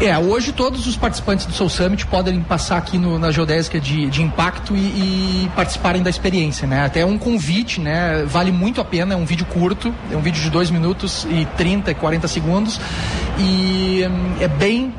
É, 0.00 0.18
hoje 0.18 0.52
todos 0.52 0.86
os 0.86 0.96
participantes 0.96 1.46
do 1.46 1.52
Soul 1.52 1.70
Summit 1.70 2.06
podem 2.06 2.40
passar 2.40 2.78
aqui 2.78 2.98
no, 2.98 3.18
na 3.18 3.30
geodésica 3.30 3.80
de, 3.80 4.10
de 4.10 4.22
impacto 4.22 4.74
e, 4.74 4.80
e, 4.80 5.50
participarem 5.54 6.02
da 6.02 6.10
experiência, 6.10 6.66
né? 6.66 6.84
Até 6.84 7.06
um 7.06 7.16
convite, 7.16 7.80
né? 7.80 8.24
Vale 8.26 8.50
muito 8.50 8.80
a 8.80 8.84
pena, 8.84 9.14
é 9.14 9.16
um 9.16 9.24
vídeo 9.24 9.46
curto, 9.46 9.94
é 10.10 10.16
um 10.16 10.20
vídeo 10.20 10.42
de 10.42 10.50
2 10.50 10.70
minutos 10.70 11.26
e 11.30 11.46
30, 11.56 11.63
40 11.94 12.28
segundos 12.28 12.80
e 13.38 14.06
hum, 14.08 14.36
é 14.40 14.48
bem 14.48 14.92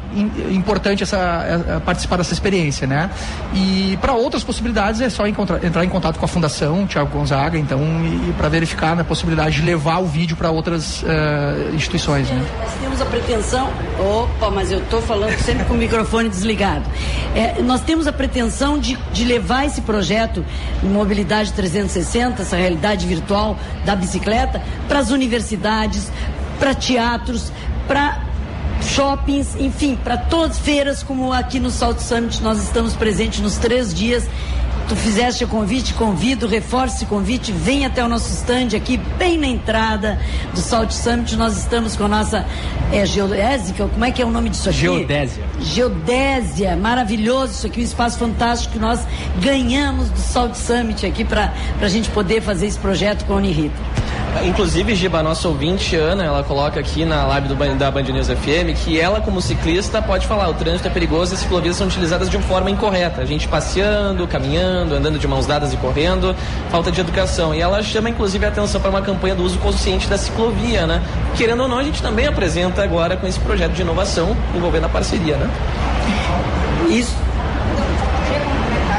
importante 0.52 1.04
essa, 1.04 1.18
é, 1.18 1.76
é, 1.76 1.80
participar 1.80 2.18
dessa 2.18 2.34
experiência, 2.34 2.88
né? 2.88 3.10
E 3.54 3.98
para 4.02 4.14
outras 4.14 4.44
possibilidades 4.44 5.02
é 5.02 5.10
só 5.10 5.28
entrar 5.28 5.84
em 5.84 5.90
contato 5.90 6.18
com 6.18 6.26
a 6.26 6.28
Fundação 6.28 6.86
Tiago 6.88 7.10
Gonzaga, 7.10 7.58
então, 7.58 7.80
e, 7.80 8.30
e 8.30 8.34
para 8.38 8.48
verificar 8.48 8.94
a 8.94 8.96
né, 8.96 9.04
possibilidade 9.04 9.58
de 9.58 9.62
levar 9.66 10.00
o 10.00 10.06
vídeo 10.06 10.38
para 10.38 10.50
outras 10.50 11.02
uh, 11.04 11.76
instituições, 11.76 12.30
né? 12.30 12.46
Nós 12.60 12.74
temos 12.82 13.02
a 13.02 13.06
pretensão, 13.06 13.70
opa, 14.00 14.50
mas 14.50 14.72
eu 14.72 14.80
estou 14.80 15.02
falando 15.02 15.38
sempre 15.40 15.66
com 15.66 15.74
o 15.74 15.78
microfone 15.78 16.30
desligado. 16.30 16.86
É, 17.36 17.62
nós 17.62 17.82
temos 17.82 18.08
a 18.08 18.14
pretensão 18.14 18.80
de, 18.80 18.98
de 19.12 19.26
levar 19.26 19.66
esse 19.66 19.82
projeto 19.82 20.46
Mobilidade 20.82 21.52
360, 21.54 22.42
essa 22.42 22.56
realidade 22.56 23.06
virtual 23.06 23.58
da 23.84 23.96
bicicleta, 23.96 24.62
para 24.88 25.00
as 25.00 25.12
universidades, 25.12 26.10
para 26.60 26.74
teatros, 26.74 27.52
para 27.88 28.24
shoppings, 28.82 29.56
enfim, 29.60 29.98
para 30.02 30.18
todas 30.18 30.60
feiras, 30.60 31.04
como 31.04 31.32
aqui 31.32 31.60
no 31.60 31.70
Salt 31.70 32.00
Summit 32.00 32.42
nós 32.42 32.62
estamos 32.64 32.94
presentes 32.94 33.40
nos 33.40 33.58
três 33.58 33.94
dias. 33.94 34.28
Tu 34.88 34.96
fizeste 34.96 35.44
o 35.44 35.48
convite, 35.48 35.96
convido, 35.96 36.46
reforce 36.46 36.98
esse 36.98 37.06
convite, 37.08 37.52
vem 37.52 37.88
até 37.88 38.06
o 38.06 38.08
nosso 38.08 38.32
stand 38.32 38.78
aqui, 38.78 38.98
bem 39.18 39.36
na 39.36 39.48
entrada 39.48 40.20
do 40.54 40.60
Salt 40.60 40.92
Summit. 40.92 41.36
Nós 41.36 41.58
estamos 41.58 41.96
com 41.96 42.04
a 42.04 42.08
nossa 42.08 42.46
é, 42.94 43.04
geodésica, 43.04 43.88
como 43.88 44.06
é 44.06 44.12
que 44.12 44.22
é 44.22 44.26
o 44.26 44.30
nome 44.30 44.52
disso 44.52 44.70
aqui? 44.70 44.82
Geodésia. 44.82 45.44
Geodésia, 45.60 46.76
maravilhoso 46.76 47.54
isso 47.54 47.66
aqui, 47.66 47.82
um 47.82 47.84
espaço 47.84 48.20
fantástico 48.20 48.74
que 48.74 48.80
nós 48.80 49.00
ganhamos 49.42 50.12
do 50.12 50.20
Salt 50.20 50.54
Summit 50.54 51.04
aqui 51.04 51.26
para 51.26 51.52
a 51.82 51.88
gente 51.88 52.08
poder 52.12 52.42
fazer 52.42 52.68
esse 52.68 52.78
projeto 52.78 53.26
com 53.26 53.34
a 53.34 53.38
Unirita. 53.38 54.05
Inclusive, 54.44 54.96
Giba, 54.96 55.24
nossa 55.24 55.48
ouvinte, 55.48 55.96
Ana, 55.96 56.24
ela 56.24 56.44
coloca 56.44 56.80
aqui 56.80 57.06
na 57.06 57.26
live 57.26 57.48
do, 57.48 57.56
da 57.78 57.90
Band 57.90 58.04
News 58.04 58.28
FM 58.28 58.76
que 58.84 59.00
ela, 59.00 59.22
como 59.22 59.42
ciclista, 59.42 60.02
pode 60.02 60.28
falar: 60.28 60.50
o 60.50 60.54
trânsito 60.54 60.88
é 60.88 60.92
perigoso 60.92 61.34
e 61.34 61.36
as 61.36 61.42
ciclovias 61.42 61.76
são 61.76 61.88
utilizadas 61.88 62.30
de 62.30 62.38
uma 62.38 62.46
forma 62.46 62.70
incorreta. 62.70 63.22
A 63.22 63.26
gente 63.26 63.48
passeando, 63.48 64.28
caminhando, 64.28 64.96
andando 64.96 65.18
de 65.18 65.28
mãos 65.28 65.46
dadas 65.46 65.74
e 65.74 65.78
correndo, 65.78 66.36
falta 66.70 66.92
de 66.92 67.00
educação. 67.00 67.56
E 67.56 67.62
ela 67.62 67.82
chama, 67.82 68.10
inclusive, 68.10 68.46
a 68.46 68.50
atenção 68.50 68.82
para 68.82 68.90
uma 68.90 69.02
campanha 69.02 69.36
do 69.36 69.44
uso 69.44 69.58
consciente 69.60 70.08
da 70.08 70.18
ciclovia, 70.18 70.86
né? 70.86 71.02
Querendo 71.36 71.64
ou 71.64 71.68
não, 71.68 71.80
a 71.80 71.84
gente 71.84 72.02
também 72.02 72.28
apresenta 72.28 72.84
agora 72.84 73.16
com 73.16 73.26
esse 73.26 73.40
projeto 73.40 73.72
de 73.72 73.82
inovação 73.82 74.36
envolvendo 74.54 74.86
a 74.86 74.90
parceria, 74.90 75.38
né? 75.38 75.50
Isso 76.90 77.25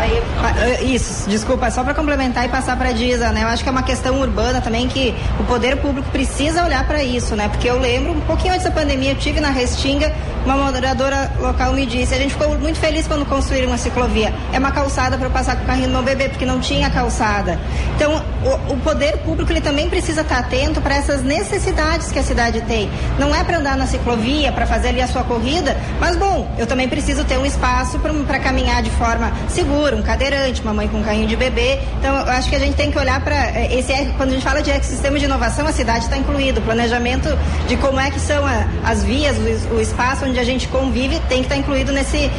eh, 0.07 0.85
isso, 0.85 1.29
desculpa, 1.29 1.71
só 1.71 1.83
para 1.83 1.95
complementar 1.95 2.45
e 2.45 2.49
passar 2.49 2.77
para 2.77 2.93
Disa, 2.93 3.31
né? 3.31 3.43
Eu 3.43 3.49
acho 3.49 3.63
que 3.63 3.69
é 3.69 3.73
uma 3.73 3.83
questão 3.83 4.21
urbana 4.21 4.61
também 4.61 4.89
que 4.89 5.15
o 5.39 5.45
poder 5.45 5.77
público 5.77 6.09
precisa 6.11 6.65
olhar 6.65 6.87
para 6.87 7.03
isso, 7.03 7.35
né? 7.35 7.49
Porque 7.49 7.69
eu 7.69 7.79
lembro, 7.79 8.13
um 8.13 8.21
pouquinho 8.21 8.53
antes 8.53 8.65
da 8.65 8.71
pandemia, 8.71 9.13
eu 9.13 9.17
tive 9.17 9.41
na 9.41 9.51
Restinga, 9.51 10.13
uma 10.45 10.57
moradora 10.57 11.33
local 11.41 11.73
me 11.73 11.85
disse, 11.85 12.15
a 12.15 12.19
gente 12.19 12.33
ficou 12.33 12.57
muito 12.59 12.79
feliz 12.79 13.07
quando 13.07 13.27
construíram 13.27 13.69
uma 13.69 13.79
ciclovia. 13.79 14.33
É 14.53 14.59
uma 14.59 14.71
calçada 14.71 15.19
para 15.19 15.29
passar 15.29 15.57
com 15.57 15.65
o 15.65 15.67
carrinho 15.67 15.89
do 15.89 15.93
meu 15.93 16.03
bebê, 16.03 16.29
porque 16.29 16.47
não 16.47 16.61
tinha 16.61 16.89
calçada. 16.89 17.59
Então, 17.97 18.23
o, 18.45 18.75
o 18.75 18.77
poder 18.79 19.17
público 19.19 19.51
ele 19.51 19.61
também 19.61 19.91
precisa 19.91 20.21
estar 20.21 20.39
atento 20.39 20.81
para 20.81 20.95
essas 20.95 21.23
necessidades 21.23 22.13
que 22.13 22.19
a 22.19 22.23
cidade 22.23 22.61
tem. 22.63 22.89
Não 23.19 23.35
é 23.35 23.43
para 23.43 23.59
andar 23.59 23.77
na 23.77 23.87
ciclovia, 23.87 24.53
para 24.53 24.67
fazer 24.67 24.89
ali 24.89 25.03
a 25.03 25.09
sua 25.09 25.25
corrida, 25.25 25.77
mas 25.99 26.15
bom, 26.15 26.49
eu 26.57 26.67
também 26.67 26.89
preciso 26.89 27.25
ter 27.25 27.39
um 27.39 27.47
espaço 27.47 27.99
para 27.99 28.39
caminhar 28.39 28.83
de 28.83 28.91
forma 28.91 29.33
segura, 29.49 29.96
um 29.97 30.03
cadeirante, 30.03 30.63
uma 30.63 30.75
mãe 30.75 30.89
com 30.89 30.99
um 30.99 31.03
carrinho 31.03 31.27
de 31.27 31.37
bebê. 31.37 31.79
Então, 31.99 32.17
eu 32.17 32.31
acho 32.31 32.49
que 32.49 32.57
a 32.57 32.59
gente 32.59 32.75
tem 32.75 32.91
que 32.91 32.99
olhar 32.99 33.23
para 33.23 33.37
eh, 33.37 33.79
esse 33.79 33.93
quando 34.17 34.31
a 34.31 34.33
gente 34.33 34.45
fala 34.45 34.63
de 34.63 34.71
ecossistema 34.71 35.19
de 35.19 35.25
inovação, 35.25 35.67
a 35.67 35.73
cidade 35.73 36.05
está 36.05 36.17
incluído, 36.17 36.61
o 36.61 36.63
planejamento 36.63 37.29
de 37.69 37.77
como 37.77 37.99
é 37.99 38.11
que 38.11 38.21
são 38.21 38.45
a, 38.47 38.67
as 38.85 39.03
vias, 39.03 39.37
o, 39.37 39.75
o 39.77 39.81
espaço 39.81 40.25
onde 40.25 40.39
a 40.39 40.45
gente 40.45 40.69
convive 40.69 41.19
tem 41.29 41.39
que 41.39 41.45
estar 41.45 41.55
tá 41.55 41.61
incluído 41.61 41.93
nesse 41.93 42.31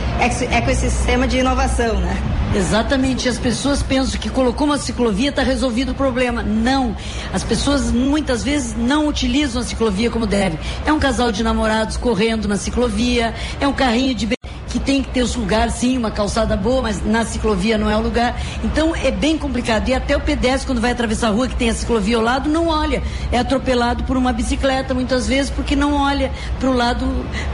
ecossistema 0.52 1.28
de 1.28 1.38
inovação, 1.40 2.00
né? 2.00 2.16
Exatamente, 2.56 3.28
as 3.28 3.38
pessoas 3.38 3.84
pensam 3.84 4.20
que 4.20 4.30
colocou 4.30 4.66
uma 4.66 4.78
ciclovia 4.78 5.30
está 5.30 5.44
resolvido 5.44 5.92
o 5.92 5.96
problema. 5.96 6.42
Não. 6.42 6.96
As 7.34 7.44
pessoas 7.44 7.92
muitas 7.92 8.44
vezes 8.44 8.76
não 8.76 9.08
utilizam 9.08 9.62
a 9.62 9.66
ciclovia 9.66 10.10
como 10.10 10.26
deve. 10.26 10.58
É 10.86 10.94
um 10.94 11.00
casal 11.00 11.32
de 11.32 11.44
namorados 11.44 11.98
correndo 11.98 12.48
na 12.48 12.58
ciclovia, 12.58 13.34
é 13.60 13.68
um 13.68 13.74
carrinho 13.74 14.16
de 14.16 14.37
que 14.78 14.86
tem 14.86 15.02
que 15.02 15.10
ter 15.10 15.22
os 15.22 15.36
lugares, 15.36 15.76
sim, 15.76 15.98
uma 15.98 16.12
calçada 16.12 16.56
boa, 16.56 16.82
mas 16.82 17.04
na 17.04 17.26
ciclovia 17.26 17.78
não 17.78 17.90
é 17.90 17.98
o 17.98 18.02
lugar. 18.02 18.40
Então 18.64 18.96
é 18.96 19.12
bem 19.12 19.38
complicado. 19.38 19.90
E 19.90 19.94
até 19.94 20.16
o 20.16 20.22
pedestre, 20.22 20.68
quando 20.68 20.82
vai 20.82 20.92
atravessar 20.92 21.28
a 21.28 21.32
rua 21.32 21.48
que 21.48 21.56
tem 21.56 21.70
a 21.70 21.74
ciclovia 21.74 22.18
ao 22.18 22.24
lado, 22.24 22.50
não 22.50 22.68
olha. 22.68 23.02
É 23.32 23.40
atropelado 23.40 24.04
por 24.04 24.18
uma 24.18 24.32
bicicleta, 24.32 24.94
muitas 24.94 25.28
vezes, 25.28 25.50
porque 25.50 25.76
não 25.76 25.94
olha 25.94 26.32
para 26.60 26.70
o 26.70 26.74
lado 26.74 27.06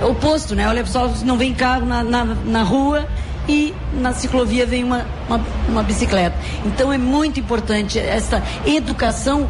oposto, 0.01 0.55
né? 0.55 0.67
Olha 0.67 0.85
só, 0.85 1.07
não 1.23 1.37
vem 1.37 1.53
carro 1.53 1.85
na, 1.85 2.03
na, 2.03 2.25
na 2.25 2.63
rua 2.63 3.07
e 3.47 3.73
na 3.93 4.13
ciclovia 4.13 4.65
vem 4.65 4.83
uma, 4.83 5.05
uma, 5.27 5.41
uma, 5.67 5.83
bicicleta. 5.83 6.35
Então 6.65 6.91
é 6.91 6.97
muito 6.97 7.39
importante 7.39 7.99
essa 7.99 8.41
educação 8.65 9.49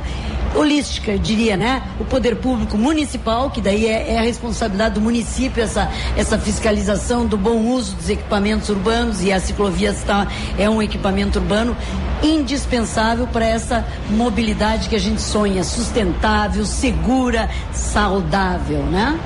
holística, 0.55 1.17
diria, 1.17 1.57
né? 1.57 1.83
O 1.99 2.05
poder 2.05 2.35
público 2.37 2.77
municipal, 2.77 3.49
que 3.49 3.61
daí 3.61 3.87
é, 3.87 4.13
é, 4.13 4.19
a 4.19 4.21
responsabilidade 4.21 4.95
do 4.95 5.01
município, 5.01 5.63
essa, 5.63 5.91
essa 6.15 6.37
fiscalização 6.37 7.25
do 7.25 7.37
bom 7.37 7.57
uso 7.57 7.95
dos 7.95 8.09
equipamentos 8.09 8.69
urbanos, 8.69 9.21
e 9.23 9.31
a 9.31 9.39
ciclovia 9.39 9.89
está, 9.89 10.27
é 10.57 10.69
um 10.69 10.81
equipamento 10.81 11.39
urbano 11.39 11.75
indispensável 12.21 13.27
para 13.27 13.45
essa 13.45 13.85
mobilidade 14.09 14.89
que 14.89 14.95
a 14.95 14.99
gente 14.99 15.21
sonha, 15.21 15.63
sustentável, 15.63 16.65
segura, 16.65 17.49
saudável, 17.71 18.83
né? 18.83 19.19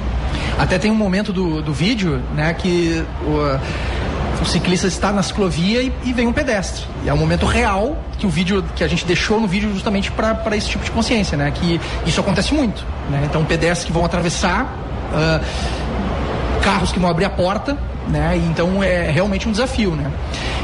Até 0.58 0.80
tem 0.80 0.90
um 0.90 0.96
momento 0.96 1.32
do, 1.32 1.62
do 1.62 1.74
vídeo, 1.74 2.22
né, 2.36 2.54
que 2.54 3.04
o, 3.22 4.07
o 4.42 4.46
ciclista 4.46 4.88
está 4.88 5.12
na 5.12 5.24
ciclovia 5.24 5.82
e, 5.82 5.92
e, 6.04 6.14
vem 6.14 6.28
um 6.28 6.34
pedestre. 6.34 6.86
E 7.04 7.10
é 7.10 7.14
um 7.14 7.18
momento 7.18 7.46
real 7.46 7.98
que 8.18 8.26
o 8.26 8.30
vídeo 8.30 8.64
que 8.76 8.84
a 8.84 8.88
gente 8.88 9.06
deixou 9.06 9.40
no 9.40 9.48
vídeo 9.48 9.72
justamente 9.74 10.12
para 10.12 10.56
esse 10.56 10.70
tipo 10.70 10.84
de 10.84 10.92
consciência, 10.92 11.38
né? 11.38 11.52
Que 11.52 11.80
isso 12.06 12.20
acontece 12.20 12.54
muito, 12.54 12.86
né? 13.10 13.24
Então 13.26 13.44
pedestres 13.46 13.86
que 13.86 13.92
vão 13.92 14.06
atravessar, 14.06 14.66
uh, 15.12 16.62
carros 16.62 16.92
que 16.92 17.00
vão 17.00 17.10
abrir 17.10 17.26
a 17.26 17.30
porta, 17.30 17.78
né? 18.08 18.42
Então 18.50 18.84
é 18.84 19.10
realmente 19.10 19.48
um 19.48 19.52
desafio, 19.52 19.96
né? 19.96 20.12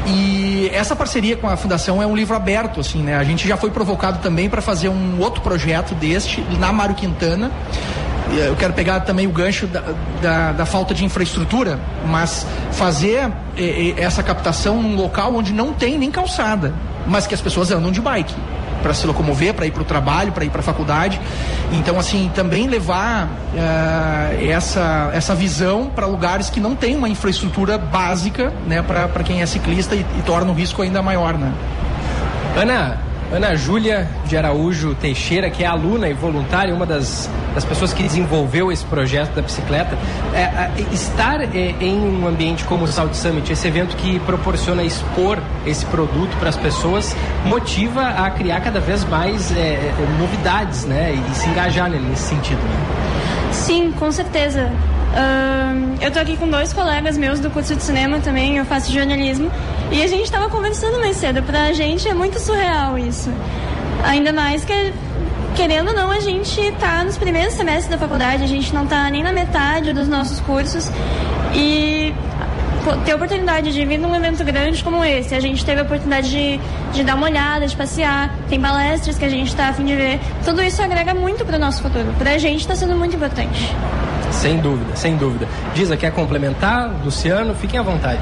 E 0.06 0.70
essa 0.72 0.94
parceria 0.94 1.36
com 1.36 1.48
a 1.48 1.56
fundação 1.56 2.02
é 2.02 2.06
um 2.06 2.14
livro 2.14 2.36
aberto, 2.36 2.80
assim, 2.80 3.02
né? 3.02 3.16
A 3.16 3.24
gente 3.24 3.46
já 3.48 3.56
foi 3.56 3.70
provocado 3.70 4.18
também 4.18 4.48
para 4.48 4.60
fazer 4.60 4.88
um 4.88 5.18
outro 5.20 5.40
projeto 5.40 5.94
deste 5.94 6.40
na 6.58 6.72
Mário 6.72 6.94
Quintana 6.94 7.50
eu 8.32 8.56
quero 8.56 8.72
pegar 8.72 9.00
também 9.00 9.26
o 9.26 9.30
gancho 9.30 9.66
da, 9.66 9.82
da, 10.22 10.52
da 10.52 10.66
falta 10.66 10.94
de 10.94 11.04
infraestrutura, 11.04 11.78
mas 12.06 12.46
fazer 12.72 13.30
eh, 13.56 13.94
essa 13.96 14.22
captação 14.22 14.82
num 14.82 14.96
local 14.96 15.34
onde 15.34 15.52
não 15.52 15.72
tem 15.72 15.98
nem 15.98 16.10
calçada, 16.10 16.72
mas 17.06 17.26
que 17.26 17.34
as 17.34 17.40
pessoas 17.40 17.70
andam 17.70 17.92
de 17.92 18.00
bike 18.00 18.34
para 18.82 18.92
se 18.92 19.06
locomover, 19.06 19.54
para 19.54 19.64
ir 19.64 19.70
para 19.70 19.80
o 19.80 19.84
trabalho, 19.84 20.30
para 20.30 20.44
ir 20.44 20.50
para 20.50 20.60
a 20.60 20.62
faculdade. 20.62 21.18
Então, 21.72 21.98
assim, 21.98 22.30
também 22.34 22.68
levar 22.68 23.24
uh, 23.26 24.46
essa, 24.46 25.10
essa 25.14 25.34
visão 25.34 25.86
para 25.86 26.04
lugares 26.04 26.50
que 26.50 26.60
não 26.60 26.76
tem 26.76 26.94
uma 26.94 27.08
infraestrutura 27.08 27.78
básica, 27.78 28.52
né, 28.66 28.82
para 28.82 29.24
quem 29.24 29.40
é 29.40 29.46
ciclista 29.46 29.94
e, 29.94 30.00
e 30.00 30.22
torna 30.26 30.52
o 30.52 30.54
risco 30.54 30.82
ainda 30.82 31.02
maior, 31.02 31.38
né? 31.38 31.50
Ana, 32.56 32.98
Ana 33.32 33.56
Júlia 33.56 34.08
de 34.26 34.36
Araújo 34.36 34.94
Teixeira, 34.94 35.50
que 35.50 35.64
é 35.64 35.66
aluna 35.66 36.08
e 36.08 36.12
voluntária, 36.12 36.74
uma 36.74 36.86
das, 36.86 37.28
das 37.54 37.64
pessoas 37.64 37.92
que 37.92 38.02
desenvolveu 38.02 38.70
esse 38.70 38.84
projeto 38.84 39.34
da 39.34 39.42
bicicleta. 39.42 39.96
É, 40.32 40.40
é, 40.40 40.72
estar 40.92 41.40
é, 41.40 41.74
em 41.80 41.98
um 41.98 42.26
ambiente 42.26 42.64
como 42.64 42.84
o 42.84 42.86
Salt 42.86 43.14
Summit, 43.14 43.52
esse 43.52 43.66
evento 43.66 43.96
que 43.96 44.18
proporciona 44.20 44.82
expor 44.82 45.38
esse 45.66 45.84
produto 45.86 46.36
para 46.38 46.48
as 46.48 46.56
pessoas, 46.56 47.16
motiva 47.44 48.02
a 48.02 48.30
criar 48.30 48.60
cada 48.60 48.80
vez 48.80 49.04
mais 49.04 49.50
é, 49.56 49.60
é, 49.60 49.94
novidades 50.18 50.84
né, 50.84 51.12
e 51.12 51.34
se 51.34 51.48
engajar 51.48 51.90
nesse 51.90 52.22
sentido. 52.22 52.60
Né? 52.60 53.52
Sim, 53.52 53.92
com 53.92 54.10
certeza. 54.10 54.70
Uh, 55.14 55.96
eu 56.00 56.10
tô 56.10 56.18
aqui 56.18 56.36
com 56.36 56.48
dois 56.48 56.72
colegas 56.72 57.16
meus 57.16 57.38
do 57.38 57.48
curso 57.48 57.76
de 57.76 57.82
cinema 57.82 58.18
também, 58.18 58.58
eu 58.58 58.64
faço 58.64 58.92
jornalismo. 58.92 59.50
E 59.92 60.02
a 60.02 60.06
gente 60.08 60.24
estava 60.24 60.48
conversando 60.48 60.98
mais 60.98 61.16
cedo. 61.16 61.42
Pra 61.42 61.72
gente 61.72 62.08
é 62.08 62.14
muito 62.14 62.38
surreal 62.40 62.98
isso. 62.98 63.30
Ainda 64.04 64.32
mais 64.32 64.64
que, 64.64 64.92
querendo 65.54 65.88
ou 65.88 65.94
não, 65.94 66.10
a 66.10 66.18
gente 66.18 66.72
tá 66.80 67.04
nos 67.04 67.16
primeiros 67.16 67.54
semestres 67.54 67.88
da 67.88 67.96
faculdade, 67.96 68.42
a 68.42 68.46
gente 68.46 68.74
não 68.74 68.86
tá 68.86 69.08
nem 69.08 69.22
na 69.22 69.32
metade 69.32 69.92
dos 69.92 70.08
nossos 70.08 70.40
cursos. 70.40 70.90
E 71.54 72.12
ter 73.04 73.12
a 73.12 73.16
oportunidade 73.16 73.72
de 73.72 73.86
vir 73.86 73.98
num 73.98 74.14
evento 74.14 74.44
grande 74.44 74.82
como 74.82 75.02
esse, 75.04 75.34
a 75.34 75.40
gente 75.40 75.64
teve 75.64 75.80
a 75.80 75.84
oportunidade 75.84 76.28
de, 76.28 76.60
de 76.92 77.04
dar 77.04 77.14
uma 77.14 77.26
olhada, 77.26 77.66
de 77.66 77.74
passear, 77.74 78.34
tem 78.50 78.60
palestras 78.60 79.16
que 79.16 79.24
a 79.24 79.28
gente 79.28 79.48
está 79.48 79.68
a 79.68 79.72
fim 79.72 79.84
de 79.84 79.94
ver. 79.94 80.20
Tudo 80.44 80.62
isso 80.62 80.82
agrega 80.82 81.14
muito 81.14 81.44
para 81.44 81.56
o 81.56 81.60
nosso 81.60 81.82
futuro. 81.82 82.12
Para 82.18 82.32
a 82.32 82.38
gente 82.38 82.60
está 82.60 82.74
sendo 82.74 82.96
muito 82.96 83.16
importante. 83.16 83.74
Sem 84.40 84.58
dúvida, 84.58 84.94
sem 84.96 85.16
dúvida. 85.16 85.48
Diza, 85.74 85.96
quer 85.96 86.12
complementar? 86.12 86.90
Luciano, 87.04 87.54
fiquem 87.54 87.78
à 87.78 87.82
vontade 87.82 88.20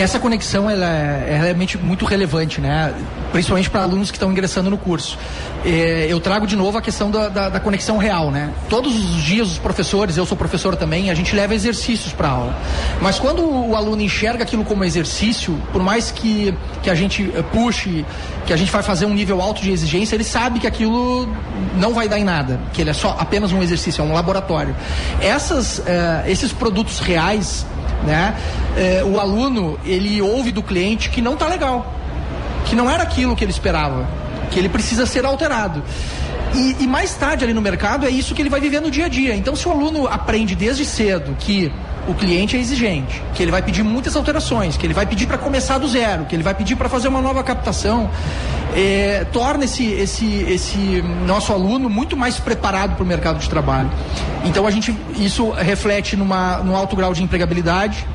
essa 0.00 0.18
conexão 0.18 0.68
ela 0.68 0.86
é, 0.86 1.26
é, 1.30 1.38
realmente 1.38 1.78
muito 1.78 2.04
relevante, 2.04 2.60
né? 2.60 2.94
Principalmente 3.32 3.68
para 3.68 3.82
alunos 3.82 4.10
que 4.10 4.16
estão 4.16 4.30
ingressando 4.30 4.70
no 4.70 4.78
curso. 4.78 5.18
É, 5.64 6.06
eu 6.08 6.20
trago 6.20 6.46
de 6.46 6.56
novo 6.56 6.78
a 6.78 6.82
questão 6.82 7.10
da, 7.10 7.28
da, 7.28 7.48
da, 7.48 7.60
conexão 7.60 7.98
real, 7.98 8.30
né? 8.30 8.52
Todos 8.68 8.94
os 8.96 9.22
dias 9.22 9.48
os 9.48 9.58
professores, 9.58 10.16
eu 10.16 10.24
sou 10.24 10.36
professor 10.36 10.76
também, 10.76 11.10
a 11.10 11.14
gente 11.14 11.34
leva 11.34 11.54
exercícios 11.54 12.12
para 12.12 12.28
aula. 12.28 12.56
Mas 13.00 13.18
quando 13.18 13.42
o 13.42 13.74
aluno 13.74 14.02
enxerga 14.02 14.42
aquilo 14.42 14.64
como 14.64 14.84
exercício, 14.84 15.58
por 15.72 15.82
mais 15.82 16.10
que, 16.10 16.54
que 16.82 16.90
a 16.90 16.94
gente 16.94 17.30
eh, 17.34 17.42
puxe, 17.42 18.04
que 18.46 18.52
a 18.52 18.56
gente 18.56 18.70
vai 18.70 18.82
fazer 18.82 19.04
um 19.04 19.14
nível 19.14 19.40
alto 19.42 19.60
de 19.60 19.70
exigência, 19.70 20.14
ele 20.14 20.24
sabe 20.24 20.58
que 20.60 20.66
aquilo 20.66 21.28
não 21.76 21.92
vai 21.92 22.08
dar 22.08 22.18
em 22.18 22.24
nada, 22.24 22.60
que 22.72 22.80
ele 22.80 22.90
é 22.90 22.94
só 22.94 23.16
apenas 23.18 23.52
um 23.52 23.62
exercício, 23.62 24.00
é 24.00 24.04
um 24.04 24.12
laboratório. 24.12 24.74
Essas, 25.20 25.78
uh, 25.78 25.82
esses 26.26 26.52
produtos 26.52 26.98
reais 26.98 27.66
né? 28.04 28.36
É, 28.76 29.02
o 29.04 29.18
aluno 29.18 29.78
ele 29.84 30.20
ouve 30.22 30.52
do 30.52 30.62
cliente 30.62 31.10
que 31.10 31.20
não 31.20 31.34
está 31.34 31.46
legal, 31.46 31.94
que 32.64 32.74
não 32.74 32.90
era 32.90 33.02
aquilo 33.02 33.34
que 33.34 33.44
ele 33.44 33.50
esperava, 33.50 34.08
que 34.50 34.58
ele 34.58 34.68
precisa 34.68 35.06
ser 35.06 35.24
alterado. 35.24 35.82
E, 36.54 36.76
e, 36.80 36.86
mais 36.86 37.14
tarde 37.14 37.44
ali 37.44 37.52
no 37.52 37.60
mercado 37.60 38.06
é 38.06 38.10
isso 38.10 38.34
que 38.34 38.40
ele 38.40 38.48
vai 38.48 38.60
viver 38.60 38.80
no 38.80 38.90
dia 38.90 39.06
a 39.06 39.08
dia. 39.08 39.34
Então, 39.34 39.54
se 39.54 39.68
o 39.68 39.70
aluno 39.70 40.06
aprende 40.06 40.54
desde 40.54 40.84
cedo 40.84 41.36
que 41.38 41.70
o 42.08 42.14
cliente 42.14 42.56
é 42.56 42.60
exigente, 42.60 43.22
que 43.34 43.42
ele 43.42 43.52
vai 43.52 43.60
pedir 43.60 43.84
muitas 43.84 44.16
alterações, 44.16 44.78
que 44.78 44.86
ele 44.86 44.94
vai 44.94 45.04
pedir 45.04 45.26
para 45.26 45.36
começar 45.36 45.76
do 45.76 45.86
zero, 45.86 46.24
que 46.24 46.34
ele 46.34 46.42
vai 46.42 46.54
pedir 46.54 46.74
para 46.74 46.88
fazer 46.88 47.06
uma 47.06 47.20
nova 47.20 47.44
captação, 47.44 48.10
é, 48.74 49.26
torna 49.30 49.64
esse, 49.66 49.84
esse, 49.84 50.26
esse 50.48 51.04
nosso 51.26 51.52
aluno 51.52 51.90
muito 51.90 52.16
mais 52.16 52.38
preparado 52.38 52.96
para 52.96 53.04
o 53.04 53.06
mercado 53.06 53.38
de 53.38 53.48
trabalho. 53.48 53.90
Então 54.44 54.66
a 54.66 54.70
gente 54.70 54.96
isso 55.16 55.50
reflete 55.50 56.16
numa, 56.16 56.58
num 56.58 56.74
alto 56.74 56.96
grau 56.96 57.12
de 57.12 57.22
empregabilidade, 57.22 58.06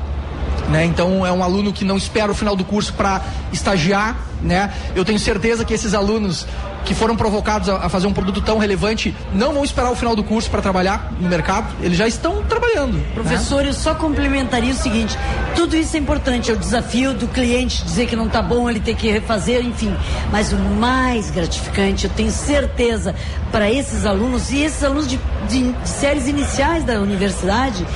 né? 0.68 0.84
Então 0.84 1.24
é 1.24 1.30
um 1.30 1.42
aluno 1.42 1.72
que 1.72 1.84
não 1.84 1.96
espera 1.96 2.32
o 2.32 2.34
final 2.34 2.56
do 2.56 2.64
curso 2.64 2.92
para 2.94 3.22
estagiar, 3.52 4.16
né? 4.42 4.72
Eu 4.96 5.04
tenho 5.04 5.20
certeza 5.20 5.64
que 5.64 5.72
esses 5.72 5.94
alunos 5.94 6.46
que 6.84 6.94
foram 6.94 7.16
provocados 7.16 7.68
a, 7.68 7.86
a, 7.86 7.88
fazer 7.88 8.06
um 8.06 8.12
produto 8.12 8.40
tão 8.40 8.58
relevante 8.58 9.14
não 9.32 9.52
vão 9.52 9.64
esperar 9.64 9.90
o 9.90 9.96
final 9.96 10.14
do 10.14 10.22
curso 10.22 10.50
para 10.50 10.60
trabalhar 10.60 11.12
no 11.18 11.28
mercado, 11.28 11.74
eles 11.82 11.96
já 11.96 12.06
estão 12.06 12.42
trabalhando. 12.42 12.94
Né? 12.94 13.04
Professor, 13.14 13.62
né? 13.62 13.70
eu 13.70 13.74
só 13.74 13.94
complementaria 13.94 14.72
o 14.72 14.76
seguinte: 14.76 15.16
tudo 15.54 15.76
isso 15.76 15.96
é 15.96 16.00
importante, 16.00 16.50
é 16.50 16.54
o 16.54 16.56
desafio 16.56 17.14
do 17.14 17.28
cliente 17.28 17.84
dizer 17.84 18.06
que 18.06 18.16
não 18.16 18.26
está 18.26 18.42
bom, 18.42 18.68
ele 18.68 18.80
ter 18.80 18.94
que 18.94 19.10
refazer, 19.10 19.64
enfim. 19.64 19.94
Mas 20.30 20.52
o 20.52 20.56
mais 20.56 21.30
gratificante, 21.30 22.04
eu 22.04 22.10
tenho 22.10 22.30
certeza, 22.30 23.14
para 23.50 23.70
esses 23.70 24.04
alunos 24.04 24.50
e 24.50 24.62
esses 24.62 24.82
alunos 24.82 25.08
de, 25.08 25.18
de, 25.48 25.72
de 25.72 25.88
séries 25.88 26.28
iniciais 26.28 26.84
da 26.84 27.00
universidade, 27.00 27.86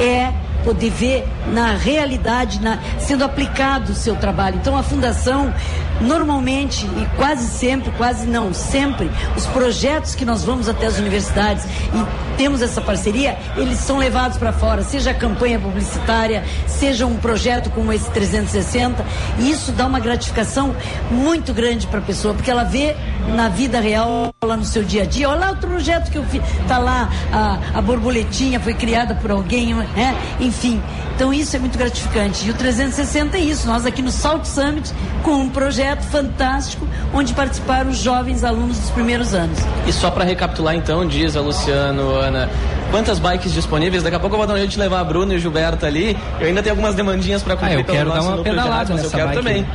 é 0.00 0.32
poder 0.64 0.90
ver 0.90 1.28
na 1.52 1.74
realidade, 1.74 2.60
na, 2.60 2.78
sendo 2.98 3.24
aplicado 3.24 3.92
o 3.92 3.94
seu 3.94 4.16
trabalho. 4.16 4.56
Então 4.56 4.76
a 4.76 4.82
fundação 4.82 5.52
normalmente 6.00 6.86
e 6.86 7.16
quase 7.16 7.46
sempre, 7.46 7.90
quase 7.92 8.26
não 8.26 8.54
sempre, 8.54 9.10
os 9.36 9.46
projetos 9.46 10.14
que 10.14 10.24
nós 10.24 10.44
vamos 10.44 10.68
até 10.68 10.86
as 10.86 10.98
universidades 10.98 11.64
e 11.64 12.29
temos 12.40 12.62
essa 12.62 12.80
parceria, 12.80 13.36
eles 13.54 13.76
são 13.76 13.98
levados 13.98 14.38
para 14.38 14.50
fora, 14.50 14.82
seja 14.82 15.12
campanha 15.12 15.60
publicitária, 15.60 16.42
seja 16.66 17.04
um 17.04 17.18
projeto 17.18 17.68
como 17.68 17.92
esse 17.92 18.10
360, 18.12 19.04
e 19.40 19.50
isso 19.50 19.72
dá 19.72 19.84
uma 19.84 20.00
gratificação 20.00 20.74
muito 21.10 21.52
grande 21.52 21.86
para 21.86 21.98
a 21.98 22.02
pessoa, 22.02 22.32
porque 22.32 22.50
ela 22.50 22.64
vê 22.64 22.96
na 23.28 23.50
vida 23.50 23.78
real, 23.78 24.34
lá 24.42 24.56
no 24.56 24.64
seu 24.64 24.82
dia 24.82 25.02
a 25.02 25.04
dia, 25.04 25.28
olha 25.28 25.38
lá 25.38 25.50
o 25.50 25.56
projeto 25.56 26.10
que 26.10 26.16
eu 26.16 26.24
fiz, 26.24 26.40
tá 26.66 26.78
lá 26.78 27.10
a, 27.30 27.58
a 27.78 27.82
borboletinha 27.82 28.58
foi 28.58 28.72
criada 28.72 29.14
por 29.16 29.30
alguém, 29.30 29.74
né? 29.74 30.16
enfim. 30.40 30.80
Então 31.20 31.34
isso 31.34 31.54
é 31.54 31.58
muito 31.58 31.76
gratificante. 31.76 32.46
E 32.46 32.50
o 32.50 32.54
360 32.54 33.36
é 33.36 33.40
isso. 33.40 33.66
Nós 33.66 33.84
aqui 33.84 34.00
no 34.00 34.10
Salt 34.10 34.46
Summit 34.46 34.90
com 35.22 35.32
um 35.32 35.50
projeto 35.50 36.02
fantástico 36.04 36.88
onde 37.12 37.34
participaram 37.34 37.90
os 37.90 37.98
jovens 37.98 38.42
alunos 38.42 38.78
dos 38.78 38.88
primeiros 38.88 39.34
anos. 39.34 39.58
E 39.86 39.92
só 39.92 40.10
para 40.10 40.24
recapitular 40.24 40.74
então, 40.74 41.06
diz 41.06 41.36
a 41.36 41.42
Luciano, 41.42 42.18
Ana, 42.30 42.48
quantas 42.90 43.18
bikes 43.18 43.52
disponíveis? 43.52 44.02
Daqui 44.02 44.16
a 44.16 44.20
pouco 44.20 44.34
eu 44.34 44.38
vou 44.38 44.46
dar 44.46 44.54
um 44.54 44.58
jeito 44.58 44.70
de 44.70 44.78
levar 44.78 45.00
a 45.00 45.04
Bruna 45.04 45.34
e 45.34 45.36
o 45.36 45.40
Gilberto 45.40 45.84
ali. 45.84 46.16
Eu 46.40 46.46
ainda 46.46 46.62
tenho 46.62 46.72
algumas 46.72 46.94
demandinhas 46.94 47.42
para 47.42 47.54
cumprir 47.56 47.76
Ah, 47.76 47.80
eu 47.80 47.84
pelo 47.84 47.96
quero 47.98 48.08
dar 48.10 48.16
nosso 48.16 48.28
uma 48.28 48.36
núcleo 48.36 48.54
de 48.54 48.60
pedalada 48.60 48.94
mas 48.94 49.04
eu 49.04 49.10
quero 49.10 49.26
bike. 49.28 49.36
também. 49.38 49.66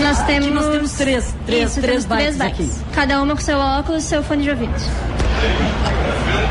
Nós 0.00 0.22
temos, 0.22 0.48
nós 0.52 0.68
temos 0.68 0.92
três, 0.92 1.34
três, 1.44 1.70
Isso, 1.72 1.80
três 1.80 2.04
temos 2.04 2.36
bikes 2.36 2.40
aqui. 2.40 2.70
Cada 2.94 3.20
uma 3.20 3.34
com 3.34 3.40
seu 3.40 3.58
óculos 3.58 4.04
e 4.04 4.06
seu 4.06 4.22
fone 4.22 4.44
de 4.44 4.50
ouvido. 4.50 4.72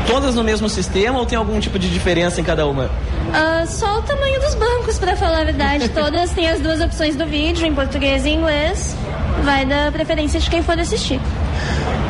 Todas 0.06 0.34
no 0.34 0.42
mesmo 0.44 0.68
sistema 0.68 1.18
ou 1.18 1.26
tem 1.26 1.36
algum 1.36 1.58
tipo 1.60 1.78
de 1.78 1.88
diferença 1.90 2.40
em 2.40 2.44
cada 2.44 2.66
uma? 2.66 2.90
Ah, 3.32 3.64
só 3.66 3.98
o 3.98 4.02
tamanho 4.02 4.40
dos 4.40 4.54
bancos, 4.54 4.98
pra 4.98 5.16
falar 5.16 5.40
a 5.40 5.44
verdade. 5.44 5.88
Todas 5.92 6.30
têm 6.30 6.48
as 6.48 6.60
duas 6.60 6.80
opções 6.80 7.16
do 7.16 7.26
vídeo, 7.26 7.66
em 7.66 7.74
português 7.74 8.24
e 8.24 8.30
inglês. 8.30 8.94
Vai 9.44 9.64
da 9.66 9.90
preferência 9.92 10.40
de 10.40 10.48
quem 10.50 10.62
for 10.62 10.78
assistir. 10.78 11.20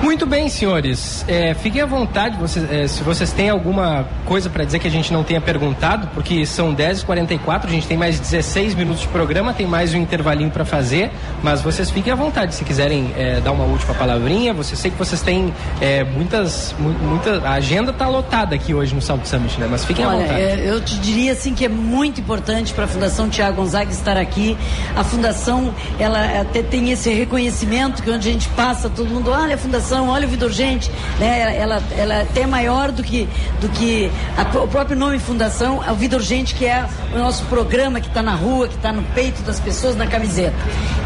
Muito 0.02 0.24
bem, 0.26 0.48
senhores. 0.48 1.24
É, 1.26 1.54
fiquem 1.54 1.82
à 1.82 1.86
vontade, 1.86 2.36
vocês, 2.38 2.70
é, 2.72 2.86
se 2.86 3.02
vocês 3.02 3.32
têm 3.32 3.50
alguma 3.50 4.06
coisa 4.24 4.48
para 4.48 4.64
dizer 4.64 4.78
que 4.78 4.86
a 4.86 4.90
gente 4.90 5.12
não 5.12 5.24
tenha 5.24 5.40
perguntado, 5.40 6.08
porque 6.14 6.46
são 6.46 6.72
10h44, 6.74 7.64
a 7.64 7.68
gente 7.68 7.86
tem 7.86 7.96
mais 7.98 8.18
16 8.20 8.74
minutos 8.74 9.02
de 9.02 9.08
programa, 9.08 9.52
tem 9.52 9.66
mais 9.66 9.92
um 9.94 9.98
intervalinho 9.98 10.50
para 10.50 10.64
fazer, 10.64 11.10
mas 11.42 11.60
vocês 11.62 11.90
fiquem 11.90 12.12
à 12.12 12.16
vontade 12.16 12.54
se 12.54 12.64
quiserem 12.64 13.12
é, 13.18 13.40
dar 13.40 13.50
uma 13.50 13.64
última 13.64 13.92
palavrinha. 13.92 14.54
Você 14.54 14.76
sei 14.76 14.92
que 14.92 14.96
vocês 14.96 15.20
têm 15.20 15.52
é, 15.80 16.04
muitas, 16.04 16.74
mu- 16.78 16.90
muita, 16.90 17.40
a 17.46 17.54
agenda 17.54 17.90
está 17.90 18.06
lotada 18.08 18.54
aqui 18.54 18.72
hoje 18.72 18.94
no 18.94 19.02
South 19.02 19.22
Summit, 19.24 19.58
né? 19.58 19.66
Mas 19.68 19.84
fiquem 19.84 20.04
à 20.04 20.08
Olha, 20.10 20.18
vontade. 20.20 20.40
é, 20.40 20.62
eu 20.64 20.80
te 20.80 20.96
diria 21.00 21.32
assim 21.32 21.54
que 21.54 21.64
é 21.64 21.68
muito 21.68 22.20
importante 22.20 22.72
para 22.72 22.84
a 22.84 22.88
Fundação 22.88 23.28
Tiago 23.28 23.56
Gonzaga 23.56 23.90
estar 23.90 24.16
aqui. 24.16 24.56
A 24.94 25.02
fundação, 25.02 25.74
ela 25.98 26.40
até 26.40 26.62
tem 26.62 26.92
esse 26.92 27.10
reconhecimento 27.12 28.00
que 28.02 28.10
onde 28.10 28.28
a 28.28 28.32
gente 28.32 28.48
passa, 28.50 28.88
todo 28.88 29.08
mundo 29.10 29.32
olha 29.40 29.54
a 29.54 29.58
fundação, 29.58 30.08
olha 30.08 30.26
o 30.26 30.30
Vida 30.30 30.46
Urgente, 30.46 30.90
né? 31.18 31.56
Ela, 31.56 31.82
ela 31.96 32.14
é 32.14 32.22
até 32.22 32.46
maior 32.46 32.90
do 32.92 33.02
que 33.02 33.28
do 33.60 33.68
que 33.70 34.10
a- 34.36 34.58
o 34.58 34.68
próprio 34.68 34.96
nome 34.96 35.18
fundação, 35.18 35.82
é 35.84 35.90
o 35.90 35.94
Vida 35.94 36.16
Urgente 36.16 36.54
que 36.54 36.64
é 36.64 36.84
o 37.14 37.18
nosso 37.18 37.44
programa 37.46 38.00
que 38.00 38.08
está 38.08 38.22
na 38.22 38.34
rua, 38.34 38.68
que 38.68 38.74
está 38.76 38.92
no 38.92 39.02
peito 39.14 39.42
das 39.42 39.58
pessoas 39.60 39.96
na 39.96 40.06
camiseta. 40.06 40.56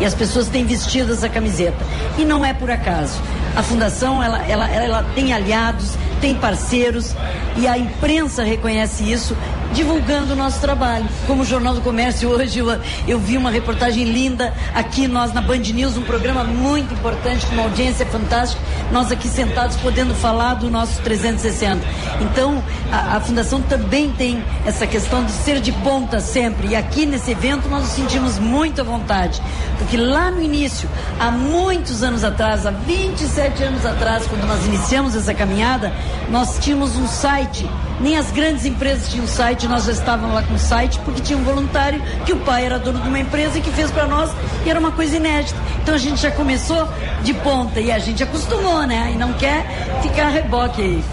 E 0.00 0.04
as 0.04 0.14
pessoas 0.14 0.48
têm 0.48 0.64
vestido 0.64 1.12
essa 1.12 1.28
camiseta. 1.28 1.76
E 2.18 2.24
não 2.24 2.44
é 2.44 2.52
por 2.52 2.70
acaso. 2.70 3.20
A 3.56 3.62
fundação 3.62 4.22
ela, 4.22 4.42
ela, 4.46 4.68
ela 4.68 5.04
tem 5.14 5.32
aliados, 5.32 5.92
tem 6.20 6.34
parceiros 6.34 7.14
e 7.56 7.66
a 7.66 7.76
imprensa 7.76 8.42
reconhece 8.42 9.10
isso 9.10 9.36
divulgando 9.72 10.32
o 10.32 10.36
nosso 10.36 10.60
trabalho. 10.60 11.06
Como 11.26 11.42
o 11.42 11.44
Jornal 11.44 11.74
do 11.74 11.80
Comércio 11.80 12.28
hoje 12.28 12.58
eu, 12.58 12.66
eu 13.06 13.18
vi 13.18 13.36
uma 13.36 13.50
reportagem 13.50 14.04
linda 14.04 14.52
aqui 14.74 15.08
nós 15.08 15.32
na 15.32 15.40
Band 15.40 15.58
News, 15.58 15.96
um 15.96 16.02
programa 16.02 16.44
muito 16.44 16.94
importante 16.94 17.46
com 17.46 17.54
uma 17.54 17.64
audiência 17.64 18.06
fantástica. 18.06 18.60
Nós 18.90 19.10
aqui 19.10 19.28
sentados 19.28 19.76
podendo 19.76 20.14
falar 20.14 20.54
do 20.54 20.70
nosso 20.70 21.00
360. 21.02 21.80
Então 22.20 22.62
a, 22.90 23.16
a 23.16 23.20
fundação 23.20 23.60
também 23.62 24.10
tem 24.12 24.42
essa 24.66 24.86
questão 24.86 25.24
de 25.24 25.32
ser 25.32 25.60
de 25.60 25.72
ponta 25.72 26.20
sempre 26.20 26.68
e 26.68 26.76
aqui 26.76 27.06
nesse 27.06 27.30
evento 27.30 27.68
nós 27.68 27.82
nos 27.82 27.92
sentimos 27.92 28.38
muito 28.38 28.80
à 28.80 28.84
vontade, 28.84 29.42
porque 29.78 29.96
lá 29.96 30.30
no 30.30 30.42
início, 30.42 30.88
há 31.18 31.30
muitos 31.30 32.02
anos 32.02 32.24
atrás, 32.24 32.66
há 32.66 32.70
27 32.70 33.62
anos 33.64 33.84
atrás, 33.84 34.26
quando 34.26 34.46
nós 34.46 34.64
iniciamos 34.66 35.14
essa 35.14 35.34
caminhada, 35.34 35.92
nós 36.30 36.58
tínhamos 36.58 36.96
um 36.96 37.06
site. 37.06 37.68
Nem 38.00 38.16
as 38.16 38.30
grandes 38.30 38.64
empresas 38.64 39.08
tinham 39.08 39.26
site, 39.26 39.68
nós 39.68 39.84
já 39.84 39.92
estávamos 39.92 40.34
lá 40.34 40.42
com 40.42 40.58
site, 40.58 40.98
porque 41.00 41.20
tinha 41.20 41.38
um 41.38 41.44
voluntário 41.44 42.02
que 42.24 42.32
o 42.32 42.36
pai 42.38 42.66
era 42.66 42.78
dono 42.78 43.00
de 43.00 43.08
uma 43.08 43.18
empresa 43.18 43.58
e 43.58 43.60
que 43.60 43.70
fez 43.70 43.90
para 43.90 44.06
nós 44.06 44.30
e 44.64 44.70
era 44.70 44.78
uma 44.78 44.92
coisa 44.92 45.16
inédita. 45.16 45.58
Então 45.82 45.94
a 45.94 45.98
gente 45.98 46.20
já 46.20 46.30
começou 46.30 46.88
de 47.22 47.34
ponta 47.34 47.80
e 47.80 47.90
a 47.90 47.98
gente 47.98 48.22
acostumou, 48.22 48.86
né? 48.86 49.12
E 49.14 49.18
não 49.18 49.32
quer 49.34 49.64
ficar 50.02 50.28
reboque 50.28 50.80
aí. 50.80 51.04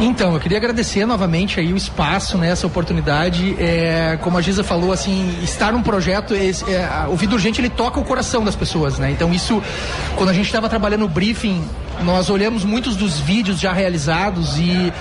Então, 0.00 0.32
eu 0.32 0.38
queria 0.38 0.58
agradecer 0.58 1.04
novamente 1.04 1.58
aí 1.58 1.72
o 1.72 1.76
espaço, 1.76 2.38
né, 2.38 2.50
essa 2.50 2.68
oportunidade. 2.68 3.56
É, 3.58 4.16
como 4.22 4.38
a 4.38 4.40
Giza 4.40 4.62
falou, 4.62 4.92
assim, 4.92 5.36
estar 5.42 5.72
num 5.72 5.82
projeto, 5.82 6.34
esse, 6.34 6.64
é, 6.72 6.88
o 7.08 7.16
Vida 7.16 7.34
Urgente, 7.34 7.60
ele 7.60 7.68
toca 7.68 7.98
o 7.98 8.04
coração 8.04 8.44
das 8.44 8.54
pessoas, 8.54 8.96
né? 8.96 9.10
Então 9.10 9.34
isso, 9.34 9.60
quando 10.14 10.28
a 10.28 10.32
gente 10.32 10.46
estava 10.46 10.68
trabalhando 10.68 11.04
o 11.04 11.08
briefing, 11.08 11.64
nós 12.04 12.30
olhamos 12.30 12.64
muitos 12.64 12.94
dos 12.94 13.18
vídeos 13.18 13.58
já 13.58 13.72
realizados 13.72 14.56
e 14.56 14.92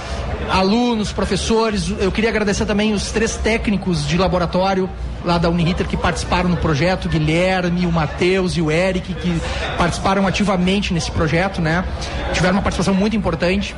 alunos, 0.49 1.11
professores, 1.11 1.93
eu 1.99 2.11
queria 2.11 2.31
agradecer 2.31 2.65
também 2.65 2.93
os 2.93 3.11
três 3.11 3.35
técnicos 3.35 4.07
de 4.07 4.17
laboratório 4.17 4.89
lá 5.23 5.37
da 5.37 5.47
Uniriter 5.47 5.85
que 5.85 5.95
participaram 5.95 6.49
no 6.49 6.57
projeto, 6.57 7.07
Guilherme, 7.07 7.85
o 7.85 7.91
Matheus 7.91 8.57
e 8.57 8.61
o 8.61 8.71
Eric, 8.71 9.13
que 9.13 9.41
participaram 9.77 10.25
ativamente 10.25 10.91
nesse 10.91 11.11
projeto, 11.11 11.61
né? 11.61 11.83
Tiveram 12.33 12.55
uma 12.55 12.63
participação 12.63 12.95
muito 12.95 13.15
importante. 13.15 13.75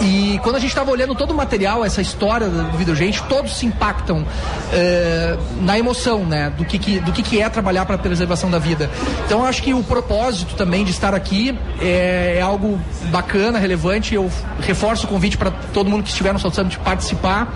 E 0.00 0.38
quando 0.42 0.56
a 0.56 0.58
gente 0.58 0.70
estava 0.70 0.90
olhando 0.90 1.14
todo 1.14 1.30
o 1.32 1.34
material, 1.34 1.84
essa 1.84 2.00
história 2.00 2.48
do 2.48 2.76
videogame, 2.78 3.14
todos 3.28 3.56
se 3.56 3.66
impactam 3.66 4.24
eh, 4.72 5.36
na 5.60 5.78
emoção, 5.78 6.24
né? 6.24 6.50
Do 6.56 6.64
que, 6.64 6.78
que- 6.78 7.00
do 7.00 7.12
que, 7.12 7.22
que 7.22 7.40
é 7.40 7.48
trabalhar 7.48 7.84
para 7.84 7.96
a 7.96 7.98
preservação 7.98 8.50
da 8.50 8.58
vida. 8.58 8.90
Então 9.26 9.44
acho 9.44 9.62
que 9.62 9.74
o 9.74 9.82
propósito 9.82 10.54
também 10.54 10.84
de 10.84 10.90
estar 10.90 11.14
aqui 11.14 11.56
é, 11.80 12.36
é 12.38 12.42
algo 12.42 12.80
bacana, 13.10 13.58
relevante. 13.58 14.14
Eu 14.14 14.30
reforço 14.60 15.06
o 15.06 15.08
convite 15.08 15.36
para 15.36 15.50
todo 15.50 15.90
mundo 15.90 16.02
que 16.02 16.08
estiver 16.10 16.32
no 16.32 16.38
South 16.38 16.52
Summit 16.52 16.78
participar. 16.78 17.48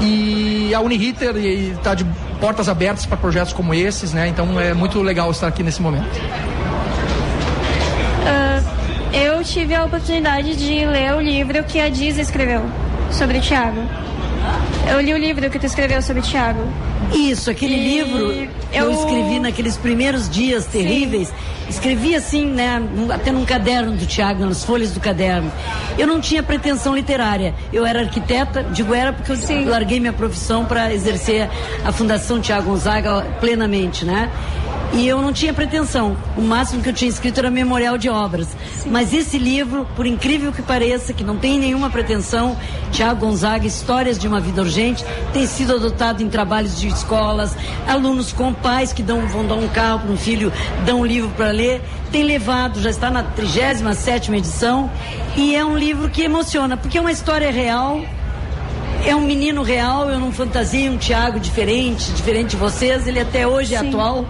E 0.00 0.72
a 0.74 0.80
Uniriter 0.80 1.34
está 1.36 1.94
de 1.94 2.04
portas 2.40 2.68
abertas 2.68 3.06
para 3.06 3.16
projetos 3.16 3.52
como 3.52 3.72
esses, 3.74 4.12
né? 4.12 4.28
Então 4.28 4.58
é 4.60 4.72
muito 4.74 5.00
legal 5.02 5.30
estar 5.30 5.46
aqui 5.46 5.62
nesse 5.62 5.80
momento. 5.80 6.06
Ah, 8.26 8.55
eu 9.16 9.42
tive 9.42 9.74
a 9.74 9.84
oportunidade 9.84 10.54
de 10.56 10.84
ler 10.84 11.14
o 11.14 11.20
livro 11.20 11.62
que 11.64 11.80
a 11.80 11.88
Diz 11.88 12.18
escreveu 12.18 12.62
sobre 13.10 13.40
Tiago. 13.40 13.82
Eu 14.88 15.00
li 15.00 15.12
o 15.12 15.18
livro 15.18 15.50
que 15.50 15.58
tu 15.58 15.66
escreveu 15.66 16.00
sobre 16.00 16.22
Tiago. 16.22 16.60
Isso, 17.12 17.50
aquele 17.50 17.74
E 17.74 17.98
livro 18.04 18.32
que 18.32 18.50
eu... 18.72 18.84
eu- 18.84 18.92
escrevi 18.92 19.40
naqueles 19.40 19.76
primeiros 19.76 20.28
dias 20.28 20.66
terríveis. 20.66 21.32
Escrevi 21.68 22.14
assim, 22.14 22.46
né, 22.46 22.80
até 23.12 23.32
num 23.32 23.44
caderno 23.44 23.92
do 23.92 24.06
Tiago, 24.06 24.44
nas 24.44 24.64
folhas 24.64 24.92
do 24.92 25.00
caderno. 25.00 25.50
Eu 25.98 26.06
não 26.06 26.20
tinha 26.20 26.42
pretensão 26.42 26.94
literária. 26.94 27.54
Eu 27.72 27.84
era 27.84 28.00
arquiteta, 28.02 28.62
digo 28.62 28.94
era 28.94 29.12
porque 29.12 29.32
eu 29.32 29.68
larguei 29.68 29.98
minha 29.98 30.12
profissão 30.12 30.64
para 30.64 30.92
exercer 30.94 31.48
a 31.84 31.90
Fundação 31.90 32.40
Tiago 32.40 32.70
Gonzaga 32.70 33.26
plenamente, 33.40 34.04
né? 34.04 34.30
E 34.92 35.06
eu 35.06 35.20
não 35.20 35.32
tinha 35.32 35.52
pretensão. 35.52 36.16
O 36.36 36.40
máximo 36.40 36.82
que 36.82 36.88
eu 36.88 36.92
tinha 36.92 37.08
escrito 37.08 37.38
era 37.38 37.50
memorial 37.50 37.98
de 37.98 38.08
obras. 38.08 38.48
Mas 38.86 39.12
esse 39.12 39.36
livro, 39.36 39.86
por 39.94 40.06
incrível 40.06 40.52
que 40.52 40.62
pareça, 40.62 41.12
que 41.12 41.24
não 41.24 41.36
tem 41.36 41.58
nenhuma 41.58 41.90
pretensão, 41.90 42.56
Tiago 42.92 43.26
Gonzaga, 43.26 43.66
Histórias 43.66 44.18
de 44.18 44.26
uma 44.26 44.40
Vida 44.40 44.62
Urgente, 44.62 45.04
tem 45.32 45.46
sido 45.46 45.74
adotado 45.74 46.22
em 46.22 46.28
trabalhos 46.28 46.78
de 46.80 46.88
escolas, 46.88 47.56
alunos 47.86 48.32
com 48.32 48.54
pais 48.54 48.92
que 48.92 49.02
dão, 49.02 49.26
vão 49.26 49.46
dar 49.46 49.56
um 49.56 49.68
carro 49.68 50.00
para 50.00 50.12
um 50.12 50.16
filho, 50.16 50.52
dão 50.84 51.00
um 51.00 51.06
livro 51.06 51.30
para 51.36 51.50
ler. 51.50 51.82
Tem 52.10 52.22
levado, 52.22 52.80
já 52.80 52.88
está 52.88 53.10
na 53.10 53.22
37 53.22 54.32
edição, 54.32 54.90
e 55.36 55.54
é 55.54 55.64
um 55.64 55.76
livro 55.76 56.08
que 56.08 56.22
emociona, 56.22 56.76
porque 56.76 56.96
é 56.96 57.00
uma 57.00 57.12
história 57.12 57.50
real, 57.50 58.00
é 59.04 59.14
um 59.14 59.20
menino 59.20 59.62
real, 59.62 60.08
eu 60.08 60.18
não 60.18 60.32
fantasio 60.32 60.90
um 60.90 60.96
Tiago 60.96 61.38
diferente, 61.38 62.10
diferente 62.12 62.50
de 62.50 62.56
vocês, 62.56 63.06
ele 63.06 63.20
até 63.20 63.46
hoje 63.46 63.74
é 63.74 63.78
atual, 63.78 64.24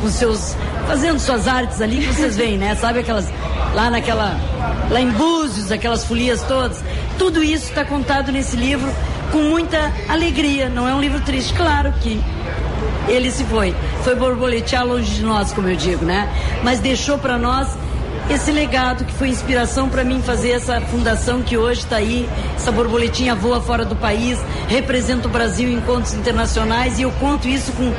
com 0.00 0.08
seus. 0.08 0.56
fazendo 0.86 1.18
suas 1.18 1.46
artes 1.46 1.80
ali, 1.80 1.98
que 1.98 2.14
vocês 2.14 2.36
veem, 2.36 2.58
né? 2.58 2.74
Sabe 2.74 3.00
aquelas. 3.00 3.28
lá 3.74 3.90
naquela. 3.90 4.36
lá 4.90 5.00
em 5.00 5.10
Búzios, 5.10 5.70
aquelas 5.70 6.04
folias 6.04 6.42
todas. 6.42 6.82
Tudo 7.18 7.42
isso 7.42 7.68
está 7.68 7.84
contado 7.84 8.32
nesse 8.32 8.56
livro 8.56 8.90
com 9.30 9.42
muita 9.42 9.92
alegria, 10.08 10.68
não 10.68 10.88
é 10.88 10.94
um 10.94 11.00
livro 11.00 11.20
triste, 11.20 11.54
claro 11.54 11.92
que. 12.00 12.20
Ele 13.08 13.30
se 13.30 13.44
foi, 13.44 13.74
foi 14.04 14.14
borboletear 14.14 14.86
longe 14.86 15.14
de 15.16 15.22
nós, 15.22 15.52
como 15.52 15.68
eu 15.68 15.74
digo, 15.74 16.04
né? 16.04 16.28
Mas 16.62 16.78
deixou 16.78 17.18
para 17.18 17.38
nós 17.38 17.68
esse 18.30 18.52
legado 18.52 19.04
que 19.04 19.12
foi 19.12 19.28
inspiração 19.28 19.88
para 19.88 20.04
mim 20.04 20.22
fazer 20.22 20.50
essa 20.50 20.80
fundação 20.80 21.42
que 21.42 21.56
hoje 21.56 21.80
está 21.80 21.96
aí, 21.96 22.28
essa 22.54 22.70
borboletinha 22.70 23.34
voa 23.34 23.60
fora 23.60 23.84
do 23.84 23.96
país, 23.96 24.38
representa 24.68 25.26
o 25.26 25.30
Brasil 25.30 25.68
em 25.68 25.74
encontros 25.74 26.14
internacionais 26.14 26.98
e 26.98 27.02
eu 27.02 27.10
conto 27.12 27.48
isso 27.48 27.72
com 27.72 27.92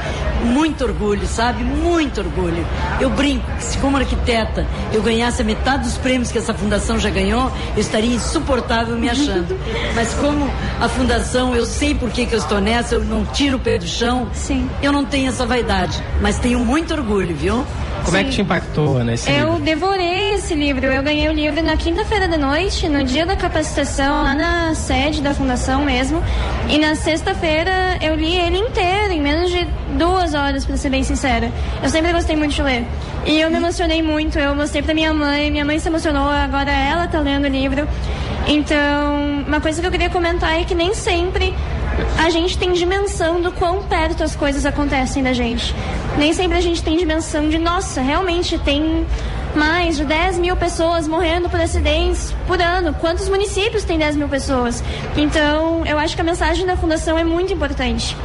muito 0.46 0.84
orgulho, 0.86 1.28
sabe? 1.28 1.64
Muito 1.64 2.22
orgulho. 2.22 2.66
Eu 3.00 3.10
brinco 3.10 3.46
que 3.58 3.64
se 3.64 3.78
como 3.80 3.98
arquiteta 3.98 4.66
eu 4.94 5.02
ganhasse 5.02 5.42
a 5.42 5.46
metade 5.46 5.84
dos 5.84 5.98
prêmios 5.98 6.32
que 6.32 6.38
essa 6.38 6.54
fundação 6.54 6.98
já 6.98 7.10
ganhou, 7.10 7.52
eu 7.76 7.82
estaria 7.82 8.16
insuportável 8.16 8.98
me 8.98 9.10
achando. 9.10 9.60
Mas 9.94 10.14
como 10.14 10.50
a 10.80 10.88
fundação, 10.88 11.54
eu 11.54 11.66
sei 11.66 11.94
por 11.94 12.10
que, 12.10 12.26
que 12.26 12.34
eu 12.34 12.40
estou 12.40 12.62
nessa, 12.62 12.96
eu 12.96 13.04
não 13.04 13.26
tiro 13.26 13.58
o 13.58 13.60
pé 13.60 13.78
do 13.78 13.88
chão, 13.88 14.30
Sim. 14.34 14.70
eu 14.82 14.94
não 14.94 15.04
tenho 15.04 15.30
essa 15.30 15.46
vaidade, 15.46 16.02
mas 16.22 16.40
tenho 16.40 16.60
muito 16.60 16.94
orgulho, 16.94 17.36
viu? 17.36 17.66
Como 18.04 18.18
é 18.18 18.24
que 18.24 18.32
te 18.32 18.42
impactou, 18.42 18.98
Ana, 18.98 19.14
esse 19.14 19.30
Eu 19.30 19.52
livro? 19.52 19.64
devorei 19.64 20.34
esse 20.34 20.56
livro. 20.56 20.86
Eu 20.86 21.04
ganhei 21.04 21.30
o 21.30 21.32
livro 21.32 21.62
na 21.64 21.78
quinta-feira 21.78 22.28
da 22.28 22.38
noite, 22.38 22.90
no 22.90 23.04
dia 23.04 23.26
da 23.26 23.36
capacitação, 23.36 24.24
lá 24.24 24.34
na 24.34 24.74
sede 24.74 25.22
da 25.22 25.34
fundação 25.34 25.84
mesmo. 25.86 26.22
E 26.68 26.78
na 26.80 26.96
sexta-feira 26.96 27.98
eu 28.02 28.16
li 28.16 28.36
ele 28.38 28.58
inteiro, 28.58 29.14
em 29.14 29.22
menos 29.22 29.52
de 29.52 29.66
duas 29.98 30.34
horas, 30.34 30.66
pra 30.66 30.76
ser 30.78 30.90
bem 30.90 31.04
sincera. 31.04 31.52
Eu 31.84 31.90
sempre 31.90 32.12
gostei 32.12 32.36
muito 32.36 32.54
de 32.56 32.62
ler. 32.64 32.86
E 33.26 33.40
eu 33.40 33.50
me 33.52 33.58
emocionei 33.58 34.02
muito. 34.02 34.40
Eu 34.40 34.56
mostrei 34.56 34.82
pra 34.82 34.94
minha 34.94 35.14
mãe, 35.14 35.52
minha 35.52 35.64
mãe 35.66 35.78
se 35.78 35.88
emocionou, 35.88 36.30
agora 36.30 36.72
ela 36.72 37.08
tá 37.08 37.20
lendo 37.20 37.46
o 37.46 37.50
livro. 37.50 37.88
Então, 38.48 39.44
uma 39.48 39.62
coisa 39.62 39.80
que 39.80 39.88
eu 39.88 39.92
queria 39.92 40.10
comentar 40.10 40.60
é 40.60 40.64
que 40.64 40.74
nem 40.74 40.94
sempre 40.96 41.54
a 42.18 42.30
gente 42.30 42.58
tem 42.58 42.74
dimensão 42.74 43.42
do 43.42 43.52
quão 43.52 43.84
perto 43.84 44.24
as 44.24 44.36
coisas 44.36 44.66
acontecem 44.66 45.24
da 45.24 45.34
gente. 45.34 45.74
Nem 46.18 46.34
sempre 46.34 46.58
a 46.58 46.62
gente 46.62 46.84
tem 46.84 46.98
dimensão 46.98 47.50
de, 47.50 47.58
nossa, 47.58 48.02
realmente 48.02 48.58
tem 48.60 49.06
mais 49.56 49.98
de 49.98 50.06
10 50.06 50.38
mil 50.38 50.56
pessoas 50.56 51.08
morrendo 51.08 51.50
por 51.50 51.60
acidentes 51.60 52.34
por 52.48 52.62
ano. 52.62 52.94
Quantos 52.94 53.28
municípios 53.28 53.84
tem 53.84 53.98
10 53.98 54.16
mil 54.16 54.30
pessoas? 54.30 54.84
Então, 55.18 55.86
eu 55.86 55.98
acho 56.00 56.16
que 56.16 56.22
a 56.22 56.24
mensagem 56.24 56.66
da 56.66 56.78
Fundação 56.78 57.18
é 57.18 57.24
muito 57.24 57.54
importante. 57.54 58.16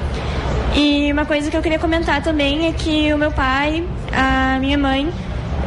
E 0.74 1.10
uma 1.10 1.24
coisa 1.24 1.50
que 1.50 1.56
eu 1.56 1.62
queria 1.62 1.78
comentar 1.78 2.22
também 2.22 2.66
é 2.66 2.72
que 2.72 3.12
o 3.12 3.18
meu 3.18 3.32
pai, 3.32 3.82
a 4.12 4.58
minha 4.60 4.76
mãe, 4.76 5.10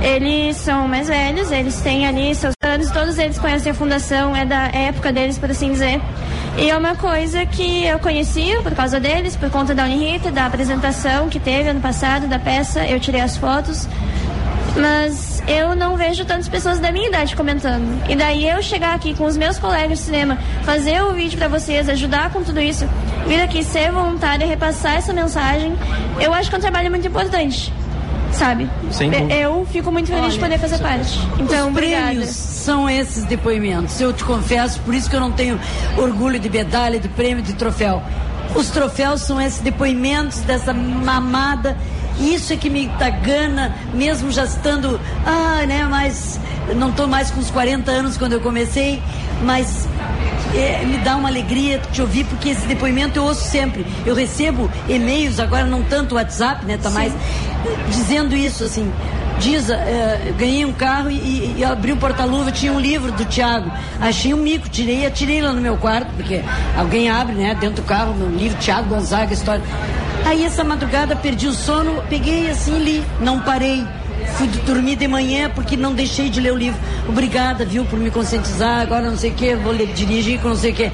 eles 0.01 0.55
são 0.57 0.87
mais 0.87 1.07
velhos, 1.07 1.51
eles 1.51 1.81
têm 1.81 2.07
ali 2.07 2.33
seus 2.35 2.53
anos, 2.63 2.89
todos 2.91 3.17
eles 3.17 3.37
conhecem 3.37 3.71
a 3.71 3.75
fundação, 3.75 4.35
é 4.35 4.45
da 4.45 4.67
época 4.67 5.11
deles, 5.11 5.37
por 5.37 5.49
assim 5.49 5.71
dizer. 5.71 5.99
E 6.61 6.69
é 6.69 6.77
uma 6.77 6.93
coisa 6.93 7.45
que 7.45 7.85
eu 7.85 7.97
conhecia 7.99 8.61
por 8.61 8.75
causa 8.75 8.99
deles, 8.99 9.33
por 9.33 9.49
conta 9.49 9.73
da 9.73 9.85
Unirita, 9.85 10.29
da 10.29 10.45
apresentação 10.45 11.29
que 11.29 11.39
teve 11.39 11.69
ano 11.69 11.79
passado, 11.79 12.27
da 12.27 12.37
peça, 12.37 12.85
eu 12.85 12.99
tirei 12.99 13.21
as 13.21 13.37
fotos. 13.37 13.87
Mas 14.75 15.41
eu 15.47 15.73
não 15.73 15.95
vejo 15.95 16.25
tantas 16.25 16.49
pessoas 16.49 16.77
da 16.77 16.91
minha 16.91 17.07
idade 17.07 17.33
comentando. 17.33 18.03
E 18.09 18.15
daí 18.15 18.47
eu 18.47 18.61
chegar 18.61 18.93
aqui 18.93 19.13
com 19.13 19.23
os 19.23 19.37
meus 19.37 19.57
colegas 19.57 19.99
de 19.99 20.03
cinema, 20.05 20.37
fazer 20.63 21.01
o 21.01 21.13
vídeo 21.13 21.37
pra 21.37 21.47
vocês, 21.47 21.87
ajudar 21.87 22.29
com 22.29 22.43
tudo 22.43 22.59
isso, 22.59 22.85
vir 23.25 23.41
aqui 23.41 23.63
ser 23.63 23.89
voluntária, 23.93 24.45
repassar 24.45 24.97
essa 24.97 25.13
mensagem, 25.13 25.73
eu 26.19 26.33
acho 26.33 26.49
que 26.49 26.55
é 26.55 26.57
um 26.57 26.61
trabalho 26.61 26.89
muito 26.89 27.07
importante. 27.07 27.73
Sabe? 28.39 28.69
Sem 28.89 29.11
dúvida. 29.11 29.33
Eu 29.33 29.67
fico 29.69 29.91
muito 29.91 30.07
feliz 30.07 30.33
de 30.33 30.39
Olha, 30.39 30.49
poder 30.49 30.59
fazer 30.59 30.81
parte. 30.81 31.19
Então, 31.37 31.67
Os 31.67 31.73
prêmios 31.73 32.03
obrigada. 32.07 32.25
são 32.25 32.89
esses 32.89 33.25
depoimentos. 33.25 33.99
Eu 33.99 34.13
te 34.13 34.23
confesso, 34.23 34.79
por 34.79 34.95
isso 34.95 35.09
que 35.09 35.15
eu 35.15 35.19
não 35.19 35.31
tenho 35.33 35.59
orgulho 35.97 36.39
de 36.39 36.49
medalha, 36.49 36.97
de 36.99 37.09
prêmio, 37.09 37.43
de 37.43 37.53
troféu. 37.53 38.01
Os 38.55 38.69
troféus 38.69 39.21
são 39.21 39.41
esses 39.41 39.59
depoimentos 39.59 40.39
dessa 40.39 40.73
mamada. 40.73 41.77
Isso 42.17 42.53
é 42.53 42.55
que 42.55 42.69
me 42.69 42.87
dá 42.97 43.09
gana, 43.09 43.75
mesmo 43.93 44.31
já 44.31 44.45
estando, 44.45 44.99
ah, 45.25 45.65
né, 45.65 45.85
mas 45.89 46.39
não 46.75 46.89
estou 46.89 47.07
mais 47.07 47.29
com 47.31 47.39
os 47.39 47.49
40 47.51 47.91
anos 47.91 48.17
quando 48.17 48.33
eu 48.33 48.41
comecei, 48.41 49.01
mas 49.43 49.87
é, 50.55 50.83
me 50.85 50.97
dá 50.99 51.15
uma 51.15 51.29
alegria 51.29 51.79
te 51.91 52.01
ouvir, 52.01 52.25
porque 52.25 52.49
esse 52.49 52.65
depoimento 52.67 53.19
eu 53.19 53.23
ouço 53.23 53.43
sempre. 53.43 53.85
Eu 54.05 54.15
recebo 54.15 54.69
e-mails, 54.87 55.39
agora 55.39 55.65
não 55.65 55.83
tanto 55.83 56.15
WhatsApp, 56.15 56.65
né? 56.65 56.77
Tá 56.77 56.89
Sim. 56.89 56.95
mais 56.95 57.13
dizendo 57.89 58.35
isso, 58.35 58.63
assim. 58.63 58.91
Diz, 59.39 59.69
eh, 59.69 60.33
ganhei 60.37 60.65
um 60.65 60.73
carro 60.73 61.09
e, 61.09 61.55
e 61.57 61.63
abri 61.63 61.93
o 61.93 61.97
porta-luva, 61.97 62.51
tinha 62.51 62.73
um 62.73 62.79
livro 62.79 63.11
do 63.11 63.23
Tiago. 63.23 63.71
Achei 64.01 64.33
um 64.33 64.37
mico, 64.37 64.67
tirei, 64.67 65.05
atirei 65.05 65.41
lá 65.41 65.53
no 65.53 65.61
meu 65.61 65.77
quarto, 65.77 66.11
porque 66.17 66.41
alguém 66.77 67.09
abre, 67.09 67.35
né, 67.35 67.55
dentro 67.55 67.81
do 67.81 67.87
carro, 67.87 68.13
meu 68.13 68.29
livro, 68.29 68.57
Tiago 68.59 68.89
Gonzaga, 68.89 69.33
história. 69.33 69.63
Aí 70.25 70.43
essa 70.43 70.63
madrugada 70.63 71.15
perdi 71.15 71.47
o 71.47 71.53
sono, 71.53 72.03
peguei 72.09 72.49
assim 72.49 72.75
e 72.75 72.83
li, 72.83 73.03
não 73.21 73.39
parei. 73.39 73.87
Fui 74.37 74.47
dormir 74.65 74.95
de 74.95 75.07
manhã 75.07 75.49
porque 75.53 75.75
não 75.75 75.93
deixei 75.93 76.29
de 76.29 76.39
ler 76.39 76.53
o 76.53 76.57
livro. 76.57 76.79
Obrigada, 77.07 77.65
viu, 77.65 77.85
por 77.85 77.99
me 77.99 78.09
conscientizar. 78.11 78.81
Agora 78.81 79.09
não 79.09 79.17
sei 79.17 79.31
o 79.31 79.33
que, 79.33 79.55
vou 79.55 79.71
ler, 79.71 79.87
dirigir 79.93 80.39
com 80.39 80.49
não 80.49 80.55
sei 80.55 80.71
o 80.71 80.75
que. 80.75 80.91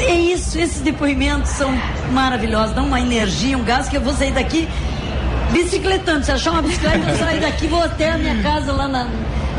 É 0.00 0.14
isso, 0.14 0.58
esses 0.58 0.80
depoimentos 0.80 1.50
são 1.50 1.72
maravilhosos, 2.12 2.74
dão 2.74 2.86
uma 2.86 3.00
energia, 3.00 3.58
um 3.58 3.64
gás 3.64 3.88
que 3.88 3.96
eu 3.96 4.00
vou 4.00 4.14
sair 4.14 4.32
daqui 4.32 4.68
bicicletando. 5.50 6.24
Se 6.24 6.32
achar 6.32 6.52
uma 6.52 6.62
bicicleta, 6.62 7.10
eu 7.10 7.16
saio 7.16 7.40
daqui 7.40 7.66
vou 7.66 7.82
até 7.82 8.12
a 8.12 8.18
minha 8.18 8.40
casa 8.42 8.72
lá 8.72 8.86
na, 8.86 9.08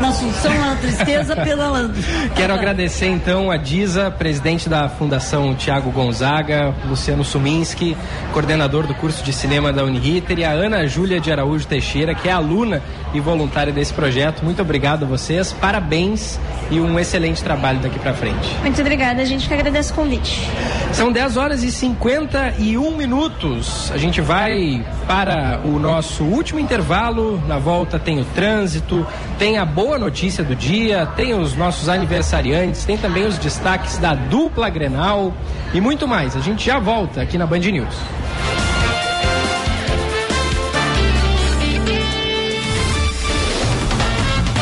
na 0.00 0.08
Assunção, 0.08 0.58
na 0.58 0.76
Tristeza, 0.76 1.36
pedalando. 1.36 1.94
Quero 2.34 2.54
agradecer 2.54 3.06
então 3.06 3.50
a 3.50 3.56
Diza, 3.56 4.10
presidente 4.10 4.68
da 4.68 4.88
Fundação 4.88 5.54
Tiago 5.54 5.90
Gonzaga, 5.90 6.74
Luciano 6.88 7.22
Suminski, 7.22 7.96
coordenador 8.32 8.86
do 8.86 8.94
curso 8.94 9.22
de 9.22 9.32
cinema 9.32 9.72
da 9.72 9.84
Uniriter, 9.84 10.38
e 10.38 10.44
a 10.44 10.52
Ana 10.52 10.86
Júlia 10.86 11.20
de 11.20 11.30
Araújo 11.30 11.66
Teixeira, 11.66 12.14
que 12.14 12.28
é 12.28 12.32
aluna 12.32 12.82
e 13.12 13.20
voluntária 13.20 13.72
desse 13.72 13.92
projeto. 13.92 14.44
Muito 14.44 14.62
obrigado 14.62 15.04
a 15.04 15.06
vocês, 15.06 15.52
parabéns 15.52 16.38
e 16.70 16.80
um 16.80 16.98
excelente 16.98 17.42
trabalho 17.42 17.80
daqui 17.80 17.98
para 17.98 18.14
frente. 18.14 18.56
Muito 18.62 18.80
obrigada, 18.80 19.20
a 19.20 19.24
gente 19.24 19.48
que 19.48 19.54
agradece 19.54 19.92
o 19.92 19.94
convite. 19.94 20.48
São 20.92 21.12
10 21.12 21.36
horas 21.36 21.62
e 21.62 21.70
51 21.70 22.96
minutos. 22.96 23.90
A 23.92 23.98
gente 23.98 24.20
vai 24.20 24.84
para 25.06 25.60
o 25.64 25.78
nosso 25.78 26.24
último 26.24 26.60
intervalo. 26.60 27.42
Na 27.46 27.58
volta 27.58 27.98
tem 27.98 28.20
o 28.20 28.24
trânsito, 28.24 29.06
tem 29.38 29.58
a 29.58 29.64
boa 29.64 29.89
notícia 29.98 30.44
do 30.44 30.54
dia, 30.54 31.06
tem 31.16 31.34
os 31.34 31.54
nossos 31.54 31.88
aniversariantes, 31.88 32.84
tem 32.84 32.96
também 32.96 33.26
os 33.26 33.38
destaques 33.38 33.98
da 33.98 34.14
dupla 34.14 34.68
Grenal 34.68 35.32
e 35.74 35.80
muito 35.80 36.06
mais. 36.06 36.36
A 36.36 36.40
gente 36.40 36.64
já 36.64 36.78
volta 36.78 37.20
aqui 37.22 37.36
na 37.36 37.46
Band 37.46 37.58
News. 37.58 37.94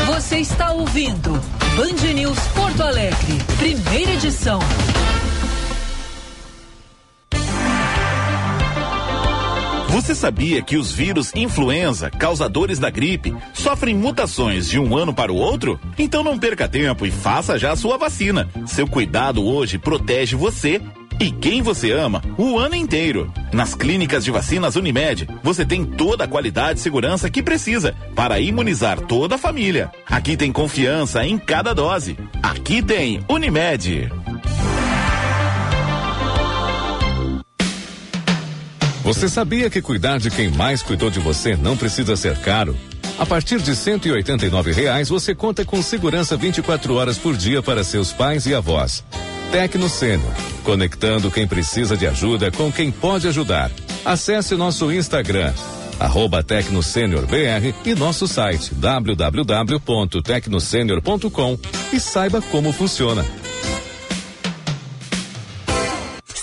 Você 0.06 0.38
está 0.38 0.72
ouvindo 0.72 1.32
Band 1.76 2.12
News 2.12 2.38
Porto 2.55 2.82
Alegre, 2.82 3.38
primeira 3.59 4.12
edição. 4.12 4.59
Você 9.89 10.15
sabia 10.15 10.60
que 10.60 10.77
os 10.77 10.93
vírus 10.93 11.32
influenza, 11.35 12.10
causadores 12.10 12.78
da 12.78 12.90
gripe, 12.90 13.35
sofrem 13.55 13.94
mutações 13.94 14.69
de 14.69 14.78
um 14.78 14.94
ano 14.97 15.15
para 15.15 15.32
o 15.32 15.36
outro? 15.36 15.81
Então 15.98 16.23
não 16.23 16.39
perca 16.39 16.69
tempo 16.69 17.06
e 17.06 17.10
faça 17.10 17.59
já 17.59 17.73
a 17.73 17.77
sua 17.77 17.97
vacina. 17.97 18.48
Seu 18.66 18.86
cuidado 18.86 19.43
hoje 19.44 19.78
protege 19.78 20.36
você 20.36 20.81
e 21.19 21.31
quem 21.31 21.62
você 21.62 21.90
ama 21.90 22.23
o 22.36 22.59
ano 22.59 22.74
inteiro. 22.74 23.32
Nas 23.52 23.74
clínicas 23.74 24.24
de 24.24 24.31
vacinas 24.31 24.77
Unimed, 24.77 25.27
você 25.43 25.65
tem 25.65 25.85
toda 25.85 26.24
a 26.24 26.28
qualidade 26.28 26.78
e 26.78 26.82
segurança 26.82 27.31
que 27.31 27.43
precisa 27.43 27.94
para 28.15 28.39
imunizar 28.39 29.01
toda 29.01 29.36
a 29.36 29.39
família. 29.39 29.90
Aqui 30.06 30.36
tem 30.36 30.52
confiança 30.52 31.27
em 31.27 31.39
cada 31.39 31.74
dose. 31.74 32.16
Aqui 32.43 32.82
tem 32.82 33.20
Unimed. 33.28 34.10
Você 39.09 39.26
sabia 39.26 39.70
que 39.70 39.80
cuidar 39.80 40.18
de 40.18 40.30
quem 40.30 40.51
mais 40.51 40.82
cuidou 40.82 41.09
de 41.09 41.18
você 41.18 41.56
não 41.56 41.78
precisa 41.78 42.14
ser 42.14 42.36
caro? 42.40 42.76
A 43.18 43.24
partir 43.24 43.59
de 43.59 43.74
189 43.74 44.70
reais, 44.70 45.09
você 45.09 45.35
conta 45.35 45.64
com 45.64 45.80
segurança 45.80 46.36
24 46.36 46.94
horas 46.94 47.16
por 47.16 47.35
dia 47.35 47.62
para 47.62 47.82
seus 47.82 48.12
pais 48.12 48.44
e 48.44 48.55
avós. 48.55 49.02
Tecno 49.51 49.89
Sênior, 49.89 50.30
conectando 50.62 51.30
quem 51.30 51.48
precisa 51.48 51.97
de 51.97 52.06
ajuda 52.06 52.51
com 52.51 52.70
quem 52.70 52.93
pode 52.93 53.26
ajudar. 53.26 53.70
Acesse 54.05 54.55
nosso 54.56 54.93
Instagram, 54.93 55.55
arroba 55.98 56.43
Tecno 56.43 56.82
Sênior 56.82 57.24
BR 57.24 57.72
e 57.86 57.94
nosso 57.94 58.28
site 58.28 58.74
www.tecnosenior.com 58.74 61.59
e 61.94 61.98
saiba 61.98 62.43
como 62.43 62.74
funciona. 62.74 63.24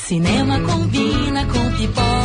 Cinema 0.08 0.60
combina 0.60 1.48
com 1.48 1.72
pipoca, 1.72 2.25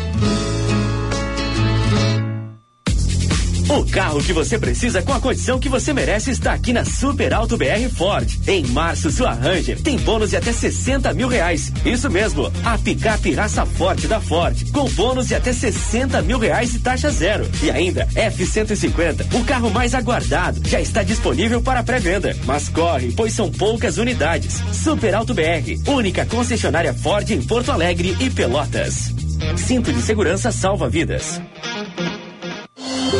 O 3.71 3.85
carro 3.85 4.21
que 4.21 4.33
você 4.33 4.59
precisa 4.59 5.01
com 5.01 5.13
a 5.13 5.21
condição 5.21 5.57
que 5.57 5.69
você 5.69 5.93
merece 5.93 6.29
está 6.29 6.51
aqui 6.51 6.73
na 6.73 6.83
Super 6.83 7.33
Alto 7.33 7.55
BR 7.55 7.87
Ford. 7.95 8.29
Em 8.45 8.67
março, 8.67 9.09
sua 9.09 9.31
Ranger 9.31 9.81
tem 9.81 9.97
bônus 9.97 10.31
de 10.31 10.35
até 10.35 10.51
60 10.51 11.13
mil 11.13 11.29
reais. 11.29 11.71
Isso 11.85 12.09
mesmo, 12.09 12.51
a 12.65 12.77
picape 12.77 13.31
raça 13.31 13.65
forte 13.65 14.07
da 14.07 14.19
Ford, 14.19 14.69
com 14.73 14.89
bônus 14.89 15.29
de 15.29 15.35
até 15.35 15.53
60 15.53 16.21
mil 16.21 16.37
reais 16.37 16.75
e 16.75 16.79
taxa 16.79 17.09
zero. 17.11 17.49
E 17.63 17.71
ainda, 17.71 18.09
F-150, 18.13 19.33
o 19.33 19.45
carro 19.45 19.69
mais 19.69 19.95
aguardado, 19.95 20.61
já 20.67 20.81
está 20.81 21.01
disponível 21.01 21.61
para 21.61 21.81
pré-venda. 21.81 22.35
Mas 22.43 22.67
corre, 22.67 23.13
pois 23.13 23.31
são 23.31 23.49
poucas 23.49 23.97
unidades. 23.97 24.61
Super 24.73 25.15
Alto 25.15 25.33
BR, 25.33 25.89
única 25.89 26.25
concessionária 26.25 26.93
Ford 26.93 27.31
em 27.31 27.41
Porto 27.41 27.71
Alegre 27.71 28.17
e 28.19 28.29
Pelotas. 28.29 29.13
Cinto 29.55 29.93
de 29.93 30.01
segurança 30.01 30.51
salva 30.51 30.89
vidas. 30.89 31.39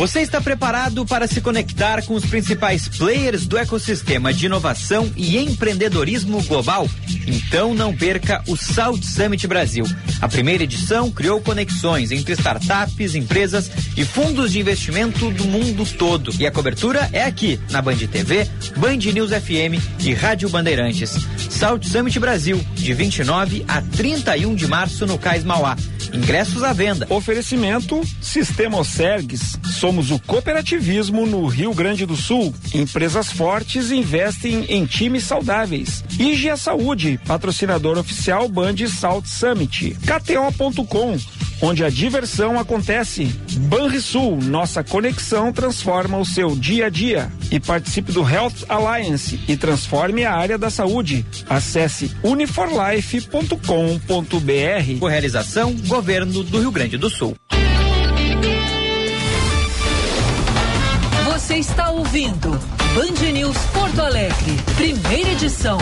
Você 0.00 0.20
está 0.20 0.40
preparado 0.40 1.04
para 1.04 1.26
se 1.26 1.42
conectar 1.42 2.02
com 2.06 2.14
os 2.14 2.24
principais 2.24 2.88
players 2.88 3.46
do 3.46 3.58
ecossistema 3.58 4.32
de 4.32 4.46
inovação 4.46 5.12
e 5.14 5.36
empreendedorismo 5.36 6.42
global? 6.44 6.88
Então 7.26 7.74
não 7.74 7.94
perca 7.94 8.42
o 8.48 8.56
Salt 8.56 9.04
Summit 9.04 9.46
Brasil. 9.46 9.84
A 10.18 10.26
primeira 10.26 10.64
edição 10.64 11.10
criou 11.10 11.38
conexões 11.42 12.10
entre 12.12 12.32
startups, 12.32 13.14
empresas 13.14 13.70
e 13.94 14.02
fundos 14.02 14.52
de 14.52 14.60
investimento 14.60 15.30
do 15.32 15.44
mundo 15.44 15.84
todo. 15.84 16.32
E 16.38 16.46
a 16.46 16.50
cobertura 16.50 17.10
é 17.12 17.24
aqui, 17.24 17.60
na 17.70 17.82
Band 17.82 17.98
TV, 17.98 18.48
Band 18.78 18.96
News 19.12 19.32
FM 19.32 19.84
e 20.02 20.14
Rádio 20.14 20.48
Bandeirantes. 20.48 21.14
Salt 21.50 21.84
Summit 21.84 22.18
Brasil, 22.18 22.58
de 22.72 22.94
29 22.94 23.66
a 23.68 23.82
31 23.82 24.54
de 24.54 24.66
março 24.66 25.06
no 25.06 25.18
Cais 25.18 25.44
Mauá. 25.44 25.76
Ingressos 26.08 26.62
à 26.62 26.72
venda. 26.72 27.06
Oferecimento 27.10 28.00
Sistema 28.20 28.78
Osergues. 28.78 29.58
Somos 29.78 30.10
o 30.10 30.18
cooperativismo 30.20 31.26
no 31.26 31.46
Rio 31.46 31.74
Grande 31.74 32.06
do 32.06 32.16
Sul. 32.16 32.54
Empresas 32.74 33.30
fortes 33.32 33.90
investem 33.90 34.64
em 34.68 34.86
times 34.86 35.24
saudáveis. 35.24 36.04
Igia 36.18 36.56
Saúde, 36.56 37.20
patrocinador 37.26 37.98
oficial 37.98 38.48
Band 38.48 38.76
Salt 38.88 39.26
Summit. 39.26 39.96
KTO.com, 40.06 41.18
onde 41.62 41.84
a 41.84 41.90
diversão 41.90 42.58
acontece. 42.58 43.24
Banrisul, 43.68 44.36
nossa 44.36 44.82
conexão 44.82 45.52
transforma 45.52 46.18
o 46.18 46.24
seu 46.24 46.56
dia 46.56 46.86
a 46.86 46.88
dia. 46.88 47.30
E 47.50 47.58
participe 47.58 48.12
do 48.12 48.28
Health 48.28 48.64
Alliance 48.68 49.40
e 49.48 49.56
transforme 49.56 50.24
a 50.24 50.34
área 50.34 50.56
da 50.56 50.70
saúde. 50.70 51.24
Acesse 51.48 52.12
uniforlife.com.br. 52.22 54.98
Por 54.98 55.10
realização, 55.10 55.74
Governo 55.86 56.44
do 56.44 56.60
Rio 56.60 56.70
Grande 56.70 56.96
do 56.96 57.10
Sul. 57.10 57.36
Você 61.26 61.56
está 61.56 61.90
ouvindo 61.90 62.50
Band 62.94 63.32
News 63.32 63.56
Porto 63.72 64.00
Alegre, 64.00 64.56
primeira 64.76 65.30
edição. 65.30 65.78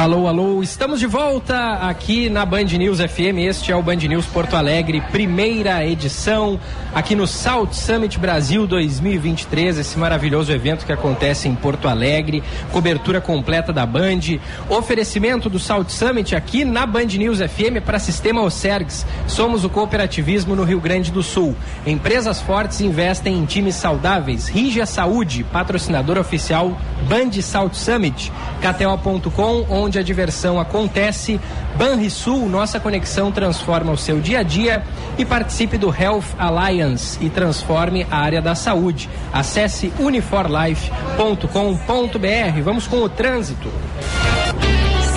Alô, 0.00 0.26
alô, 0.26 0.62
estamos 0.62 0.98
de 0.98 1.06
volta 1.06 1.74
aqui 1.74 2.30
na 2.30 2.46
Band 2.46 2.64
News 2.64 3.00
FM. 3.00 3.36
Este 3.40 3.70
é 3.70 3.76
o 3.76 3.82
Band 3.82 3.96
News 3.96 4.24
Porto 4.24 4.56
Alegre, 4.56 5.02
primeira 5.12 5.86
edição, 5.86 6.58
aqui 6.94 7.14
no 7.14 7.26
Salt 7.26 7.74
Summit 7.74 8.18
Brasil 8.18 8.66
2023, 8.66 9.76
esse 9.76 9.98
maravilhoso 9.98 10.50
evento 10.52 10.86
que 10.86 10.92
acontece 10.92 11.48
em 11.48 11.54
Porto 11.54 11.86
Alegre, 11.86 12.42
cobertura 12.72 13.20
completa 13.20 13.74
da 13.74 13.84
Band, 13.84 14.40
oferecimento 14.70 15.50
do 15.50 15.58
Salt 15.58 15.90
Summit 15.90 16.34
aqui 16.34 16.64
na 16.64 16.86
Band 16.86 17.04
News 17.18 17.40
FM 17.40 17.84
para 17.84 17.98
Sistema 17.98 18.40
Osergs. 18.40 19.04
Somos 19.28 19.66
o 19.66 19.68
cooperativismo 19.68 20.56
no 20.56 20.64
Rio 20.64 20.80
Grande 20.80 21.12
do 21.12 21.22
Sul. 21.22 21.54
Empresas 21.86 22.40
fortes 22.40 22.80
investem 22.80 23.36
em 23.36 23.44
times 23.44 23.74
saudáveis. 23.74 24.48
Rígia 24.48 24.86
Saúde, 24.86 25.44
patrocinador 25.44 26.16
oficial 26.16 26.74
Band 27.06 27.32
Salt 27.42 27.74
Summit. 27.74 28.32
KTO.com, 28.62 29.66
onde 29.68 29.89
a 29.98 30.02
diversão 30.02 30.60
acontece. 30.60 31.40
Banrisul, 31.76 32.48
nossa 32.48 32.80
conexão 32.80 33.32
transforma 33.32 33.92
o 33.92 33.96
seu 33.96 34.20
dia 34.20 34.40
a 34.40 34.42
dia 34.42 34.82
e 35.18 35.24
participe 35.24 35.78
do 35.78 35.94
Health 35.94 36.34
Alliance 36.38 37.18
e 37.20 37.30
transforme 37.30 38.06
a 38.10 38.18
área 38.18 38.42
da 38.42 38.54
saúde. 38.54 39.08
Acesse 39.32 39.92
uniforlife.com.br. 39.98 42.62
Vamos 42.62 42.86
com 42.86 42.98
o 42.98 43.08
trânsito. 43.08 43.70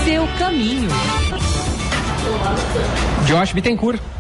Seu 0.04 0.28
caminho. 0.38 0.90
Josh 3.26 3.54
Bittencourt. 3.54 4.13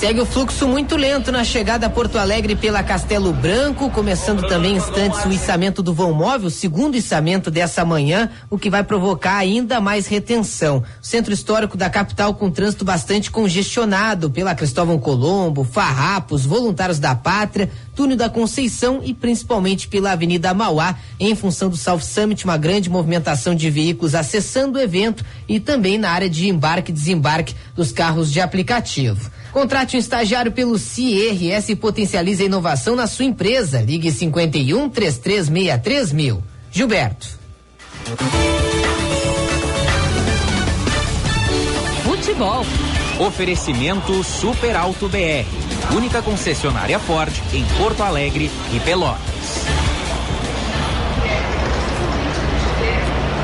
Segue 0.00 0.18
o 0.18 0.24
fluxo 0.24 0.66
muito 0.66 0.96
lento 0.96 1.30
na 1.30 1.44
chegada 1.44 1.84
a 1.84 1.90
Porto 1.90 2.16
Alegre 2.16 2.56
pela 2.56 2.82
Castelo 2.82 3.34
Branco, 3.34 3.90
começando 3.90 4.48
também 4.48 4.76
instantes 4.76 5.22
o 5.26 5.28
içamento 5.30 5.82
do 5.82 5.92
vão 5.92 6.14
móvel, 6.14 6.48
segundo 6.48 6.96
içamento 6.96 7.50
dessa 7.50 7.84
manhã, 7.84 8.30
o 8.48 8.58
que 8.58 8.70
vai 8.70 8.82
provocar 8.82 9.36
ainda 9.36 9.78
mais 9.78 10.06
retenção. 10.06 10.82
Centro 11.02 11.34
histórico 11.34 11.76
da 11.76 11.90
capital 11.90 12.32
com 12.32 12.50
trânsito 12.50 12.82
bastante 12.82 13.30
congestionado 13.30 14.30
pela 14.30 14.54
Cristóvão 14.54 14.98
Colombo, 14.98 15.64
Farrapos, 15.64 16.46
Voluntários 16.46 16.98
da 16.98 17.14
Pátria, 17.14 17.70
Túnel 17.94 18.16
da 18.16 18.30
Conceição 18.30 19.02
e 19.04 19.12
principalmente 19.12 19.86
pela 19.86 20.12
Avenida 20.12 20.54
Mauá, 20.54 20.96
em 21.20 21.34
função 21.34 21.68
do 21.68 21.76
South 21.76 22.00
Summit, 22.00 22.46
uma 22.46 22.56
grande 22.56 22.88
movimentação 22.88 23.54
de 23.54 23.68
veículos 23.68 24.14
acessando 24.14 24.78
o 24.78 24.82
evento 24.82 25.22
e 25.46 25.60
também 25.60 25.98
na 25.98 26.10
área 26.10 26.30
de 26.30 26.48
embarque 26.48 26.90
e 26.90 26.94
desembarque 26.94 27.54
dos 27.76 27.92
carros 27.92 28.32
de 28.32 28.40
aplicativo. 28.40 29.30
Contrate 29.52 29.96
um 29.96 30.00
estagiário 30.00 30.52
pelo 30.52 30.78
CIRS 30.78 31.70
e 31.70 31.76
potencialize 31.76 32.42
a 32.42 32.46
inovação 32.46 32.94
na 32.94 33.06
sua 33.06 33.24
empresa. 33.24 33.80
Ligue 33.80 34.12
51 34.12 34.88
3363 34.88 36.12
mil. 36.12 36.42
Gilberto. 36.70 37.38
Futebol. 42.04 42.64
Oferecimento 43.18 44.22
Super 44.22 44.76
Alto 44.76 45.08
BR. 45.08 45.46
Única 45.94 46.22
concessionária 46.22 46.98
Ford 46.98 47.32
em 47.52 47.64
Porto 47.76 48.02
Alegre 48.02 48.50
e 48.72 48.80
Pelotas. 48.80 49.20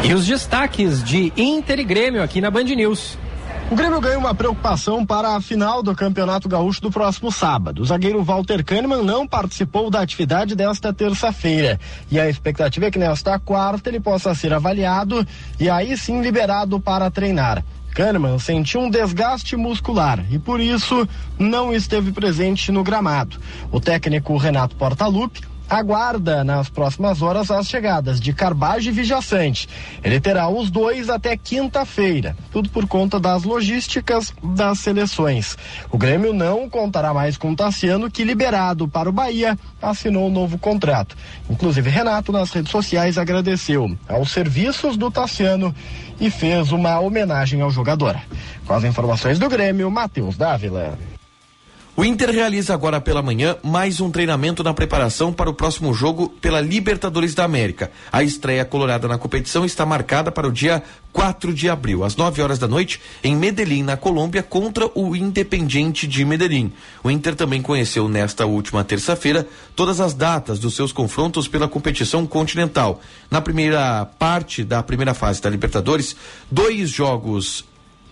E 0.05 0.15
os 0.15 0.25
destaques 0.25 1.03
de 1.03 1.33
Inter 1.37 1.81
e 1.81 1.85
Grêmio 1.85 2.23
aqui 2.23 2.41
na 2.41 2.49
Band 2.49 2.65
News. 2.65 3.19
O 3.69 3.75
Grêmio 3.75 4.01
ganha 4.01 4.17
uma 4.17 4.33
preocupação 4.33 5.05
para 5.05 5.35
a 5.35 5.41
final 5.41 5.83
do 5.83 5.93
Campeonato 5.93 6.49
Gaúcho 6.49 6.81
do 6.81 6.89
próximo 6.89 7.33
sábado. 7.33 7.83
O 7.83 7.85
zagueiro 7.85 8.23
Walter 8.23 8.65
Kahneman 8.65 9.03
não 9.03 9.27
participou 9.27 9.91
da 9.91 10.01
atividade 10.01 10.55
desta 10.55 10.93
terça-feira. 10.93 11.81
E 12.09 12.21
a 12.21 12.29
expectativa 12.29 12.87
é 12.87 12.91
que 12.93 12.99
nesta 12.99 13.41
quarta 13.41 13.91
ele 13.91 13.99
possa 13.99 14.33
ser 14.37 14.55
avaliado 14.55 15.27
e 15.59 15.69
aí 15.69 15.97
sim 15.97 16.23
liberado 16.23 16.79
para 16.79 17.11
treinar. 17.11 17.65
Kahneman 17.93 18.39
sentiu 18.39 18.83
um 18.83 18.91
desgaste 18.91 19.57
muscular 19.57 20.25
e 20.31 20.39
por 20.39 20.61
isso 20.61 21.09
não 21.37 21.75
esteve 21.75 22.13
presente 22.13 22.71
no 22.71 22.85
gramado. 22.85 23.37
O 23.73 23.81
técnico 23.81 24.37
Renato 24.37 24.77
Portaluppi 24.77 25.41
aguarda 25.69 26.45
nas 26.45 26.69
próximas 26.69 27.23
horas 27.23 27.51
as 27.51 27.67
chegadas 27.67 28.21
de 28.21 28.33
Carbage 28.33 28.89
e 28.89 28.93
Vijaçante. 28.93 29.69
Ele 30.03 30.21
terá 30.21 30.49
os 30.49 30.71
dois 30.71 31.11
até 31.11 31.37
quinta-feira, 31.37 32.37
tudo 32.53 32.69
por 32.71 32.87
conta 32.87 33.19
das 33.19 33.45
logísticas 33.45 34.33
das 34.43 34.79
seleções. 34.79 35.57
O 35.91 35.99
Grêmio 35.99 36.33
não 36.33 36.69
contará 36.69 37.13
mais 37.13 37.37
com 37.37 37.53
o 37.53 37.57
Tassiano, 37.57 38.11
que 38.11 38.25
liberado 38.25 38.89
para 38.89 39.09
o 39.09 39.13
Bahia 39.13 39.59
assinou 39.81 40.29
um 40.29 40.33
novo 40.33 40.59
contrato. 40.59 41.17
Inclusive, 41.51 41.91
Renato 41.91 42.33
nas 42.33 42.51
redes 42.51 42.71
sociais 42.71 43.19
agradeceu 43.19 43.97
aos 44.09 44.31
serviços 44.31 44.97
do 44.97 45.11
Tassiano 45.11 45.75
e 46.21 46.31
fez 46.31 46.73
uma 46.73 46.99
homenagem 47.01 47.61
ao 47.61 47.71
jogador. 47.71 48.17
Com 48.67 48.75
as 48.75 48.85
informações 48.85 49.39
do 49.39 49.49
Grêmio, 49.49 49.91
Matheus 49.91 50.37
Dávila. 50.37 50.99
O 51.99 52.05
Inter 52.05 52.29
realiza 52.31 52.75
agora 52.75 53.01
pela 53.01 53.23
manhã 53.23 53.57
mais 53.63 54.03
um 54.03 54.11
treinamento 54.11 54.63
na 54.63 54.75
preparação 54.75 55.33
para 55.33 55.49
o 55.49 55.55
próximo 55.55 55.95
jogo 55.95 56.29
pela 56.29 56.61
Libertadores 56.61 57.35
da 57.35 57.43
América. 57.43 57.91
A 58.13 58.23
estreia 58.23 58.67
colorada 58.67 59.09
na 59.09 59.17
competição 59.17 59.65
está 59.65 59.87
marcada 59.87 60.31
para 60.31 60.47
o 60.47 60.53
dia 60.53 60.83
4 61.11 61.55
de 61.55 61.71
abril, 61.71 62.05
às 62.05 62.15
9 62.15 62.43
horas 62.43 62.59
da 62.59 62.69
noite, 62.69 63.01
em 63.25 63.35
Medellín, 63.35 63.83
na 63.83 63.97
Colômbia, 63.97 64.43
contra 64.43 64.91
o 64.95 65.17
Independiente 65.17 66.07
de 66.07 66.23
Medellín. 66.23 66.71
O 67.03 67.11
Inter 67.11 67.35
também 67.35 67.63
conheceu 67.63 68.11
nesta 68.11 68.45
última 68.45 68.85
terça-feira 68.85 69.49
todas 69.75 69.99
as 69.99 70.13
datas 70.13 70.59
dos 70.59 70.77
seus 70.77 70.93
confrontos 70.93 71.49
pela 71.49 71.67
competição 71.67 72.27
continental. 72.27 73.01
Na 73.31 73.41
primeira 73.41 74.05
parte 74.05 74.63
da 74.63 74.83
primeira 74.83 75.15
fase 75.15 75.41
da 75.41 75.49
Libertadores, 75.49 76.15
dois 76.51 76.91
jogos 76.91 77.65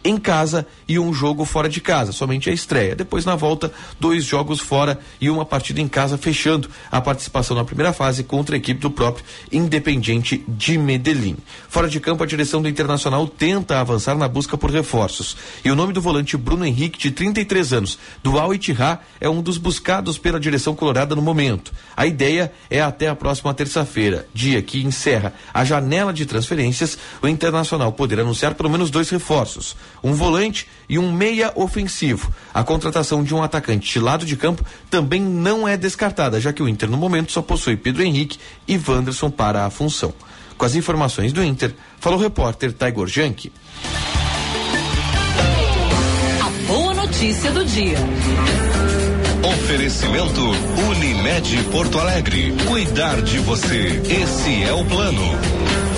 em 0.05 0.19
casa 0.19 0.67
e 0.87 0.99
um 0.99 1.15
jogo 1.15 1.47
fora 1.47 1.69
de 1.69 1.81
casa, 1.81 2.13
somente 2.13 2.51
a 2.51 2.53
estreia. 2.53 2.95
Depois, 2.95 3.25
na 3.25 3.35
volta, 3.35 3.73
dois 3.99 4.23
jogos 4.23 4.61
fora 4.61 5.01
e 5.19 5.31
uma 5.31 5.47
partida 5.47 5.81
em 5.81 5.89
casa, 5.89 6.19
fechando 6.19 6.69
a 6.93 7.01
participação 7.01 7.57
na 7.57 7.65
primeira 7.65 7.93
fase 7.93 8.23
contra 8.23 8.55
a 8.55 8.59
equipe 8.59 8.81
do 8.81 8.91
próprio 8.91 9.25
Independiente 9.51 10.45
de 10.47 10.77
Medellín. 10.77 11.37
Fora 11.69 11.89
de 11.89 11.99
campo, 11.99 12.23
a 12.23 12.27
direção 12.27 12.61
do 12.61 12.69
Internacional 12.69 13.27
tenta 13.27 13.81
avançar 13.81 14.15
na 14.17 14.29
busca 14.29 14.59
por 14.59 14.71
reforços. 14.71 15.37
E 15.65 15.71
o 15.71 15.75
nome 15.75 15.95
do 15.95 16.03
volante 16.03 16.37
Bruno 16.37 16.67
Henrique, 16.67 16.99
de 16.99 17.11
33 17.11 17.73
anos, 17.73 17.99
do 18.23 18.39
Al 18.39 18.53
Ittihad, 18.53 19.01
é 19.21 19.29
um 19.29 19.41
dos 19.41 19.57
buscados 19.57 20.19
pela 20.19 20.39
direção 20.39 20.75
colorada 20.75 21.17
no 21.17 21.23
momento. 21.23 21.73
A 21.97 22.07
ideia 22.07 22.53
é 22.69 22.83
até 22.83 23.09
a 23.09 23.17
próxima 23.17 23.55
terça-feira, 23.55 24.29
dia 24.35 24.61
que 24.61 24.85
encerra 24.85 25.33
a 25.53 25.65
janela 25.65 26.13
de 26.13 26.27
transferências, 26.27 26.99
o 27.23 27.29
Internacional 27.29 27.91
poder 27.93 28.21
anunciar 28.21 28.55
pelo 28.55 28.69
menos 28.69 28.91
dois 28.91 29.09
reforços 29.09 29.77
um 30.05 30.13
volante 30.13 30.69
e 30.87 30.99
um 30.99 31.11
meia 31.11 31.51
ofensivo. 31.57 32.31
A 32.53 32.63
contratação 32.63 33.25
de 33.25 33.35
um 33.35 33.43
atacante 33.43 33.91
de 33.91 33.99
lado 33.99 34.27
de 34.27 34.37
campo 34.37 34.63
também 34.91 35.21
não 35.21 35.67
é 35.67 35.79
descartada, 35.79 36.39
já 36.39 36.53
que 36.53 36.63
o 36.63 36.69
Inter 36.69 36.91
no 36.91 36.99
momento 36.99 37.33
só 37.33 37.41
possui 37.41 37.77
Pedro 37.77 38.03
Henrique 38.03 38.39
e 38.69 38.79
Wanderson 38.79 39.31
para 39.31 39.65
a 39.65 39.71
função. 39.71 40.13
Com 40.59 40.67
as 40.67 40.75
informações 40.77 41.33
do 41.33 41.43
Inter, 41.43 41.75
falou 41.99 42.19
o 42.19 42.23
repórter 42.23 42.73
Taigor 42.73 43.09
Janke. 43.09 43.51
A 46.41 46.51
boa 46.69 46.95
notícia 46.95 47.51
do 47.51 47.65
dia. 47.65 47.99
Oferecimento 49.43 50.41
Unimed 50.91 51.65
Porto 51.73 51.99
Alegre. 51.99 52.55
Cuidar 52.67 53.21
de 53.23 53.39
você. 53.41 54.01
Esse 54.09 54.63
é 54.63 54.73
o 54.73 54.85
plano. 54.85 55.94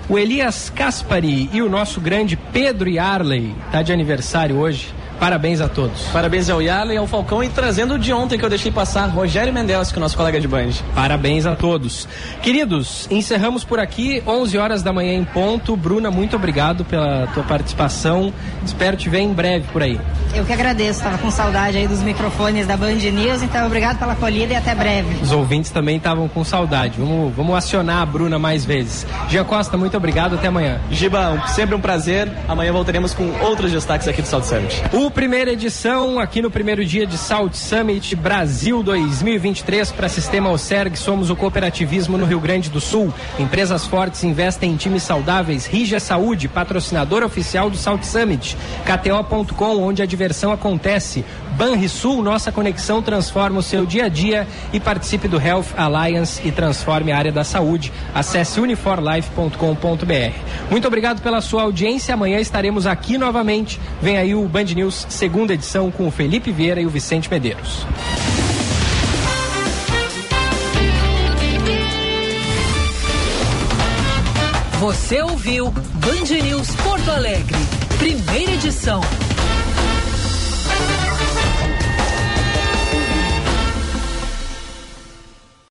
o 0.08 0.18
Elias 0.18 0.70
Caspari 0.74 1.48
e 1.52 1.62
o 1.62 1.70
nosso 1.70 2.00
grande 2.00 2.36
Pedro 2.36 2.88
Yarley. 2.88 3.54
Tá 3.72 3.82
de 3.82 3.92
aniversário 3.92 4.56
hoje. 4.56 4.88
Parabéns 5.20 5.60
a 5.60 5.68
todos. 5.68 6.00
Parabéns 6.12 6.48
ao 6.48 6.62
Yarley 6.62 6.96
e 6.96 6.98
ao 6.98 7.06
Falcão 7.06 7.44
e 7.44 7.48
trazendo 7.50 7.94
o 7.94 7.98
de 7.98 8.10
ontem 8.10 8.38
que 8.38 8.44
eu 8.44 8.48
deixei 8.48 8.72
passar, 8.72 9.06
Rogério 9.10 9.52
Mendes, 9.52 9.92
que 9.92 9.98
é 9.98 9.98
o 9.98 10.00
nosso 10.00 10.16
colega 10.16 10.40
de 10.40 10.48
Band. 10.48 10.70
Parabéns 10.94 11.44
a 11.44 11.54
todos. 11.54 12.08
Queridos, 12.42 13.06
encerramos 13.10 13.62
por 13.62 13.78
aqui, 13.78 14.22
11 14.26 14.56
horas 14.56 14.82
da 14.82 14.94
manhã 14.94 15.12
em 15.12 15.24
ponto. 15.24 15.76
Bruna, 15.76 16.10
muito 16.10 16.36
obrigado 16.36 16.86
pela 16.86 17.26
tua 17.28 17.42
participação. 17.42 18.32
Espero 18.64 18.96
te 18.96 19.10
ver 19.10 19.20
em 19.20 19.32
breve 19.32 19.66
por 19.70 19.82
aí. 19.82 20.00
Eu 20.34 20.44
que 20.46 20.52
agradeço, 20.54 21.00
estava 21.00 21.18
com 21.18 21.30
saudade 21.30 21.76
aí 21.76 21.86
dos 21.86 22.02
microfones 22.02 22.66
da 22.66 22.76
Band 22.76 22.94
News, 22.94 23.42
então 23.42 23.66
obrigado 23.66 23.98
pela 23.98 24.14
acolhida 24.14 24.54
e 24.54 24.56
até 24.56 24.74
breve. 24.74 25.22
Os 25.22 25.32
ouvintes 25.32 25.70
também 25.70 25.98
estavam 25.98 26.28
com 26.28 26.42
saudade. 26.42 26.94
Vamos, 26.98 27.34
vamos 27.34 27.54
acionar 27.54 28.00
a 28.00 28.06
Bruna 28.06 28.38
mais 28.38 28.64
vezes. 28.64 29.06
Gia 29.28 29.44
Costa, 29.44 29.76
muito 29.76 29.96
obrigado, 29.96 30.36
até 30.36 30.48
amanhã. 30.48 30.80
Giba, 30.90 31.42
sempre 31.48 31.74
um 31.74 31.80
prazer. 31.80 32.30
Amanhã 32.48 32.72
voltaremos 32.72 33.12
com 33.12 33.30
outros 33.42 33.70
destaques 33.70 34.08
aqui 34.08 34.22
do 34.22 34.28
Salto 34.28 34.46
Summit. 34.46 34.82
O 34.92 35.09
primeira 35.10 35.52
edição, 35.52 36.18
aqui 36.18 36.40
no 36.40 36.50
primeiro 36.50 36.84
dia 36.84 37.06
de 37.06 37.18
Salt 37.18 37.54
Summit 37.54 38.14
Brasil 38.14 38.82
2023 38.82 39.90
para 39.92 40.08
Sistema 40.08 40.50
Oserg. 40.50 40.96
Somos 40.96 41.30
o 41.30 41.36
cooperativismo 41.36 42.16
no 42.16 42.24
Rio 42.24 42.38
Grande 42.38 42.70
do 42.70 42.80
Sul. 42.80 43.12
Empresas 43.38 43.86
fortes 43.86 44.22
investem 44.24 44.72
em 44.72 44.76
times 44.76 45.02
saudáveis. 45.02 45.66
Rige 45.66 45.98
Saúde, 45.98 46.48
patrocinador 46.48 47.22
oficial 47.22 47.68
do 47.68 47.76
Salt 47.76 48.04
Summit. 48.04 48.56
KTO.com, 48.84 49.82
onde 49.82 50.02
a 50.02 50.06
diversão 50.06 50.52
acontece. 50.52 51.24
Banrisul, 51.56 52.22
nossa 52.22 52.50
conexão 52.50 53.02
transforma 53.02 53.58
o 53.58 53.62
seu 53.62 53.84
dia 53.84 54.06
a 54.06 54.08
dia 54.08 54.46
e 54.72 54.80
participe 54.80 55.28
do 55.28 55.40
Health 55.40 55.66
Alliance 55.76 56.40
e 56.44 56.50
transforme 56.50 57.12
a 57.12 57.18
área 57.18 57.32
da 57.32 57.44
saúde. 57.44 57.92
Acesse 58.14 58.60
uniforlife.com.br. 58.60 60.34
Muito 60.70 60.86
obrigado 60.86 61.20
pela 61.22 61.40
sua 61.40 61.62
audiência. 61.62 62.14
Amanhã 62.14 62.38
estaremos 62.38 62.86
aqui 62.86 63.18
novamente. 63.18 63.80
Vem 64.00 64.16
aí 64.16 64.34
o 64.34 64.48
Band 64.48 64.64
News 64.64 65.06
segunda 65.08 65.54
edição 65.54 65.90
com 65.90 66.06
o 66.06 66.10
Felipe 66.10 66.50
Vieira 66.50 66.80
e 66.80 66.86
o 66.86 66.90
Vicente 66.90 67.30
Medeiros. 67.30 67.86
Você 74.80 75.20
ouviu 75.20 75.70
Band 75.70 76.42
News 76.42 76.74
Porto 76.76 77.10
Alegre, 77.10 77.58
primeira 77.98 78.52
edição. 78.52 79.02